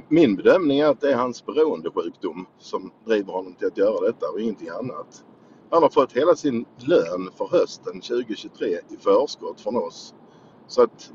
Min 0.08 0.36
bedömning 0.36 0.78
är 0.78 0.86
att 0.86 1.00
det 1.00 1.12
är 1.12 1.16
hans 1.16 1.46
beroendesjukdom 1.46 2.46
som 2.58 2.92
driver 3.06 3.32
honom 3.32 3.54
till 3.54 3.66
att 3.66 3.78
göra 3.78 4.06
detta 4.06 4.28
och 4.30 4.40
ingenting 4.40 4.68
annat. 4.68 5.24
Han 5.70 5.82
har 5.82 5.90
fått 5.90 6.12
hela 6.12 6.36
sin 6.36 6.64
lön 6.78 7.30
för 7.36 7.46
hösten 7.46 8.00
2023 8.00 8.66
i 8.66 8.96
förskott 9.00 9.60
från 9.60 9.76
oss. 9.76 10.14
Så 10.66 10.82
att, 10.82 11.12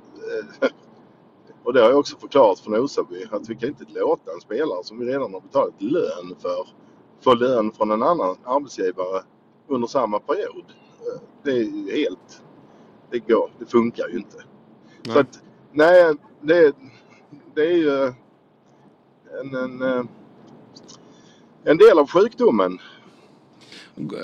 eh, 0.61 0.69
och 1.63 1.73
det 1.73 1.81
har 1.81 1.89
jag 1.89 1.99
också 1.99 2.17
förklarat 2.17 2.59
för 2.59 2.71
Nosaby 2.71 3.25
att 3.31 3.49
vi 3.49 3.55
kan 3.55 3.69
inte 3.69 3.85
låta 3.87 4.31
en 4.31 4.41
spelare 4.41 4.83
som 4.83 4.99
vi 4.99 5.05
redan 5.05 5.33
har 5.33 5.41
betalat 5.41 5.81
lön 5.81 6.35
för 6.39 6.67
få 7.23 7.35
lön 7.35 7.71
från 7.71 7.91
en 7.91 8.03
annan 8.03 8.35
arbetsgivare 8.45 9.23
under 9.67 9.87
samma 9.87 10.19
period. 10.19 10.65
Eh, 10.99 11.21
Det 11.43 11.51
är 11.51 11.95
helt... 11.97 12.41
Det 13.11 13.19
går, 13.19 13.51
det 13.59 13.65
funkar 13.65 14.07
ju 14.07 14.17
inte. 14.17 14.37
Så 15.05 15.19
att, 15.19 15.39
nej, 15.71 16.13
det, 16.41 16.73
det 17.55 17.61
är 17.61 17.75
ju 17.77 18.13
en, 19.41 19.55
en, 19.55 19.81
eh, 19.81 20.03
en 21.63 21.77
del 21.77 21.99
av 21.99 22.09
sjukdomen. 22.09 22.77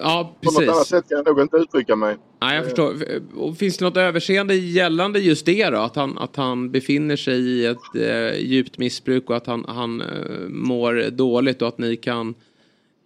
Ja, 0.01 0.35
På 0.41 0.51
något 0.51 0.61
annat 0.63 0.75
precis. 0.75 0.87
sätt 0.87 1.09
kan 1.09 1.17
jag 1.17 1.27
nog 1.27 1.39
inte 1.41 1.57
uttrycka 1.57 1.95
mig. 1.95 2.17
Nej, 2.41 2.55
jag 2.55 2.65
förstår. 2.65 3.53
Finns 3.55 3.77
det 3.77 3.85
något 3.85 3.97
överseende 3.97 4.55
gällande 4.55 5.19
just 5.19 5.45
det 5.45 5.69
då? 5.69 5.77
Att 5.77 5.95
han, 5.95 6.17
att 6.17 6.35
han 6.35 6.71
befinner 6.71 7.15
sig 7.15 7.39
i 7.39 7.65
ett 7.65 7.95
eh, 7.95 8.39
djupt 8.39 8.77
missbruk 8.77 9.29
och 9.29 9.35
att 9.35 9.47
han, 9.47 9.65
han 9.67 10.01
eh, 10.01 10.39
mår 10.49 11.09
dåligt 11.11 11.61
och 11.61 11.67
att 11.67 11.77
ni 11.77 11.95
kan 11.95 12.29
eh, 12.29 12.35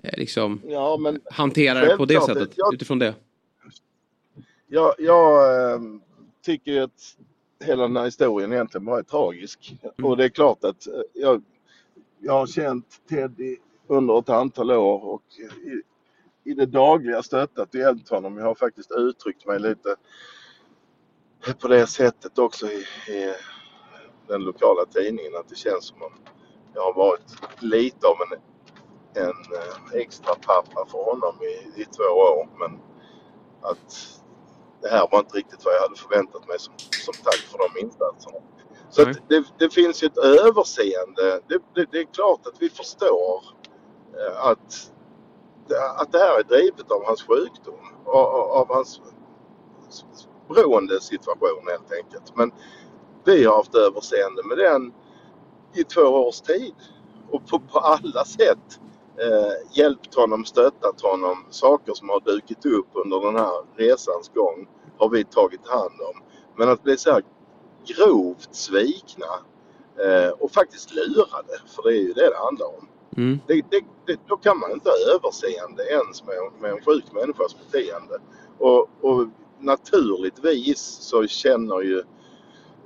liksom 0.03 0.61
Ja, 0.65 0.97
men 0.97 1.21
hantera 1.31 1.79
det 1.79 1.97
på 1.97 2.05
det 2.05 2.21
sättet 2.21 2.49
jag- 2.55 2.73
utifrån 2.73 2.99
det? 2.99 3.15
Jag, 4.67 4.93
jag 4.97 5.55
eh, 5.73 5.79
tycker 6.45 6.81
att 6.81 7.17
hela 7.65 7.83
den 7.83 7.95
här 7.95 8.05
historien 8.05 8.53
egentligen 8.53 8.85
bara 8.85 8.99
är 8.99 9.03
tragisk. 9.03 9.75
Och 10.03 10.17
det 10.17 10.23
är 10.25 10.29
klart 10.29 10.63
att 10.63 10.87
eh, 10.87 10.93
jag, 11.13 11.43
jag 12.19 12.33
har 12.33 12.47
känt 12.47 13.01
Teddy 13.09 13.57
under 13.87 14.19
ett 14.19 14.29
antal 14.29 14.71
år 14.71 15.03
och 15.05 15.23
i, 15.63 15.81
i 16.51 16.53
det 16.53 16.65
dagliga 16.65 17.23
stöttat 17.23 17.69
och 17.73 17.79
hjälpt 17.79 18.09
honom. 18.09 18.37
Jag 18.37 18.45
har 18.45 18.55
faktiskt 18.55 18.91
uttryckt 18.91 19.45
mig 19.45 19.59
lite 19.59 19.95
på 21.61 21.67
det 21.67 21.87
sättet 21.87 22.37
också 22.39 22.67
i, 22.67 22.77
i 23.11 23.33
den 24.27 24.41
lokala 24.41 24.85
tidningen 24.85 25.35
att 25.35 25.49
det 25.49 25.55
känns 25.55 25.85
som 25.85 26.01
om 26.01 26.11
jag 26.73 26.81
har 26.81 26.93
varit 26.93 27.35
lite 27.61 28.07
av 28.07 28.15
en, 28.31 28.39
en 29.17 29.53
eh, 29.53 30.01
extra 30.01 30.35
pappa 30.35 30.85
för 30.85 31.03
honom 31.03 31.35
i, 31.41 31.81
i 31.81 31.85
två 31.85 32.03
år. 32.03 32.49
Men 32.59 32.79
att 33.61 34.21
det 34.81 34.89
här 34.89 35.07
var 35.11 35.19
inte 35.19 35.37
riktigt 35.37 35.65
vad 35.65 35.73
jag 35.73 35.81
hade 35.81 35.95
förväntat 35.95 36.47
mig 36.47 36.59
som, 36.59 36.73
som 36.97 37.15
tack 37.23 37.41
för 37.47 37.57
de 37.57 37.79
insatserna. 37.85 38.37
Så 38.89 39.01
att 39.01 39.17
det, 39.29 39.43
det 39.59 39.73
finns 39.73 40.03
ju 40.03 40.07
ett 40.07 40.17
överseende. 40.17 41.41
Det, 41.47 41.59
det, 41.75 41.85
det 41.91 41.99
är 41.99 42.13
klart 42.13 42.47
att 42.47 42.61
vi 42.61 42.69
förstår 42.69 43.43
eh, 44.13 44.45
att, 44.45 44.91
att 45.97 46.11
det 46.11 46.17
här 46.19 46.39
är 46.39 46.43
drivet 46.43 46.91
av 46.91 47.05
hans 47.05 47.23
sjukdom. 47.23 47.93
Av, 48.05 48.51
av 48.51 48.67
hans 48.69 49.01
beroendesituation 50.47 51.67
helt 51.69 51.91
enkelt. 52.03 52.35
Men 52.35 52.51
vi 53.25 53.45
har 53.45 53.55
haft 53.55 53.75
överseende 53.75 54.43
med 54.43 54.57
den 54.57 54.93
i 55.73 55.83
två 55.83 56.01
års 56.01 56.41
tid. 56.41 56.75
Och 57.31 57.47
på, 57.47 57.59
på 57.59 57.79
alla 57.79 58.25
sätt 58.25 58.79
eh, 59.21 59.77
hjälpt 59.77 60.15
honom, 60.15 60.45
stöttat 60.45 61.01
honom. 61.01 61.45
Saker 61.49 61.93
som 61.93 62.09
har 62.09 62.19
dykt 62.19 62.65
upp 62.65 62.87
under 62.93 63.19
den 63.21 63.35
här 63.35 63.65
resans 63.75 64.31
gång 64.33 64.67
har 64.97 65.09
vi 65.09 65.23
tagit 65.23 65.67
hand 65.67 66.01
om. 66.01 66.21
Men 66.57 66.69
att 66.69 66.83
bli 66.83 66.97
så 66.97 67.11
här 67.11 67.23
grovt 67.87 68.55
svikna 68.55 69.33
eh, 70.05 70.29
och 70.29 70.51
faktiskt 70.51 70.95
lurade, 70.95 71.61
för 71.75 71.83
det 71.83 71.89
är 71.89 72.01
ju 72.01 72.13
det 72.13 72.29
det 72.29 72.37
handlar 72.37 72.67
om. 72.67 72.87
Mm. 73.17 73.39
Det, 73.47 73.53
det, 73.53 73.85
det, 74.05 74.19
då 74.27 74.37
kan 74.37 74.59
man 74.59 74.71
inte 74.71 74.89
ha 74.89 75.15
överseende 75.15 75.83
ens 75.83 76.23
med, 76.25 76.35
med 76.61 76.71
en 76.71 76.81
sjuk 76.81 77.03
människas 77.13 77.55
beteende. 77.59 78.19
Och, 78.57 78.89
och 79.01 79.27
naturligtvis 79.59 80.79
så 80.79 81.27
känner 81.27 81.81
ju 81.81 82.03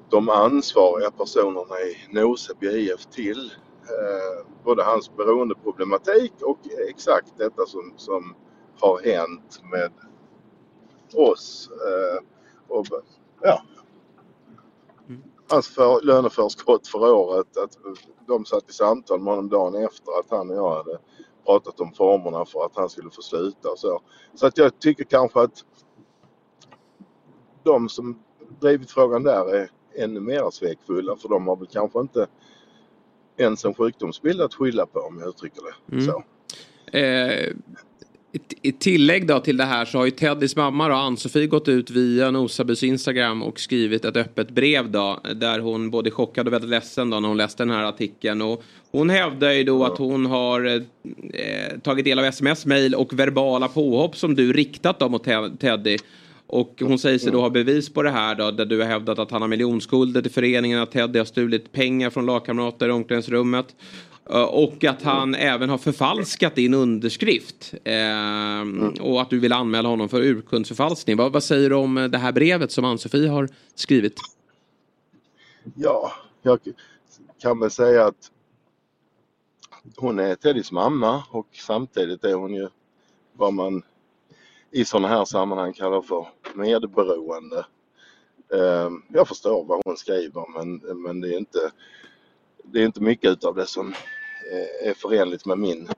de 0.09 0.29
ansvariga 0.29 1.11
personerna 1.11 1.79
i 1.79 1.97
Noseby 2.09 2.67
IF 2.67 3.05
till 3.05 3.51
Eh, 3.91 4.45
både 4.63 4.83
hans 4.83 5.15
beroendeproblematik 5.17 6.33
och 6.41 6.59
exakt 6.89 7.37
detta 7.37 7.65
som, 7.65 7.93
som 7.97 8.35
har 8.79 8.99
hänt 8.99 9.61
med 9.71 9.91
oss. 11.13 11.69
Eh, 11.71 12.23
och, 12.67 12.85
ja, 13.41 13.61
hans 15.51 15.67
för, 15.67 16.01
löneförskott 16.01 16.87
för 16.87 17.11
året. 17.11 17.57
Att 17.57 17.77
de 18.27 18.45
satt 18.45 18.69
i 18.69 18.73
samtal 18.73 19.19
med 19.19 19.33
honom 19.33 19.49
dagen 19.49 19.75
efter 19.75 20.19
att 20.19 20.29
han 20.29 20.49
och 20.49 20.55
jag 20.55 20.75
hade 20.75 20.97
pratat 21.45 21.79
om 21.79 21.93
formerna 21.93 22.45
för 22.45 22.65
att 22.65 22.75
han 22.75 22.89
skulle 22.89 23.09
få 23.09 23.21
sluta 23.21 23.69
och 23.69 23.79
så. 23.79 24.01
Så 24.33 24.47
att 24.47 24.57
jag 24.57 24.79
tycker 24.79 25.03
kanske 25.03 25.41
att 25.41 25.65
de 27.63 27.89
som 27.89 28.19
drivit 28.59 28.91
frågan 28.91 29.23
där 29.23 29.55
är 29.55 29.69
ännu 29.95 30.19
mer 30.19 30.49
svekfulla 30.49 31.15
för 31.15 31.29
de 31.29 31.47
har 31.47 31.55
väl 31.55 31.67
kanske 31.67 31.99
inte 31.99 32.27
ens 33.43 33.65
en 33.65 33.73
sjukdomsbild 33.73 34.41
att 34.41 34.53
skylla 34.53 34.85
på 34.85 34.99
om 34.99 35.19
jag 35.19 35.29
uttrycker 35.29 35.61
det 35.89 35.95
Mm. 35.95 36.05
så. 36.05 36.23
Eh, 36.97 37.53
ett 38.63 38.79
tillägg 38.79 39.27
då 39.27 39.39
till 39.39 39.57
det 39.57 39.63
här 39.63 39.85
så 39.85 39.97
har 39.97 40.05
ju 40.05 40.11
Teddys 40.11 40.55
mamma 40.55 40.87
då, 40.87 40.95
Ann-Sofie 40.95 41.47
gått 41.47 41.67
ut 41.67 41.89
via 41.89 42.31
Nosabys 42.31 42.83
Instagram 42.83 43.43
och 43.43 43.59
skrivit 43.59 44.05
ett 44.05 44.17
öppet 44.17 44.49
brev 44.49 44.91
då 44.91 45.19
där 45.35 45.59
hon 45.59 45.89
både 45.91 46.11
chockad 46.11 46.47
och 46.47 46.53
väldigt 46.53 46.69
ledsen 46.69 47.09
då 47.09 47.19
när 47.19 47.27
hon 47.27 47.37
läste 47.37 47.63
den 47.63 47.69
här 47.75 47.83
artikeln 47.83 48.41
och 48.41 48.63
hon 48.91 49.09
hävdar 49.09 49.51
ju 49.51 49.63
då 49.63 49.83
att 49.83 49.97
hon 49.97 50.25
har 50.25 50.65
eh, 51.33 51.79
tagit 51.83 52.05
del 52.05 52.19
av 52.19 52.25
sms, 52.25 52.65
mail 52.65 52.95
och 52.95 53.13
verbala 53.19 53.67
påhopp 53.67 54.15
som 54.17 54.35
du 54.35 54.53
riktat 54.53 54.99
då 54.99 55.09
mot 55.09 55.23
Te- 55.23 55.49
Teddy 55.59 55.97
och 56.51 56.81
hon 56.81 56.99
säger 56.99 57.19
sig 57.19 57.31
då 57.31 57.41
ha 57.41 57.49
bevis 57.49 57.93
på 57.93 58.03
det 58.03 58.09
här 58.09 58.35
då, 58.35 58.51
där 58.51 58.65
du 58.65 58.79
har 58.79 58.85
hävdat 58.85 59.19
att 59.19 59.31
han 59.31 59.41
har 59.41 59.49
miljonskulder 59.49 60.21
till 60.21 60.31
föreningen, 60.31 60.79
att 60.79 60.91
Teddy 60.91 61.19
har 61.19 61.25
stulit 61.25 61.71
pengar 61.71 62.09
från 62.09 62.25
lagkamrater 62.25 62.87
i 62.87 62.91
omklädningsrummet. 62.91 63.75
Eh, 64.29 64.41
Och 64.43 64.83
att 64.83 65.01
han 65.01 65.35
även 65.35 65.69
har 65.69 65.77
förfalskat 65.77 66.55
din 66.55 66.73
underskrift. 66.73 67.73
Eh, 67.83 69.01
Och 69.01 69.21
att 69.21 69.29
du 69.29 69.39
vill 69.39 69.53
anmäla 69.53 69.89
honom 69.89 70.09
för 70.09 70.21
urkundsförfalskning. 70.21 71.17
Vad, 71.17 71.31
vad 71.31 71.43
säger 71.43 71.69
du 71.69 71.75
om 71.75 71.97
eh, 71.97 72.03
det 72.07 72.17
här 72.17 72.31
brevet 72.31 72.71
som 72.71 72.85
Ann-Sofie 72.85 73.27
har 73.29 73.49
skrivit? 73.75 74.19
Ja, 75.75 76.11
jag 76.41 76.59
kan 77.41 77.59
väl 77.59 77.71
säga 77.71 78.05
att 78.05 78.31
hon 79.97 80.19
är 80.19 80.35
Teddys 80.35 80.71
mamma 80.71 81.23
och 81.31 81.47
samtidigt 81.53 82.23
är 82.23 82.33
hon 82.33 82.53
ju 82.53 82.67
vad 83.33 83.53
man 83.53 83.83
i 84.71 84.85
sådana 84.85 85.07
här 85.07 85.25
sammanhang 85.25 85.73
kallar 85.73 86.01
för 86.01 86.27
medberoende. 86.53 87.65
Eh, 88.53 88.89
Jag 89.09 89.27
förstår 89.27 89.65
vad 89.65 89.81
hon 89.85 89.97
skriver 89.97 90.45
men, 90.53 91.01
men 91.03 91.21
det 91.21 91.33
är 91.33 91.37
inte 91.37 91.71
det 92.63 92.79
är 92.81 92.85
inte 92.85 93.01
mycket 93.01 93.43
av 93.45 93.55
det 93.55 93.65
som 93.65 93.87
eh, 94.51 94.89
är 94.89 94.93
förenligt 94.93 95.45
med 95.45 95.59
min 95.59 95.89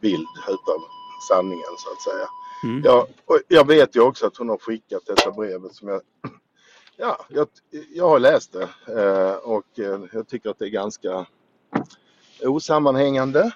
bild 0.00 0.26
utav 0.48 0.80
sanningen 1.28 1.74
så 1.78 1.92
att 1.92 2.02
säga. 2.02 2.28
Mm. 2.64 2.82
Ja, 2.84 3.06
och 3.24 3.40
jag 3.48 3.66
vet 3.66 3.96
ju 3.96 4.00
också 4.00 4.26
att 4.26 4.36
hon 4.36 4.48
har 4.48 4.58
skickat 4.58 5.02
detta 5.06 5.30
brevet 5.30 5.74
som 5.74 5.88
jag 5.88 6.00
Ja, 6.96 7.26
jag, 7.28 7.48
jag 7.94 8.08
har 8.08 8.18
läst 8.18 8.52
det 8.52 8.68
eh, 9.02 9.34
och 9.36 9.78
eh, 9.78 10.00
jag 10.12 10.28
tycker 10.28 10.50
att 10.50 10.58
det 10.58 10.64
är 10.64 10.70
ganska 10.70 11.26
osammanhängande 12.44 13.52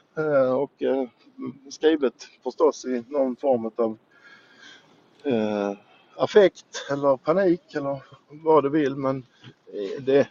och 0.58 0.72
skrivet 1.70 2.14
förstås 2.42 2.84
i 2.84 3.04
någon 3.08 3.36
form 3.36 3.70
av 3.76 3.98
eh, 5.24 5.72
affekt 6.16 6.86
eller 6.90 7.16
panik 7.16 7.74
eller 7.74 8.02
vad 8.28 8.62
du 8.62 8.70
vill 8.70 8.96
men 8.96 9.16
eh, 9.72 10.02
det, 10.02 10.28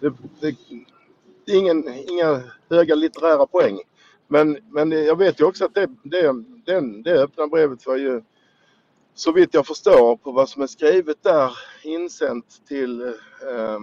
det, 0.00 0.12
det, 0.40 0.56
det 1.48 1.52
är 1.52 1.58
ingen, 1.58 1.88
inga 1.88 2.42
höga 2.70 2.94
litterära 2.94 3.46
poäng. 3.46 3.78
Men, 4.26 4.58
men 4.70 4.92
jag 4.92 5.18
vet 5.18 5.40
ju 5.40 5.44
också 5.44 5.64
att 5.64 5.74
det, 5.74 5.90
det, 6.02 6.44
den, 6.66 7.02
det 7.02 7.22
öppna 7.22 7.46
brevet 7.46 7.86
var 7.86 7.96
ju 7.96 8.22
så 9.14 9.32
vitt 9.32 9.54
jag 9.54 9.66
förstår 9.66 10.16
på 10.16 10.32
vad 10.32 10.48
som 10.48 10.62
är 10.62 10.66
skrivet 10.66 11.22
där 11.22 11.52
insänt 11.82 12.62
till 12.68 13.02
eh, 13.02 13.78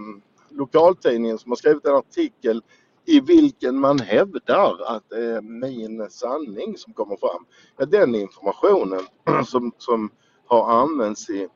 lokaltidningen 0.50 1.38
som 1.38 1.50
har 1.50 1.56
skrivit 1.56 1.84
en 1.84 1.94
artikel 1.94 2.62
i 3.06 3.20
vilken 3.20 3.80
man 3.80 3.98
hävdar 3.98 4.96
att 4.96 5.08
det 5.08 5.24
är 5.24 5.40
min 5.40 6.10
sanning 6.10 6.78
som 6.78 6.92
kommer 6.92 7.16
fram. 7.16 7.46
Ja, 7.76 7.86
den 7.86 8.14
informationen 8.14 9.00
som, 9.46 9.72
som 9.78 10.10
har 10.46 10.70
använts 10.70 11.30
i, 11.30 11.48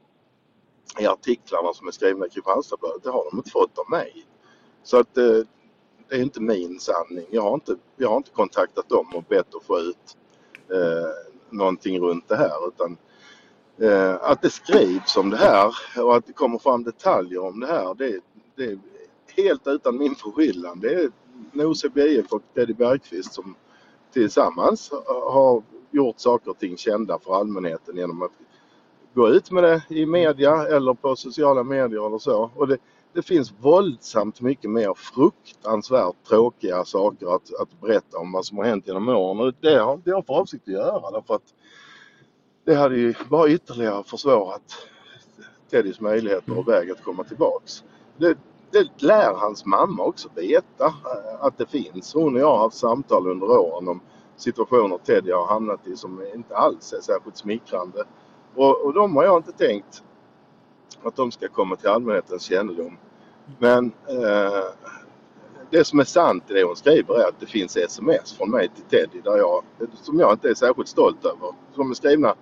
i 1.01 1.07
artiklarna 1.07 1.73
som 1.73 1.89
är 1.89 1.93
skrivna 1.93 2.27
i 2.27 2.31
Kristianstadsbladet, 2.31 3.03
det 3.03 3.11
har 3.11 3.31
de 3.31 3.37
inte 3.37 3.51
fått 3.51 3.79
av 3.79 3.91
mig. 3.91 4.27
Så 4.83 4.99
att 4.99 5.19
eh, 5.19 5.39
det 6.09 6.17
är 6.17 6.23
inte 6.23 6.41
min 6.41 6.81
sanning. 6.81 7.27
Jag 7.31 7.43
har 7.43 7.55
inte, 7.55 7.77
jag 7.97 8.09
har 8.09 8.17
inte 8.17 8.31
kontaktat 8.31 8.89
dem 8.89 9.07
och 9.15 9.25
bett 9.25 9.55
att 9.55 9.65
få 9.65 9.79
ut 9.79 10.17
eh, 10.73 11.11
någonting 11.51 12.01
runt 12.01 12.29
det 12.29 12.37
här 12.37 12.69
utan 12.69 12.97
eh, 13.79 14.15
att 14.23 14.43
det 14.43 14.51
skrivs 14.51 15.17
om 15.17 15.31
det 15.31 15.37
här 15.37 15.75
och 15.99 16.17
att 16.17 16.27
det 16.27 16.33
kommer 16.33 16.59
fram 16.59 16.85
detaljer 16.85 17.41
om 17.41 17.61
det 17.61 17.67
här 17.67 17.95
det, 17.95 18.21
det 18.57 18.65
är 18.65 18.79
helt 19.37 19.67
utan 19.67 19.99
min 19.99 20.15
förskyllan. 20.15 20.81
Det 20.81 20.95
är 20.95 21.11
Noseby 21.53 22.01
IF 22.01 22.33
och 22.33 22.43
Teddy 22.55 22.75
Bergqvist 22.75 23.33
som 23.33 23.55
tillsammans 24.13 24.93
har 25.07 25.63
gjort 25.91 26.19
saker 26.21 26.51
och 26.51 26.59
ting 26.59 26.77
kända 26.77 27.19
för 27.19 27.35
allmänheten 27.35 27.97
genom 27.97 28.23
att 28.23 28.33
gå 29.15 29.29
ut 29.29 29.51
med 29.51 29.65
det 29.65 29.83
i 29.89 30.07
media 30.07 30.67
eller 30.67 30.95
på 30.95 31.17
sociala 31.17 31.63
medier 31.63 32.07
eller 32.07 32.19
så. 32.19 32.51
Och 32.55 32.69
det, 32.69 32.79
det 33.13 33.23
finns 33.23 33.53
våldsamt 33.61 34.41
mycket 34.41 34.71
mer 34.71 34.95
fruktansvärt 34.95 36.25
tråkiga 36.29 36.85
saker 36.85 37.35
att, 37.35 37.55
att 37.61 37.81
berätta 37.81 38.19
om 38.19 38.33
vad 38.33 38.47
som 38.47 38.59
har 38.59 38.65
hänt 38.65 38.87
genom 38.87 39.09
åren 39.09 39.41
och 39.41 39.55
det 39.61 39.79
har 39.79 40.01
jag 40.05 40.27
för 40.27 40.35
avsikt 40.35 40.69
att 40.69 40.75
göra 40.75 41.11
därför 41.11 41.35
att 41.35 41.55
det 42.65 42.75
hade 42.75 42.97
ju 42.97 43.15
bara 43.29 43.49
ytterligare 43.49 44.05
försvårat 44.05 44.87
Teddys 45.71 46.01
möjligheter 46.01 46.59
och 46.59 46.69
väg 46.69 46.91
att 46.91 47.03
komma 47.03 47.25
tillbaks. 47.25 47.85
Det, 48.17 48.39
det 48.71 49.03
lär 49.03 49.35
hans 49.35 49.65
mamma 49.65 50.05
också 50.05 50.29
veta 50.35 50.87
eh, 50.87 51.45
att 51.45 51.59
det 51.59 51.67
finns. 51.67 52.15
Hon 52.15 52.35
och 52.35 52.41
jag 52.41 52.51
har 52.51 52.59
haft 52.59 52.77
samtal 52.77 53.27
under 53.27 53.47
åren 53.47 53.89
om 53.89 54.01
situationer 54.37 54.99
Teddy 54.99 55.33
har 55.33 55.47
hamnat 55.47 55.87
i 55.87 55.97
som 55.97 56.23
inte 56.35 56.57
alls 56.57 56.93
är 56.93 57.01
särskilt 57.01 57.37
smickrande. 57.37 58.05
Och, 58.55 58.85
och 58.85 58.95
de 58.95 59.17
har 59.17 59.25
jag 59.25 59.37
inte 59.37 59.53
tänkt 59.53 60.03
att 61.03 61.17
de 61.17 61.31
ska 61.31 61.49
komma 61.49 61.77
till 61.77 61.89
allmänhetens 61.89 62.43
kännedom. 62.43 62.97
Men 63.59 63.93
eh, 64.09 64.65
det 65.71 65.85
som 65.85 66.01
är 66.01 66.05
sant 66.05 66.45
i 66.51 66.53
det 66.53 66.65
hon 66.65 66.77
skriver 66.77 67.15
är 67.15 67.29
att 67.29 67.41
det 67.41 67.47
finns 67.47 67.77
sms 67.77 68.33
från 68.33 68.51
mig 68.51 68.69
till 68.69 68.85
Teddy 68.85 69.21
där 69.21 69.37
jag, 69.37 69.63
som 69.95 70.19
jag 70.19 70.33
inte 70.33 70.49
är 70.51 70.55
särskilt 70.55 70.89
stolt 70.89 71.25
över. 71.25 71.55
Som 71.75 71.91
är 71.91 71.95
skrivna 71.95 72.35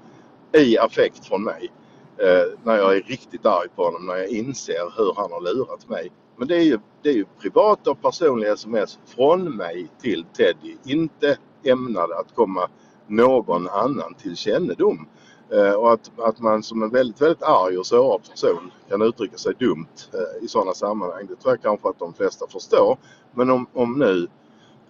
i 0.53 0.79
affekt 0.79 1.27
från 1.27 1.45
mig. 1.45 1.73
Eh, 2.21 2.59
när 2.65 2.77
jag 2.77 2.97
är 2.97 3.03
riktigt 3.03 3.47
arg 3.47 3.69
på 3.77 3.85
honom, 3.85 4.07
när 4.07 4.17
jag 4.17 4.29
inser 4.29 4.93
hur 4.97 5.15
han 5.17 5.33
har 5.33 5.41
lurat 5.41 5.89
mig. 5.89 6.13
Men 6.37 6.49
det 6.49 6.57
är 6.57 6.63
ju, 6.63 6.79
det 7.03 7.09
är 7.09 7.15
ju 7.15 7.25
privata 7.41 7.91
och 7.91 8.03
personliga 8.03 8.53
sms 8.53 8.99
från 9.07 9.57
mig 9.57 9.89
till 10.01 10.25
Teddy. 10.37 10.77
Inte 10.85 11.39
ämnade 11.65 12.19
att 12.19 12.35
komma 12.35 12.69
någon 13.07 13.69
annan 13.69 14.15
till 14.15 14.37
kännedom. 14.37 15.09
Eh, 15.51 15.73
och 15.73 15.93
att, 15.93 16.11
att 16.19 16.41
man 16.41 16.63
som 16.63 16.83
en 16.83 16.91
väldigt, 16.91 17.23
väldigt 17.23 17.43
arg 17.43 17.79
och 17.79 17.87
sårad 17.87 18.31
person 18.31 18.71
kan 18.89 19.03
uttrycka 19.03 19.37
sig 19.37 19.55
dumt 19.59 19.87
eh, 20.15 20.45
i 20.45 20.49
sådana 20.49 20.75
sammanhang. 20.75 21.27
Det 21.27 21.37
tror 21.37 21.53
jag 21.53 21.63
kanske 21.63 21.89
att 21.89 21.99
de 21.99 22.15
flesta 22.15 22.47
förstår. 22.49 22.99
Men 23.35 23.51
om, 23.51 23.67
om 23.73 23.99
nu 23.99 24.29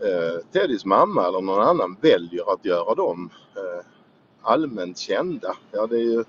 eh, 0.07 0.45
Teddys 0.53 0.85
mamma 0.85 1.26
eller 1.26 1.41
någon 1.41 1.62
annan 1.62 1.97
väljer 2.01 2.53
att 2.53 2.64
göra 2.64 2.95
dem 2.95 3.31
eh, 3.57 3.85
allmänt 4.43 4.99
kända. 4.99 5.57
Ja, 5.70 5.87
det 5.87 5.97
är 5.97 6.05
ju 6.05 6.24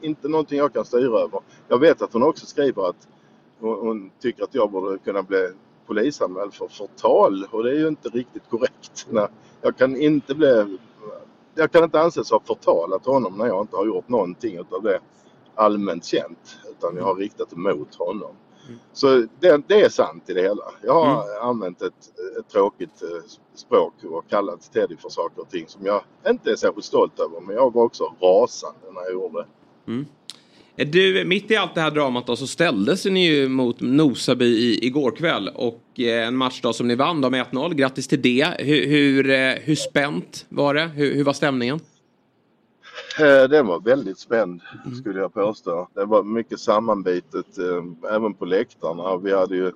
inte 0.00 0.28
någonting 0.28 0.58
jag 0.58 0.72
kan 0.72 0.84
styra 0.84 1.18
över. 1.20 1.40
Jag 1.68 1.78
vet 1.78 2.02
att 2.02 2.12
hon 2.12 2.22
också 2.22 2.46
skriver 2.46 2.88
att 2.88 3.08
hon, 3.60 3.78
hon 3.80 4.10
tycker 4.20 4.44
att 4.44 4.54
jag 4.54 4.70
borde 4.70 4.98
kunna 4.98 5.22
bli 5.22 5.48
polisanmäld 5.86 6.54
för 6.54 6.68
förtal 6.68 7.46
och 7.50 7.64
det 7.64 7.70
är 7.70 7.78
ju 7.78 7.88
inte 7.88 8.08
riktigt 8.08 8.48
korrekt. 8.50 9.06
Nej, 9.10 9.26
jag 9.62 9.76
kan 9.76 9.96
inte 9.96 10.34
bli 10.34 10.78
jag 11.54 11.72
kan 11.72 11.84
inte 11.84 12.00
anses 12.00 12.30
ha 12.30 12.40
förtalat 12.40 13.06
honom 13.06 13.38
när 13.38 13.46
jag 13.46 13.60
inte 13.60 13.76
har 13.76 13.86
gjort 13.86 14.08
någonting 14.08 14.60
av 14.70 14.82
det 14.82 15.00
allmänt 15.54 16.04
känt 16.04 16.58
utan 16.70 16.96
jag 16.96 17.04
har 17.04 17.14
riktat 17.14 17.56
mot 17.56 17.94
honom. 17.94 18.30
Mm. 18.68 18.78
Så 18.92 19.26
det, 19.40 19.62
det, 19.68 19.80
är 19.82 19.88
sant 19.88 20.30
i 20.30 20.34
det 20.34 20.42
hela. 20.42 20.64
Jag 20.82 21.04
har 21.04 21.22
Mm. 21.24 21.48
använt 21.48 21.82
ett, 21.82 22.12
ett 22.38 22.48
tråkigt 22.48 23.02
eh, 23.02 23.08
språk 23.54 23.92
och 24.04 24.28
kallat 24.28 24.72
Teddy 24.72 24.96
för 24.96 25.08
saker 25.08 25.40
och 25.42 25.50
ting 25.50 25.68
som 25.68 25.86
jag 25.86 26.02
inte 26.28 26.50
är 26.50 26.56
särskilt 26.56 26.84
stolt 26.84 27.20
över 27.20 27.40
men 27.40 27.54
jag 27.56 27.72
var 27.72 27.82
också 27.84 28.04
rasande 28.20 28.92
när 28.94 29.02
jag 29.02 29.12
gjorde 29.12 29.38
det. 29.38 29.46
Mm. 29.88 30.06
Du, 30.76 31.24
mitt 31.24 31.50
i 31.50 31.56
allt 31.56 31.74
det 31.74 31.80
här 31.80 31.90
dramat 31.90 32.26
då 32.26 32.36
så 32.36 32.46
ställdes 32.46 33.04
ni 33.04 33.26
ju 33.26 33.48
mot 33.48 33.80
Nosaby 33.80 34.44
i, 34.46 34.86
igår 34.86 35.10
kväll 35.10 35.50
och 35.54 36.00
eh, 36.00 36.26
en 36.26 36.36
match 36.36 36.60
då 36.62 36.72
som 36.72 36.88
ni 36.88 36.94
vann 36.94 37.20
då 37.20 37.30
med 37.30 37.46
1-0. 37.46 37.74
Grattis 37.74 38.08
till 38.08 38.22
det. 38.22 38.54
Hur, 38.58 38.86
hur, 38.86 39.30
eh, 39.30 39.52
hur 39.52 39.74
spänt 39.74 40.46
var 40.48 40.74
det? 40.74 40.86
Hur, 40.86 41.14
hur 41.14 41.24
var 41.24 41.32
stämningen? 41.32 41.80
Eh, 43.20 43.48
Den 43.48 43.66
var 43.66 43.80
väldigt 43.80 44.18
spänd 44.18 44.60
skulle 45.00 45.20
jag 45.20 45.34
påstå. 45.34 45.88
Det 45.94 46.04
var 46.04 46.22
mycket 46.22 46.60
sammanbitet 46.60 47.58
eh, 47.58 48.14
även 48.14 48.34
på 48.34 48.44
läktarna. 48.44 49.16
Vi 49.16 49.34
hade 49.34 49.56
ju 49.56 49.66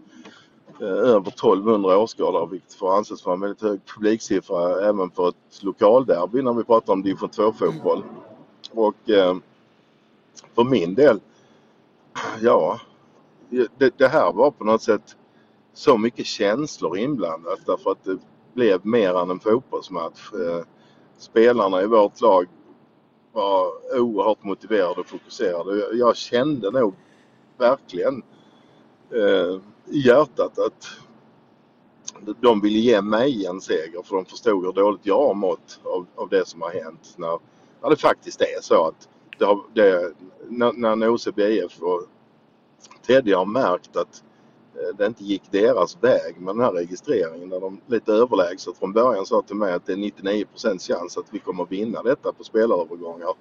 eh, 0.80 0.86
över 0.86 1.28
1200 1.28 1.98
åskådare 1.98 2.48
vilket 2.50 2.74
får 2.74 2.96
anses 2.96 3.26
vara 3.26 3.34
en 3.34 3.40
väldigt 3.40 3.62
hög 3.62 3.80
publiksiffra 3.94 4.88
även 4.88 5.10
för 5.10 5.28
ett 5.28 5.62
lokalderby 5.62 6.42
när 6.42 6.52
vi 6.52 6.64
pratar 6.64 6.92
om 6.92 7.02
division 7.02 7.28
2-fotboll. 7.28 8.04
Och 8.70 9.10
för 10.54 10.64
min 10.64 10.94
del, 10.94 11.20
ja, 12.40 12.80
det, 13.78 13.98
det 13.98 14.08
här 14.08 14.32
var 14.32 14.50
på 14.50 14.64
något 14.64 14.82
sätt 14.82 15.16
så 15.72 15.98
mycket 15.98 16.26
känslor 16.26 16.98
inblandat 16.98 17.58
därför 17.66 17.90
att 17.90 18.04
det 18.04 18.18
blev 18.54 18.86
mer 18.86 19.14
än 19.22 19.30
en 19.30 19.40
fotbollsmatch. 19.40 20.32
Eh, 20.32 20.64
spelarna 21.18 21.82
i 21.82 21.86
vårt 21.86 22.20
lag 22.20 22.46
var 23.32 23.66
oerhört 24.00 24.44
motiverade 24.44 25.00
och 25.00 25.06
fokuserade. 25.06 25.78
Jag- 25.78 25.94
Jag 25.96 26.16
kände 26.16 26.70
nog 26.70 26.94
verkligen 27.58 28.22
eh, 29.10 29.60
i 29.86 29.98
hjärtat 30.06 30.58
att 30.58 30.86
de 32.40 32.60
ville 32.60 32.78
ge 32.78 33.02
mig 33.02 33.46
en 33.46 33.60
seger 33.60 34.02
för 34.02 34.16
de 34.16 34.24
förstod 34.24 34.64
hur 34.64 34.72
dåligt 34.72 35.06
jag 35.06 35.26
har 35.26 35.34
mått 35.34 35.80
av, 35.84 36.06
av 36.16 36.28
det 36.28 36.48
som 36.48 36.62
har 36.62 36.70
hänt. 36.70 37.14
När, 37.16 37.38
när 37.82 37.90
det 37.90 37.96
faktiskt 37.96 38.40
är 38.40 38.60
så 38.62 38.86
att 38.86 39.08
det 39.42 39.46
har, 39.46 39.62
det, 39.72 40.12
när, 40.48 40.72
när 40.72 40.96
Noseby 40.96 41.42
IF 41.42 41.82
och 41.82 42.02
Teddy 43.06 43.32
har 43.32 43.46
märkt 43.46 43.96
att 43.96 44.24
eh, 44.74 44.96
det 44.96 45.06
inte 45.06 45.24
gick 45.24 45.42
deras 45.50 46.02
väg 46.02 46.40
med 46.40 46.54
den 46.54 46.64
här 46.64 46.72
registreringen 46.72 47.48
när 47.48 47.60
de 47.60 47.80
lite 47.86 48.12
överlägset 48.12 48.78
från 48.78 48.92
början 48.92 49.26
sa 49.26 49.42
till 49.42 49.56
mig 49.56 49.72
att 49.72 49.86
det 49.86 49.92
är 49.92 49.96
99% 49.96 50.78
chans 50.78 51.18
att 51.18 51.26
vi 51.30 51.38
kommer 51.38 51.64
vinna 51.64 52.02
detta 52.02 52.32
på 52.32 52.44
spelarövergångar. 52.44 53.34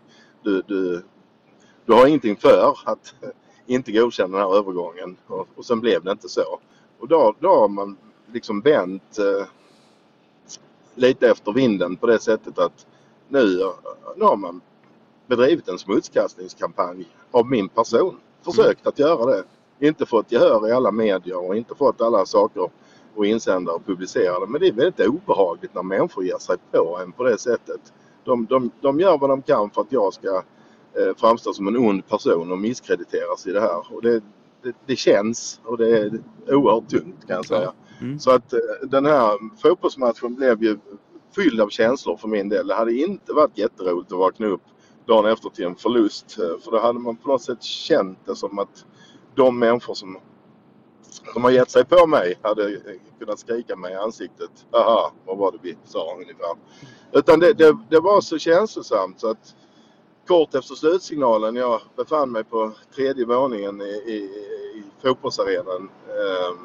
Du, 0.44 0.62
du, 0.68 1.04
du 1.86 1.94
har 1.94 2.08
ingenting 2.08 2.36
för 2.36 2.76
att 2.86 3.16
inte 3.66 3.92
godkänna 3.92 4.38
den 4.38 4.48
här 4.48 4.58
övergången 4.58 5.18
och, 5.28 5.48
och 5.56 5.66
sen 5.66 5.80
blev 5.80 6.04
det 6.04 6.12
inte 6.12 6.30
så. 6.30 6.60
Och 7.00 7.08
då, 7.08 7.36
då 7.40 7.48
har 7.48 7.68
man 7.68 7.98
liksom 8.34 8.62
vänt 8.62 9.18
eh, 9.20 9.48
lite 10.96 11.30
efter 11.30 11.52
vinden 11.52 11.96
på 11.96 12.08
det 12.08 12.20
sättet 12.20 12.60
att 12.60 12.86
nu, 13.28 13.62
eh, 13.62 13.74
nu 14.16 14.26
har 14.26 14.38
man 14.38 14.62
bedrivit 15.32 15.68
en 15.68 15.80
smutskastningskampanj 15.80 17.08
av 17.32 17.46
min 17.46 17.70
person. 17.70 18.18
Försökt 18.46 18.88
att 18.88 19.00
göra 19.00 19.26
det. 19.26 19.44
Inte 19.80 20.06
fått 20.06 20.32
gehör 20.32 20.70
i 20.70 20.72
alla 20.72 20.92
medier 20.92 21.48
och 21.48 21.56
inte 21.56 21.76
fått 21.76 22.02
alla 22.02 22.26
saker 22.26 22.70
och 23.16 23.26
insändare 23.26 23.80
publicerade. 23.86 24.48
Men 24.48 24.62
det 24.62 24.68
är 24.68 24.74
väldigt 24.74 25.08
obehagligt 25.08 25.74
när 25.76 25.84
människor 25.84 26.24
ger 26.24 26.38
sig 26.38 26.58
på 26.72 27.00
en 27.04 27.12
på 27.12 27.24
det 27.24 27.38
sättet. 27.38 27.94
De, 28.24 28.46
de, 28.46 28.72
de 28.82 29.00
gör 29.00 29.18
vad 29.18 29.30
de 29.30 29.42
kan 29.42 29.70
för 29.70 29.82
att 29.82 29.92
jag 29.92 30.14
ska 30.14 30.36
eh, 30.94 31.16
framstå 31.18 31.54
som 31.54 31.68
en 31.68 31.78
ond 31.78 32.08
person 32.08 32.52
och 32.52 32.58
misskrediteras 32.58 33.48
i 33.48 33.52
det 33.52 33.62
här. 33.62 33.94
Och 33.94 34.02
det, 34.02 34.24
det, 34.64 34.76
det 34.86 34.96
känns 34.96 35.62
och 35.66 35.78
det 35.78 35.98
är 35.98 36.22
oerhört 36.48 36.90
tungt 36.90 37.28
kan 37.28 37.36
jag 37.36 37.46
säga. 37.46 37.74
Så 38.20 38.32
att 38.32 38.54
eh, 38.54 38.60
den 38.88 39.06
här 39.06 39.60
fotbollsmatchen 39.62 40.36
blev 40.36 40.64
ju 40.64 40.78
fylld 41.36 41.62
av 41.62 41.70
känslor 41.70 42.18
för 42.18 42.28
min 42.28 42.50
del. 42.50 42.68
Det 42.68 42.76
hade 42.76 42.94
inte 42.94 43.34
varit 43.34 43.58
jätteroligt 43.58 44.12
att 44.12 44.18
vakna 44.20 44.48
upp 44.48 44.62
dagen 45.06 45.32
efter 45.32 45.50
till 45.50 45.66
en 45.66 45.76
förlust. 45.76 46.38
Eh, 46.40 46.60
för 46.64 46.72
då 46.72 46.80
hade 46.80 47.00
man 47.00 47.16
på 47.16 47.28
något 47.28 47.42
sätt 47.42 47.64
känt 47.64 48.20
det 48.26 48.36
som 48.36 48.60
att 48.60 48.86
de 49.36 49.60
människor 49.60 49.94
som, 49.94 50.18
som 51.34 51.44
har 51.44 51.52
gett 51.52 51.72
sig 51.72 51.86
på 51.86 52.08
mig 52.08 52.40
hade 52.42 52.74
eh, 52.74 52.80
kunnat 53.20 53.40
skrika 53.40 53.76
mig 53.76 53.94
i 53.94 53.96
ansiktet. 53.96 54.52
Aha, 54.72 55.12
vad 55.26 55.38
var 55.38 55.52
det 55.52 55.58
vi 55.62 55.78
sa 55.84 56.16
ungefär. 56.16 56.56
Utan 57.12 57.40
det, 57.40 57.54
det, 57.54 57.78
det 57.90 58.00
var 58.00 58.22
så 58.22 58.38
känslosamt 58.38 59.20
så 59.20 59.30
att 59.30 59.56
kort 60.28 60.56
efter 60.56 60.76
slutsignalen, 60.76 61.56
jag 61.56 61.82
befann 61.96 62.32
mig 62.32 62.44
på 62.44 62.72
tredje 62.96 63.26
våningen 63.26 63.82
i, 63.82 63.86
i, 63.86 64.16
i 64.76 64.84
fotbollsarenan 65.02 65.90
eh, 66.08 66.56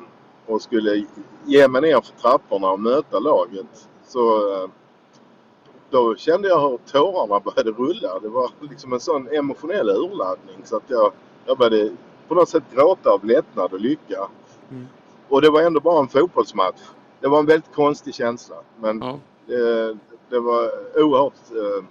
och 0.47 0.63
skulle 0.63 1.07
ge 1.45 1.69
mig 1.69 1.83
ner 1.83 2.01
för 2.01 2.13
trapporna 2.21 2.71
och 2.71 2.81
möta 2.81 3.19
laget. 3.19 3.89
Så 4.07 4.53
eh, 4.53 4.71
då 5.97 6.17
kände 6.17 6.49
jag 6.49 6.61
hur 6.61 6.79
tårarna 6.93 7.41
började 7.41 7.71
rulla. 7.71 8.19
Det 8.23 8.29
var 8.29 8.51
liksom 8.61 8.93
en 8.93 9.01
sån 9.01 9.29
emotionell 9.29 9.89
urladdning 9.91 10.57
så 10.65 10.77
att 10.77 10.83
jag, 10.89 11.13
jag 11.47 11.59
började 11.59 11.91
på 12.29 12.35
något 12.35 12.49
sätt 12.49 12.63
gråta 12.75 13.11
av 13.11 13.25
lättnad 13.25 13.73
och 13.73 13.81
lycka. 13.81 14.29
Och 15.29 15.43
det 15.43 15.51
var 15.51 15.63
ändå 15.63 15.81
bara 15.81 16.01
en 16.01 16.09
fotbollsmatch. 16.09 16.81
det 17.21 17.29
var 17.29 17.39
en 17.39 17.47
väldigt 17.47 17.75
konstig 17.75 18.15
känsla. 18.15 18.57
Men 18.81 19.01
det, 19.47 19.97
det 20.29 20.41
var 20.41 20.71
oerhört 21.03 21.51
eh, 21.51 21.85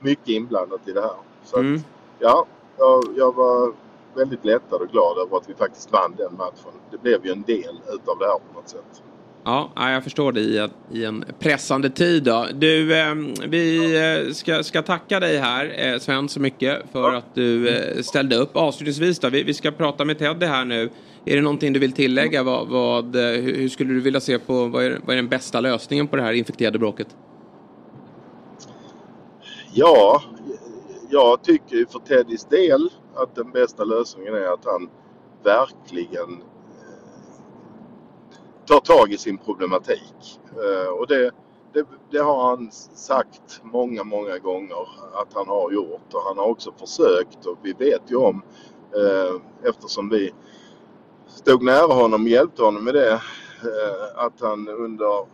mycket 0.00 0.28
inblandat 0.28 0.88
i 0.88 0.92
det 0.92 1.00
här. 1.00 1.16
Så 1.44 1.58
Mm. 1.58 1.74
att, 1.74 1.82
ja, 2.18 2.46
jag, 2.78 3.04
jag 3.16 3.34
var 3.34 3.72
väldigt 4.14 4.44
lättad 4.44 4.80
och 4.80 4.88
glad 4.88 5.18
över 5.18 5.36
att 5.36 5.48
vi 5.48 5.54
faktiskt 5.54 5.92
vann 5.92 6.14
den 6.16 6.36
matchen. 6.36 6.72
Det 6.90 6.98
blev 6.98 7.26
ju 7.26 7.32
en 7.32 7.42
del 7.42 7.80
utav 7.92 8.18
det 8.18 8.26
här 8.26 8.38
på 8.38 8.60
något 8.60 8.68
sätt. 8.68 9.02
Ja, 9.48 9.70
jag 9.76 10.04
förstår 10.04 10.32
det 10.32 10.40
i 10.40 10.58
en, 10.58 10.70
i 10.92 11.04
en 11.04 11.24
pressande 11.38 11.90
tid. 11.90 12.22
Då. 12.22 12.46
Du, 12.54 12.96
ehm, 12.96 13.34
vi 13.48 13.94
eh, 14.26 14.32
ska, 14.32 14.62
ska 14.62 14.82
tacka 14.82 15.20
dig 15.20 15.38
här, 15.38 15.74
eh, 15.76 15.98
Sven, 15.98 16.28
så 16.28 16.40
mycket 16.40 16.82
för 16.92 17.12
att 17.12 17.34
du 17.34 17.68
eh, 17.68 18.02
ställde 18.02 18.36
upp. 18.36 18.56
Avslutningsvis 18.56 19.18
då, 19.18 19.28
vi, 19.28 19.42
vi 19.42 19.54
ska 19.54 19.70
prata 19.70 20.04
med 20.04 20.18
Teddy 20.18 20.46
här 20.46 20.64
nu. 20.64 20.90
Är 21.24 21.36
det 21.36 21.42
någonting 21.42 21.72
du 21.72 21.80
vill 21.80 21.92
tillägga? 21.92 22.42
Vad, 22.42 22.68
vad, 22.68 23.16
hur, 23.16 23.68
skulle 23.68 23.94
du 23.94 24.00
vilja 24.00 24.20
se 24.20 24.38
på, 24.38 24.66
vad 24.66 24.84
är, 24.84 25.00
vad 25.04 25.10
är 25.10 25.16
den 25.16 25.28
bästa 25.28 25.60
lösningen 25.60 26.08
på 26.08 26.16
det 26.16 26.22
här 26.22 26.32
infekterade 26.32 26.78
bråket? 26.78 27.08
Ja, 29.72 30.22
jag 31.10 31.42
tycker 31.42 31.76
ju 31.76 31.86
för 31.86 31.98
Teddys 31.98 32.44
del 32.44 32.90
att 33.14 33.34
den 33.34 33.50
bästa 33.50 33.84
lösningen 33.84 34.34
är 34.34 34.54
att 34.54 34.64
han 34.64 34.88
verkligen 35.44 36.42
tar 38.66 38.80
tag 38.80 39.12
i 39.12 39.18
sin 39.18 39.38
problematik. 39.38 40.40
Eh, 40.50 40.88
och 40.88 41.06
det, 41.06 41.30
det, 41.72 41.86
det 42.10 42.18
har 42.18 42.48
han 42.48 42.70
sagt 42.94 43.60
många, 43.62 44.04
många 44.04 44.38
gånger 44.38 44.88
att 45.12 45.34
han 45.34 45.48
har 45.48 45.72
gjort 45.72 46.14
och 46.14 46.22
han 46.22 46.38
har 46.38 46.46
också 46.46 46.72
försökt 46.72 47.46
och 47.46 47.58
vi 47.62 47.72
vet 47.72 48.02
ju 48.06 48.16
om 48.16 48.42
eh, 48.96 49.68
eftersom 49.68 50.08
vi 50.08 50.32
stod 51.26 51.62
nära 51.62 51.94
honom 51.94 52.22
och 52.22 52.28
hjälpte 52.28 52.62
honom 52.62 52.84
med 52.84 52.94
det 52.94 53.12
eh, 53.12 54.24
att 54.24 54.40
han 54.40 54.68
under 54.68 55.26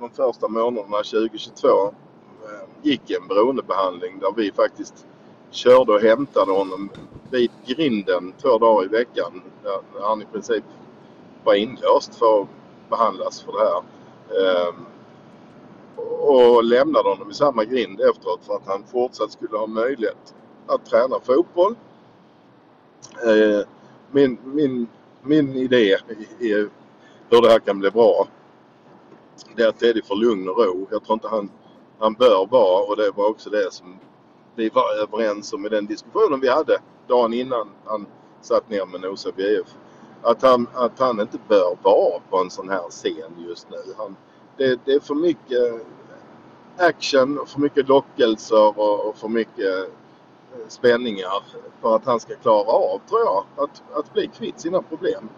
de 0.00 0.10
första 0.10 0.48
månaderna 0.48 0.96
2022 0.96 1.68
eh, 1.68 2.68
gick 2.82 3.10
en 3.10 3.28
beroendebehandling 3.28 4.18
där 4.18 4.32
vi 4.36 4.52
faktiskt 4.52 5.06
körde 5.50 5.92
och 5.92 6.00
hämtade 6.00 6.52
honom 6.52 6.90
vid 7.30 7.50
grinden 7.66 8.32
två 8.42 8.58
dagar 8.58 8.84
i 8.84 8.88
veckan 8.88 9.42
där 9.62 9.78
där 9.94 10.06
han 10.06 10.22
i 10.22 10.26
princip 10.32 10.64
var 11.44 11.54
inlåst 11.54 12.14
för 12.14 12.42
att 12.42 12.48
behandlas 12.90 13.42
för 13.42 13.52
det 13.52 13.58
här. 13.58 13.82
Ehm, 14.68 14.74
och 16.20 16.64
lämnade 16.64 17.08
honom 17.08 17.30
i 17.30 17.34
samma 17.34 17.64
grind 17.64 18.00
efteråt 18.00 18.40
för 18.46 18.54
att 18.54 18.66
han 18.66 18.84
fortsatt 18.84 19.32
skulle 19.32 19.58
ha 19.58 19.66
möjlighet 19.66 20.34
att 20.66 20.86
träna 20.86 21.20
fotboll. 21.20 21.74
Eh, 23.24 23.66
min, 24.10 24.38
min, 24.44 24.86
min 25.22 25.54
idé 25.54 25.96
i 26.38 26.52
hur 27.30 27.42
det 27.42 27.50
här 27.50 27.58
kan 27.58 27.78
bli 27.78 27.90
bra 27.90 28.26
det 29.56 29.62
är 29.62 29.68
att 29.68 29.78
Teddy 29.78 30.02
får 30.02 30.16
lugn 30.16 30.48
och 30.48 30.58
ro. 30.58 30.86
Jag 30.90 31.04
tror 31.04 31.14
inte 31.14 31.28
han, 31.28 31.50
han 31.98 32.14
bör 32.14 32.46
vara 32.46 32.82
och 32.82 32.96
det 32.96 33.10
var 33.10 33.30
också 33.30 33.50
det 33.50 33.72
som 33.72 33.98
vi 34.54 34.68
var 34.68 35.02
överens 35.02 35.52
om 35.52 35.66
i 35.66 35.68
den 35.68 35.86
diskussionen 35.86 36.40
vi 36.40 36.48
hade 36.48 36.78
dagen 37.06 37.34
innan 37.34 37.68
han 37.84 38.06
satt 38.40 38.70
ner 38.70 38.86
med 38.86 39.00
Nosa 39.00 39.30
BF. 39.36 39.68
Att 40.22 40.42
han, 40.42 40.66
att 40.74 40.98
han 40.98 41.20
inte 41.20 41.38
bör 41.48 41.76
vara 41.82 42.20
på 42.30 42.38
en 42.38 42.50
sån 42.50 42.68
här 42.68 42.90
scen 42.90 43.46
just 43.48 43.70
nu. 43.70 43.94
Han, 43.96 44.16
det, 44.56 44.80
det 44.84 44.92
är 44.92 45.00
för 45.00 45.14
mycket 45.14 45.86
action 46.78 47.46
för 47.46 47.60
mycket 47.60 47.88
lockelser 47.88 48.78
och, 48.78 49.08
och 49.08 49.16
för 49.16 49.28
mycket 49.28 49.88
eh, 50.54 50.68
spänningar 50.68 51.42
för 51.82 51.96
att 51.96 52.04
han 52.04 52.20
ska 52.20 52.34
klara 52.34 52.70
av, 52.70 53.00
tror 53.08 53.20
jag, 53.20 53.44
att, 53.56 53.82
att 53.92 54.12
bli 54.12 54.26
kvitt 54.26 54.60
sina 54.60 54.82
problem. 54.82 55.28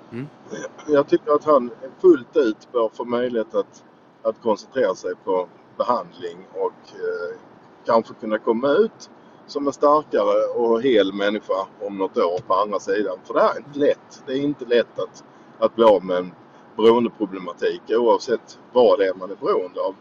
Jag 0.86 1.08
tycker 1.08 1.32
att 1.32 1.44
han 1.44 1.70
fullt 2.00 2.36
ut 2.36 2.72
bör 2.72 2.88
få 2.88 3.04
möjlighet 3.04 3.54
att, 3.54 3.84
att 4.22 4.42
koncentrera 4.42 4.94
sig 4.94 5.14
på 5.24 5.48
behandling 5.76 6.46
och 6.52 6.94
eh, 6.94 7.38
kanske 7.86 8.14
kunna 8.14 8.38
komma 8.38 8.68
ut 8.68 9.10
som 9.50 9.66
en 9.66 9.72
starkare 9.72 10.44
och 10.54 10.82
hel 10.82 11.12
människa 11.12 11.66
om 11.80 11.98
något 11.98 12.16
år 12.16 12.38
på 12.46 12.54
andra 12.54 12.80
sidan. 12.80 13.18
För 13.24 13.34
det 13.34 13.40
här 13.40 13.54
är 13.54 13.58
inte 13.58 13.78
lätt. 13.78 14.22
Det 14.26 14.32
är 14.32 14.40
inte 14.42 14.64
lätt 14.64 14.98
att, 14.98 15.24
att 15.58 15.76
bli 15.76 15.84
av 15.84 16.04
med 16.04 16.16
en 16.16 16.32
beroendeproblematik 16.76 17.82
oavsett 17.88 18.58
vad 18.72 18.98
det 18.98 19.06
är 19.06 19.14
man 19.14 19.30
är 19.30 19.36
beroende 19.36 19.80
av. 19.80 19.94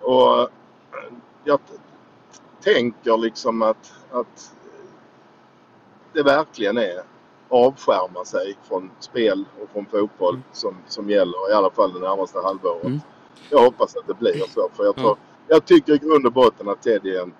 Och 0.00 0.40
eh, 0.40 0.48
jag 1.44 1.60
tänker 2.60 3.16
liksom 3.16 3.62
att, 3.62 3.92
att 4.10 4.54
det 6.12 6.22
verkligen 6.22 6.78
är 6.78 7.02
avskärma 7.48 8.24
sig 8.24 8.56
från 8.68 8.90
spel 8.98 9.44
och 9.62 9.70
från 9.70 9.86
fotboll 9.86 10.40
som, 10.52 10.76
som 10.86 11.10
gäller 11.10 11.50
i 11.50 11.54
alla 11.54 11.70
fall 11.70 11.92
det 11.92 12.00
närmaste 12.00 12.38
halvåret. 12.38 13.02
Jag 13.50 13.64
hoppas 13.64 13.96
att 13.96 14.06
det 14.06 14.14
blir 14.14 14.48
så. 14.54 14.68
För 14.72 14.84
jag, 14.84 14.96
tror, 14.96 15.16
jag 15.48 15.64
tycker 15.64 15.94
i 15.94 15.98
grund 15.98 16.26
och 16.26 16.32
botten 16.32 16.68
att 16.68 16.82
Teddy 16.82 17.10
är 17.16 17.22
en 17.22 17.34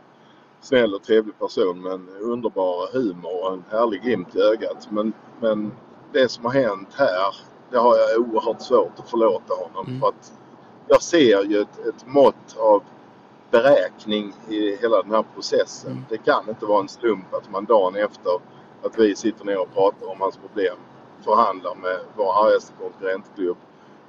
snäll 0.60 0.94
och 0.94 1.02
trevlig 1.02 1.38
person 1.38 1.82
med 1.82 1.92
en 1.92 2.08
underbar 2.20 2.92
humor 2.92 3.44
och 3.44 3.52
en 3.52 3.64
härlig 3.70 4.02
glimt 4.02 4.36
i 4.36 4.40
ögat. 4.40 4.88
Men, 4.90 5.12
men 5.40 5.72
det 6.12 6.28
som 6.28 6.44
har 6.44 6.52
hänt 6.52 6.88
här, 6.94 7.34
det 7.70 7.78
har 7.78 7.96
jag 7.96 8.20
oerhört 8.20 8.62
svårt 8.62 8.98
att 8.98 9.10
förlåta 9.10 9.54
honom. 9.54 10.00
För 10.00 10.08
att 10.08 10.32
jag 10.88 11.02
ser 11.02 11.44
ju 11.44 11.60
ett, 11.60 11.86
ett 11.86 12.06
mått 12.06 12.56
av 12.56 12.82
beräkning 13.50 14.32
i 14.48 14.76
hela 14.76 15.02
den 15.02 15.10
här 15.10 15.24
processen. 15.34 16.04
Det 16.08 16.18
kan 16.18 16.48
inte 16.48 16.66
vara 16.66 16.80
en 16.80 16.88
slump 16.88 17.34
att 17.34 17.50
man 17.50 17.64
dagen 17.64 17.96
efter 17.96 18.32
att 18.82 18.98
vi 18.98 19.16
sitter 19.16 19.44
ner 19.44 19.60
och 19.60 19.74
pratar 19.74 20.06
om 20.06 20.20
hans 20.20 20.36
problem 20.36 20.76
förhandlar 21.24 21.74
med 21.74 21.98
vår 22.16 22.46
argaste 22.46 22.72
konkurrentklubb 22.80 23.56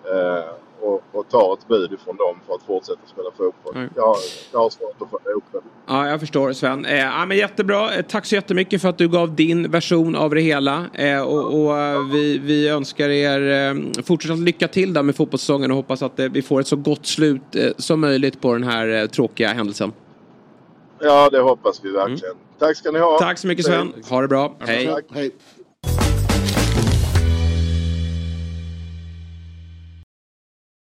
eh, 0.03 0.53
och, 0.81 1.03
och 1.11 1.29
tar 1.29 1.53
ett 1.53 1.67
bud 1.67 1.93
ifrån 1.93 2.17
dem 2.17 2.35
för 2.47 2.53
att 2.53 2.63
fortsätta 2.63 2.99
spela 3.07 3.31
fotboll. 3.37 3.89
Jag, 3.95 4.15
jag 4.51 4.59
har 4.59 4.69
svårt 4.69 5.01
att 5.01 5.09
få 5.09 5.19
ihop 5.29 5.43
det. 5.51 5.59
Ja, 5.87 6.07
jag 6.09 6.19
förstår 6.19 6.53
Sven. 6.53 6.85
Eh, 6.85 6.99
ja, 6.99 7.25
men 7.25 7.37
jättebra. 7.37 7.93
Eh, 7.95 8.01
tack 8.01 8.25
så 8.25 8.35
jättemycket 8.35 8.81
för 8.81 8.89
att 8.89 8.97
du 8.97 9.09
gav 9.09 9.35
din 9.35 9.71
version 9.71 10.15
av 10.15 10.35
det 10.35 10.41
hela. 10.41 10.85
Eh, 10.93 11.21
och 11.21 11.61
och 11.61 11.79
eh, 11.79 12.05
vi, 12.11 12.37
vi 12.37 12.67
önskar 12.69 13.09
er 13.09 13.69
eh, 13.69 14.03
fortsatt 14.03 14.39
lycka 14.39 14.67
till 14.67 14.93
där 14.93 15.03
med 15.03 15.15
fotbollssäsongen 15.15 15.71
och 15.71 15.77
hoppas 15.77 16.01
att 16.01 16.19
eh, 16.19 16.25
vi 16.25 16.41
får 16.41 16.59
ett 16.59 16.67
så 16.67 16.75
gott 16.75 17.05
slut 17.05 17.55
eh, 17.55 17.69
som 17.77 18.01
möjligt 18.01 18.41
på 18.41 18.53
den 18.53 18.63
här 18.63 19.01
eh, 19.01 19.07
tråkiga 19.07 19.53
händelsen. 19.53 19.91
Ja, 20.99 21.29
det 21.29 21.39
hoppas 21.39 21.79
vi 21.83 21.91
verkligen. 21.91 22.35
Tack 22.59 22.77
ska 22.77 22.91
ni 22.91 22.99
ha. 22.99 23.19
Tack 23.19 23.37
så 23.37 23.47
mycket 23.47 23.65
Sven. 23.65 23.93
Ha 24.09 24.21
det 24.21 24.27
bra. 24.27 24.55
Hej. 24.59 24.85
Tack. 24.85 25.05
Hej. 25.13 25.31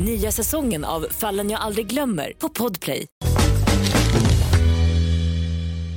Nya 0.00 0.30
säsongen 0.30 0.84
av 0.84 1.00
Fallen 1.00 1.50
jag 1.50 1.60
aldrig 1.60 1.86
glömmer 1.86 2.32
på 2.38 2.48
Podplay. 2.48 3.06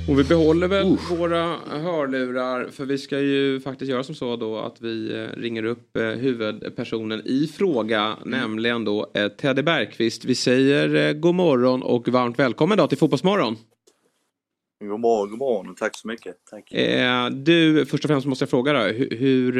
Och 0.08 0.18
vi 0.18 0.24
behåller 0.24 0.68
väl 0.68 0.96
våra 1.10 1.56
hörlurar 1.70 2.68
för 2.70 2.84
vi 2.84 2.98
ska 2.98 3.20
ju 3.20 3.60
faktiskt 3.60 3.90
göra 3.90 4.04
som 4.04 4.14
så 4.14 4.36
då 4.36 4.58
att 4.58 4.80
vi 4.80 5.14
eh, 5.14 5.40
ringer 5.40 5.64
upp 5.64 5.96
eh, 5.96 6.02
huvudpersonen 6.02 7.22
i 7.24 7.46
fråga, 7.46 8.16
nämligen 8.24 8.84
då 8.84 9.10
eh, 9.14 9.28
Teddy 9.28 9.62
Bergqvist. 9.62 10.24
Vi 10.24 10.34
säger 10.34 11.12
god 11.12 11.34
morgon 11.34 11.82
och 11.82 12.08
varmt 12.08 12.38
välkommen 12.38 12.78
då 12.78 12.86
till 12.86 12.98
Fotbollsmorgon. 12.98 13.56
God 14.80 15.00
morgon, 15.00 15.30
god 15.30 15.38
morgon 15.38 15.70
och 15.70 15.76
tack 15.76 15.96
så 15.96 16.08
mycket. 16.08 16.34
Tack. 16.50 16.72
Eh, 16.72 17.30
du, 17.30 17.86
först 17.86 18.04
och 18.04 18.08
främst 18.08 18.26
måste 18.26 18.42
jag 18.42 18.50
fråga 18.50 18.72
då, 18.72 18.78
hur, 18.78 19.10
hur, 19.10 19.52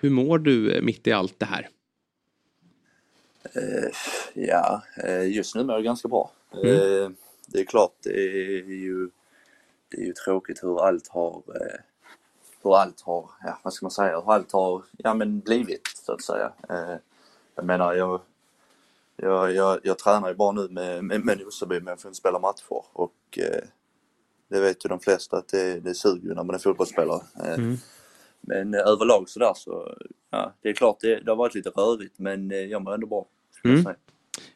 hur 0.00 0.10
mår 0.10 0.38
du 0.38 0.80
mitt 0.82 1.06
i 1.06 1.12
allt 1.12 1.38
det 1.38 1.46
här? 1.46 1.68
Eh, 3.42 3.90
ja, 4.34 4.82
eh, 4.96 5.28
just 5.28 5.54
nu 5.54 5.64
mår 5.64 5.74
jag 5.74 5.84
ganska 5.84 6.08
bra. 6.08 6.30
Mm. 6.52 6.66
Eh, 6.66 7.10
det 7.46 7.60
är 7.60 7.64
klart, 7.64 7.94
det 8.02 8.10
är 8.10 8.64
ju, 8.64 9.10
det 9.88 9.96
är 9.96 10.06
ju 10.06 10.12
tråkigt 10.12 10.62
hur 10.62 10.86
allt 10.86 11.08
har, 11.08 11.42
hur 12.62 12.76
allt 12.76 13.00
har, 13.00 13.30
ja 13.44 13.58
vad 13.62 13.72
ska 13.72 13.84
man 13.84 13.90
säga, 13.90 14.20
hur 14.20 14.32
allt 14.32 14.52
har, 14.52 14.82
ja 14.96 15.14
men 15.14 15.40
blivit 15.40 15.88
så 16.04 16.12
att 16.12 16.22
säga. 16.22 16.52
Jag 17.54 17.64
menar, 17.64 17.94
jag, 17.94 18.20
jag, 19.16 19.54
jag, 19.54 19.80
jag 19.82 19.98
tränar 19.98 20.28
ju 20.28 20.34
bara 20.34 20.52
nu 20.52 20.68
med, 20.68 21.04
med, 21.04 21.24
med 21.24 21.38
Nosaby 21.38 21.80
men 21.80 21.86
jag 21.86 22.00
får 22.00 22.08
inte 22.08 22.18
spela 22.18 22.38
matcher 22.38 22.84
och 22.92 23.38
eh, 23.38 23.64
det 24.48 24.60
vet 24.60 24.84
ju 24.84 24.88
de 24.88 25.00
flesta 25.00 25.36
att 25.36 25.48
det, 25.48 25.80
det 25.80 25.94
suger 25.94 26.34
när 26.34 26.44
man 26.44 26.54
är 26.54 26.58
fotbollsspelare. 26.58 27.22
Mm. 27.44 27.76
Men 28.40 28.74
eh, 28.74 28.80
överlag 28.80 29.28
sådär 29.28 29.52
så, 29.54 29.96
ja 30.30 30.54
det 30.62 30.68
är 30.68 30.72
klart 30.72 31.00
det, 31.00 31.20
det 31.20 31.30
har 31.30 31.36
varit 31.36 31.54
lite 31.54 31.70
rörigt 31.70 32.18
men 32.18 32.50
eh, 32.50 32.58
jag 32.58 32.82
mår 32.82 32.94
ändå 32.94 33.06
bra. 33.06 33.26
Mm. 33.64 33.84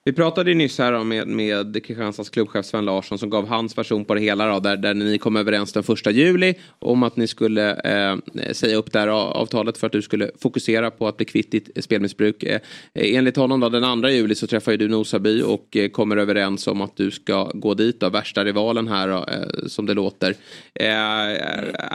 Vi 0.04 0.12
pratade 0.12 0.50
ju 0.50 0.56
nyss 0.56 0.78
här 0.78 1.04
med, 1.04 1.28
med 1.28 1.84
Kristianstads 1.84 2.30
klubbchef 2.30 2.66
Sven 2.66 2.84
Larsson 2.84 3.18
som 3.18 3.30
gav 3.30 3.48
hans 3.48 3.78
version 3.78 4.04
på 4.04 4.14
det 4.14 4.20
hela 4.20 4.52
då, 4.52 4.60
där, 4.60 4.76
där 4.76 4.94
ni 4.94 5.18
kom 5.18 5.36
överens 5.36 5.72
den 5.72 5.82
första 5.82 6.10
juli 6.10 6.54
om 6.78 7.02
att 7.02 7.16
ni 7.16 7.26
skulle 7.26 7.74
eh, 7.74 8.16
säga 8.52 8.76
upp 8.76 8.92
det 8.92 8.98
här 8.98 9.08
avtalet 9.08 9.78
för 9.78 9.86
att 9.86 9.92
du 9.92 10.02
skulle 10.02 10.30
fokusera 10.40 10.90
på 10.90 11.08
att 11.08 11.16
bli 11.16 11.26
kvitt 11.26 11.50
ditt 11.50 11.84
spelmissbruk. 11.84 12.42
Eh, 12.42 12.60
eh, 12.94 13.16
enligt 13.16 13.36
honom 13.36 13.60
då 13.60 13.68
den 13.68 13.84
andra 13.84 14.10
juli 14.10 14.34
så 14.34 14.46
träffar 14.46 14.72
ju 14.72 14.78
du 14.78 14.88
Nosaby 14.88 15.42
och 15.42 15.76
eh, 15.76 15.88
kommer 15.88 16.16
överens 16.16 16.66
om 16.66 16.80
att 16.80 16.96
du 16.96 17.10
ska 17.10 17.50
gå 17.54 17.74
dit 17.74 18.00
då, 18.00 18.08
värsta 18.08 18.44
rivalen 18.44 18.88
här 18.88 19.08
då, 19.08 19.24
eh, 19.28 19.66
som 19.66 19.86
det 19.86 19.94
låter. 19.94 20.30
Eh, 20.74 20.88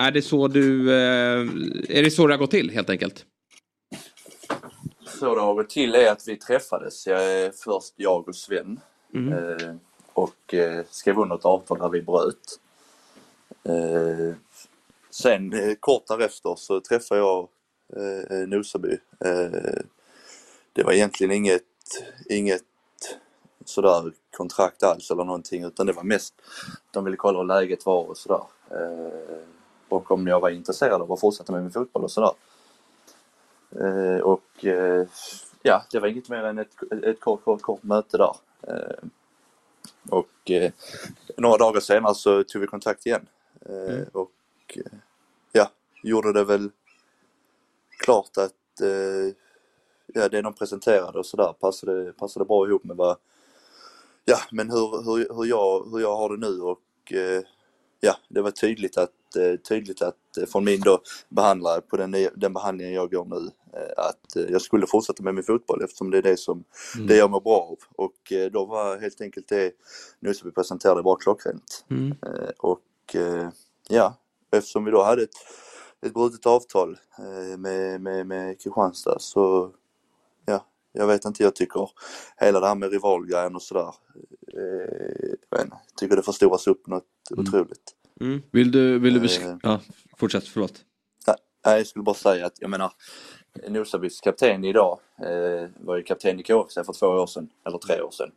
är 0.05 0.11
det 0.11 0.21
så 0.21 0.47
du, 0.47 0.91
eh, 0.91 1.47
är 1.89 2.03
det 2.03 2.11
så 2.11 2.27
det 2.27 2.33
har 2.33 2.39
gått 2.39 2.51
till 2.51 2.71
helt 2.71 2.89
enkelt? 2.89 3.25
Så 5.19 5.35
det 5.35 5.41
har 5.41 5.53
gått 5.53 5.69
till 5.69 5.95
är 5.95 6.11
att 6.11 6.27
vi 6.27 6.37
träffades, 6.37 7.07
jag, 7.07 7.55
först 7.55 7.93
jag 7.95 8.27
och 8.27 8.35
Sven. 8.35 8.79
Mm. 9.13 9.33
Eh, 9.33 9.75
och 10.13 10.53
eh, 10.53 10.85
skrev 10.89 11.19
under 11.19 11.35
ett 11.35 11.45
avtal 11.45 11.79
där 11.79 11.89
vi 11.89 12.01
bröt. 12.01 12.59
Eh, 13.63 14.35
sen 15.09 15.53
eh, 15.53 15.75
kort 15.79 16.07
därefter 16.07 16.55
så 16.57 16.81
träffade 16.81 17.21
jag 17.21 17.47
eh, 17.95 18.47
Nosaby. 18.47 18.97
Eh, 19.25 19.81
det 20.73 20.83
var 20.83 20.91
egentligen 20.91 21.31
inget, 21.33 21.63
inget 22.29 22.63
sådär 23.65 24.13
kontrakt 24.31 24.83
alls 24.83 25.11
eller 25.11 25.23
någonting 25.23 25.63
utan 25.63 25.85
det 25.85 25.93
var 25.93 26.03
mest 26.03 26.33
de 26.91 27.03
ville 27.03 27.17
kolla 27.17 27.39
hur 27.39 27.45
läget 27.45 27.85
var 27.85 28.09
och 28.09 28.17
sådär. 28.17 28.43
Eh, 28.71 29.39
och 29.89 30.11
om 30.11 30.27
jag 30.27 30.39
var 30.39 30.49
intresserad 30.49 31.01
av 31.01 31.11
att 31.11 31.19
fortsätta 31.19 31.51
med 31.51 31.61
min 31.61 31.71
fotboll 31.71 32.03
och 32.03 32.11
sådär. 32.11 32.31
Eh, 33.75 34.21
och 34.21 34.65
eh, 34.65 35.07
ja, 35.61 35.83
det 35.91 35.99
var 35.99 36.07
inget 36.07 36.29
mer 36.29 36.43
än 36.43 36.59
ett, 36.59 36.73
ett 37.03 37.19
kort, 37.19 37.43
kort, 37.43 37.61
kort 37.61 37.83
möte 37.83 38.17
där. 38.17 38.35
Eh, 38.67 39.07
och 40.09 40.51
några 41.37 41.57
dagar 41.57 41.79
senare 41.79 42.15
så 42.15 42.43
tog 42.43 42.61
vi 42.61 42.67
kontakt 42.67 43.05
igen. 43.05 43.27
Mm. 43.65 44.05
Och 44.13 44.31
ja, 45.51 45.71
gjorde 46.03 46.33
det 46.33 46.43
väl 46.43 46.71
klart 47.97 48.37
att 48.37 48.53
ja, 50.13 50.29
det 50.29 50.41
de 50.41 50.53
presenterade 50.53 51.19
och 51.19 51.25
sådär 51.25 51.53
passade, 51.53 52.13
passade 52.13 52.45
bra 52.45 52.67
ihop 52.67 52.83
med 52.83 52.97
vad, 52.97 53.17
ja 54.25 54.37
men 54.51 54.69
hur, 54.69 55.03
hur, 55.03 55.35
hur, 55.35 55.45
jag, 55.45 55.91
hur 55.91 55.99
jag 55.99 56.15
har 56.15 56.29
det 56.29 56.47
nu 56.47 56.61
och 56.61 57.13
eh, 57.13 57.43
ja, 57.99 58.15
det 58.27 58.41
var 58.41 58.51
tydligt 58.51 58.97
att, 58.97 59.35
eh, 59.35 59.55
tydligt 59.55 60.01
att 60.01 60.37
eh, 60.37 60.45
från 60.45 60.63
min 60.63 60.81
då 60.81 61.01
behandlare 61.29 61.81
på 61.81 61.97
den, 61.97 62.15
den 62.35 62.53
behandlingen 62.53 62.93
jag 62.93 63.11
går 63.11 63.25
nu 63.25 63.49
att 63.97 64.35
eh, 64.35 64.43
jag 64.43 64.61
skulle 64.61 64.87
fortsätta 64.87 65.23
med 65.23 65.35
min 65.35 65.43
fotboll 65.43 65.83
eftersom 65.83 66.11
det 66.11 66.17
är 66.17 66.21
det 66.21 66.37
som 66.37 66.63
Mm. 66.95 67.07
det 67.07 67.15
jag 67.17 67.31
mår 67.31 67.41
bra 67.41 67.55
av 67.71 67.77
och 67.95 68.31
eh, 68.31 68.51
då 68.51 68.65
var 68.65 68.97
helt 68.97 69.21
enkelt 69.21 69.47
det 69.47 69.71
Nuseby 70.19 70.51
presenterade 70.51 71.03
bara 71.03 71.15
klockrent. 71.19 71.85
Mm. 71.89 72.07
Eh, 72.25 72.49
och 72.57 73.15
eh, 73.15 73.49
ja, 73.89 74.15
eftersom 74.51 74.85
vi 74.85 74.91
då 74.91 75.03
hade 75.03 75.23
ett, 75.23 75.29
ett 76.05 76.13
brutet 76.13 76.45
avtal 76.45 76.97
eh, 77.19 77.57
med, 77.57 78.01
med, 78.01 78.27
med 78.27 78.61
Kristianstad 78.61 79.19
så 79.19 79.71
ja, 80.45 80.65
jag 80.91 81.07
vet 81.07 81.25
inte, 81.25 81.43
jag 81.43 81.55
tycker 81.55 81.89
hela 82.37 82.59
det 82.59 82.67
här 82.67 82.75
med 82.75 82.91
rivalgrejen 82.91 83.55
och 83.55 83.61
sådär, 83.61 83.93
eh, 84.53 85.29
jag 85.49 85.61
inte, 85.61 85.77
tycker 85.99 86.15
det 86.15 86.23
förstoras 86.23 86.67
upp 86.67 86.87
något 86.87 87.03
otroligt. 87.37 87.95
Vill 88.51 88.71
du, 88.71 88.99
vill 88.99 89.13
du 89.13 89.19
Eh. 89.19 89.23
besk- 89.25 89.59
ja, 89.63 89.79
fortsätt, 90.17 90.47
förlåt. 90.47 90.85
Nej, 91.65 91.77
jag 91.77 91.87
skulle 91.87 92.03
bara 92.03 92.15
säga 92.15 92.45
att 92.45 92.55
jag 92.61 92.69
menar 92.69 92.91
Nosabys 93.67 94.21
kapten 94.21 94.63
idag 94.63 94.99
eh, 95.17 95.69
var 95.77 95.97
ju 95.97 96.03
kapten 96.03 96.39
i 96.39 96.43
KFC 96.43 96.73
för 96.73 96.93
två 96.93 97.07
år 97.07 97.27
sedan, 97.27 97.49
eller 97.65 97.77
tre 97.77 98.01
år 98.01 98.11
sedan. 98.11 98.31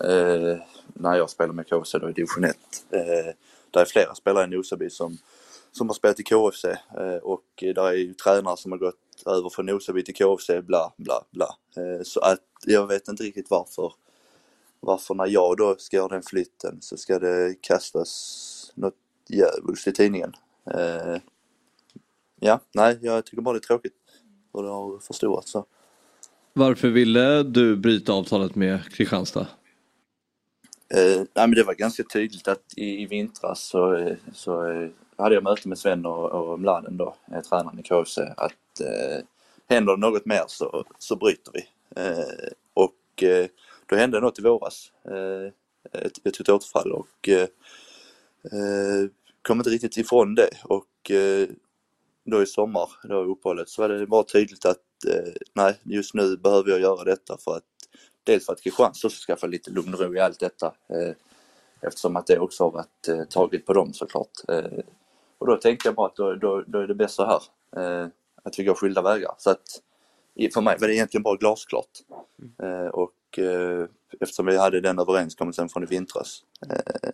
Eh, 0.00 0.58
när 0.86 1.16
jag 1.16 1.30
spelade 1.30 1.54
med 1.54 1.68
KFC 1.68 1.92
då 1.92 2.10
i 2.10 2.12
division 2.12 2.44
1. 2.44 2.56
Eh, 2.90 3.00
där 3.70 3.80
är 3.80 3.84
flera 3.84 4.14
spelare 4.14 4.44
i 4.44 4.48
Nosaby 4.48 4.90
som, 4.90 5.18
som 5.72 5.88
har 5.88 5.94
spelat 5.94 6.20
i 6.20 6.22
KFC 6.22 6.64
eh, 6.64 7.16
och 7.22 7.44
där 7.58 7.88
är 7.88 7.92
ju 7.92 8.14
tränare 8.14 8.56
som 8.56 8.72
har 8.72 8.78
gått 8.78 8.94
över 9.26 9.50
från 9.50 9.66
Nosaby 9.66 10.04
till 10.04 10.14
KFC, 10.14 10.50
bla 10.62 10.92
bla 10.96 11.24
bla. 11.30 11.56
Eh, 11.76 12.02
så 12.02 12.20
att 12.20 12.40
jag 12.64 12.86
vet 12.86 13.08
inte 13.08 13.22
riktigt 13.22 13.50
varför 13.50 13.92
varför 14.80 15.14
när 15.14 15.26
jag 15.26 15.56
då 15.56 15.76
ska 15.78 15.96
göra 15.96 16.08
den 16.08 16.22
flytten 16.22 16.78
så 16.80 16.96
ska 16.96 17.18
det 17.18 17.54
kastas 17.60 18.72
något 18.74 18.94
djävulskt 19.28 19.86
i 19.86 19.92
tidningen. 19.92 20.32
Eh, 20.70 21.16
ja, 22.40 22.60
nej, 22.72 22.98
jag 23.02 23.26
tycker 23.26 23.42
bara 23.42 23.52
det 23.52 23.58
är 23.58 23.60
tråkigt 23.66 23.94
hur 24.54 24.62
det 24.62 24.68
har 24.68 24.98
förstorats 24.98 25.50
så. 25.50 25.64
Varför 26.52 26.88
ville 26.88 27.42
du 27.42 27.76
bryta 27.76 28.12
avtalet 28.12 28.54
med 28.54 28.92
Kristianstad? 28.92 29.46
Eh, 30.94 31.16
nej 31.16 31.26
men 31.34 31.50
det 31.50 31.62
var 31.62 31.74
ganska 31.74 32.02
tydligt 32.02 32.48
att 32.48 32.62
i, 32.76 33.02
i 33.02 33.06
vintras 33.06 33.62
så, 33.62 33.94
eh, 33.94 34.16
så 34.32 34.66
eh, 34.66 34.88
hade 35.16 35.34
jag 35.34 35.44
möte 35.44 35.68
med 35.68 35.78
Sven 35.78 36.06
och, 36.06 36.30
och 36.30 36.60
Mladen 36.60 36.96
då, 36.96 37.14
eh, 37.32 37.40
tränaren 37.40 37.78
i 37.78 37.82
KFC, 37.82 38.18
att 38.18 38.80
eh, 38.80 39.24
händer 39.68 39.96
något 39.96 40.26
mer 40.26 40.44
så, 40.46 40.84
så 40.98 41.16
bryter 41.16 41.52
vi. 41.52 41.66
Eh, 41.96 42.52
och 42.74 43.22
eh, 43.22 43.46
då 43.86 43.96
hände 43.96 44.20
något 44.20 44.38
i 44.38 44.42
våras, 44.42 44.92
eh, 45.04 45.52
ett, 46.02 46.26
ett, 46.26 46.40
ett 46.40 46.48
återfall 46.48 46.92
och 46.92 47.28
kom 49.42 49.58
inte 49.58 49.70
riktigt 49.70 49.96
ifrån 49.96 50.34
det 50.34 50.50
och 50.62 51.10
då 52.24 52.42
i 52.42 52.46
sommar, 52.46 52.90
då 53.02 53.22
i 53.22 53.26
uppehållet, 53.26 53.68
så 53.68 53.82
var 53.82 53.88
det 53.88 54.06
bara 54.06 54.24
tydligt 54.24 54.64
att 54.64 55.04
eh, 55.08 55.32
nej, 55.52 55.80
just 55.82 56.14
nu 56.14 56.36
behöver 56.36 56.70
jag 56.70 56.80
göra 56.80 57.04
detta 57.04 57.36
för 57.38 57.56
att 57.56 57.64
dels 58.24 58.46
för 58.46 58.52
att 58.52 58.60
Kristianstad 58.60 59.10
ska 59.10 59.36
få 59.36 59.46
lite 59.46 59.70
lugn 59.70 59.94
och 59.94 60.00
ro 60.00 60.14
i 60.14 60.20
allt 60.20 60.40
detta 60.40 60.66
eh, 60.66 61.14
eftersom 61.80 62.16
att 62.16 62.26
det 62.26 62.38
också 62.38 62.64
har 62.64 62.70
varit 62.70 63.08
eh, 63.08 63.24
taget 63.24 63.66
på 63.66 63.72
dem 63.72 63.92
såklart. 63.92 64.30
Eh, 64.48 64.80
och 65.38 65.46
då 65.46 65.56
tänkte 65.56 65.88
jag 65.88 65.94
bara 65.94 66.06
att 66.06 66.16
då, 66.16 66.34
då, 66.34 66.64
då 66.66 66.78
är 66.78 66.86
det 66.86 66.94
bäst 66.94 67.14
så 67.14 67.24
här, 67.24 67.40
eh, 67.76 68.08
att 68.42 68.58
vi 68.58 68.64
går 68.64 68.74
skilda 68.74 69.02
vägar. 69.02 69.34
Så 69.38 69.50
att 69.50 69.82
för 70.54 70.60
mig 70.60 70.76
var 70.80 70.88
det 70.88 70.94
egentligen 70.94 71.22
bara 71.22 71.36
glasklart. 71.36 71.90
Eh, 72.62 72.86
och 72.86 73.38
eh, 73.38 73.88
eftersom 74.20 74.46
vi 74.46 74.56
hade 74.56 74.80
den 74.80 74.98
överenskommelsen 74.98 75.68
från 75.68 75.82
i 75.82 75.86
vintras. 75.86 76.42
Eh, 76.70 77.10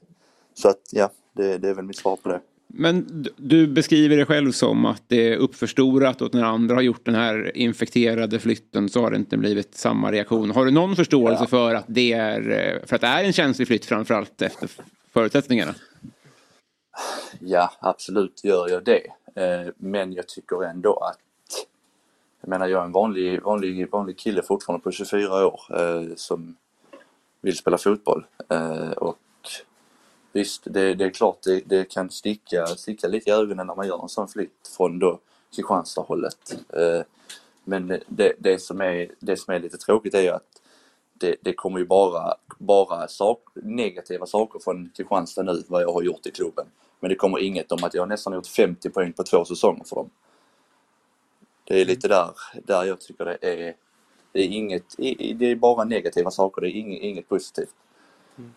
så 0.54 0.68
att 0.68 0.80
ja, 0.90 1.10
det, 1.32 1.58
det 1.58 1.68
är 1.68 1.74
väl 1.74 1.84
mitt 1.84 1.98
svar 1.98 2.16
på 2.16 2.28
det. 2.28 2.40
Men 2.72 3.26
du 3.36 3.66
beskriver 3.66 4.16
det 4.16 4.26
själv 4.26 4.52
som 4.52 4.84
att 4.84 5.02
det 5.06 5.32
är 5.32 5.36
uppförstorat 5.36 6.22
och 6.22 6.34
när 6.34 6.44
andra 6.44 6.74
har 6.74 6.82
gjort 6.82 7.04
den 7.04 7.14
här 7.14 7.56
infekterade 7.56 8.38
flytten 8.38 8.88
så 8.88 9.00
har 9.00 9.10
det 9.10 9.16
inte 9.16 9.36
blivit 9.36 9.74
samma 9.74 10.12
reaktion. 10.12 10.50
Har 10.50 10.64
du 10.64 10.70
någon 10.70 10.96
förståelse 10.96 11.46
för 11.46 11.74
att 11.74 11.84
det 11.88 12.12
är 12.12 12.42
för 12.86 12.96
att 12.96 13.00
det 13.00 13.06
är 13.06 13.24
en 13.24 13.32
känslig 13.32 13.68
flytt 13.68 13.84
framförallt 13.84 14.42
efter 14.42 14.70
förutsättningarna? 15.12 15.74
Ja, 17.40 17.72
absolut 17.80 18.44
gör 18.44 18.68
jag 18.68 18.84
det. 18.84 19.06
Eh, 19.34 19.72
men 19.76 20.12
jag 20.12 20.28
tycker 20.28 20.64
ändå 20.64 20.94
att 20.94 21.18
jag 22.40 22.48
menar, 22.48 22.66
jag 22.66 22.80
är 22.80 22.84
en 22.84 22.92
vanlig, 22.92 23.42
vanlig, 23.42 23.90
vanlig 23.90 24.18
kille 24.18 24.42
fortfarande 24.42 24.82
på 24.82 24.90
24 24.90 25.46
år 25.46 25.60
eh, 25.74 26.14
som 26.16 26.56
vill 27.40 27.56
spela 27.56 27.78
fotboll. 27.78 28.26
Eh, 28.48 28.90
och 28.90 29.18
visst, 30.32 30.62
det, 30.64 30.94
det 30.94 31.04
är 31.04 31.10
klart 31.10 31.42
det, 31.42 31.60
det 31.66 31.84
kan 31.84 32.10
sticka, 32.10 32.66
sticka 32.66 33.08
lite 33.08 33.30
i 33.30 33.32
ögonen 33.32 33.66
när 33.66 33.74
man 33.74 33.86
gör 33.86 34.02
en 34.02 34.08
sån 34.08 34.28
flytt 34.28 34.68
från 34.76 34.98
då 34.98 35.18
Kristianstad-hållet. 35.54 36.56
Eh, 36.68 37.02
men 37.64 38.00
det, 38.06 38.32
det, 38.38 38.58
som 38.62 38.80
är, 38.80 39.10
det 39.20 39.36
som 39.36 39.54
är 39.54 39.60
lite 39.60 39.78
tråkigt 39.78 40.14
är 40.14 40.22
ju 40.22 40.28
att 40.28 40.62
det, 41.14 41.36
det 41.40 41.52
kommer 41.52 41.78
ju 41.78 41.86
bara, 41.86 42.34
bara 42.58 43.08
sak, 43.08 43.42
negativa 43.54 44.26
saker 44.26 44.58
från 44.58 44.90
Kristianstad 44.96 45.42
nu, 45.42 45.62
vad 45.68 45.82
jag 45.82 45.92
har 45.92 46.02
gjort 46.02 46.26
i 46.26 46.30
klubben. 46.30 46.66
Men 47.00 47.08
det 47.08 47.14
kommer 47.14 47.38
inget 47.38 47.72
om 47.72 47.84
att 47.84 47.94
jag 47.94 48.08
nästan 48.08 48.32
gjort 48.32 48.46
50 48.46 48.90
poäng 48.90 49.12
på 49.12 49.22
två 49.22 49.44
säsonger 49.44 49.84
för 49.84 49.96
dem. 49.96 50.10
Det 51.64 51.80
är 51.80 51.84
lite 51.84 52.08
där, 52.08 52.30
där 52.64 52.84
jag 52.84 53.00
tycker 53.00 53.24
det 53.24 53.38
är, 53.40 53.74
det 54.32 54.40
är 54.40 54.48
inget, 54.48 54.96
det 55.34 55.46
är 55.46 55.56
bara 55.56 55.84
negativa 55.84 56.30
saker, 56.30 56.60
det 56.60 56.68
är 56.68 56.72
inget, 56.72 57.02
inget 57.02 57.28
positivt. 57.28 57.74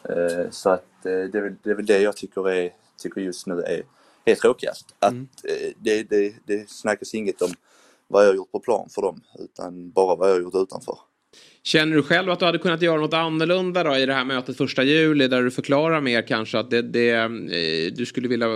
Eh, 0.10 0.50
Så 0.52 0.70
att 0.70 1.06
eh, 1.06 1.12
det 1.12 1.38
är, 1.38 1.42
väl, 1.42 1.56
det 1.64 1.70
är 1.70 1.76
väl 1.76 1.86
det 1.86 2.02
jag 2.02 2.18
tycker, 2.18 2.50
är, 2.50 2.74
tycker 2.98 3.22
just 3.22 3.48
nu 3.48 3.62
är, 3.62 3.84
är 4.26 4.36
tråkigast. 4.36 4.96
Att 5.00 5.14
eh, 5.14 5.74
det, 5.78 6.04
det, 6.04 6.34
det 6.46 6.70
snackas 6.70 7.14
inget 7.14 7.42
om 7.42 7.50
vad 8.08 8.24
jag 8.24 8.30
har 8.30 8.36
gjort 8.36 8.52
på 8.52 8.60
plan 8.60 8.90
för 8.90 9.02
dem, 9.02 9.22
utan 9.40 9.92
bara 9.92 10.16
vad 10.16 10.30
jag 10.30 10.36
har 10.36 10.42
gjort 10.42 10.56
utanför. 10.56 10.98
Känner 11.64 11.96
du 11.96 12.04
själv 12.04 12.30
att 12.32 12.40
du 12.40 12.46
hade 12.46 12.58
kunnat 12.58 12.82
göra 12.82 13.02
något 13.02 13.14
annorlunda 13.14 13.84
då 13.84 13.96
i 13.96 14.06
det 14.06 14.14
här 14.14 14.26
mötet 14.26 14.58
första 14.58 14.84
juli 14.84 15.28
där 15.28 15.42
du 15.42 15.52
förklarar 15.52 16.02
mer 16.02 16.28
kanske 16.28 16.60
att 16.60 16.70
det, 16.70 16.82
det, 16.82 17.28
du 17.90 18.06
skulle 18.06 18.28
vilja 18.28 18.48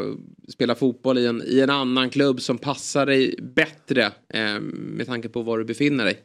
spela 0.50 0.76
fotboll 0.76 1.18
i 1.18 1.26
en, 1.26 1.44
i 1.46 1.60
en 1.60 1.70
annan 1.70 2.10
klubb 2.10 2.42
som 2.42 2.58
passar 2.58 3.06
dig 3.06 3.36
bättre 3.42 4.04
eh, 4.30 4.60
med 4.60 5.08
tanke 5.08 5.30
på 5.30 5.42
var 5.42 5.58
du 5.58 5.66
befinner 5.66 6.06
dig? 6.06 6.20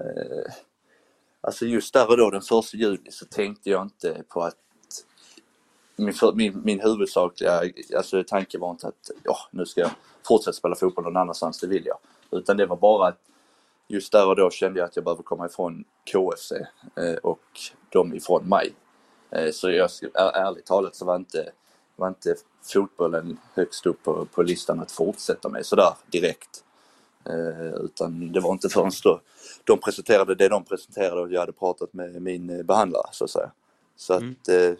Eh, 0.00 0.52
Alltså 1.46 1.66
just 1.66 1.94
där 1.94 2.10
och 2.10 2.16
då 2.16 2.30
den 2.30 2.42
första 2.42 2.76
juli 2.76 3.10
så 3.10 3.26
tänkte 3.26 3.70
jag 3.70 3.82
inte 3.82 4.22
på 4.28 4.42
att 4.42 4.56
min, 5.96 6.14
min, 6.34 6.60
min 6.64 6.80
huvudsakliga 6.80 7.62
alltså, 7.96 8.24
tanke 8.24 8.58
var 8.58 8.70
inte 8.70 8.86
att 8.86 9.10
ja, 9.22 9.36
nu 9.50 9.66
ska 9.66 9.80
jag 9.80 9.90
fortsätta 10.26 10.52
spela 10.52 10.74
fotboll 10.74 11.04
någon 11.04 11.16
annanstans, 11.16 11.60
det 11.60 11.66
vill 11.66 11.86
jag. 11.86 11.98
Utan 12.30 12.56
det 12.56 12.66
var 12.66 12.76
bara 12.76 13.08
att 13.08 13.18
just 13.88 14.12
där 14.12 14.28
och 14.28 14.36
då 14.36 14.50
kände 14.50 14.78
jag 14.78 14.86
att 14.86 14.96
jag 14.96 15.04
behöver 15.04 15.22
komma 15.22 15.46
ifrån 15.46 15.84
KFC 16.12 16.52
eh, 16.96 17.14
och 17.22 17.60
de 17.88 18.14
ifrån 18.14 18.48
mig. 18.48 18.74
Eh, 19.30 19.50
så 19.50 19.70
jag, 19.70 19.90
är, 20.14 20.46
ärligt 20.46 20.66
talat 20.66 20.96
så 20.96 21.04
var 21.04 21.16
inte, 21.16 21.50
var 21.96 22.08
inte 22.08 22.34
fotbollen 22.62 23.38
högst 23.54 23.86
upp 23.86 24.02
på, 24.02 24.24
på 24.24 24.42
listan 24.42 24.80
att 24.80 24.92
fortsätta 24.92 25.48
med 25.48 25.66
sådär 25.66 25.94
direkt. 26.06 26.64
Eh, 27.24 27.74
utan 27.74 28.32
det 28.32 28.40
var 28.40 28.52
inte 28.52 28.68
förrän 28.68 28.90
då 29.02 29.20
de 29.64 29.80
presenterade 29.80 30.34
det 30.34 30.48
de 30.48 30.64
presenterade 30.64 31.20
och 31.20 31.32
jag 31.32 31.40
hade 31.40 31.52
pratat 31.52 31.92
med 31.92 32.22
min 32.22 32.50
eh, 32.50 32.62
behandlare 32.62 33.08
så 33.12 33.24
att 33.24 33.30
säga. 33.30 33.50
Så 33.96 34.12
att, 34.12 34.48
eh, 34.48 34.74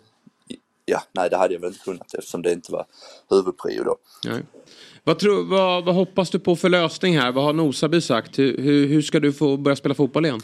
ja, 0.85 1.03
nej 1.13 1.31
det 1.31 1.37
hade 1.37 1.55
jag 1.55 1.61
väl 1.61 1.69
inte 1.71 1.85
kunnat 1.85 2.15
eftersom 2.15 2.43
det 2.43 2.53
inte 2.53 2.73
var 2.73 2.87
huvudprio 3.31 3.85
då. 3.85 3.97
Nej. 4.25 4.43
Vad, 5.05 5.19
tror, 5.19 5.45
vad, 5.45 5.85
vad 5.85 5.95
hoppas 5.95 6.31
du 6.31 6.39
på 6.39 6.57
för 6.57 6.69
lösning 6.69 7.19
här? 7.19 7.33
Vad 7.33 7.45
har 7.45 7.53
Nosaby 7.53 8.01
sagt? 8.01 8.39
Hur, 8.39 8.59
hur, 8.59 8.87
hur 8.87 9.03
ska 9.03 9.21
du 9.21 9.33
få 9.33 9.57
börja 9.57 9.77
spela 9.77 9.95
fotboll 9.95 10.27
igen? 10.27 10.41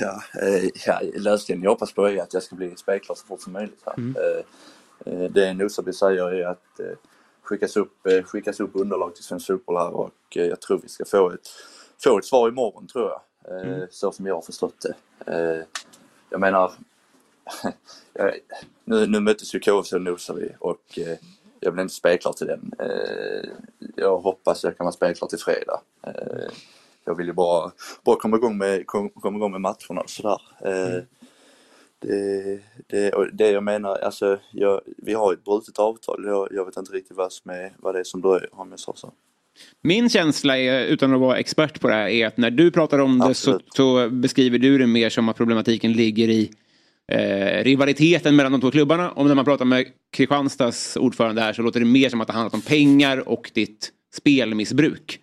Ja, 0.00 0.22
eh, 0.42 0.70
ja, 0.86 1.00
lösningen 1.14 1.62
jag 1.62 1.70
hoppas 1.70 1.92
på 1.92 2.08
är 2.08 2.22
att 2.22 2.34
jag 2.34 2.42
ska 2.42 2.56
bli 2.56 2.76
spelklar 2.76 3.16
så 3.16 3.26
fort 3.26 3.42
som 3.42 3.52
möjligt. 3.52 3.82
Här. 3.86 3.94
Mm. 3.98 4.16
Eh, 4.16 5.12
eh, 5.12 5.30
det 5.30 5.54
Nosaby 5.54 5.92
säger 5.92 6.32
är 6.32 6.46
att 6.46 6.80
eh, 6.80 6.86
skickas, 7.42 7.76
upp, 7.76 8.06
eh, 8.06 8.22
skickas 8.22 8.60
upp 8.60 8.70
underlag 8.74 9.14
till 9.14 9.24
Svensk 9.24 9.46
Fotboll 9.46 9.76
här 9.76 9.90
och 9.90 10.36
eh, 10.36 10.46
jag 10.46 10.60
tror 10.60 10.80
vi 10.82 10.88
ska 10.88 11.04
få 11.04 11.30
ett, 11.30 11.48
få 12.02 12.18
ett 12.18 12.24
svar 12.24 12.48
imorgon 12.48 12.86
tror 12.86 13.10
jag. 13.10 13.20
Eh, 13.20 13.68
Mm. 13.68 13.86
Så 13.90 14.12
som 14.12 14.26
jag 14.26 14.34
har 14.34 14.42
förstått 14.42 14.74
det. 14.80 14.94
Eh, 15.32 15.64
jag 16.30 16.40
menar, 16.40 16.72
nu, 18.84 19.06
nu 19.06 19.20
möttes 19.20 19.54
ju 19.54 19.60
KFC 19.60 19.92
och 19.92 20.02
Nosaby 20.02 20.48
och 20.58 20.98
eh, 20.98 21.18
jag 21.60 21.72
blir 21.72 21.82
inte 21.82 21.94
spelklar 21.94 22.32
till 22.32 22.46
den. 22.46 22.72
Jag 23.96 24.18
hoppas 24.18 24.64
jag 24.64 24.76
kan 24.76 24.84
vara 24.84 24.92
spelklar 24.92 25.28
till 25.28 25.38
fredag. 25.38 25.80
Jag 27.04 27.14
vill 27.14 27.26
ju 27.26 27.32
bara, 27.32 27.72
bara 28.04 28.16
komma, 28.16 28.36
igång 28.36 28.58
med, 28.58 28.86
kom, 28.86 29.10
komma 29.10 29.36
igång 29.36 29.52
med 29.52 29.60
matcherna 29.60 30.00
och 30.00 30.10
sådär. 30.10 30.40
Eh, 30.60 31.02
det, 31.98 32.60
det, 32.86 33.30
det 33.32 33.50
jag 33.50 33.62
menar, 33.62 33.98
alltså 33.98 34.38
jag, 34.52 34.80
vi 34.86 35.14
har 35.14 35.32
ett 35.32 35.44
brutet 35.44 35.78
avtal. 35.78 36.24
Jag, 36.24 36.48
jag 36.50 36.64
vet 36.64 36.76
inte 36.76 36.92
riktigt 36.92 37.16
vad, 37.16 37.32
som 37.32 37.50
är, 37.50 37.72
vad 37.78 37.94
det 37.94 38.00
är 38.00 38.04
som 38.04 38.20
dröjer 38.20 38.48
om 38.52 38.70
jag 38.70 38.80
sa 38.80 38.92
så. 38.96 39.12
Min 39.82 40.10
känsla, 40.10 40.58
är, 40.58 40.86
utan 40.86 41.14
att 41.14 41.20
vara 41.20 41.38
expert 41.38 41.80
på 41.80 41.88
det 41.88 41.94
här, 41.94 42.08
är 42.08 42.26
att 42.26 42.36
när 42.36 42.50
du 42.50 42.70
pratar 42.70 42.98
om 42.98 43.18
det 43.18 43.34
så, 43.34 43.60
så 43.76 44.08
beskriver 44.10 44.58
du 44.58 44.78
det 44.78 44.86
mer 44.86 45.10
som 45.10 45.28
att 45.28 45.36
problematiken 45.36 45.92
ligger 45.92 46.28
i 46.28 46.50
eh, 47.12 47.64
rivaliteten 47.64 48.36
mellan 48.36 48.52
de 48.52 48.60
två 48.60 48.70
klubbarna. 48.70 49.10
Och 49.10 49.26
när 49.26 49.34
man 49.34 49.44
pratar 49.44 49.64
med 49.64 49.86
Kristianstads 50.12 50.96
ordförande 50.96 51.40
här 51.42 51.52
så 51.52 51.62
låter 51.62 51.80
det 51.80 51.86
mer 51.86 52.08
som 52.08 52.20
att 52.20 52.26
det 52.26 52.32
handlar 52.32 52.54
om 52.54 52.62
pengar 52.62 53.28
och 53.28 53.50
ditt 53.54 53.90
spelmissbruk. 54.14 55.20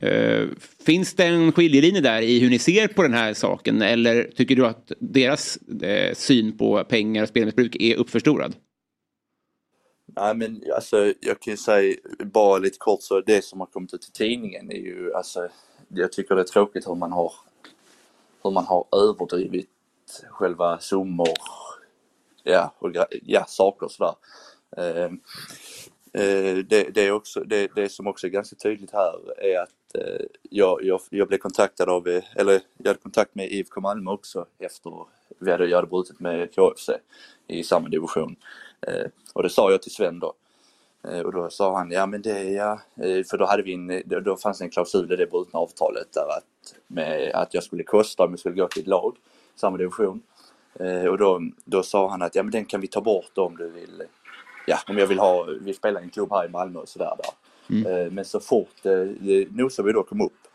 Eh, 0.00 0.44
finns 0.86 1.14
det 1.14 1.24
en 1.24 1.52
skiljelinje 1.52 2.00
där 2.00 2.22
i 2.22 2.38
hur 2.38 2.50
ni 2.50 2.58
ser 2.58 2.88
på 2.88 3.02
den 3.02 3.14
här 3.14 3.34
saken 3.34 3.82
eller 3.82 4.30
tycker 4.36 4.56
du 4.56 4.66
att 4.66 4.92
deras 5.00 5.56
eh, 5.82 6.14
syn 6.14 6.58
på 6.58 6.84
pengar 6.84 7.22
och 7.22 7.28
spelmissbruk 7.28 7.76
är 7.80 7.96
uppförstorad? 7.96 8.54
Nej 10.16 10.34
men 10.34 10.62
alltså 10.74 11.12
jag 11.20 11.40
kan 11.40 11.50
ju 11.50 11.56
säga 11.56 11.96
bara 12.18 12.58
lite 12.58 12.78
kort 12.78 13.02
så 13.02 13.20
det 13.20 13.44
som 13.44 13.60
har 13.60 13.66
kommit 13.66 13.94
ut 13.94 14.08
i 14.08 14.12
tidningen 14.12 14.70
är 14.70 14.76
ju 14.76 15.14
alltså 15.14 15.48
jag 15.88 16.12
tycker 16.12 16.34
det 16.34 16.40
är 16.40 16.44
tråkigt 16.44 16.88
hur 16.88 16.94
man 16.94 17.12
har 17.12 17.32
hur 18.42 18.50
man 18.50 18.64
har 18.64 18.84
överdrivit 18.92 19.70
själva 20.30 20.78
summor 20.78 21.28
ja, 22.46 22.74
och, 22.78 22.90
ja 23.22 23.44
saker 23.48 23.86
och 23.86 23.92
sådär. 23.92 24.14
Eh, 24.76 25.04
eh, 26.22 26.56
det, 26.56 26.94
det, 26.94 27.06
är 27.06 27.10
också, 27.12 27.40
det, 27.40 27.70
det 27.74 27.88
som 27.88 28.06
också 28.06 28.26
är 28.26 28.30
ganska 28.30 28.56
tydligt 28.56 28.92
här 28.92 29.40
är 29.40 29.60
att 29.62 29.94
eh, 29.94 30.26
jag, 30.50 30.84
jag, 30.84 31.00
jag 31.10 31.28
blev 31.28 31.38
kontaktad 31.38 31.88
av, 31.88 32.08
eller 32.36 32.60
jag 32.76 32.86
hade 32.86 33.00
kontakt 33.00 33.34
med 33.34 33.52
IFK 33.52 33.80
Malmö 33.80 34.10
också 34.10 34.46
efter 34.58 34.92
vi 35.38 35.50
hade, 35.50 35.66
jag 35.66 35.76
hade 35.76 35.88
brutit 35.88 36.20
med 36.20 36.54
KFC 36.54 36.90
i 37.46 37.62
samma 37.62 37.88
division. 37.88 38.36
Eh, 38.86 39.06
och 39.32 39.42
det 39.42 39.50
sa 39.50 39.70
jag 39.70 39.82
till 39.82 39.92
Sven 39.92 40.18
då. 40.18 40.34
Eh, 41.08 41.20
och 41.20 41.32
då 41.32 41.50
sa 41.50 41.76
han, 41.76 41.90
ja 41.90 42.06
men 42.06 42.22
det 42.22 42.38
är 42.38 42.50
ja, 42.56 42.80
eh, 43.04 43.24
för 43.24 43.38
då 43.38 43.46
hade 43.46 43.62
vi 43.62 43.74
en, 43.74 44.02
då, 44.24 44.36
fanns 44.36 44.58
det 44.58 44.64
en 44.64 44.70
klausul 44.70 45.12
i 45.12 45.16
det 45.16 45.26
brutna 45.26 45.58
avtalet 45.58 46.12
där 46.12 46.28
att, 46.38 46.74
med, 46.86 47.30
att 47.34 47.54
jag 47.54 47.62
skulle 47.62 47.82
kosta 47.82 48.24
om 48.24 48.30
jag 48.30 48.38
skulle 48.38 48.54
gå 48.54 48.68
till 48.68 48.82
ett 48.82 48.88
lag, 48.88 49.16
samma 49.56 49.76
division. 49.76 50.22
Och 51.10 51.18
då, 51.18 51.40
då 51.64 51.82
sa 51.82 52.08
han 52.08 52.22
att 52.22 52.34
ja 52.34 52.42
men 52.42 52.52
den 52.52 52.64
kan 52.64 52.80
vi 52.80 52.86
ta 52.86 53.00
bort 53.00 53.38
om 53.38 53.56
du 53.56 53.68
vill, 53.68 54.02
ja 54.66 54.78
om 54.88 54.98
jag 54.98 55.06
vill 55.06 55.18
ha, 55.18 55.46
vi 55.60 55.74
spelar 55.74 56.00
i 56.00 56.04
en 56.04 56.10
klubb 56.10 56.32
här 56.32 56.44
i 56.44 56.48
Malmö 56.48 56.78
och 56.78 56.88
sådär 56.88 57.12
där. 57.18 57.30
Eh, 57.68 58.10
men 58.10 58.24
så 58.24 58.40
fort 58.40 58.84
Nosaby 59.50 59.92
då 59.92 60.02
kom 60.02 60.20
upp, 60.20 60.48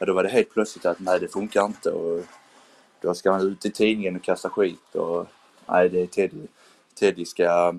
ja, 0.00 0.06
då 0.06 0.12
var 0.12 0.22
det 0.22 0.28
helt 0.28 0.50
plötsligt 0.50 0.86
att 0.86 1.00
nej 1.00 1.20
det 1.20 1.28
funkar 1.28 1.64
inte 1.64 1.90
och 1.90 2.24
då 3.00 3.14
ska 3.14 3.32
han 3.32 3.40
ut 3.40 3.66
i 3.66 3.70
tidningen 3.70 4.16
och 4.16 4.22
kasta 4.22 4.50
skit 4.50 4.94
och 4.94 5.26
nej 5.66 5.88
det 5.88 6.02
är 6.02 6.06
Teddy, 6.06 6.46
Teddy 7.00 7.24
ska 7.24 7.74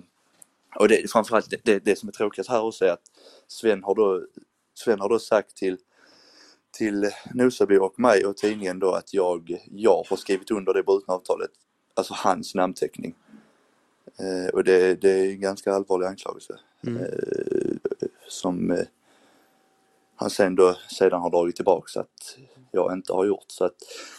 och 0.75 0.87
det, 0.87 1.11
framförallt 1.11 1.49
det, 1.49 1.61
det, 1.65 1.79
det 1.79 1.99
som 1.99 2.09
är 2.09 2.13
tråkigt 2.13 2.47
här 2.49 2.63
också 2.63 2.85
är 2.85 2.91
att 2.91 3.11
Sven 3.47 3.83
har 3.83 3.95
då, 3.95 4.25
Sven 4.73 4.99
har 4.99 5.09
då 5.09 5.19
sagt 5.19 5.55
till, 5.57 5.77
till 6.77 7.11
Nosaby 7.33 7.77
och 7.77 7.99
mig 7.99 8.25
och 8.25 8.37
tidningen 8.37 8.79
då 8.79 8.91
att 8.91 9.13
jag, 9.13 9.57
jag 9.71 10.03
har 10.09 10.17
skrivit 10.17 10.51
under 10.51 10.73
det 10.73 10.83
brutna 10.83 11.13
avtalet, 11.13 11.51
alltså 11.93 12.13
hans 12.17 12.55
namnteckning. 12.55 13.15
Eh, 14.19 14.49
och 14.53 14.63
det, 14.63 15.01
det 15.01 15.11
är 15.11 15.31
en 15.31 15.41
ganska 15.41 15.73
allvarlig 15.73 16.07
anklagelse 16.07 16.59
Mm. 16.87 17.03
eh, 17.03 17.77
som 18.27 18.71
eh, 18.71 18.85
han 20.15 20.29
sen 20.29 20.55
då 20.55 20.75
sedan 20.89 21.21
har 21.21 21.29
dragit 21.29 21.55
tillbaka 21.55 21.99
att 21.99 22.37
jag 22.71 22.93
inte 22.93 23.13
har 23.13 23.25
gjort. 23.25 23.45
Så 23.47 23.65
att, 23.65 23.75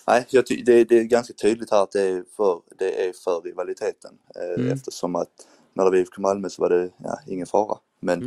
nej, 0.06 0.26
jag 0.30 0.46
ty- 0.46 0.62
det, 0.62 0.84
det 0.84 0.98
är 0.98 1.04
ganska 1.04 1.34
tydligt 1.34 1.70
här 1.70 1.82
att 1.82 1.92
det 1.92 2.02
är 2.02 2.24
för, 2.36 2.60
det 2.78 3.08
är 3.08 3.12
för 3.12 3.40
rivaliteten 3.40 4.18
eh, 4.36 4.60
Mm. 4.60 4.72
eftersom 4.72 5.16
att 5.16 5.28
när 5.74 5.84
det 5.84 5.90
var 5.90 5.96
IFK 5.96 6.20
Malmö 6.22 6.50
så 6.50 6.62
var 6.62 6.68
det 6.70 6.90
ja, 7.04 7.18
ingen 7.26 7.46
fara. 7.46 7.78
Men 8.00 8.20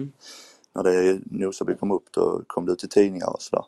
när 0.73 0.83
det 0.83 1.19
Nosaby 1.25 1.75
kom 1.75 1.91
upp 1.91 2.11
då 2.11 2.41
kom 2.47 2.65
det 2.65 2.71
ut 2.71 2.83
i 2.83 2.87
tidningar 2.87 3.33
och 3.33 3.41
sådär. 3.41 3.65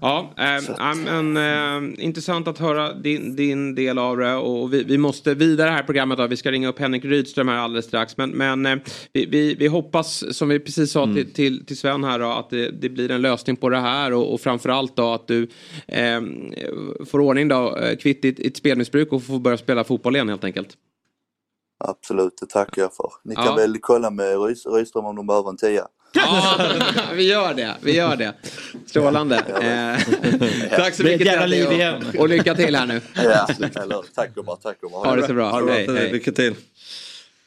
Ja, 0.00 0.32
ja, 0.78 0.94
men, 0.94 1.36
eh, 1.36 2.04
intressant 2.04 2.48
att 2.48 2.58
höra 2.58 2.92
din, 2.92 3.36
din 3.36 3.74
del 3.74 3.98
av 3.98 4.16
det. 4.16 4.34
Och 4.34 4.72
vi, 4.74 4.82
vi 4.82 4.98
måste 4.98 5.34
vidare 5.34 5.70
här 5.70 5.82
i 5.82 5.86
programmet. 5.86 6.18
Då. 6.18 6.26
Vi 6.26 6.36
ska 6.36 6.50
ringa 6.50 6.68
upp 6.68 6.78
Henrik 6.78 7.04
Rydström 7.04 7.48
här 7.48 7.56
alldeles 7.56 7.84
strax. 7.84 8.16
Men, 8.16 8.30
men 8.30 8.66
eh, 8.66 8.78
vi, 9.12 9.26
vi, 9.26 9.54
vi 9.54 9.66
hoppas, 9.66 10.36
som 10.36 10.48
vi 10.48 10.60
precis 10.60 10.92
sa 10.92 11.04
till, 11.04 11.32
till, 11.32 11.66
till 11.66 11.78
Sven 11.78 12.04
här, 12.04 12.18
då, 12.18 12.26
att 12.26 12.50
det, 12.50 12.70
det 12.70 12.88
blir 12.88 13.10
en 13.10 13.22
lösning 13.22 13.56
på 13.56 13.68
det 13.68 13.80
här. 13.80 14.12
Och, 14.12 14.34
och 14.34 14.40
framförallt 14.40 14.96
då 14.96 15.12
att 15.12 15.26
du 15.26 15.48
får 17.06 17.20
ordning 17.20 17.48
då, 17.48 17.78
kvitt 18.00 18.22
ditt, 18.22 18.36
ditt 18.36 18.56
spelmissbruk 18.56 19.12
och 19.12 19.22
får 19.22 19.38
börja 19.38 19.56
spela 19.56 19.84
fotboll 19.84 20.16
igen 20.16 20.28
helt 20.28 20.44
enkelt. 20.44 20.68
Absolut, 21.84 22.38
det 22.40 22.46
tackar 22.46 22.82
jag 22.82 22.94
för. 22.94 23.10
Ni 23.24 23.34
kan 23.34 23.44
Ja. 23.44 23.54
väl 23.54 23.78
kolla 23.80 24.10
med 24.10 24.36
Rydström 24.74 25.04
om 25.04 25.16
de 25.16 25.26
behöver 25.26 25.50
en 25.50 25.56
tia. 25.56 25.86
Vi 27.14 27.22
gör 27.28 27.54
det, 27.54 27.74
vi 27.82 27.96
gör 27.96 28.16
det. 28.16 28.32
Strålande. 28.86 29.36
Eh, 29.36 30.76
tack 30.76 30.94
så 30.94 31.02
Det 31.02 31.10
mycket 31.10 31.26
jävla 31.26 31.46
liv 31.46 31.72
igen. 31.72 32.04
Och 32.18 32.28
lycka 32.28 32.54
till 32.54 32.76
här 32.76 32.86
nu. 32.86 33.00
Ja, 33.14 33.48
tack 34.14 34.34
gumman, 34.34 34.56
tack 34.62 34.80
gumman. 34.80 35.06
Ha 35.06 35.16
det 35.16 35.26
så 35.26 35.34
bra. 35.34 35.68
Hej, 35.70 35.86
hej. 35.96 36.12
Lycka 36.12 36.32
till. 36.32 36.54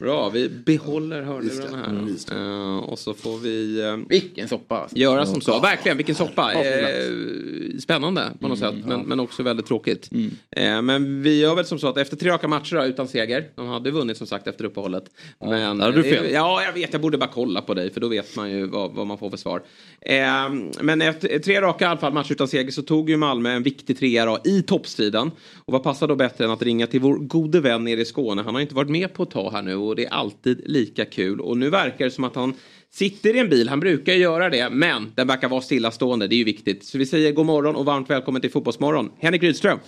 Bra, 0.02 0.28
vi 0.28 0.48
behåller 0.48 1.22
hörlurarna 1.22 1.76
här. 1.76 2.38
Uh, 2.38 2.78
och 2.78 2.98
så 2.98 3.14
får 3.14 3.38
vi... 3.38 3.82
Uh, 3.82 4.08
vilken 4.08 4.48
soppa. 4.48 4.88
Göra 4.90 5.26
som 5.26 5.40
så. 5.40 5.60
Verkligen, 5.60 5.96
vilken 5.96 6.14
soppa. 6.14 6.52
Ja, 6.54 6.62
Eh, 6.64 7.78
spännande 7.78 8.32
på 8.40 8.48
något 8.48 8.62
Mm, 8.62 8.72
sätt. 8.72 8.86
Men, 8.86 8.98
ja. 8.98 9.04
men 9.06 9.20
också 9.20 9.42
väldigt 9.42 9.66
tråkigt. 9.66 10.10
Eh, 10.50 10.82
men 10.82 11.22
vi 11.22 11.40
gör 11.40 11.54
väl 11.54 11.64
som 11.64 11.78
så 11.78 11.88
att 11.88 11.96
efter 11.96 12.16
tre 12.16 12.30
raka 12.30 12.48
matcher 12.48 12.76
då, 12.76 12.84
utan 12.84 13.08
seger. 13.08 13.48
De 13.54 13.68
hade 13.68 13.90
vunnit 13.90 14.16
som 14.16 14.26
sagt 14.26 14.46
efter 14.46 14.64
uppehållet. 14.64 15.04
Men, 15.40 15.78
där 15.78 15.84
hade 15.84 15.96
du 15.96 16.02
fel. 16.02 16.32
Ja, 16.32 16.62
jag 16.64 16.72
vet. 16.72 16.92
Jag 16.92 17.02
borde 17.02 17.18
bara 17.18 17.30
kolla 17.34 17.60
på 17.60 17.74
dig. 17.74 17.90
För 17.90 18.00
då 18.00 18.08
vet 18.08 18.36
man 18.36 18.50
ju 18.50 18.66
vad, 18.66 18.92
vad 18.94 19.06
man 19.06 19.18
får 19.18 19.30
för 19.30 19.36
svar. 19.36 19.62
Eh, 20.00 20.50
men 20.80 21.02
efter 21.02 21.38
tre 21.38 21.60
raka 21.60 21.84
i 21.84 21.88
alla 21.88 22.00
fall 22.00 22.12
matcher 22.12 22.32
utan 22.32 22.48
seger 22.48 22.70
så 22.70 22.82
tog 22.82 23.10
ju 23.10 23.16
Malmö 23.16 23.50
en 23.50 23.62
viktig 23.62 23.98
trea 23.98 24.24
då, 24.26 24.38
i 24.44 24.62
toppstriden. 24.62 25.30
Och 25.64 25.72
vad 25.72 25.82
passar 25.82 26.08
då 26.08 26.14
bättre 26.14 26.44
än 26.44 26.50
att 26.50 26.62
ringa 26.62 26.86
till 26.86 27.00
vår 27.00 27.14
gode 27.14 27.60
vän 27.60 27.84
nere 27.84 28.00
i 28.00 28.04
Skåne. 28.04 28.42
Han 28.42 28.54
har 28.54 28.60
inte 28.60 28.74
varit 28.74 28.90
med 28.90 29.14
på 29.14 29.22
ett 29.22 29.30
tag 29.30 29.50
här 29.50 29.62
nu 29.62 29.74
och 29.92 29.96
det 29.96 30.04
är 30.04 30.10
alltid 30.10 30.62
lika 30.66 31.04
kul. 31.04 31.40
Och 31.40 31.56
nu 31.56 31.70
verkar 31.70 32.04
det 32.04 32.10
som 32.10 32.24
att 32.24 32.34
han 32.34 32.54
sitter 32.90 33.36
i 33.36 33.38
en 33.38 33.48
bil. 33.48 33.68
Han 33.68 33.80
brukar 33.80 34.12
göra 34.12 34.50
det, 34.50 34.70
men 34.70 35.12
den 35.14 35.26
verkar 35.26 35.48
vara 35.48 35.60
stillastående. 35.60 36.26
Det 36.26 36.34
är 36.34 36.36
ju 36.36 36.44
viktigt. 36.44 36.84
Så 36.84 36.98
vi 36.98 37.06
säger 37.06 37.32
god 37.32 37.46
morgon 37.46 37.76
och 37.76 37.84
varmt 37.84 38.10
välkommen 38.10 38.42
till 38.42 38.50
Fotbollsmorgon. 38.50 39.10
Henrik 39.18 39.42
Rydström. 39.42 39.78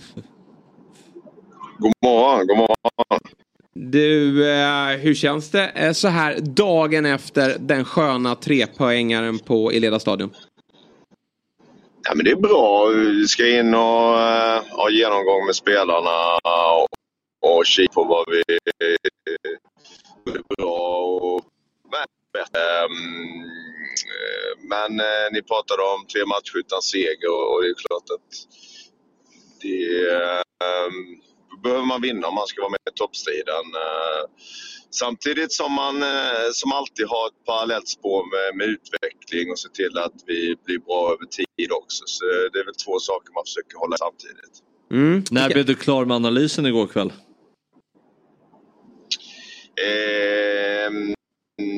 God 1.77 1.93
morgon, 2.05 2.47
god 2.47 2.57
morgon. 2.57 3.19
Du, 3.73 4.49
eh, 4.49 4.87
hur 4.87 5.13
känns 5.13 5.51
det 5.51 5.67
eh, 5.67 5.91
så 5.91 6.07
här 6.07 6.39
dagen 6.39 7.05
efter 7.05 7.55
den 7.59 7.85
sköna 7.85 8.35
trepoängaren 8.35 9.39
på 9.39 9.71
Eleda 9.71 9.99
stadion? 9.99 10.29
Ja, 12.07 12.15
men 12.15 12.25
det 12.25 12.31
är 12.31 12.35
bra. 12.35 12.85
Vi 12.85 13.27
ska 13.27 13.59
in 13.59 13.73
och 13.73 14.13
uh, 14.13 14.75
ha 14.77 14.89
genomgång 14.91 15.45
med 15.45 15.55
spelarna 15.55 16.39
och, 16.75 16.87
och 17.49 17.65
kika 17.65 17.93
på 17.93 18.03
vad 18.03 18.25
vi 18.29 18.43
gjorde 20.25 20.43
bra. 20.57 20.97
Och, 20.97 21.41
men 21.91 22.07
bättre. 22.33 22.59
Ehm, 22.61 23.41
eh, 24.15 24.51
Men 24.73 24.99
eh, 24.99 25.27
ni 25.31 25.41
pratade 25.41 25.81
om 25.81 26.05
tre 26.13 26.25
matcher 26.25 26.57
utan 26.63 26.81
seger 26.81 27.29
och, 27.35 27.45
och 27.53 27.61
det 27.61 27.69
är 27.69 27.79
klart 27.87 28.07
att 28.15 28.31
det 29.61 29.79
ehm, 30.65 30.99
behöver 31.63 31.85
man 31.85 32.01
vinna 32.01 32.27
om 32.27 32.35
man 32.35 32.47
ska 32.47 32.61
vara 32.61 32.75
med 32.77 32.93
i 32.93 32.97
toppstriden. 33.01 33.65
Eh, 33.85 34.23
Samtidigt 35.03 35.53
som 35.53 35.73
man 35.73 36.03
eh, 36.03 36.47
som 36.53 36.71
alltid 36.71 37.05
har 37.07 37.27
ett 37.27 37.45
parallellt 37.45 37.87
spår 37.87 38.21
med, 38.33 38.57
med 38.57 38.67
utveckling 38.67 39.51
och 39.51 39.59
se 39.59 39.69
till 39.69 39.97
att 39.97 40.13
vi 40.25 40.55
blir 40.65 40.79
bra 40.79 41.01
över 41.13 41.25
tid 41.25 41.71
också. 41.71 42.03
Så 42.07 42.25
det 42.53 42.59
är 42.59 42.65
väl 42.65 42.75
två 42.85 42.99
saker 42.99 43.33
man 43.33 43.43
försöker 43.45 43.77
hålla 43.77 43.97
samtidigt. 43.97 44.55
Mm. 44.91 45.23
När 45.31 45.49
blev 45.49 45.65
du 45.65 45.75
klar 45.75 46.05
med 46.05 46.15
analysen 46.15 46.65
igår 46.65 46.87
kväll? 46.87 47.13
Ehm, 49.81 51.13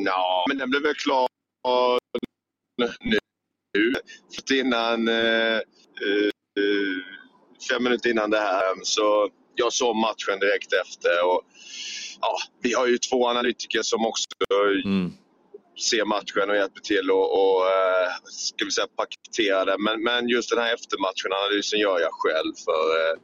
ja, 0.05 0.45
men 0.49 0.57
den 0.57 0.69
blev 0.69 0.81
väl 0.81 0.95
klar 0.95 1.27
nu. 3.03 3.19
För 4.47 4.55
innan, 4.55 5.07
eh, 5.07 5.57
eh, 5.57 6.29
fem 7.69 7.83
minuter 7.83 8.09
innan 8.09 8.29
det 8.29 8.39
här. 8.39 8.63
Så 8.83 9.29
jag 9.55 9.73
såg 9.73 9.95
matchen 9.95 10.39
direkt 10.39 10.73
efter. 10.73 11.25
Och, 11.25 11.41
ja, 12.21 12.37
vi 12.61 12.73
har 12.73 12.87
ju 12.87 12.97
två 12.97 13.27
analytiker 13.27 13.81
som 13.81 14.05
också 14.05 14.27
ser 15.79 16.05
matchen 16.05 16.49
och 16.49 16.55
hjälper 16.55 16.81
till 16.81 17.11
och, 17.11 17.27
och 17.31 17.65
eh, 17.65 18.09
ska 18.23 18.65
vi 18.65 18.71
säga 18.71 18.87
paketera 18.87 19.65
det. 19.65 19.75
Men, 19.79 20.03
men 20.03 20.29
just 20.29 20.49
den 20.49 20.59
här 20.59 20.73
eftermatchen-analysen 20.73 21.79
gör 21.79 21.99
jag 21.99 22.13
själv. 22.13 22.53
För 22.65 22.83
eh, 22.99 23.15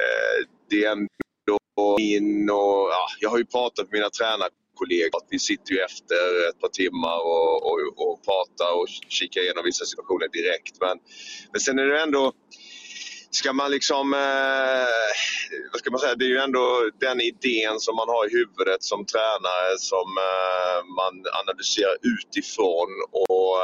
eh, 0.00 0.46
det 0.70 0.84
är 0.84 0.92
och 1.78 2.00
in 2.00 2.50
och, 2.50 2.80
ja, 2.96 3.08
jag 3.20 3.30
har 3.30 3.38
ju 3.38 3.44
pratat 3.44 3.84
med 3.86 3.92
mina 3.98 4.10
tränarkollegor. 4.10 5.20
Vi 5.30 5.38
sitter 5.38 5.72
ju 5.72 5.78
efter 5.80 6.48
ett 6.48 6.60
par 6.60 6.68
timmar 6.68 7.18
och, 7.32 7.54
och, 7.68 7.78
och 8.04 8.24
pratar 8.24 8.70
och 8.78 8.88
kikar 9.08 9.40
igenom 9.40 9.64
vissa 9.64 9.84
situationer 9.84 10.28
direkt. 10.28 10.74
Men, 10.80 10.96
men 11.52 11.60
sen 11.60 11.78
är 11.78 11.84
det 11.84 12.02
ändå 12.02 12.32
ska 13.30 13.52
man 13.52 13.70
liksom, 13.70 14.14
eh, 14.14 14.88
vad 15.72 15.78
ska 15.80 15.90
man 15.90 16.00
säga, 16.00 16.14
det 16.14 16.24
är 16.24 16.28
ju 16.28 16.38
ändå 16.38 16.90
den 17.00 17.20
idén 17.20 17.80
som 17.80 17.96
man 17.96 18.08
har 18.08 18.26
i 18.26 18.32
huvudet 18.38 18.82
som 18.82 19.06
tränare 19.06 19.78
som 19.78 20.08
eh, 20.28 20.78
man 21.00 21.14
analyserar 21.42 21.96
utifrån 22.16 22.90
och 23.12 23.54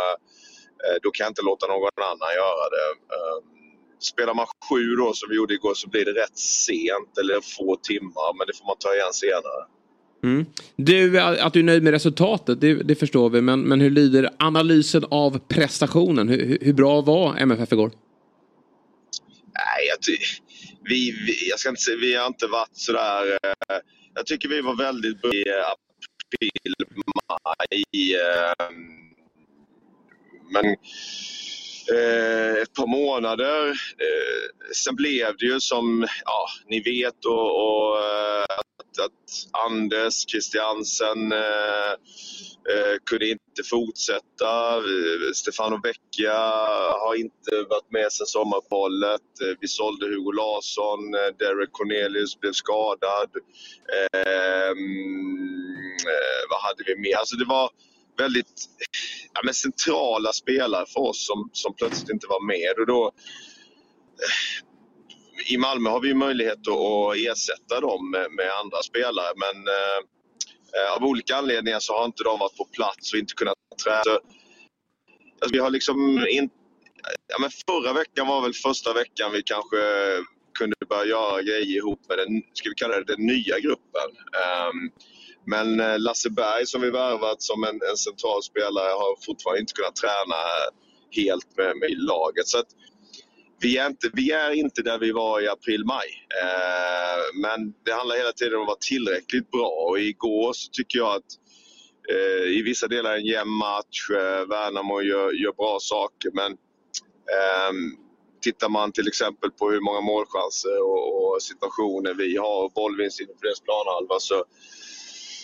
eh, 0.85 0.97
då 1.03 1.11
kan 1.11 1.25
jag 1.25 1.31
inte 1.31 1.43
låta 1.43 1.67
någon 1.67 2.05
annan 2.13 2.33
göra 2.43 2.65
det. 2.77 2.89
Ehm, 3.15 3.64
Spelar 4.05 4.35
man 4.35 4.47
sju 4.71 4.97
då 4.97 5.13
som 5.15 5.29
vi 5.31 5.37
gjorde 5.37 5.55
igår 5.55 5.75
så 5.75 5.89
blir 5.89 6.05
det 6.05 6.13
rätt 6.13 6.39
sent 6.39 7.19
eller 7.21 7.41
få 7.57 7.77
timmar 7.77 8.39
men 8.39 8.47
det 8.47 8.59
får 8.59 8.67
man 8.67 8.77
ta 8.79 8.95
igen 8.95 9.13
senare. 9.13 9.63
Mm. 10.25 10.47
Du, 10.77 11.21
att 11.21 11.53
du 11.53 11.61
är 11.61 11.65
nöjd 11.65 11.83
med 11.83 11.91
resultatet, 11.93 12.61
det, 12.61 12.75
det 12.75 12.95
förstår 12.95 13.31
vi. 13.31 13.41
Men, 13.41 13.61
men 13.61 13.81
hur 13.81 13.91
lyder 13.91 14.31
analysen 14.39 15.05
av 15.11 15.39
prestationen? 15.39 16.29
Hur, 16.29 16.59
hur- 16.61 16.73
bra 16.73 17.01
var 17.01 17.37
MFF 17.37 17.73
igår? 17.73 17.91
Nej, 19.55 19.89
jag, 19.89 19.99
vi, 20.89 21.11
vi, 21.27 21.49
jag 21.51 21.59
ska 21.59 21.69
inte 21.69 21.83
säga, 21.83 21.97
vi 22.01 22.15
har 22.15 22.27
inte 22.27 22.47
varit 22.47 22.77
sådär... 22.77 23.39
Eh, 23.43 23.77
jag 24.15 24.27
tycker 24.27 24.49
vi 24.49 24.61
var 24.61 24.77
väldigt 24.77 25.23
bra 25.23 25.35
i 25.35 25.45
april, 25.49 26.75
maj. 27.29 28.15
Eh, 28.15 28.71
men 30.53 30.77
Eh, 31.95 32.63
ett 32.63 32.75
par 32.75 32.87
månader. 32.87 33.69
Eh, 33.71 34.73
sen 34.75 34.97
blev 34.97 35.37
det 35.39 35.47
ju 35.47 35.61
som 35.61 36.07
ja, 36.25 36.47
ni 36.69 36.81
vet 36.81 37.25
och, 37.25 37.47
och 37.65 37.99
att, 38.49 39.05
att 39.05 39.31
Anders 39.67 40.31
Christiansen 40.31 41.33
eh, 41.33 41.93
eh, 42.73 42.97
kunde 43.11 43.29
inte 43.29 43.63
fortsätta. 43.71 44.77
Eh, 44.77 45.33
Stefano 45.35 45.81
Vecchia 45.83 46.39
har 47.05 47.15
inte 47.21 47.51
varit 47.71 47.91
med 47.91 48.13
sedan 48.13 48.27
sommaruppehållet. 48.27 49.41
Eh, 49.43 49.57
Vi 49.61 49.69
sålde 49.69 50.07
Hugo 50.07 50.33
Larsson, 50.33 51.15
eh, 51.15 51.31
Derek 51.39 51.73
Cornelius 51.73 52.41
blev 52.41 52.53
skadad. 52.53 53.31
Ehm, 54.13 54.79
eh, 56.13 56.43
vad 56.51 56.61
hade 56.63 56.85
vi 56.87 56.97
mer? 56.97 57.17
Alltså 57.17 57.37
det 57.37 57.45
var 57.45 57.71
väldigt 58.17 58.69
ja, 59.35 59.41
men 59.45 59.55
centrala 59.55 60.33
spelare 60.33 60.87
för 60.89 61.01
oss 61.01 61.27
som, 61.27 61.51
som 61.53 61.75
plötsligt 61.75 62.11
inte 62.11 62.27
var 62.27 62.47
med. 62.47 62.79
Och 62.79 62.87
då, 62.87 63.07
eh, 63.07 63.13
I 65.55 65.59
Malmö 65.59 65.91
har 65.91 66.01
vi 66.01 66.15
möjlighet 66.15 66.69
att, 66.69 66.69
att 66.69 67.17
ersätta 67.17 67.81
dem 67.81 68.11
med, 68.11 68.31
med 68.31 68.51
andra 68.65 68.83
spelare 68.83 69.33
men 69.37 69.69
eh, 69.69 69.99
eh, 70.77 70.93
av 70.97 71.05
olika 71.05 71.37
anledningar 71.37 71.81
så 71.81 71.93
har 71.93 72.05
inte 72.05 72.25
de 72.25 72.39
varit 72.39 72.57
på 72.57 72.65
plats 72.65 73.13
och 73.13 73.19
inte 73.19 73.35
kunnat 73.35 73.57
träna. 73.85 74.03
Så, 74.05 74.21
Alltså, 75.45 75.57
vi 75.57 75.59
har 75.59 75.71
liksom 75.71 76.27
in, 76.31 76.51
ja, 77.29 77.37
men 77.41 77.51
förra 77.51 77.93
veckan 77.93 78.27
var 78.27 78.43
väl 78.43 78.55
första 78.55 78.93
veckan 78.93 79.33
vi 79.33 79.43
kanske 79.43 79.77
kunde 80.59 80.77
börja 80.89 81.05
göra 81.05 81.43
grejer 81.43 81.77
ihop 81.77 82.01
med 82.09 82.19
den, 82.19 82.43
ska 82.53 82.69
vi 82.69 82.75
kalla 82.75 82.97
det 82.97 83.05
den 83.05 83.27
nya 83.27 83.61
gruppen. 83.61 84.09
Ehm, 84.45 84.91
men 85.47 85.81
eh, 85.81 85.99
Lasse 85.99 86.31
Berg 86.31 86.67
som 86.67 86.81
vi 86.81 86.91
värvat 86.91 87.43
som 87.43 87.65
en, 87.65 87.81
en 87.91 87.97
central 87.97 88.43
spelare 88.43 88.93
har 88.93 89.25
fortfarande 89.27 89.61
inte 89.61 89.73
kunnat 89.73 89.97
träna 89.97 90.35
eh, 90.35 90.69
helt 91.11 91.57
med, 91.57 91.77
med 91.77 91.91
laget. 91.99 92.49
Så 92.49 92.59
att 92.59 92.69
vi, 93.61 93.79
är 93.79 93.87
inte, 93.87 94.11
vi 94.13 94.31
är 94.31 94.51
inte 94.51 94.83
där 94.83 94.99
vi 94.99 95.13
var 95.13 95.41
i 95.41 95.49
april-maj. 95.49 96.09
Eh, 96.43 97.41
men 97.41 97.75
det 97.85 97.93
handlar 97.93 98.17
hela 98.17 98.33
tiden 98.33 98.55
om 98.55 98.63
att 98.63 98.67
vara 98.67 98.79
tillräckligt 98.89 99.51
bra 99.51 99.69
och 99.89 100.01
igår 100.01 100.53
så 100.53 100.71
tycker 100.73 100.99
jag 100.99 101.15
att 101.17 101.31
eh, 102.13 102.47
i 102.59 102.63
vissa 102.63 102.89
delar 102.89 103.17
en 103.17 103.25
jämn 103.25 103.51
match. 103.51 104.11
Eh, 104.11 104.49
Värnamo 104.49 105.03
gör, 105.03 105.33
gör 105.33 105.53
bra 105.53 105.79
saker 105.81 106.31
men 106.33 106.53
eh, 107.37 107.73
tittar 108.43 108.69
man 108.69 108.93
till 108.93 109.09
exempel 109.09 109.51
på 109.51 109.71
hur 109.71 109.81
många 109.81 110.01
målchanser 110.01 110.83
och, 110.83 111.35
och 111.35 111.43
situationer 111.43 112.15
vi 112.15 112.37
har 112.37 112.65
och 112.65 112.73
bollvinst 112.73 113.21
inom 113.21 113.37
deras 113.41 113.61
planhalva 113.61 114.21
så, 114.21 114.45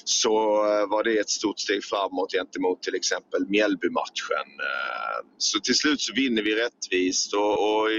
så 0.05 0.32
eh, 0.64 0.86
var 0.89 1.05
det 1.05 1.18
ett 1.18 1.31
stort 1.31 1.60
steg 1.60 1.85
framåt 1.85 2.32
gentemot 2.32 2.82
till 2.82 2.94
exempel 2.94 3.47
Mjällbymatchen. 3.48 4.48
Eh, 4.68 5.27
så 5.39 5.60
till 5.60 5.74
slut 5.74 6.01
så 6.01 6.14
vinner 6.14 6.43
vi 6.43 6.55
rättvist 6.55 7.35
och, 7.35 7.52
och 7.52 7.93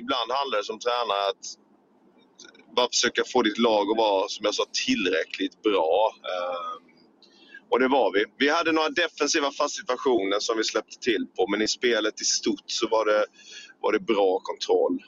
ibland 0.00 0.30
handlar 0.32 0.58
det 0.58 0.64
som 0.64 0.78
tränare 0.78 1.28
att 1.28 1.44
bara 2.76 2.88
försöka 2.88 3.22
få 3.32 3.42
ditt 3.42 3.58
lag 3.58 3.90
att 3.90 3.96
vara, 3.96 4.28
som 4.28 4.44
jag 4.44 4.54
sa, 4.54 4.64
tillräckligt 4.86 5.62
bra. 5.62 6.10
Eh, 6.32 6.74
och 7.70 7.80
det 7.80 7.88
var 7.88 8.12
vi. 8.12 8.24
Vi 8.38 8.48
hade 8.48 8.72
några 8.72 8.88
defensiva 8.88 9.50
fast 9.50 9.76
situationer 9.76 10.40
som 10.40 10.56
vi 10.56 10.64
släppte 10.64 10.98
till 10.98 11.26
på 11.36 11.46
men 11.46 11.62
i 11.62 11.68
spelet 11.68 12.20
i 12.20 12.24
stort 12.24 12.64
så 12.66 12.88
var 12.88 13.06
det, 13.06 13.26
var 13.80 13.92
det 13.92 14.00
bra 14.00 14.40
kontroll. 14.42 14.98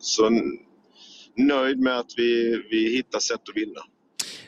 Så 0.00 0.30
nöjd 1.36 1.78
med 1.78 1.98
att 1.98 2.12
vi, 2.16 2.62
vi 2.70 2.96
hittar 2.96 3.18
sätt 3.18 3.48
att 3.48 3.56
vinna. 3.56 3.80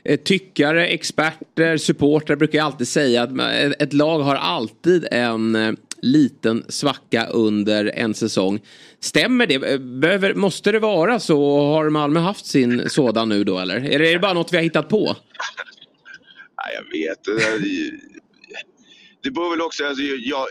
Eh, 0.04 0.16
tyckare, 0.16 0.86
experter, 0.86 1.76
supportrar 1.76 2.36
brukar 2.36 2.62
alltid 2.62 2.88
säga 2.88 3.22
att 3.22 3.38
eh, 3.38 3.70
ett 3.78 3.92
lag 3.92 4.18
har 4.18 4.34
alltid 4.34 5.08
en 5.10 5.56
eh, 5.56 5.72
liten 6.02 6.64
svacka 6.68 7.26
under 7.26 7.92
en 7.94 8.14
säsong. 8.14 8.60
Stämmer 9.00 9.46
det? 9.46 9.78
Behöver, 9.80 10.34
måste 10.34 10.72
det 10.72 10.78
vara 10.78 11.20
så? 11.20 11.60
Har 11.60 11.90
Malmö 11.90 12.20
haft 12.20 12.46
sin 12.46 12.88
sådan 12.88 13.28
nu 13.28 13.44
då 13.44 13.58
eller? 13.58 13.84
Är 13.84 13.98
det 13.98 14.18
bara 14.18 14.32
något 14.32 14.52
vi 14.52 14.56
har 14.56 14.64
hittat 14.64 14.88
på? 14.88 15.04
Nej, 16.56 16.74
jag 16.74 16.82
vet 16.98 17.28
inte. 17.28 17.68
Det 19.28 19.32
beror 19.32 19.50
väl 19.50 19.60
också, 19.62 19.86
alltså, 19.86 20.02
jag, 20.02 20.46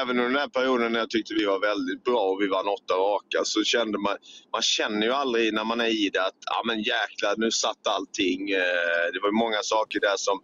även 0.00 0.18
under 0.18 0.30
den 0.30 0.38
här 0.38 0.48
perioden 0.48 0.92
när 0.92 0.98
jag 0.98 1.10
tyckte 1.10 1.34
vi 1.34 1.44
var 1.44 1.60
väldigt 1.60 2.04
bra 2.04 2.20
och 2.20 2.42
vi 2.42 2.46
vann 2.46 2.68
åtta 2.68 2.94
raka 2.94 3.44
så 3.44 3.64
kände 3.64 3.98
man, 3.98 4.16
man 4.52 4.62
känner 4.62 5.06
ju 5.06 5.12
aldrig 5.12 5.54
när 5.54 5.64
man 5.64 5.80
är 5.80 6.06
i 6.06 6.10
det 6.12 6.26
att 6.26 6.38
ja 6.46 6.62
men 6.66 6.78
jäklar 6.78 7.34
nu 7.36 7.50
satt 7.50 7.86
allting. 7.86 8.50
Eh, 8.50 9.06
det 9.12 9.20
var 9.22 9.38
många 9.38 9.62
saker 9.62 10.00
där 10.00 10.16
som 10.16 10.40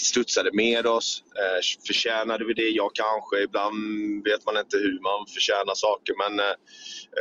studsade 0.00 0.50
med 0.52 0.86
oss. 0.86 1.22
Eh, 1.38 1.60
förtjänade 1.86 2.44
vi 2.44 2.54
det? 2.54 2.68
Ja 2.68 2.90
kanske. 2.94 3.42
Ibland 3.44 4.24
vet 4.24 4.46
man 4.46 4.56
inte 4.56 4.76
hur 4.76 5.00
man 5.02 5.26
förtjänar 5.34 5.74
saker 5.74 6.14
men 6.18 6.40
eh, 6.40 6.56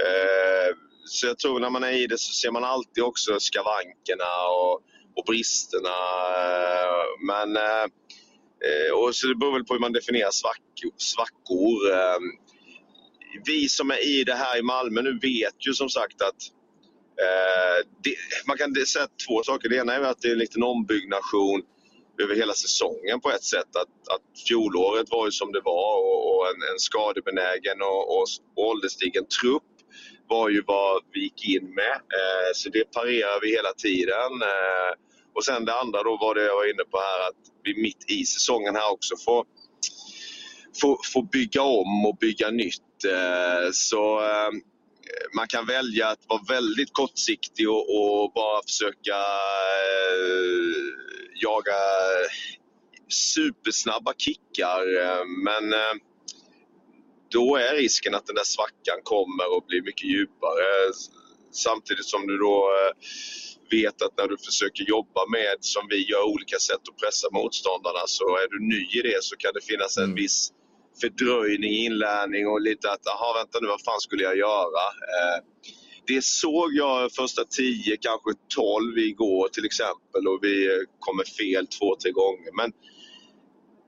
eh, 0.03 0.69
så 1.05 1.27
jag 1.27 1.37
tror 1.39 1.59
när 1.59 1.69
man 1.69 1.83
är 1.83 1.91
i 1.91 2.07
det 2.07 2.17
så 2.17 2.33
ser 2.33 2.51
man 2.51 2.63
alltid 2.63 3.03
också 3.03 3.39
skavankerna 3.39 4.31
och, 4.61 4.73
och 5.15 5.25
bristerna. 5.25 5.97
Men 7.27 7.57
Eh, 7.57 7.85
Eh, 8.65 8.97
och 8.97 9.15
så 9.15 9.27
det 9.27 9.35
beror 9.35 9.53
väl 9.53 9.65
på 9.65 9.73
hur 9.73 9.81
man 9.81 9.93
definierar 9.93 10.31
svackor. 10.31 10.91
svackor. 10.97 11.77
Vi 13.45 13.69
som 13.69 13.91
är 13.91 14.07
i 14.07 14.23
det 14.23 14.33
här 14.33 14.59
i 14.59 14.61
Malmö 14.61 15.01
nu 15.01 15.19
vet 15.21 15.67
ju 15.67 15.73
som 15.73 15.89
sagt 15.89 16.21
att 16.21 16.41
eh, 17.25 17.87
det, 18.03 18.15
man 18.47 18.57
kan 18.57 18.75
säga 18.85 19.07
två 19.27 19.43
saker. 19.43 19.69
Det 19.69 19.75
ena 19.75 19.93
är 19.93 20.01
att 20.01 20.21
det 20.21 20.27
är 20.27 20.31
en 20.31 20.37
liten 20.37 20.63
ombyggnation 20.63 21.61
över 22.23 22.35
hela 22.35 22.53
säsongen 22.53 23.21
på 23.21 23.31
ett 23.31 23.43
sätt. 23.43 23.75
Att, 23.75 24.13
att 24.15 24.47
fjolåret 24.47 25.07
var 25.09 25.25
ju 25.25 25.31
som 25.31 25.51
det 25.51 25.61
var 25.61 25.95
och, 25.97 26.35
och 26.35 26.47
en, 26.47 26.61
en 26.71 26.79
skadebenägen 26.79 27.81
och, 27.81 28.17
och, 28.17 28.25
och 28.55 28.67
ålderstigen 28.69 29.25
trupp 29.41 29.63
var 30.27 30.49
ju 30.49 30.63
vad 30.67 31.03
vi 31.13 31.19
gick 31.23 31.49
in 31.55 31.75
med. 31.75 31.95
Eh, 32.17 32.49
så 32.53 32.69
det 32.69 32.91
parerar 32.91 33.41
vi 33.41 33.55
hela 33.55 33.73
tiden. 33.73 34.31
Eh, 34.41 34.91
och 35.35 35.45
sen 35.45 35.65
det 35.65 35.79
andra 35.79 36.03
då 36.03 36.17
var 36.17 36.35
det 36.35 36.45
jag 36.45 36.55
var 36.55 36.69
inne 36.69 36.83
på 36.83 36.97
här 36.97 37.27
att 37.29 37.41
vi 37.63 37.81
mitt 37.81 38.09
i 38.09 38.25
säsongen 38.25 38.75
här 38.75 38.91
också 38.91 39.15
får, 39.25 39.45
får, 40.81 40.99
får 41.13 41.23
bygga 41.23 41.61
om 41.61 42.05
och 42.05 42.17
bygga 42.17 42.49
nytt. 42.49 43.05
Eh, 43.05 43.71
så 43.71 44.19
eh, 44.19 44.49
man 45.35 45.47
kan 45.47 45.65
välja 45.65 46.07
att 46.07 46.25
vara 46.27 46.41
väldigt 46.49 46.93
kortsiktig 46.93 47.69
och, 47.69 47.95
och 47.95 48.31
bara 48.33 48.61
försöka 48.67 49.17
eh, 49.81 50.85
jaga 51.41 51.79
supersnabba 53.09 54.13
kickar. 54.17 54.81
Eh, 55.03 55.25
men 55.25 55.73
eh, 55.73 55.95
då 57.31 57.55
är 57.55 57.75
risken 57.75 58.15
att 58.15 58.25
den 58.25 58.35
där 58.35 58.43
svackan 58.43 58.99
kommer 59.03 59.57
och 59.57 59.65
blir 59.67 59.81
mycket 59.81 60.09
djupare. 60.09 60.93
Samtidigt 61.51 62.05
som 62.05 62.27
du 62.27 62.37
då 62.37 62.71
eh, 62.71 62.95
vet 63.71 64.01
att 64.01 64.17
när 64.17 64.27
du 64.27 64.37
försöker 64.37 64.83
jobba 64.83 65.21
med, 65.37 65.55
som 65.59 65.83
vi 65.89 66.09
gör, 66.11 66.23
olika 66.23 66.59
sätt 66.59 66.83
att 66.89 66.97
pressa 67.03 67.27
motståndarna 67.31 68.03
så 68.05 68.23
är 68.23 68.47
du 68.53 68.59
ny 68.73 68.81
i 68.99 69.01
det 69.01 69.23
så 69.23 69.35
kan 69.35 69.51
det 69.53 69.63
finnas 69.71 69.97
en 69.97 70.15
viss 70.15 70.51
fördröjning 71.01 71.73
inlärning 71.73 72.47
och 72.47 72.61
lite 72.61 72.91
att, 72.91 73.07
aha 73.07 73.33
vänta 73.39 73.59
nu, 73.61 73.67
vad 73.67 73.81
fan 73.81 73.99
skulle 73.99 74.23
jag 74.23 74.37
göra? 74.37 74.83
Eh, 75.15 75.39
det 76.07 76.23
såg 76.23 76.73
jag 76.73 77.11
första 77.11 77.43
10, 77.43 77.97
kanske 77.97 78.29
12 78.55 78.97
igår 78.97 79.47
till 79.47 79.65
exempel 79.65 80.27
och 80.27 80.39
vi 80.41 80.65
eh, 80.67 80.81
kommer 80.99 81.23
fel 81.23 81.67
två, 81.67 81.95
tre 81.95 82.11
gånger. 82.11 82.51
Men 82.57 82.71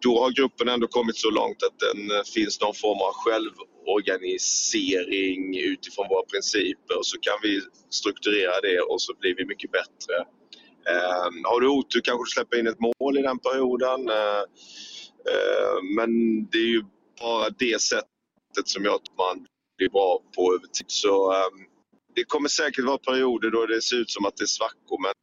då 0.01 0.19
har 0.23 0.31
gruppen 0.31 0.67
ändå 0.67 0.87
kommit 0.87 1.17
så 1.17 1.29
långt 1.29 1.63
att 1.63 1.79
det 1.79 2.31
finns 2.33 2.61
någon 2.61 2.73
form 2.73 3.01
av 3.01 3.13
organisering 3.87 5.57
utifrån 5.57 6.07
våra 6.09 6.25
principer 6.25 6.97
och 6.97 7.05
så 7.05 7.19
kan 7.19 7.39
vi 7.41 7.61
strukturera 7.89 8.61
det 8.61 8.79
och 8.81 9.01
så 9.01 9.13
blir 9.19 9.35
vi 9.35 9.45
mycket 9.45 9.71
bättre. 9.71 10.15
Eh, 10.89 11.27
har 11.43 11.61
du 11.61 11.67
otur 11.67 12.01
kanske 12.01 12.23
du 12.25 12.29
släpper 12.29 12.59
in 12.59 12.67
ett 12.67 12.79
mål 12.79 13.17
i 13.17 13.21
den 13.21 13.39
perioden. 13.39 14.09
Eh, 14.09 14.43
eh, 15.31 15.77
men 15.95 16.09
det 16.51 16.57
är 16.57 16.71
ju 16.77 16.83
bara 17.19 17.49
det 17.49 17.81
sättet 17.81 18.65
som 18.65 18.85
jag 18.85 19.03
tror 19.03 19.17
man 19.17 19.45
blir 19.77 19.89
bra 19.89 20.19
på 20.35 20.53
över 20.53 20.67
tid. 20.67 20.85
Så 20.87 21.33
eh, 21.33 21.49
det 22.15 22.23
kommer 22.23 22.49
säkert 22.49 22.85
vara 22.85 22.97
perioder 22.97 23.51
då 23.51 23.65
det 23.65 23.81
ser 23.81 23.97
ut 23.97 24.09
som 24.09 24.25
att 24.25 24.37
det 24.37 24.43
är 24.43 24.55
svackor 24.57 25.01
men 25.01 25.13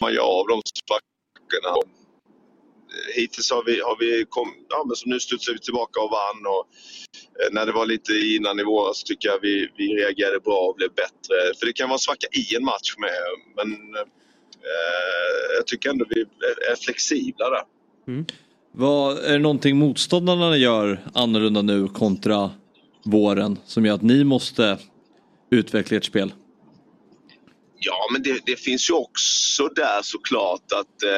man 0.00 0.14
gör 0.14 0.22
av 0.22 0.46
de 0.46 0.62
svackorna 0.64 1.97
hittills 3.14 3.50
har 3.50 3.64
vi, 3.64 3.80
har 3.80 3.96
vi 4.00 4.24
kom, 4.28 4.48
ja, 4.68 4.84
men 4.86 4.96
som 4.96 5.10
nu 5.10 5.20
studsar 5.20 5.52
vi 5.52 5.58
tillbaka 5.58 6.00
och 6.00 6.10
vann 6.10 6.46
och 6.46 6.64
eh, 7.40 7.52
när 7.52 7.66
det 7.66 7.72
var 7.72 7.86
lite 7.86 8.12
innan 8.12 8.60
i 8.60 8.64
våras 8.64 9.04
tycker 9.04 9.28
jag 9.28 9.38
vi, 9.42 9.68
vi 9.76 9.86
reagerade 9.94 10.40
bra 10.40 10.58
och 10.68 10.74
blev 10.76 10.90
bättre. 10.94 11.36
För 11.58 11.66
det 11.66 11.72
kan 11.72 11.88
vara 11.88 11.98
svacka 11.98 12.26
i 12.32 12.56
en 12.56 12.64
match 12.64 12.94
med 12.98 13.18
men 13.56 13.72
eh, 13.94 14.06
jag 15.56 15.66
tycker 15.66 15.90
ändå 15.90 16.04
vi 16.08 16.20
är, 16.20 16.72
är 16.72 16.76
flexibla 16.76 17.50
där. 17.50 17.64
Vad, 18.72 19.18
är 19.18 19.32
det 19.32 19.38
någonting 19.38 19.76
motståndarna 19.76 20.56
gör 20.56 21.00
annorlunda 21.14 21.62
nu 21.62 21.88
kontra 21.88 22.50
våren 23.04 23.58
som 23.66 23.86
gör 23.86 23.94
att 23.94 24.02
ni 24.02 24.24
måste 24.24 24.78
utveckla 25.50 25.96
ert 25.96 26.04
spel? 26.04 26.32
Ja, 27.78 28.08
men 28.12 28.22
det, 28.22 28.40
det 28.46 28.56
finns 28.56 28.90
ju 28.90 28.94
också 28.94 29.68
där 29.68 30.02
såklart 30.02 30.72
att 30.72 31.02
eh, 31.02 31.10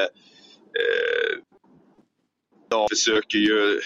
eh, 0.81 1.30
jag 2.71 2.89
försöker 2.91 3.39
ju... 3.39 3.81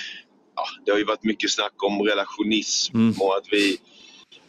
Ja, 0.56 0.65
det 0.85 0.90
har 0.93 0.98
ju 0.98 1.05
varit 1.05 1.24
mycket 1.24 1.51
snack 1.51 1.82
om 1.82 2.02
relationism 2.02 2.97
Mm. 2.97 3.15
och 3.20 3.36
att 3.36 3.44
vi, 3.51 3.78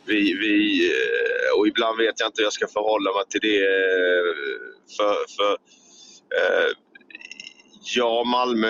vi, 0.05 0.33
vi... 0.33 0.85
eh, 0.87 1.59
Och 1.59 1.67
ibland 1.67 1.97
vet 1.97 2.19
jag 2.19 2.27
inte 2.29 2.41
hur 2.41 2.45
jag 2.45 2.53
ska 2.53 2.67
förhålla 2.67 3.13
mig 3.13 3.23
till 3.29 3.41
det. 3.41 3.57
eh, 3.59 4.35
För, 4.97 5.15
för 5.35 5.51
eh, 6.37 6.71
ja, 7.95 8.23
Malmö 8.23 8.67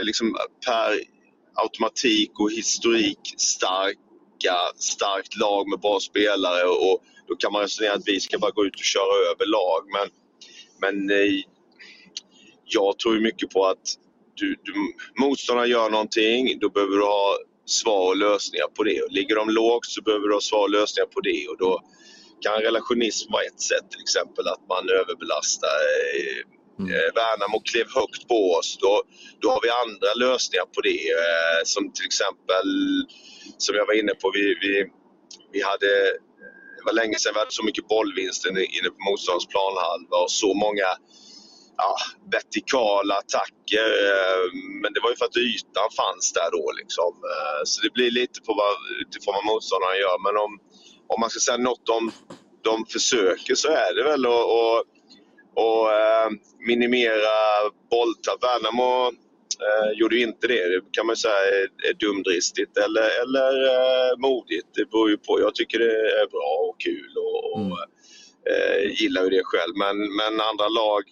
är 0.00 0.04
liksom 0.04 0.36
per 0.66 1.00
automatik 1.54 2.40
och 2.40 2.50
historik 2.50 3.18
starka, 3.36 4.56
starkt 4.76 5.36
lag 5.36 5.68
med 5.68 5.80
bra 5.80 6.00
spelare 6.00 6.64
och 6.64 7.04
då 7.28 7.36
kan 7.36 7.52
man 7.52 7.62
resonera 7.62 7.92
att 7.92 8.02
vi 8.08 8.20
ska 8.20 8.38
bara 8.38 8.50
gå 8.50 8.64
ut 8.66 8.74
och 8.74 8.84
köra 8.94 9.30
över 9.32 9.46
lag. 9.46 9.82
Men, 9.92 10.08
men 10.80 11.10
eh, 11.20 11.42
jag 12.64 12.98
tror 12.98 13.20
mycket 13.20 13.50
på 13.50 13.66
att 13.66 13.96
du, 14.40 14.56
du, 14.64 14.72
motståndarna 15.22 15.66
gör 15.66 15.90
någonting, 15.90 16.58
då 16.60 16.70
behöver 16.70 16.96
du 16.96 17.02
ha 17.02 17.38
svar 17.66 18.08
och 18.08 18.16
lösningar 18.16 18.66
på 18.76 18.82
det. 18.82 19.02
Och 19.02 19.12
ligger 19.12 19.36
de 19.36 19.50
lågt 19.50 19.86
så 19.86 20.02
behöver 20.02 20.28
du 20.28 20.34
ha 20.34 20.40
svar 20.40 20.62
och 20.62 20.70
lösningar 20.70 21.06
på 21.06 21.20
det. 21.20 21.48
Och 21.48 21.58
då 21.58 21.80
kan 22.44 22.62
relationism 22.68 23.32
vara 23.32 23.42
ett 23.42 23.60
sätt, 23.60 23.86
till 23.90 24.02
exempel 24.06 24.48
att 24.48 24.64
man 24.68 24.88
överbelastar. 25.00 25.76
Eh, 26.16 26.38
eh, 26.94 27.08
Värnamo 27.18 27.60
klev 27.70 27.86
högt 27.94 28.28
på 28.28 28.40
oss, 28.58 28.78
då, 28.80 29.02
då 29.42 29.50
har 29.50 29.60
vi 29.62 29.70
andra 29.84 30.10
lösningar 30.26 30.66
på 30.74 30.80
det. 30.80 31.02
Eh, 31.22 31.60
som 31.64 31.92
till 31.92 32.06
exempel, 32.10 32.68
som 33.58 33.72
jag 33.76 33.86
var 33.86 33.96
inne 34.00 34.14
på, 34.14 34.30
vi, 34.34 34.44
vi, 34.64 34.72
vi 35.52 35.62
hade 35.62 35.90
det 36.80 36.84
var 36.86 36.92
länge 37.02 37.18
sedan 37.18 37.32
vi 37.34 37.38
hade 37.38 37.58
så 37.60 37.64
mycket 37.64 37.88
bollvinster 37.88 38.48
inne 38.50 38.90
på 38.94 39.00
motståndarens 39.08 39.52
planhalva 39.54 40.16
och 40.24 40.30
så 40.42 40.54
många 40.64 40.88
ja, 41.82 41.90
vertikala 42.36 43.14
attacker. 43.22 43.88
eh, 44.10 44.44
Men 44.82 44.90
det 44.92 45.00
var 45.04 45.10
ju 45.10 45.16
för 45.16 45.24
att 45.30 45.36
ytan 45.36 45.88
fanns 46.00 46.26
där 46.38 46.50
då. 46.58 46.64
Liksom. 46.80 47.10
Eh, 47.32 47.60
Så 47.64 47.76
det 47.84 47.92
blir 47.98 48.10
lite 48.20 48.38
på 48.46 48.52
vad, 48.60 48.74
utifrån 49.02 49.34
vad 49.38 49.46
motståndaren 49.52 49.98
gör. 50.04 50.18
Men 50.26 50.34
om, 50.44 50.52
om 51.12 51.18
man 51.20 51.30
ska 51.30 51.40
säga 51.40 51.56
något 51.70 51.86
de, 51.94 52.12
de 52.68 52.74
försöker 52.94 53.54
så 53.54 53.68
är 53.68 53.90
det 53.96 54.02
väl 54.10 54.26
att, 54.26 54.44
att 55.64 55.86
eh, 55.98 56.28
minimera 56.70 57.34
bolltapp. 57.90 58.40
Värnamo 58.48 59.06
eh, 59.66 59.90
gjorde 59.98 60.16
ju 60.16 60.22
inte 60.22 60.46
det. 60.46 60.62
Det 60.68 60.80
kan 60.92 61.06
man 61.06 61.16
säga 61.16 61.40
är, 61.58 61.66
är 61.88 61.94
dumdristigt 62.04 62.76
eller, 62.84 63.06
eller 63.22 63.52
eh, 63.74 64.12
modigt. 64.18 64.68
Det 64.76 64.90
beror 64.90 65.10
ju 65.10 65.16
på. 65.16 65.40
Jag 65.40 65.54
tycker 65.54 65.78
det 65.78 65.94
är 66.22 66.26
bra 66.36 66.52
och 66.68 66.76
kul 66.80 67.12
och, 67.26 67.52
och 67.54 67.78
eh, 68.52 69.00
gillar 69.00 69.22
ju 69.24 69.30
det 69.30 69.44
själv. 69.44 69.74
Men, 69.84 69.96
men 70.16 70.40
andra 70.50 70.68
lag 70.68 71.02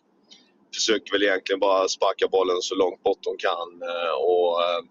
försöker 0.75 1.13
väl 1.13 1.23
egentligen 1.23 1.61
bara 1.61 1.89
sparka 1.89 2.29
bollen 2.29 2.57
så 2.61 2.75
långt 2.75 3.03
bort 3.03 3.19
de 3.23 3.37
kan 3.37 3.83
eh, 3.83 4.15
och, 4.21 4.63
eh, 4.63 4.83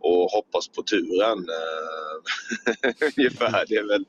och 0.00 0.30
hoppas 0.30 0.68
på 0.68 0.82
turen. 0.82 1.38
Eh, 1.38 2.14
ungefär. 3.16 3.64
Det 3.68 3.74
är, 3.74 3.88
väl, 3.88 4.04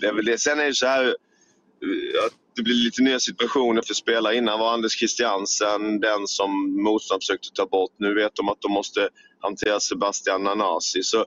det 0.00 0.06
är 0.06 0.12
väl 0.12 0.24
det. 0.24 0.38
Sen 0.38 0.60
är 0.60 0.66
det 0.66 0.74
så 0.74 0.86
här 0.86 1.16
att 2.26 2.32
det 2.56 2.62
blir 2.62 2.74
lite 2.74 3.02
nya 3.02 3.20
situationer 3.20 3.82
för 3.82 3.94
spelare. 3.94 4.36
Innan 4.36 4.58
var 4.58 4.72
Anders 4.72 4.98
Christiansen 4.98 6.00
den 6.00 6.26
som 6.26 6.82
motståndaren 6.82 7.20
försökte 7.20 7.48
ta 7.54 7.66
bort. 7.66 7.92
Nu 7.98 8.14
vet 8.14 8.34
de 8.34 8.48
att 8.48 8.60
de 8.60 8.72
måste 8.72 9.08
hantera 9.40 9.80
Sebastian 9.80 10.42
Nanasi. 10.42 11.02
Så 11.02 11.26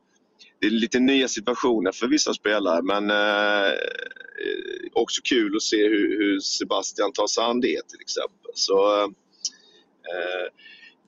det 0.59 0.67
är 0.67 0.71
lite 0.71 0.99
nya 0.99 1.27
situationer 1.27 1.91
för 1.91 2.07
vissa 2.07 2.33
spelare 2.33 2.81
men 2.81 3.09
eh, 3.09 3.73
också 4.93 5.21
kul 5.23 5.55
att 5.55 5.61
se 5.61 5.87
hur, 5.87 6.17
hur 6.19 6.39
Sebastian 6.39 7.11
tar 7.11 7.27
sig 7.27 7.43
an 7.43 7.61
det 7.61 7.87
till 7.87 8.01
exempel. 8.01 8.51
Så, 8.53 9.01
eh, 9.01 9.07
Eh, 10.15 10.47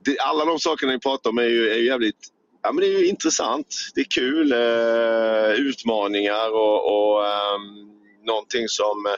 det, 0.05 0.19
alla 0.19 0.45
de 0.45 0.59
sakerna 0.59 0.91
ni 0.91 0.99
pratar 0.99 1.29
om 1.29 1.37
är 1.37 1.43
ju, 1.43 1.69
är 1.69 1.77
ju 1.77 1.85
jävligt 1.85 2.27
ja, 2.61 2.71
men 2.71 2.81
det 2.81 2.87
är 2.87 2.99
ju 2.99 3.07
intressant. 3.07 3.75
Det 3.95 4.01
är 4.01 4.05
kul. 4.09 4.51
Eh, 4.51 5.65
utmaningar 5.67 6.51
och, 6.51 6.79
och 6.85 7.27
ehm, 7.27 7.89
någonting 8.25 8.67
som 8.67 9.15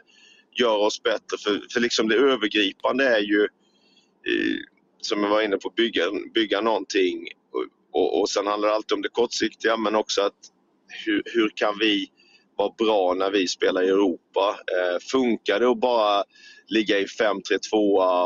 gör 0.60 0.78
oss 0.78 1.03
bättre. 1.03 1.38
För, 1.44 1.62
för 1.74 1.80
liksom 1.80 2.08
det 2.08 2.16
övergripande 2.16 3.06
är 3.06 3.20
ju 3.20 3.44
eh, 3.44 4.58
som 5.02 5.24
jag 5.24 5.30
var 5.30 5.41
inne 5.41 5.58
på, 5.58 5.70
bygga, 5.70 6.03
bygga 6.34 6.62
någonting. 6.62 7.28
Och, 7.52 7.66
och, 8.02 8.22
och 8.22 8.30
sen 8.30 8.48
handlar 8.48 8.70
det 8.70 8.76
alltid 8.76 8.95
om 8.95 9.02
det 9.02 9.10
kortsiktiga 9.10 9.78
men 9.78 9.95
också 9.95 10.22
att 10.22 10.40
hur, 11.06 11.24
hur 11.26 11.52
kan 11.56 11.78
vi 11.80 12.08
vara 12.58 12.74
bra 12.78 13.14
när 13.14 13.32
vi 13.32 13.48
spelar 13.48 13.84
i 13.84 13.88
Europa? 13.88 14.60
Eh, 14.72 14.99
funkar 15.12 15.60
det 15.60 15.70
att 15.70 15.80
bara 15.80 16.24
ligga 16.72 16.99
i 16.99 17.06
5-3-2 17.06 17.73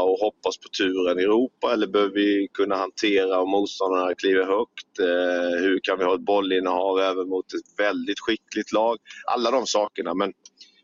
och 0.02 0.20
hoppas 0.20 0.58
på 0.58 0.70
turen 0.78 1.20
i 1.20 1.24
Europa 1.24 1.74
eller 1.74 1.88
behöver 1.88 2.14
vi 2.14 2.48
kunna 2.54 2.76
hantera 2.76 3.42
om 3.42 3.50
motståndarna 3.50 4.16
kliver 4.16 4.46
högt? 4.46 5.00
Eh, 5.00 5.60
hur 5.64 5.80
kan 5.84 5.98
vi 5.98 6.04
ha 6.04 6.16
ett 6.16 6.22
bollinnehav 6.22 7.00
även 7.00 7.30
mot 7.30 7.54
ett 7.54 7.80
väldigt 7.80 8.20
skickligt 8.20 8.72
lag? 8.72 8.98
Alla 9.26 9.52
de 9.52 9.66
sakerna 9.66 10.14
men 10.14 10.34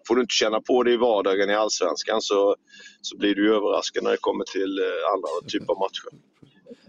får 0.07 0.15
du 0.15 0.21
inte 0.21 0.33
känna 0.33 0.61
på 0.61 0.83
det 0.83 0.91
i 0.91 0.97
vardagen 0.97 1.49
i 1.49 1.53
Allsvenskan 1.53 2.21
så, 2.21 2.55
så 3.01 3.17
blir 3.17 3.35
du 3.35 3.45
ju 3.45 3.55
överraskad 3.55 4.03
när 4.03 4.11
det 4.11 4.17
kommer 4.21 4.43
till 4.43 4.79
eh, 4.79 5.13
andra 5.13 5.49
typer 5.51 5.73
av 5.73 5.79
matcher. 5.79 6.09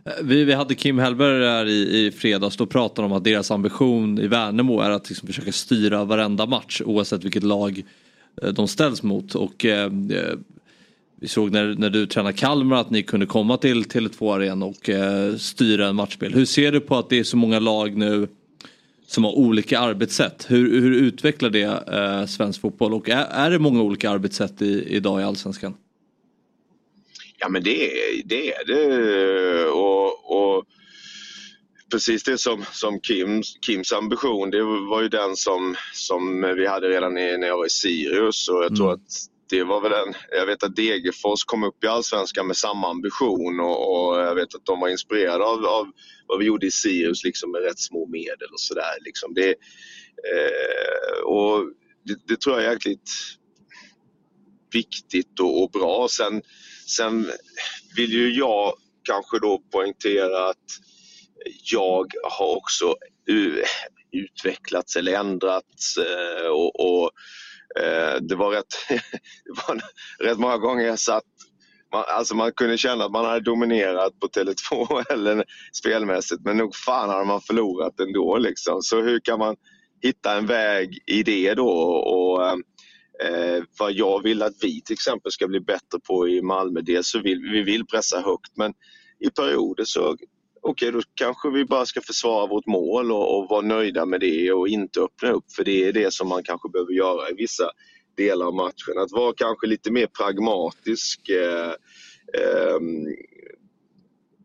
Eh, 0.05 0.25
vi, 0.25 0.45
vi 0.45 0.53
hade 0.53 0.75
Kim 0.75 0.99
Hellberg 0.99 1.47
här 1.47 1.67
i, 1.67 2.07
i 2.07 2.11
fredags. 2.11 2.57
Då 2.57 2.67
pratade 2.67 3.03
de 3.03 3.13
om 3.13 3.19
att 3.19 3.25
deras 3.25 3.51
ambition 3.51 4.19
i 4.19 4.27
Värnamo 4.27 4.81
är 4.81 4.91
att 4.91 5.09
liksom 5.09 5.27
försöka 5.27 5.53
styra 5.53 6.05
varenda 6.05 6.47
match 6.47 6.83
oavsett 6.85 7.25
vilket 7.25 7.43
lag 7.43 7.83
eh, 8.43 8.49
de 8.49 8.69
ställs 8.69 9.03
mot. 9.03 9.35
Och 9.35 9.65
eh, 9.65 9.91
vi 11.23 11.29
såg 11.29 11.51
när, 11.53 11.75
när 11.75 11.91
du 11.91 12.07
tränade 12.07 12.37
Kalmar 12.37 12.77
att 12.77 12.91
ni 12.91 13.03
kunde 13.03 13.27
komma 13.27 13.57
till 13.57 13.83
Tele2 13.85 14.35
Arena 14.35 14.67
och 14.67 14.89
eh, 14.89 15.37
styra 15.37 15.87
en 15.89 15.97
matchspel. 15.97 16.35
Hur 16.35 16.45
ser 16.45 16.73
du 16.73 16.81
på 16.81 16.97
att 16.97 17.09
det 17.11 17.19
är 17.19 17.25
så 17.25 17.37
många 17.37 17.59
lag 17.59 17.97
nu 17.97 18.29
som 19.07 19.25
har 19.25 19.33
olika 19.33 19.79
arbetssätt? 19.79 20.47
Hur, 20.49 20.81
hur 20.81 20.95
utvecklar 20.95 21.51
det 21.51 21.63
eh, 21.93 22.27
svensk 22.27 22.61
fotboll 22.61 22.95
och 22.95 23.09
är, 23.09 23.25
är 23.31 23.51
det 23.51 23.59
många 23.59 23.83
olika 23.83 24.11
arbetssätt 24.11 24.63
i, 24.63 24.85
idag 24.97 25.21
i 25.21 25.25
Allsvenskan? 25.25 25.75
Ja 27.39 27.49
men 27.49 27.63
det, 27.63 27.87
är- 27.87 28.23
det 28.25 28.53
är 28.55 28.65
det. 28.67 29.67
Och, 29.67 30.31
och 30.57 30.65
precis 31.93 32.23
det 32.23 32.39
som, 32.39 32.65
som 32.73 33.01
Kims, 33.01 33.57
Kims 33.67 33.93
ambition, 33.93 34.51
det 34.51 34.63
var 34.63 35.03
ju 35.03 35.09
den 35.09 35.37
som, 35.37 35.77
som 35.95 36.41
vi 36.57 36.67
hade 36.67 36.89
redan 36.89 37.19
i, 37.19 37.39
när 37.39 37.47
jag 37.47 37.57
var 37.57 37.67
i 37.67 37.71
Sirius. 37.71 38.49
Och 38.49 38.65
jag 38.65 38.77
tror 38.77 38.93
att 38.93 39.32
det 39.53 39.65
var 39.65 39.81
väl 39.81 39.93
en, 39.93 40.15
jag 40.31 40.47
vet 40.47 40.63
att 40.63 40.77
Degerfors 40.77 41.45
kom 41.45 41.65
upp 41.65 41.85
i 41.85 41.87
Allsvenskan 41.87 42.47
med 42.47 42.57
samma 42.57 42.91
ambition 42.91 43.61
och, 43.61 44.09
och 44.09 44.19
jag 44.19 44.35
vet 44.35 44.55
att 44.55 44.65
de 44.65 44.81
var 44.81 44.89
inspirerade 44.89 45.45
av, 45.45 45.67
av 45.67 45.87
vad 46.27 46.39
vi 46.39 46.45
gjorde 46.45 46.67
i 46.67 46.71
Sirius 46.71 47.25
liksom 47.25 47.53
med 47.53 47.63
rätt 47.63 47.79
små 47.79 48.07
medel 48.07 48.49
och 48.53 48.61
sådär. 48.61 48.97
Liksom. 49.01 49.35
Det, 49.35 49.49
eh, 49.49 51.23
och 51.25 51.65
det, 52.05 52.17
det 52.27 52.41
tror 52.41 52.57
jag 52.57 52.65
är 52.65 52.73
jäkligt 52.73 53.11
viktigt 54.73 55.41
och, 55.41 55.63
och 55.63 55.71
bra. 55.71 56.09
Sen, 56.11 56.43
sen 56.87 57.31
vill 57.97 58.13
ju 58.13 58.35
jag 58.35 58.73
kanske 59.03 59.39
då 59.39 59.63
poängtera 59.73 60.49
att 60.49 60.67
jag 61.73 62.07
har 62.23 62.57
också 62.57 62.95
utvecklats 64.13 64.97
eller 64.97 65.13
ändrats 65.13 65.97
eh, 65.97 66.47
och, 66.47 66.81
och 66.81 67.11
Eh, 67.81 68.21
det 68.21 68.35
var 68.35 68.51
rätt, 68.51 68.67
det 69.45 69.63
var 69.69 69.81
rätt 70.25 70.39
många 70.39 70.59
gånger 70.59 70.85
jag 70.85 70.99
satt 70.99 71.25
man, 71.93 72.05
alltså 72.09 72.35
man 72.35 72.53
kunde 72.53 72.79
känna 72.79 73.05
att 73.05 73.13
man 73.13 73.25
hade 73.25 73.41
dominerat 73.41 74.21
på 74.21 74.27
Tele2 74.27 75.05
eller 75.13 75.45
spelmässigt 75.73 76.43
men 76.45 76.57
nog 76.57 76.77
fan 76.77 77.09
hade 77.11 77.25
man 77.25 77.41
förlorat 77.41 78.01
ändå 78.01 78.39
liksom. 78.39 78.83
Så 78.83 79.03
hur 79.03 79.21
kan 79.21 79.39
man 79.39 79.57
hitta 80.03 80.37
en 80.37 80.47
väg 80.47 80.99
i 81.07 81.23
det 81.23 81.55
då 81.55 81.69
och 81.69 82.47
eh, 82.47 82.57
eh, 83.25 83.63
vad 83.79 83.93
jag 83.93 84.23
vill 84.23 84.43
att 84.43 84.55
vi 84.63 84.83
till 84.83 84.95
exempel 84.95 85.33
ska 85.33 85.49
bli 85.49 85.61
bättre 85.61 85.99
på 86.07 86.29
i 86.29 86.43
Malmö. 86.43 86.81
Dels 86.81 87.11
så 87.11 87.21
vill 87.21 87.39
vi 87.53 87.63
vill 87.63 87.87
pressa 87.87 88.21
högt 88.21 88.57
men 88.57 88.73
i 89.21 89.31
perioder 89.31 89.85
så 89.85 90.17
okej 90.63 90.93
då 90.93 91.01
kanske 91.15 91.51
vi 91.51 91.65
bara 91.65 91.87
ska 91.87 92.01
försvara 92.01 92.47
vårt 92.47 92.67
mål 92.67 93.13
och, 93.13 93.39
och 93.39 93.49
vara 93.49 93.61
nöjda 93.61 94.07
med 94.07 94.21
det 94.21 94.53
och 94.53 94.69
inte 94.69 95.01
öppna 95.01 95.31
upp 95.31 95.53
för 95.57 95.65
det 95.65 95.89
är 95.89 95.93
det 95.93 96.15
som 96.15 96.29
man 96.29 96.43
kanske 96.43 96.69
behöver 96.69 96.93
göra 96.93 97.31
i 97.31 97.35
vissa 97.35 97.71
delar 98.17 98.47
av 98.47 98.55
matchen. 98.55 98.99
Att 98.99 99.13
vara 99.13 99.35
kanske 99.37 99.67
lite 99.67 99.91
mer 99.91 100.07
pragmatisk 100.07 101.29
eh, 101.29 101.71
eh, 102.41 102.79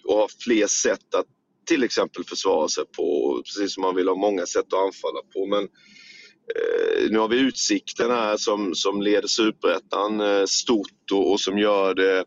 och 0.03 0.15
ha 0.15 0.27
fler 0.39 0.68
sätt 0.68 1.15
att 1.15 1.26
till 1.68 1.84
exempel 1.84 2.23
försvara 2.23 2.68
sig 2.68 2.84
på, 2.98 3.41
precis 3.45 3.73
som 3.73 3.81
man 3.81 3.95
vill 3.95 4.07
ha 4.07 4.15
många 4.15 4.45
sätt 4.45 4.73
att 4.73 4.85
anfalla 4.85 5.19
på. 5.34 5.45
Men 5.45 5.64
eh, 5.64 7.11
nu 7.11 7.19
har 7.19 7.27
vi 7.27 7.39
Utsikten 7.39 8.11
här 8.11 8.38
som, 8.38 8.76
som 8.76 9.02
leder 9.02 9.27
Superettan 9.27 10.22
eh, 10.22 10.45
stort 10.45 11.11
och, 11.11 11.31
och 11.31 11.39
som 11.39 11.57
gör 11.57 11.94
det 11.94 12.26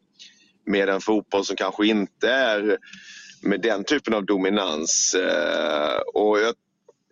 med 0.66 0.88
en 0.88 1.00
fotboll 1.00 1.44
som 1.44 1.56
kanske 1.56 1.86
inte 1.86 2.28
är 2.28 2.78
med 3.42 3.60
den 3.60 3.84
typen 3.84 4.14
av 4.14 4.24
dominans. 4.26 5.14
Eh, 5.14 6.00
och 6.14 6.40
jag 6.40 6.54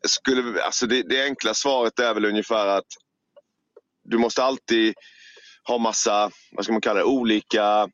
skulle, 0.06 0.62
alltså 0.62 0.86
det, 0.86 1.02
det 1.02 1.24
enkla 1.24 1.54
svaret 1.54 1.98
är 1.98 2.14
väl 2.14 2.24
ungefär 2.24 2.66
att 2.66 2.86
du 4.04 4.18
måste 4.18 4.42
alltid 4.42 4.94
ha 5.64 5.78
massa, 5.78 6.30
vad 6.52 6.64
ska 6.64 6.72
man 6.72 6.80
kalla 6.80 6.98
det, 6.98 7.04
olika 7.04 7.88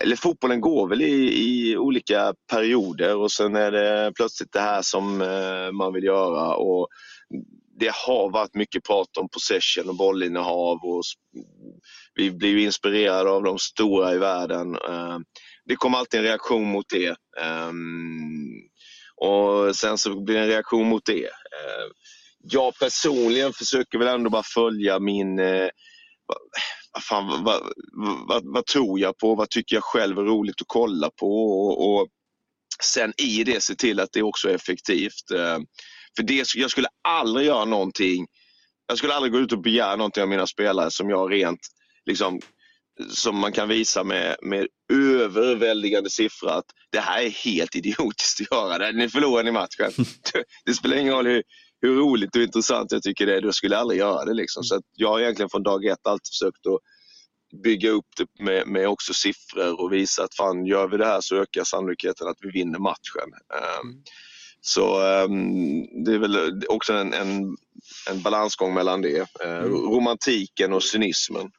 eller 0.00 0.16
fotbollen 0.16 0.60
går 0.60 0.88
väl 0.88 1.02
i, 1.02 1.44
i 1.44 1.76
olika 1.76 2.34
perioder 2.50 3.16
och 3.16 3.32
sen 3.32 3.56
är 3.56 3.70
det 3.70 4.12
plötsligt 4.14 4.52
det 4.52 4.60
här 4.60 4.82
som 4.82 5.20
eh, 5.20 5.72
man 5.72 5.92
vill 5.92 6.04
göra. 6.04 6.56
Och 6.56 6.88
det 7.78 7.92
har 8.06 8.30
varit 8.30 8.54
mycket 8.54 8.84
prat 8.84 9.16
om 9.16 9.28
possession 9.28 9.88
och 9.88 9.96
bollinnehav 9.96 10.78
och 10.82 11.02
vi 12.14 12.30
blir 12.30 12.48
ju 12.48 12.62
inspirerade 12.62 13.30
av 13.30 13.42
de 13.42 13.58
stora 13.58 14.14
i 14.14 14.18
världen. 14.18 14.74
Eh, 14.74 15.18
det 15.66 15.76
kommer 15.76 15.98
alltid 15.98 16.20
en 16.20 16.26
reaktion 16.26 16.64
mot 16.64 16.88
det. 16.88 17.16
Ehm, 17.40 18.60
och 19.16 19.76
sen 19.76 19.98
så 19.98 20.20
blir 20.20 20.34
det 20.34 20.40
en 20.40 20.48
reaktion 20.48 20.88
mot 20.88 21.04
det. 21.04 21.24
Ehm, 21.24 21.90
jag 22.38 22.78
personligen 22.78 23.52
försöker 23.52 23.98
väl 23.98 24.08
ändå 24.08 24.30
bara 24.30 24.42
följa 24.42 24.98
min 24.98 25.38
eh, 25.38 25.68
vad, 26.26 26.38
vad, 26.92 27.02
fan, 27.02 27.44
vad, 27.44 27.62
vad, 28.28 28.42
vad 28.44 28.66
tror 28.66 29.00
jag 29.00 29.18
på? 29.18 29.34
Vad 29.34 29.50
tycker 29.50 29.76
jag 29.76 29.84
själv 29.84 30.18
är 30.18 30.22
roligt 30.22 30.60
att 30.60 30.66
kolla 30.66 31.10
på? 31.10 31.26
Och, 31.26 31.94
och 31.94 32.08
sen 32.82 33.12
i 33.16 33.44
det 33.44 33.62
se 33.62 33.74
till 33.74 34.00
att 34.00 34.12
det 34.12 34.22
också 34.22 34.48
är 34.48 34.54
effektivt. 34.54 35.30
Ehm, 35.30 35.66
för 36.16 36.22
det, 36.22 36.44
jag 36.56 36.70
skulle 36.70 36.88
aldrig 37.08 37.46
göra 37.46 37.64
någonting, 37.64 38.26
jag 38.86 38.98
skulle 38.98 39.14
aldrig 39.14 39.32
gå 39.32 39.38
ut 39.38 39.52
och 39.52 39.62
begära 39.62 39.96
någonting 39.96 40.22
av 40.22 40.28
mina 40.28 40.46
spelare 40.46 40.90
som 40.90 41.10
jag 41.10 41.32
rent, 41.32 41.60
liksom, 42.06 42.40
som 43.10 43.38
man 43.38 43.52
kan 43.52 43.68
visa 43.68 44.04
med, 44.04 44.36
med 44.42 44.66
överväldigande 44.92 46.10
siffror 46.10 46.50
att 46.50 46.64
det 46.92 46.98
här 47.00 47.22
är 47.22 47.30
helt 47.30 47.76
idiotiskt 47.76 48.40
att 48.40 48.56
göra. 48.56 48.78
Det. 48.78 48.92
Ni 48.92 49.08
förlorar 49.08 49.42
ni 49.44 49.52
matchen. 49.52 49.92
Det 50.64 50.74
spelar 50.74 50.96
ingen 50.96 51.14
roll 51.14 51.26
hur, 51.26 51.42
hur 51.80 51.96
roligt 51.96 52.36
och 52.36 52.42
intressant 52.42 52.92
jag 52.92 53.02
tycker 53.02 53.26
det 53.26 53.36
är, 53.36 53.40
då 53.40 53.52
skulle 53.52 53.78
aldrig 53.78 54.00
göra 54.00 54.24
det. 54.24 54.34
Liksom. 54.34 54.64
Så 54.64 54.80
jag 54.96 55.08
har 55.08 55.20
egentligen 55.20 55.50
från 55.50 55.62
dag 55.62 55.84
ett 55.84 56.06
alltid 56.06 56.28
försökt 56.28 56.66
att 56.66 56.78
bygga 57.62 57.90
upp 57.90 58.06
det 58.16 58.44
med, 58.44 58.66
med 58.68 58.88
också 58.88 59.14
siffror 59.14 59.80
och 59.80 59.92
visa 59.92 60.24
att 60.24 60.34
fan, 60.34 60.66
gör 60.66 60.88
vi 60.88 60.96
det 60.96 61.06
här 61.06 61.20
så 61.20 61.36
ökar 61.36 61.64
sannolikheten 61.64 62.28
att 62.28 62.36
vi 62.40 62.50
vinner 62.50 62.78
matchen. 62.78 63.32
Ehm, 63.54 64.02
Så 64.60 65.00
ehm, 65.02 66.04
det 66.04 66.12
är 66.14 66.18
väl 66.18 66.62
också 66.68 66.92
en, 66.92 67.12
en, 67.12 67.56
en 68.10 68.22
balansgång 68.22 68.74
mellan 68.74 69.02
det. 69.02 69.18
Eh, 69.44 69.62
Romantiken 69.64 70.72
och 70.72 70.82
cynismen. 70.82 71.50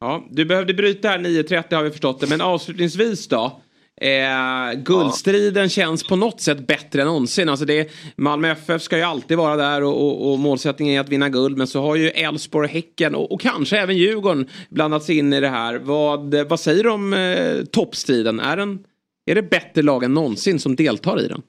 Ja, 0.00 0.26
du 0.30 0.44
behövde 0.44 0.74
bryta 0.74 1.08
här 1.08 1.18
9.30 1.18 1.74
har 1.74 1.82
vi 1.82 1.90
förstått 1.90 2.20
det. 2.20 2.26
Men 2.26 2.40
avslutningsvis 2.40 3.28
då. 3.28 3.60
Eh, 4.00 4.80
guldstriden 4.82 5.68
känns 5.68 6.04
på 6.04 6.16
något 6.16 6.40
sätt 6.40 6.66
bättre 6.66 7.00
än 7.00 7.06
någonsin. 7.06 7.48
Alltså 7.48 7.64
det, 7.64 7.90
Malmö 8.16 8.50
FF 8.50 8.82
ska 8.82 8.96
ju 8.96 9.02
alltid 9.02 9.36
vara 9.36 9.56
där 9.56 9.82
och, 9.82 10.06
och, 10.06 10.32
och 10.32 10.38
målsättningen 10.38 10.96
är 10.96 11.00
att 11.00 11.08
vinna 11.08 11.28
guld. 11.28 11.58
Men 11.58 11.66
så 11.66 11.82
har 11.82 11.96
ju 11.96 12.08
Elfsborg, 12.08 12.68
Häcken 12.68 13.14
och, 13.14 13.32
och 13.32 13.40
kanske 13.40 13.78
även 13.78 13.96
Djurgården 13.96 14.48
blandats 14.68 15.10
in 15.10 15.32
i 15.32 15.40
det 15.40 15.48
här. 15.48 15.78
Vad, 15.78 16.34
vad 16.34 16.60
säger 16.60 16.82
du 16.82 16.90
om 16.90 17.14
eh, 17.14 17.64
toppstriden? 17.64 18.40
Är, 18.40 18.56
den, 18.56 18.78
är 19.26 19.34
det 19.34 19.42
bättre 19.42 19.82
lag 19.82 20.04
än 20.04 20.14
någonsin 20.14 20.60
som 20.60 20.76
deltar 20.76 21.20
i 21.20 21.28
den? 21.28 21.42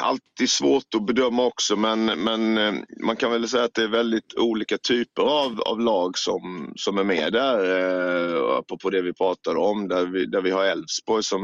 Alltid 0.00 0.50
svårt 0.50 0.94
att 0.94 1.06
bedöma 1.06 1.44
också 1.44 1.76
men, 1.76 2.04
men 2.04 2.58
eh, 2.58 2.74
man 3.04 3.16
kan 3.16 3.30
väl 3.30 3.48
säga 3.48 3.64
att 3.64 3.74
det 3.74 3.82
är 3.82 3.88
väldigt 3.88 4.34
olika 4.36 4.78
typer 4.78 5.22
av, 5.22 5.60
av 5.60 5.80
lag 5.80 6.18
som, 6.18 6.72
som 6.76 6.98
är 6.98 7.04
med 7.04 7.32
där. 7.32 7.78
Eh, 7.78 8.58
apropå 8.58 8.90
det 8.90 9.02
vi 9.02 9.12
pratade 9.12 9.58
om 9.58 9.88
där 9.88 10.06
vi, 10.06 10.26
där 10.26 10.42
vi 10.42 10.50
har 10.50 10.64
Elfsborg 10.64 11.22
som 11.22 11.42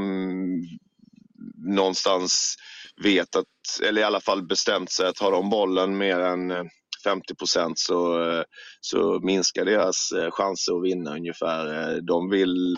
någonstans 1.57 2.57
vet 3.03 3.37
att, 3.37 3.47
eller 3.89 4.01
i 4.01 4.05
alla 4.05 4.21
fall 4.21 4.47
bestämt 4.47 4.93
sig 4.93 5.07
att 5.07 5.19
har 5.19 5.33
de 5.33 5.51
bollen 5.51 5.99
mer 5.99 6.19
än 6.19 6.51
eh, 6.51 6.65
50 7.05 7.35
procent 7.35 7.79
så, 7.79 8.31
eh, 8.31 8.43
så 8.81 9.21
minskar 9.23 9.65
deras 9.65 10.13
chanser 10.31 10.77
att 10.77 10.85
vinna 10.85 11.15
ungefär. 11.15 12.01
De 12.01 12.31
vill 12.31 12.77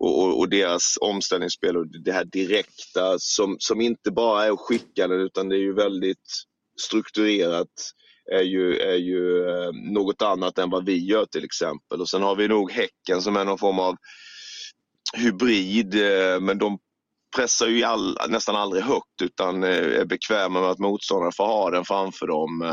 och, 0.00 0.22
och, 0.22 0.38
och 0.38 0.48
deras 0.48 0.98
omställningsspel 1.00 1.76
och 1.76 1.86
det 1.86 2.12
här 2.12 2.24
direkta 2.24 3.18
som, 3.18 3.56
som 3.58 3.80
inte 3.80 4.10
bara 4.10 4.44
är 4.44 4.50
att 4.50 4.60
skicka 4.60 5.08
den 5.08 5.20
utan 5.20 5.48
det 5.48 5.56
är 5.56 5.60
ju 5.60 5.74
väldigt 5.74 6.44
strukturerat 6.80 7.92
är 8.32 8.42
ju, 8.42 8.76
är 8.78 8.96
ju 8.96 9.48
eh, 9.48 9.72
något 9.72 10.22
annat 10.22 10.58
än 10.58 10.70
vad 10.70 10.86
vi 10.86 11.06
gör 11.06 11.26
till 11.26 11.44
exempel. 11.44 12.00
Och 12.00 12.08
sen 12.08 12.22
har 12.22 12.36
vi 12.36 12.48
nog 12.48 12.72
Häcken 12.72 13.22
som 13.22 13.36
är 13.36 13.44
någon 13.44 13.58
form 13.58 13.78
av 13.78 13.96
hybrid 15.16 15.94
eh, 15.94 16.40
men 16.40 16.58
de 16.58 16.78
pressar 17.36 17.66
ju 17.66 17.84
all, 17.84 18.18
nästan 18.28 18.56
aldrig 18.56 18.82
högt 18.82 19.22
utan 19.22 19.64
eh, 19.64 20.00
är 20.00 20.04
bekväma 20.04 20.60
med 20.60 20.70
att 20.70 20.78
motståndarna 20.78 21.32
får 21.32 21.46
ha 21.46 21.70
den 21.70 21.84
framför 21.84 22.26
dem. 22.26 22.64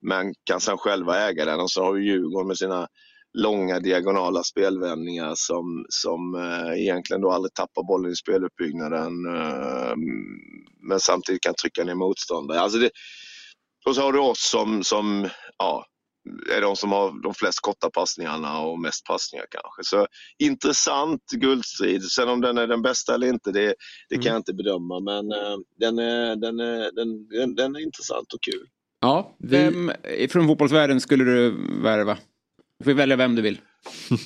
Men 0.00 0.34
kan 0.44 0.60
sen 0.60 0.78
själva 0.78 1.28
äga 1.28 1.44
den. 1.44 1.60
Och 1.60 1.70
så 1.70 1.82
har 1.82 1.92
vi 1.92 2.04
Djurgården 2.04 2.48
med 2.48 2.58
sina 2.58 2.88
långa 3.36 3.80
diagonala 3.80 4.42
spelvändningar 4.42 5.32
som, 5.34 5.86
som 5.88 6.34
eh, 6.34 6.82
egentligen 6.82 7.20
då 7.22 7.30
aldrig 7.30 7.54
tappar 7.54 7.82
bollen 7.82 8.12
i 8.12 8.16
speluppbyggnaden 8.16 9.26
eh, 9.26 9.94
men 10.88 11.00
samtidigt 11.00 11.42
kan 11.42 11.54
trycka 11.54 11.84
ner 11.84 11.94
motståndare. 11.94 12.60
Alltså 12.60 12.78
det, 12.78 12.90
och 13.86 13.94
så 13.94 14.02
har 14.02 14.12
du 14.12 14.18
oss 14.18 14.50
som, 14.50 14.84
som 14.84 15.28
ja, 15.58 15.86
är 16.56 16.60
de 16.60 16.76
som 16.76 16.92
har 16.92 17.22
de 17.22 17.34
flest 17.34 17.60
korta 17.60 17.90
passningarna 17.90 18.60
och 18.60 18.80
mest 18.80 19.04
passningar 19.04 19.46
kanske. 19.50 19.84
Så 19.84 20.06
intressant 20.38 21.22
guldstrid. 21.30 22.02
Sen 22.02 22.28
om 22.28 22.40
den 22.40 22.58
är 22.58 22.66
den 22.66 22.82
bästa 22.82 23.14
eller 23.14 23.26
inte, 23.26 23.52
det, 23.52 23.74
det 24.08 24.16
kan 24.16 24.32
jag 24.32 24.36
inte 24.36 24.54
bedöma. 24.54 25.00
Men 25.00 25.32
eh, 25.32 25.56
den, 25.78 25.98
är, 25.98 26.36
den, 26.36 26.60
är, 26.60 26.92
den, 26.92 27.28
den, 27.28 27.54
den 27.54 27.76
är 27.76 27.80
intressant 27.80 28.32
och 28.32 28.42
kul. 28.42 28.66
Ja, 29.00 29.36
Vem 29.38 29.92
från 30.30 30.46
fotbollsvärlden 30.46 31.00
skulle 31.00 31.24
du 31.24 31.50
värva? 31.82 32.18
Du 32.78 32.84
får 32.84 32.92
välja 32.92 33.16
vem 33.16 33.34
du 33.34 33.42
vill. 33.42 33.60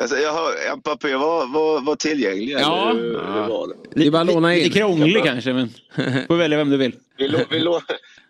alltså, 0.00 0.16
jag 0.16 0.32
hör 0.32 0.76
Mbappé 0.76 1.14
var, 1.16 1.46
var, 1.46 1.80
var 1.80 1.96
tillgänglig. 1.96 2.56
Ja. 2.60 2.90
eller 2.90 3.66
det? 3.66 3.74
Det 4.00 4.06
är 4.06 4.10
bara 4.10 4.22
att 4.22 4.26
låna 4.28 4.54
in. 4.54 4.62
Lite 4.64 4.78
krånglig 4.78 5.24
kanske, 5.24 5.52
men 5.52 5.68
får 6.26 6.36
välja 6.36 6.58
vem 6.58 6.70
du 6.70 6.76
vill. 6.76 6.92
Vi, 7.18 7.28
lå, 7.28 7.38
vi, 7.50 7.58
lå, 7.60 7.80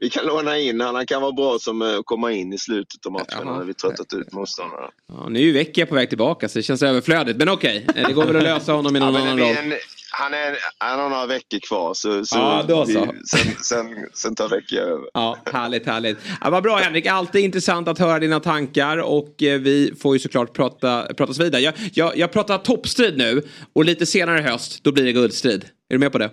vi 0.00 0.10
kan 0.10 0.26
låna 0.26 0.58
in 0.58 0.80
han. 0.80 0.94
Han 0.94 1.06
kan 1.06 1.22
vara 1.22 1.32
bra 1.32 1.58
som 1.58 1.82
eh, 1.82 1.98
komma 2.04 2.32
in 2.32 2.52
i 2.52 2.58
slutet 2.58 3.06
av 3.06 3.12
matchen 3.12 3.26
Jaha. 3.44 3.58
när 3.58 3.64
vi 3.64 3.74
tröttat 3.74 4.14
ut 4.14 4.32
motståndarna. 4.32 4.90
Ja, 5.08 5.28
nu 5.28 5.38
är 5.38 5.42
ju 5.42 5.52
Vecchia 5.52 5.86
på 5.86 5.94
väg 5.94 6.08
tillbaka 6.08 6.48
så 6.48 6.58
det 6.58 6.62
känns 6.62 6.82
överflödigt. 6.82 7.38
Men 7.38 7.48
okej, 7.48 7.86
eh, 7.96 8.06
det 8.08 8.12
går 8.14 8.24
väl 8.24 8.36
att 8.36 8.42
lösa 8.42 8.72
honom 8.72 8.96
i 8.96 9.00
någon 9.00 9.14
Ja, 9.14 9.20
annan 9.20 9.38
roll. 9.38 9.56
en, 9.56 9.72
han, 10.10 10.34
är, 10.34 10.56
han 10.78 11.00
har 11.00 11.08
några 11.10 11.26
veckor 11.26 11.58
kvar 11.58 11.94
så, 11.94 12.24
så, 12.24 12.36
Ja, 12.38 12.64
då 12.68 12.86
så. 12.86 12.90
vi- 12.90 13.26
sen, 13.26 13.54
sen, 13.64 13.86
sen 14.14 14.34
tar 14.34 14.48
Vecchia 14.48 14.82
över. 14.82 15.04
Ja, 15.14 15.38
härligt, 15.52 15.86
härligt. 15.86 16.18
Ja, 16.40 16.50
vad 16.50 16.62
bra 16.62 16.76
Henrik, 16.76 17.06
alltid 17.06 17.44
intressant 17.44 17.88
att 17.88 17.98
höra 17.98 18.18
dina 18.18 18.40
tankar 18.40 18.98
och 18.98 19.42
eh, 19.42 19.60
vi 19.60 19.94
får 20.02 20.14
ju 20.14 20.18
såklart 20.18 20.52
prata, 20.52 21.14
pratas 21.14 21.38
vidare. 21.40 21.62
Jag, 21.62 21.74
jag, 21.92 22.16
jag 22.18 22.32
pratar 22.32 22.58
toppstrid 22.58 23.18
nu 23.18 23.42
och 23.72 23.84
lite 23.84 24.06
senare 24.06 24.38
i 24.38 24.42
höst 24.42 24.84
då 24.84 24.92
blir 24.92 25.04
det 25.04 25.12
guldstrid. 25.12 25.64
Är 25.64 25.94
du 25.94 25.98
med 25.98 26.12
på 26.12 26.18
det? 26.18 26.30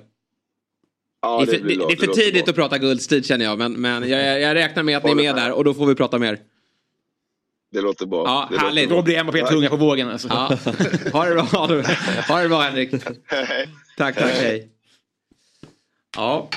Ja, 1.22 1.38
det, 1.46 1.52
är 1.52 1.58
för, 1.58 1.68
det, 1.68 1.76
det 1.76 1.94
är 1.94 1.98
för 2.08 2.14
tidigt 2.14 2.46
bra. 2.46 2.52
att 2.52 2.56
prata 2.56 2.78
guldstrid 2.78 3.26
känner 3.26 3.46
jag 3.46 3.58
men, 3.58 3.74
men 3.74 4.10
jag, 4.10 4.42
jag 4.42 4.56
räknar 4.56 4.84
med 4.84 4.98
att 4.98 5.04
ni 5.04 5.12
är 5.12 5.16
med 5.16 5.36
där 5.36 5.52
och 5.52 5.64
då 5.64 5.74
får 5.74 5.86
vi 5.86 5.96
prata 5.96 6.20
mer. 6.20 6.40
Det 7.74 7.82
låter 7.82 8.06
bra. 8.06 8.24
Ja, 8.26 8.48
det 8.50 8.56
låter 8.56 8.66
härligt. 8.68 8.90
bra. 8.90 8.98
Då 8.98 9.04
blir 9.04 9.24
Mbappé 9.24 9.46
tunga 9.48 9.70
på 9.70 9.76
vågen. 9.76 10.10
Alltså. 10.10 10.28
Ja. 10.28 10.58
Ha 11.14 11.26
det 11.26 11.36
bra, 11.52 11.68
det, 11.68 11.98
ha 12.28 12.42
det 12.42 12.50
bra 12.50 12.62
Henrik. 12.62 12.92
Tack, 13.98 14.16
tack, 14.16 14.32
hej. 14.32 14.68
Ja. 16.16 16.50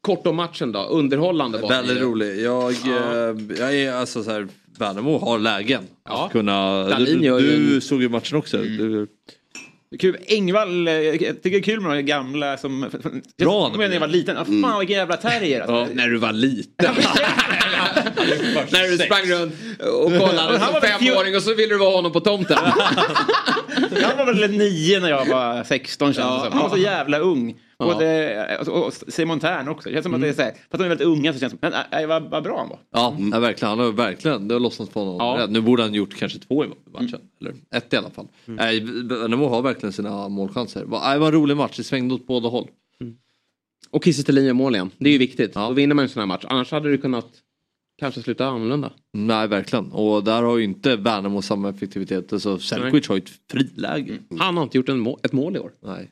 Kort 0.00 0.26
om 0.26 0.36
matchen 0.36 0.72
då, 0.72 0.82
underhållande 0.82 1.58
var 1.58 1.68
det 1.68 1.74
Väldigt 1.74 2.02
rolig. 2.02 2.40
Jag, 2.40 2.70
eh, 2.70 3.36
jag 3.58 3.74
är 3.74 3.92
alltså 3.92 4.22
så 4.22 4.30
här, 4.30 4.48
Värnamo 4.78 5.18
har 5.18 5.38
lägen. 5.38 5.82
Ja. 6.08 6.26
Att 6.26 6.32
kunna, 6.32 6.84
du 6.84 6.90
Dahlin 6.90 7.20
du, 7.20 7.38
du 7.40 7.74
en- 7.74 7.80
såg 7.80 8.02
ju 8.02 8.08
matchen 8.08 8.38
också. 8.38 8.56
Du, 8.58 9.06
Kul. 9.98 10.16
Engvall, 10.26 10.88
eh, 10.88 10.94
jag 10.94 11.18
tycker 11.18 11.50
det 11.50 11.56
är 11.56 11.62
kul 11.62 11.80
med 11.80 11.96
de 11.96 12.02
gamla 12.02 12.56
som... 12.56 12.80
Bra, 13.38 13.68
Jag 13.68 13.76
menar 13.76 13.78
när 13.88 13.92
jag 13.92 14.00
var 14.00 14.06
liten. 14.08 14.36
Ah, 14.36 14.44
fan 14.44 14.78
vilka 14.78 14.92
jävla 14.94 15.16
terrier. 15.16 15.60
Alltså. 15.60 15.94
När 15.94 16.08
du 16.08 16.16
var 16.16 16.32
liten. 16.32 16.94
När 18.72 18.90
du 18.90 18.98
sprang 18.98 19.22
runt 19.22 19.52
och 19.78 20.28
kollade 20.28 20.60
som 20.60 20.80
femåring 20.80 21.36
och 21.36 21.42
så 21.42 21.54
ville 21.54 21.74
du 21.74 21.78
vara 21.78 21.96
honom 21.96 22.12
på 22.12 22.20
tomten. 22.20 22.58
Han 24.02 24.16
var 24.16 24.34
väl 24.34 24.50
nio 24.50 25.00
när 25.00 25.08
jag 25.08 25.26
var 25.26 25.64
16 25.64 26.12
känns 26.12 26.16
det 26.16 26.50
som. 26.50 26.52
Han 26.52 26.62
var 26.62 26.76
så 26.76 26.82
jävla 26.82 27.18
ung. 27.18 27.56
Ja. 27.78 27.86
Både, 27.86 28.58
och, 28.66 28.86
och 28.86 28.92
Simon 28.92 29.40
Tern 29.40 29.68
också. 29.68 29.88
Det 29.88 29.92
känns 29.92 30.02
som 30.02 30.14
att 30.14 30.20
det 30.20 30.28
är 30.28 30.32
så 30.32 30.42
här, 30.42 30.52
för 30.52 30.58
att 30.70 30.78
de 30.78 30.84
är 30.84 30.88
väldigt 30.88 31.06
unga 31.06 31.32
så 31.32 31.38
känns 31.38 31.52
det 31.52 31.58
som, 31.70 31.72
men 31.90 32.02
äh, 32.02 32.08
vad, 32.08 32.30
vad 32.30 32.42
bra 32.42 32.58
han 32.58 32.68
var. 32.68 32.78
ja, 32.92 33.16
ja, 33.32 33.40
verkligen. 33.40 33.68
Han 33.70 33.78
har 33.78 33.92
verkligen, 33.92 34.48
det 34.48 34.54
har 34.54 34.60
lossnat 34.60 34.92
på 34.92 35.00
honom. 35.00 35.40
Ja. 35.40 35.46
Nu 35.46 35.60
borde 35.60 35.82
han 35.82 35.94
gjort 35.94 36.16
kanske 36.16 36.38
två 36.38 36.64
i 36.64 36.68
matchen. 36.92 37.20
Eller 37.40 37.54
ett 37.74 37.92
i 37.92 37.96
alla 37.96 38.10
fall. 38.10 38.28
Nej, 38.44 38.80
Värnamo 38.80 39.48
har 39.48 39.62
verkligen 39.62 39.92
sina 39.92 40.28
målchanser. 40.28 40.80
Det 40.80 40.86
var 41.18 41.26
en 41.26 41.32
rolig 41.32 41.56
match, 41.56 41.76
det 41.76 41.84
svängde 41.84 42.14
åt 42.14 42.26
båda 42.26 42.48
håll. 42.48 42.68
Och 43.90 44.04
Kiese 44.04 44.22
Thelin 44.22 44.44
gör 44.44 44.52
mål 44.52 44.74
igen. 44.74 44.90
Det 44.98 45.08
är 45.08 45.12
ju 45.12 45.18
viktigt. 45.18 45.54
Då 45.54 45.72
vinner 45.72 45.94
man 45.94 46.02
en 46.02 46.08
sån 46.08 46.20
här 46.20 46.26
match. 46.26 46.44
Annars 46.48 46.70
hade 46.70 46.90
det 46.90 46.98
kunnat 46.98 47.26
kanske 48.00 48.22
sluta 48.22 48.46
annorlunda. 48.46 48.92
Nej, 49.12 49.48
verkligen. 49.48 49.92
Och 49.92 50.24
där 50.24 50.42
har 50.42 50.58
ju 50.58 50.64
inte 50.64 50.96
Värnamo 50.96 51.42
samma 51.42 51.68
effektivitet. 51.68 52.32
Alltså, 52.32 52.58
Selkovic 52.58 53.08
har 53.08 53.16
ju 53.16 53.22
ett 53.22 53.30
friläge. 53.50 54.18
Han 54.38 54.56
har 54.56 54.64
inte 54.64 54.76
gjort 54.78 54.88
en 54.88 54.98
må- 54.98 55.18
ett 55.22 55.32
mål 55.32 55.56
i 55.56 55.58
år. 55.58 55.72
Nej. 55.82 56.10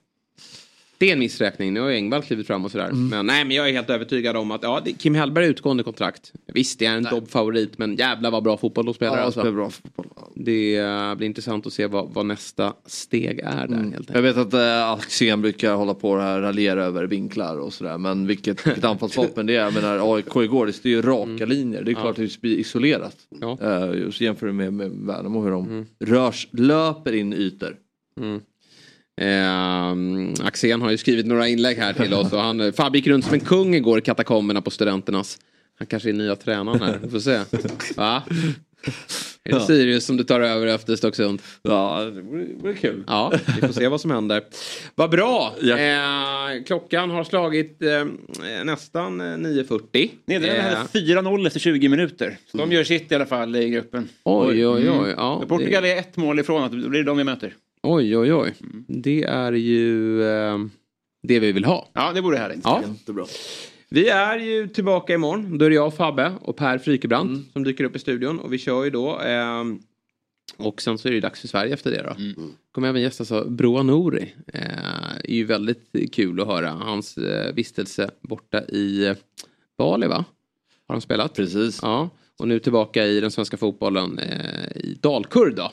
Det 0.99 1.09
är 1.09 1.13
en 1.13 1.19
missräkning. 1.19 1.75
Nu 1.75 1.81
har 1.81 1.89
ju 1.89 1.95
Engvall 1.95 2.23
klivit 2.23 2.47
fram 2.47 2.65
och 2.65 2.71
sådär. 2.71 2.89
Mm. 2.89 3.09
Men, 3.09 3.27
nej, 3.27 3.45
men 3.45 3.57
jag 3.57 3.69
är 3.69 3.73
helt 3.73 3.91
övertygad 3.91 4.37
om 4.37 4.51
att 4.51 4.63
ja, 4.63 4.83
Kim 4.99 5.15
Hellberg 5.15 5.45
är 5.45 5.49
utgående 5.51 5.83
kontrakt. 5.83 6.33
Visst, 6.47 6.79
det 6.79 6.87
är 6.87 6.97
en 6.97 7.03
Dobb-favorit, 7.03 7.79
men 7.79 7.97
jävlar 7.97 8.31
vad 8.31 8.43
bra 8.43 8.57
fotboll 8.57 8.85
de 8.85 8.95
spelar. 8.95 9.19
Ja, 9.19 9.23
alltså. 9.23 9.41
spelar 9.41 9.57
bra 9.57 9.71
fotboll. 9.71 10.07
Det 10.35 10.77
eh, 10.77 11.15
blir 11.15 11.27
intressant 11.27 11.67
att 11.67 11.73
se 11.73 11.87
vad, 11.87 12.15
vad 12.15 12.27
nästa 12.27 12.73
steg 12.87 13.39
är 13.39 13.45
där. 13.45 13.57
Helt 13.57 13.73
enkelt. 13.73 14.11
Jag 14.15 14.23
vet 14.23 14.37
att 14.37 14.55
äh, 14.55 14.91
Axén 14.93 15.43
brukar 15.43 15.75
hålla 15.75 15.95
på 15.95 16.11
och 16.11 16.19
raljera 16.19 16.85
över 16.85 17.05
vinklar 17.05 17.59
och 17.59 17.73
sådär. 17.73 17.99
Men 17.99 18.27
vilket, 18.27 18.67
vilket 18.67 18.85
anfallsvapen 18.93 19.47
det 19.47 19.57
är. 19.57 19.65
Jag 19.65 19.75
menar 19.75 20.15
AIK 20.15 20.37
igår, 20.37 20.67
det 20.67 20.85
är 20.85 20.89
ju 20.89 21.03
raka 21.03 21.47
linjer. 21.47 21.83
Det 21.83 21.91
är 21.91 21.95
Ja. 21.95 22.01
klart 22.01 22.19
att 22.19 22.33
det 22.33 22.41
blir 22.41 22.57
isolerat. 22.57 23.17
Ja. 23.41 23.59
Uh, 23.63 23.99
just 24.01 24.21
jämför 24.21 24.53
med, 24.53 24.73
med 24.73 24.91
Värnamo 24.91 25.43
hur 25.45 25.51
de 25.51 25.87
rörs, 26.05 26.49
löper 26.53 27.13
in 27.13 27.33
ytor. 27.33 27.77
Mm. 28.21 28.41
Eh, 29.19 30.47
Axén 30.47 30.83
har 30.83 30.91
ju 30.91 30.99
skrivit 30.99 31.27
några 31.27 31.49
inlägg 31.49 31.77
här 31.79 31.93
till 31.93 32.15
oss. 32.15 32.33
Och 32.33 32.41
han, 32.41 32.73
Fabbe 32.73 32.99
gick 32.99 33.07
runt 33.07 33.25
som 33.25 33.35
en 33.35 33.41
kung 33.41 33.75
igår 33.75 33.99
i 33.99 34.03
katakomberna 34.03 34.63
på 34.63 34.71
Studenternas. 34.71 35.39
Han 35.79 35.87
kanske 35.87 36.09
är 36.09 36.13
nya 36.13 36.37
tränaren 36.37 36.81
här. 36.81 36.99
Vi 37.03 37.11
får 37.11 37.19
se. 37.21 37.41
Va? 37.97 38.23
Är 39.45 39.53
det 39.53 39.59
Ja. 39.59 39.67
Sirius 39.67 40.05
som 40.05 40.17
du 40.17 40.25
tar 40.25 40.41
över 40.41 40.67
efter 40.67 40.97
Stocksund? 40.97 41.43
Ja, 41.63 42.11
det 42.15 42.21
vore, 42.23 42.45
vore 42.63 42.75
kul. 42.75 43.05
Ja, 43.07 43.33
vi 43.61 43.67
får 43.67 43.73
se 43.73 43.89
vad 43.89 44.01
som 44.01 44.11
händer. 44.11 44.43
Vad 44.95 45.11
bra! 45.11 45.55
Eh, 45.63 46.65
klockan 46.67 47.11
har 47.11 47.25
slagit 47.25 47.83
eh, 47.83 48.05
nästan 48.65 49.21
eh, 49.21 49.25
9.40. 49.25 50.11
Nederländerna 50.27 50.69
Eh, 50.69 50.77
hade 50.77 50.89
4-0 51.39 51.47
efter 51.47 51.61
20 51.61 51.89
minuter. 51.89 52.37
Så 52.51 52.57
de 52.59 52.73
gör 52.73 52.85
sitt 52.85 53.13
i 53.13 53.15
alla 53.15 53.27
fall 53.27 53.57
i 53.57 53.69
gruppen. 53.71 54.09
Oj, 54.25 54.67
oj, 54.67 54.91
oj. 54.91 54.97
Mm. 54.99 55.11
Ja, 55.11 55.39
Så 55.43 55.49
Portugal 55.49 55.85
är 55.85 55.97
ett 55.97 56.17
mål 56.17 56.39
ifrån 56.41 56.63
att 56.65 56.71
det 56.83 56.89
blir 56.89 57.05
de 57.05 57.17
vi 57.17 57.25
möter. 57.25 57.55
Oj, 57.91 58.17
oj, 58.17 58.35
oj. 58.35 58.55
Det 58.89 59.23
är 59.23 59.53
ju 59.53 60.23
eh, 60.23 60.59
det 61.23 61.39
vi 61.39 61.53
vill 61.53 61.65
ha. 61.65 61.89
Ja, 61.93 62.13
det 62.13 62.21
vore 62.21 62.37
härligt. 62.37 62.61
Ja. 62.65 62.83
Jättebra. 62.89 63.25
Vi 63.89 64.09
är 64.09 64.39
ju 64.39 64.69
tillbaka 64.69 65.15
imorgon. 65.15 65.59
Då 65.59 65.65
är 65.65 65.71
det 65.71 65.75
jag, 65.77 65.95
Fabbe 65.95 66.33
och 66.41 66.57
Per 66.57 66.79
Frykebrant 66.79 67.53
som 67.53 67.65
dyker 67.65 67.85
upp 67.85 67.97
i 67.97 67.99
studion. 67.99 68.41
Och 68.41 68.53
vi 68.53 68.59
kör 68.59 68.85
ju 68.85 68.91
då. 68.91 69.19
ehm, 69.19 69.79
och 70.57 70.83
sen 70.83 70.99
så 70.99 71.09
är 71.09 71.13
det 71.13 71.21
dags 71.21 71.41
för 71.41 71.49
Sverige 71.49 71.75
efter 71.75 71.91
det 71.91 72.03
då. 72.03 72.43
Kommer 72.73 72.89
även 72.89 73.03
gästas 73.03 73.33
av 73.33 73.51
Broa 73.51 73.83
Nouri. 73.83 74.35
Eh, 74.55 74.61
är 75.25 75.35
ju 75.35 75.45
väldigt 75.45 76.13
kul 76.13 76.41
att 76.41 76.47
höra 76.47 76.71
hans 76.71 77.19
eh, 77.19 77.55
vistelse 77.55 78.11
borta 78.21 78.65
i 78.65 79.07
eh, 79.07 79.17
Bali 79.79 80.07
va? 80.07 80.25
Har 80.89 80.95
han 80.95 81.01
spelat? 81.01 81.35
Precis. 81.35 81.79
Ja. 81.83 82.11
Och 82.39 82.49
nu 82.49 82.59
tillbaka 82.59 83.07
i 83.07 83.21
den 83.21 83.31
svenska 83.31 83.57
fotbollen 83.57 84.19
eh, 84.19 84.77
i 84.77 84.99
Dalkurd 85.03 85.55
då. 85.57 85.73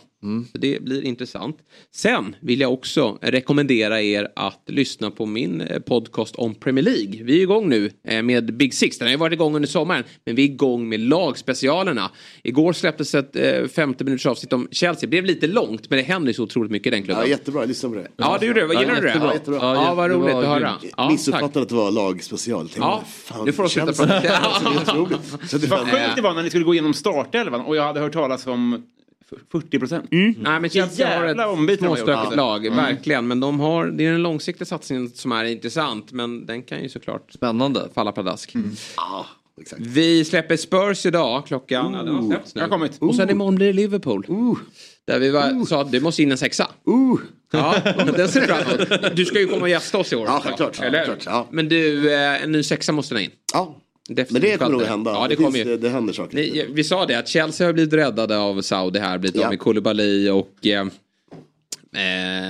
Så 0.51 0.57
det 0.57 0.81
blir 0.83 1.01
intressant. 1.05 1.57
Sen 1.95 2.35
vill 2.41 2.59
jag 2.59 2.73
också 2.73 3.17
rekommendera 3.21 4.01
er 4.01 4.27
att 4.35 4.63
lyssna 4.67 5.11
på 5.11 5.25
min 5.25 5.61
eh, 5.61 5.79
podcast 5.79 6.35
om 6.35 6.55
Premier 6.55 6.83
League. 6.85 7.23
Vi 7.23 7.37
är 7.37 7.41
igång 7.41 7.69
nu 7.69 7.91
eh, 8.07 8.23
med 8.23 8.57
Big 8.57 8.73
Six. 8.73 8.97
Den 8.97 9.07
har 9.07 9.11
ju 9.11 9.17
varit 9.17 9.33
igång 9.33 9.55
under 9.55 9.69
sommaren. 9.69 10.03
Men 10.25 10.35
vi 10.35 10.41
är 10.41 10.45
igång 10.45 10.89
med 10.89 10.99
lagspecialerna. 10.99 12.11
Igår 12.43 12.73
släpptes 12.73 13.15
ett 13.15 13.35
eh, 13.35 13.67
50 13.67 14.03
minuters 14.03 14.25
avsnitt 14.25 14.53
om 14.53 14.67
Chelsea. 14.71 15.01
Det 15.01 15.07
blev 15.07 15.25
lite 15.25 15.47
långt 15.47 15.89
men 15.89 15.97
det 15.97 16.03
händer 16.03 16.27
ju 16.27 16.33
så 16.33 16.43
otroligt 16.43 16.71
mycket 16.71 16.87
i 16.87 16.89
den 16.89 17.03
klubben. 17.03 17.23
Ja, 17.23 17.29
jättebra, 17.29 17.61
jag 17.61 17.67
lyssnade 17.67 17.95
på 17.95 18.01
det. 18.01 18.09
Ja, 18.17 18.37
du 18.39 18.47
gjorde 18.47 18.59
det. 18.59 18.67
Vad 18.67 18.79
Gillar 18.79 18.95
du 18.95 19.01
det? 19.01 19.07
jättebra, 19.07 19.33
jättebra. 19.33 19.59
Ja, 19.61 19.93
vad 19.95 20.11
roligt 20.11 20.35
att 20.35 20.45
höra. 20.45 20.73
Ja, 20.97 21.09
Missuppfattade 21.09 21.61
att 21.61 21.69
det 21.69 21.75
var 21.75 21.91
lagspecial. 21.91 22.69
Ja, 22.77 23.03
nu 23.45 23.51
får 23.51 23.63
de 23.63 23.69
sluta 23.69 23.93
prata. 23.93 24.25
Ja, 24.25 25.07
det 25.51 25.57
det 25.57 25.67
Vad 25.67 25.79
sjukt 25.79 26.15
det 26.15 26.21
var 26.21 26.33
när 26.33 26.43
ni 26.43 26.49
skulle 26.49 26.65
gå 26.65 26.73
igenom 26.73 26.93
startelvan 26.93 27.61
och 27.61 27.75
jag 27.75 27.83
hade 27.83 27.99
hört 27.99 28.13
talas 28.13 28.47
om 28.47 28.83
40 29.51 29.79
procent. 29.79 30.05
Nej, 30.11 30.35
men 30.59 30.69
Chelsea 30.69 31.07
har 31.07 31.13
Jävla 31.25 31.31
ett 31.43 31.49
har 31.49 31.67
gjort. 31.71 31.79
småstökigt 31.79 32.27
Ja. 32.31 32.35
lag, 32.35 32.65
Mm. 32.65 32.77
verkligen. 32.77 33.27
Men 33.27 33.39
de 33.39 33.59
har, 33.59 33.85
det 33.85 34.05
är 34.05 34.11
den 34.11 34.23
långsiktiga 34.23 34.65
satsningen 34.65 35.09
som 35.09 35.31
är 35.31 35.43
intressant. 35.45 36.11
Men 36.11 36.45
den 36.45 36.63
kan 36.63 36.83
ju 36.83 36.89
såklart 36.89 37.31
Spännande. 37.33 37.89
falla 37.95 38.11
pladask. 38.11 38.53
Ja, 38.97 39.25
exakt. 39.61 39.81
Vi 39.81 40.25
släpper 40.25 40.57
Spurs 40.57 41.05
idag 41.05 41.47
klockan... 41.47 41.93
Ja, 41.93 42.03
den 42.03 42.15
har 42.15 42.29
släppts 42.29 42.55
nu. 42.55 42.61
Jag 42.61 42.67
har 42.67 42.71
kommit. 42.71 42.97
Och 43.01 43.15
sen 43.15 43.29
imorgon 43.29 43.55
blir 43.55 43.67
det 43.67 43.73
Liverpool. 43.73 44.25
Där 45.07 45.19
vi 45.19 45.29
var, 45.31 45.65
sa 45.65 45.81
att 45.81 45.91
det 45.91 45.99
måste 46.01 46.23
in 46.23 46.31
en 46.31 46.37
sexa. 46.37 46.67
Ja, 47.51 47.75
den 48.15 48.27
ser 48.29 48.41
du 48.41 48.47
fram 48.47 48.57
emot. 48.59 49.15
Du 49.15 49.25
ska 49.25 49.39
ju 49.39 49.47
komma 49.47 49.61
och 49.61 49.69
gästa 49.69 49.97
oss 49.97 50.13
i 50.13 50.15
år. 50.15 50.25
Ja, 50.27 50.41
självklart. 50.43 50.79
Eller? 50.81 51.05
Självklart, 51.05 51.23
ja. 51.25 51.47
Men 51.51 51.69
du, 51.69 52.13
eh, 52.13 52.43
en 52.43 52.51
ny 52.51 52.63
sexa 52.63 52.91
måste 52.91 53.15
in. 53.23 53.31
Ja, 53.53 53.77
Definitivt 54.09 54.31
men 54.31 54.41
det 54.41 54.57
kommer 54.57 54.71
nog 54.71 54.79
Sköld. 54.79 54.89
hända. 54.91 55.11
Ja, 55.11 55.21
det, 55.23 55.27
det, 55.29 55.35
kommer 55.35 55.51
finns, 55.51 55.65
ju. 55.67 55.69
det, 55.71 55.77
det 55.77 55.89
händer 55.89 56.13
saker. 56.13 56.35
Ni, 56.35 56.65
vi 56.73 56.83
sa 56.83 57.05
det 57.05 57.15
att 57.19 57.27
Chelsea 57.27 57.67
har 57.67 57.73
blivit 57.73 57.93
räddade 57.93 58.37
av 58.37 58.61
Saudi 58.61 58.99
här. 58.99 59.17
Blivit 59.17 59.35
Ja. 59.35 59.43
av 59.43 59.49
med 59.49 59.59
Koulibaly 59.59 60.29
och 60.29 60.67
eh, 60.67 60.81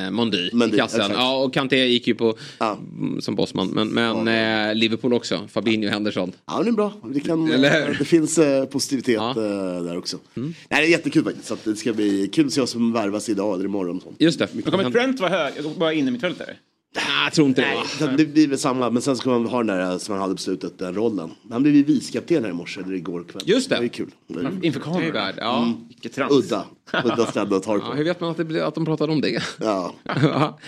eh, 0.05 0.11
Mondy 0.11 0.49
Mendy, 0.53 0.75
i 0.75 0.79
kassen. 0.79 0.99
exakt. 1.01 1.15
Ja, 1.19 1.43
och 1.43 1.53
Kanté 1.53 1.85
gick 1.87 2.07
ju 2.07 2.15
på 2.15 2.37
Ja. 2.57 2.77
mm, 2.97 3.21
som 3.21 3.35
bossman. 3.35 3.67
Men, 3.67 3.87
men 3.87 4.27
eh, 4.69 4.75
Liverpool 4.75 5.13
också. 5.13 5.47
Fabinho 5.47 5.89
Henderson. 5.89 6.31
Ja, 6.47 6.61
det 6.63 6.69
är 6.69 6.73
bra. 6.73 6.93
Det, 7.13 7.19
kan, 7.19 7.45
det 7.45 8.05
finns 8.05 8.37
eh, 8.37 8.65
positivitet 8.65 9.15
Ja. 9.15 9.29
eh, 9.29 9.83
där 9.83 9.97
också. 9.97 10.17
Nej, 10.33 10.53
det 10.69 10.75
är 10.75 10.81
jättekul 10.81 11.23
faktiskt. 11.23 11.47
Så 11.47 11.53
att 11.53 11.63
det 11.63 11.75
ska 11.75 11.93
bli 11.93 12.27
kul 12.33 12.45
att 12.47 12.53
se 12.53 12.59
vad 12.61 12.69
som 12.69 12.93
värvas 12.93 13.29
idag 13.29 13.53
eller 13.55 13.65
imorgon. 13.65 14.01
Sånt. 14.01 14.15
Just 14.19 14.39
det. 14.39 14.47
Kommer 14.71 14.91
Trent 14.91 15.19
vara 15.19 15.29
hög? 15.29 15.53
Bara 15.77 15.93
in 15.93 16.07
i 16.07 16.11
mittfältare? 16.11 16.55
Ah, 16.95 17.23
jag 17.23 17.33
tror 17.33 17.47
inte 17.47 17.61
det. 17.61 17.67
Nej, 17.67 17.75
va? 17.77 17.83
utan 17.99 18.17
det 18.17 18.25
blir 18.25 18.47
väl 18.47 18.57
samma. 18.59 18.89
Men 18.89 19.01
sen 19.01 19.15
ska 19.17 19.29
man 19.29 19.45
ha 19.45 19.57
den 19.63 19.67
där 19.77 19.97
som 19.97 20.13
man 20.13 20.21
hade 20.21 20.33
beslutat, 20.33 20.77
den 20.79 20.95
rollen. 20.95 21.31
Han 21.51 21.63
blev 21.63 21.75
ju 21.75 21.83
vicekapten 21.83 22.43
här 22.43 22.51
i 22.51 22.53
morse, 22.53 22.81
eller 22.81 22.93
igår 22.93 23.23
kväll. 23.31 23.41
Just 23.45 23.69
det. 23.69 23.75
Det 23.79 23.85
är 23.85 23.87
kul. 23.87 24.11
Det 24.27 24.39
är 24.39 24.51
Inför 24.65 24.79
Det 24.79 24.85
kameran? 24.85 25.33
Ja. 25.37 25.73
Vilket 25.87 26.13
trams. 26.15 26.31
Udda. 26.33 26.65
Udda 27.03 27.25
ställe 27.25 27.55
att 27.55 27.63
ta 27.63 27.73
det 27.73 27.79
Ja, 27.85 27.89
på. 27.91 27.95
hur 27.97 28.03
vet 28.03 28.19
man 28.21 28.29
att, 28.31 28.37
det, 28.37 28.43
blir- 28.45 28.61
att 28.61 28.75
de 28.75 28.85
pratade 28.85 29.11
om 29.13 29.21
det? 29.21 29.43
Ja. 29.61 29.93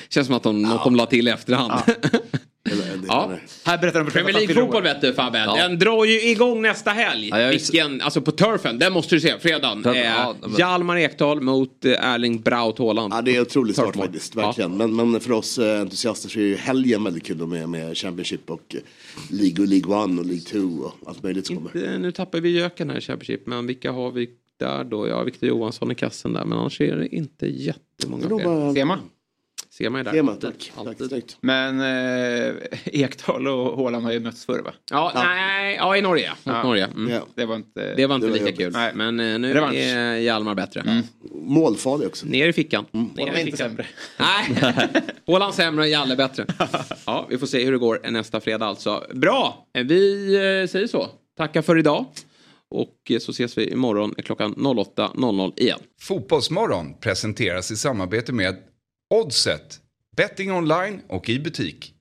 Känns 0.10 0.28
som 0.28 0.36
att 0.36 0.44
de, 0.44 0.62
något 0.62 0.84
de 0.84 0.96
la 0.96 1.06
till 1.06 1.28
i 1.28 1.32
efterhand. 1.32 1.72
Eller, 1.86 2.20
Ja. 3.08 3.32
Här 3.66 3.78
berättar 3.78 4.00
de 4.00 4.06
för 4.06 4.12
Premier 4.12 4.34
League-fotboll 4.34 4.84
vet 4.84 5.02
du 5.02 5.14
Fabbe. 5.14 5.38
Ja. 5.38 5.56
Den 5.56 5.80
drar 5.80 6.06
ju 6.06 6.22
igång 6.30 6.62
nästa 6.62 6.92
helg. 6.92 7.30
Ja, 7.30 7.48
Vilken, 7.50 8.02
alltså 8.02 8.22
på 8.22 8.32
turfen, 8.32 8.80
den 8.80 8.94
måste 8.94 9.16
du 9.16 9.20
se, 9.22 9.40
fredagen. 9.40 9.84
Turfen, 9.84 10.02
Eh, 10.02 10.06
ja, 10.12 10.36
men- 10.42 10.52
Hjalmar 10.58 10.98
Ekdal 10.98 11.42
mot 11.42 11.86
eh, 11.86 12.06
Erling 12.14 12.42
Braut 12.42 12.80
Haaland. 12.80 13.14
Ja, 13.14 13.22
det 13.22 13.36
är 13.36 13.42
otroligt 13.42 13.76
svårt 13.76 13.96
faktiskt, 13.96 14.36
verkligen. 14.36 14.78
Men, 14.78 14.96
men 14.96 15.20
för 15.20 15.32
oss 15.32 15.58
eh, 15.58 15.82
entusiaster 15.82 16.30
så 16.30 16.40
är 16.40 16.44
ju 16.44 16.56
helgen 16.56 17.04
väldigt 17.04 17.26
kul 17.26 17.48
med, 17.48 17.70
med 17.70 17.98
Championship 17.98 18.50
och 18.50 18.76
eh, 18.76 18.80
League, 19.32 19.62
och 19.64 19.68
League 19.68 19.96
One 19.96 20.20
och 20.22 20.26
League 20.26 20.44
Two 20.46 20.84
och 20.84 20.94
allt 21.10 21.24
möjligt 21.24 21.48
som 21.48 21.56
kommer. 21.56 21.98
Nu 21.98 22.12
tappar 22.12 22.40
vi 22.40 22.50
göken 22.50 22.90
här 22.90 22.98
i 22.98 23.02
Championship, 23.02 23.48
men 23.48 23.68
vilka 23.68 23.92
har 23.92 24.12
vi 24.12 24.30
där 24.60 24.84
då? 24.84 25.08
Ja, 25.08 25.24
Victor 25.24 25.50
Johansson 25.50 25.92
i 25.92 25.96
kassen 25.96 26.34
där, 26.34 26.46
men 26.46 26.58
annars 26.58 26.82
är 26.82 26.96
det 26.96 27.16
inte 27.16 27.46
jättemånga 27.46 28.28
fler. 28.28 28.44
bara- 28.44 28.74
Sema. 28.74 29.00
Sema 29.78 30.00
är 30.00 30.04
där. 30.04 30.12
Sema, 30.12 30.32
Alltid. 30.32 30.50
tack. 30.52 30.72
Alltid. 30.76 31.10
Tack. 31.10 31.24
Men 31.42 31.80
eh, 31.80 32.56
Ekdal 32.86 33.48
och 33.48 33.78
Haaland 33.78 34.06
har 34.06 34.12
ju 34.12 34.20
mötts 34.20 34.46
förr 34.46 34.60
va? 34.60 34.72
Ja, 34.92 35.12
nej, 35.16 35.76
ja 35.76 35.98
i 35.98 36.02
Norge. 36.02 36.30
Mot 36.30 36.38
Ja. 36.56 36.64
Norge. 36.64 36.86
Mm. 36.86 37.10
Ja. 37.14 37.22
Det 37.36 37.46
var 37.46 37.56
inte... 37.56 37.94
Det 37.96 38.06
var 38.08 38.16
inte 38.16 38.28
Det 38.28 38.32
var 38.32 38.38
lika 38.38 38.46
jobbigt. 38.46 38.58
kul. 38.60 38.74
Nej. 38.74 38.92
Men 38.96 39.20
eh, 39.20 39.40
nu 39.40 39.54
Revansch. 39.54 39.76
är 39.76 40.16
Hjalmar 40.16 40.56
bättre. 40.56 41.04
Målfarlig 41.34 42.08
också. 42.08 42.26
Ner 42.26 42.48
i 42.48 42.54
fickan. 42.54 42.86
Ner 42.92 43.10
De 43.16 43.22
är 43.22 43.38
i 43.38 43.40
inte 43.42 43.52
fickan. 43.52 43.58
sämre. 43.70 43.86
Nej, 44.18 44.88
Haaland 45.28 45.54
sämre, 45.54 45.88
Jalle 45.88 46.16
bättre. 46.16 46.46
Ja, 47.06 47.28
vi 47.30 47.38
får 47.38 47.48
se 47.48 47.66
hur 47.66 47.72
det 47.72 47.78
går 47.78 48.00
nästa 48.12 48.40
fredag 48.40 48.66
alltså. 48.66 49.04
Bra, 49.14 49.68
vi 49.74 50.36
eh, 50.36 50.70
säger 50.72 50.88
så. 50.88 51.08
Tackar 51.38 51.62
för 51.62 51.78
idag. 51.78 52.06
Och 52.70 52.96
eh, 53.10 53.20
så 53.20 53.32
ses 53.32 53.58
vi 53.58 53.72
imorgon 53.72 54.14
klockan 54.26 54.56
08.00 54.56 55.54
igen. 55.60 55.80
Fotbollsmorgon 56.02 56.94
presenteras 57.00 57.72
i 57.72 57.76
samarbete 57.78 58.34
med 58.34 58.56
Oddset, 59.10 59.80
betting 60.18 60.52
online 60.52 61.02
och 61.10 61.30
i 61.30 61.40
butik. 61.40 61.94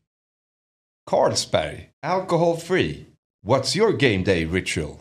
Carlsberg, 1.10 1.90
alcohol 2.06 2.56
free. 2.56 3.06
What's 3.46 3.76
your 3.76 3.92
game 3.92 4.24
day 4.24 4.44
ritual? 4.44 4.96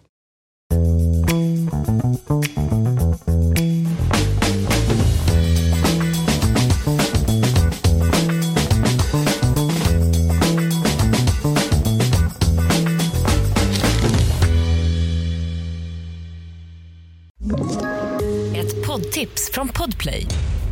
Ett 18.55 18.87
poddtips 18.87 19.49
från 19.53 19.67
Podplay. 19.67 20.27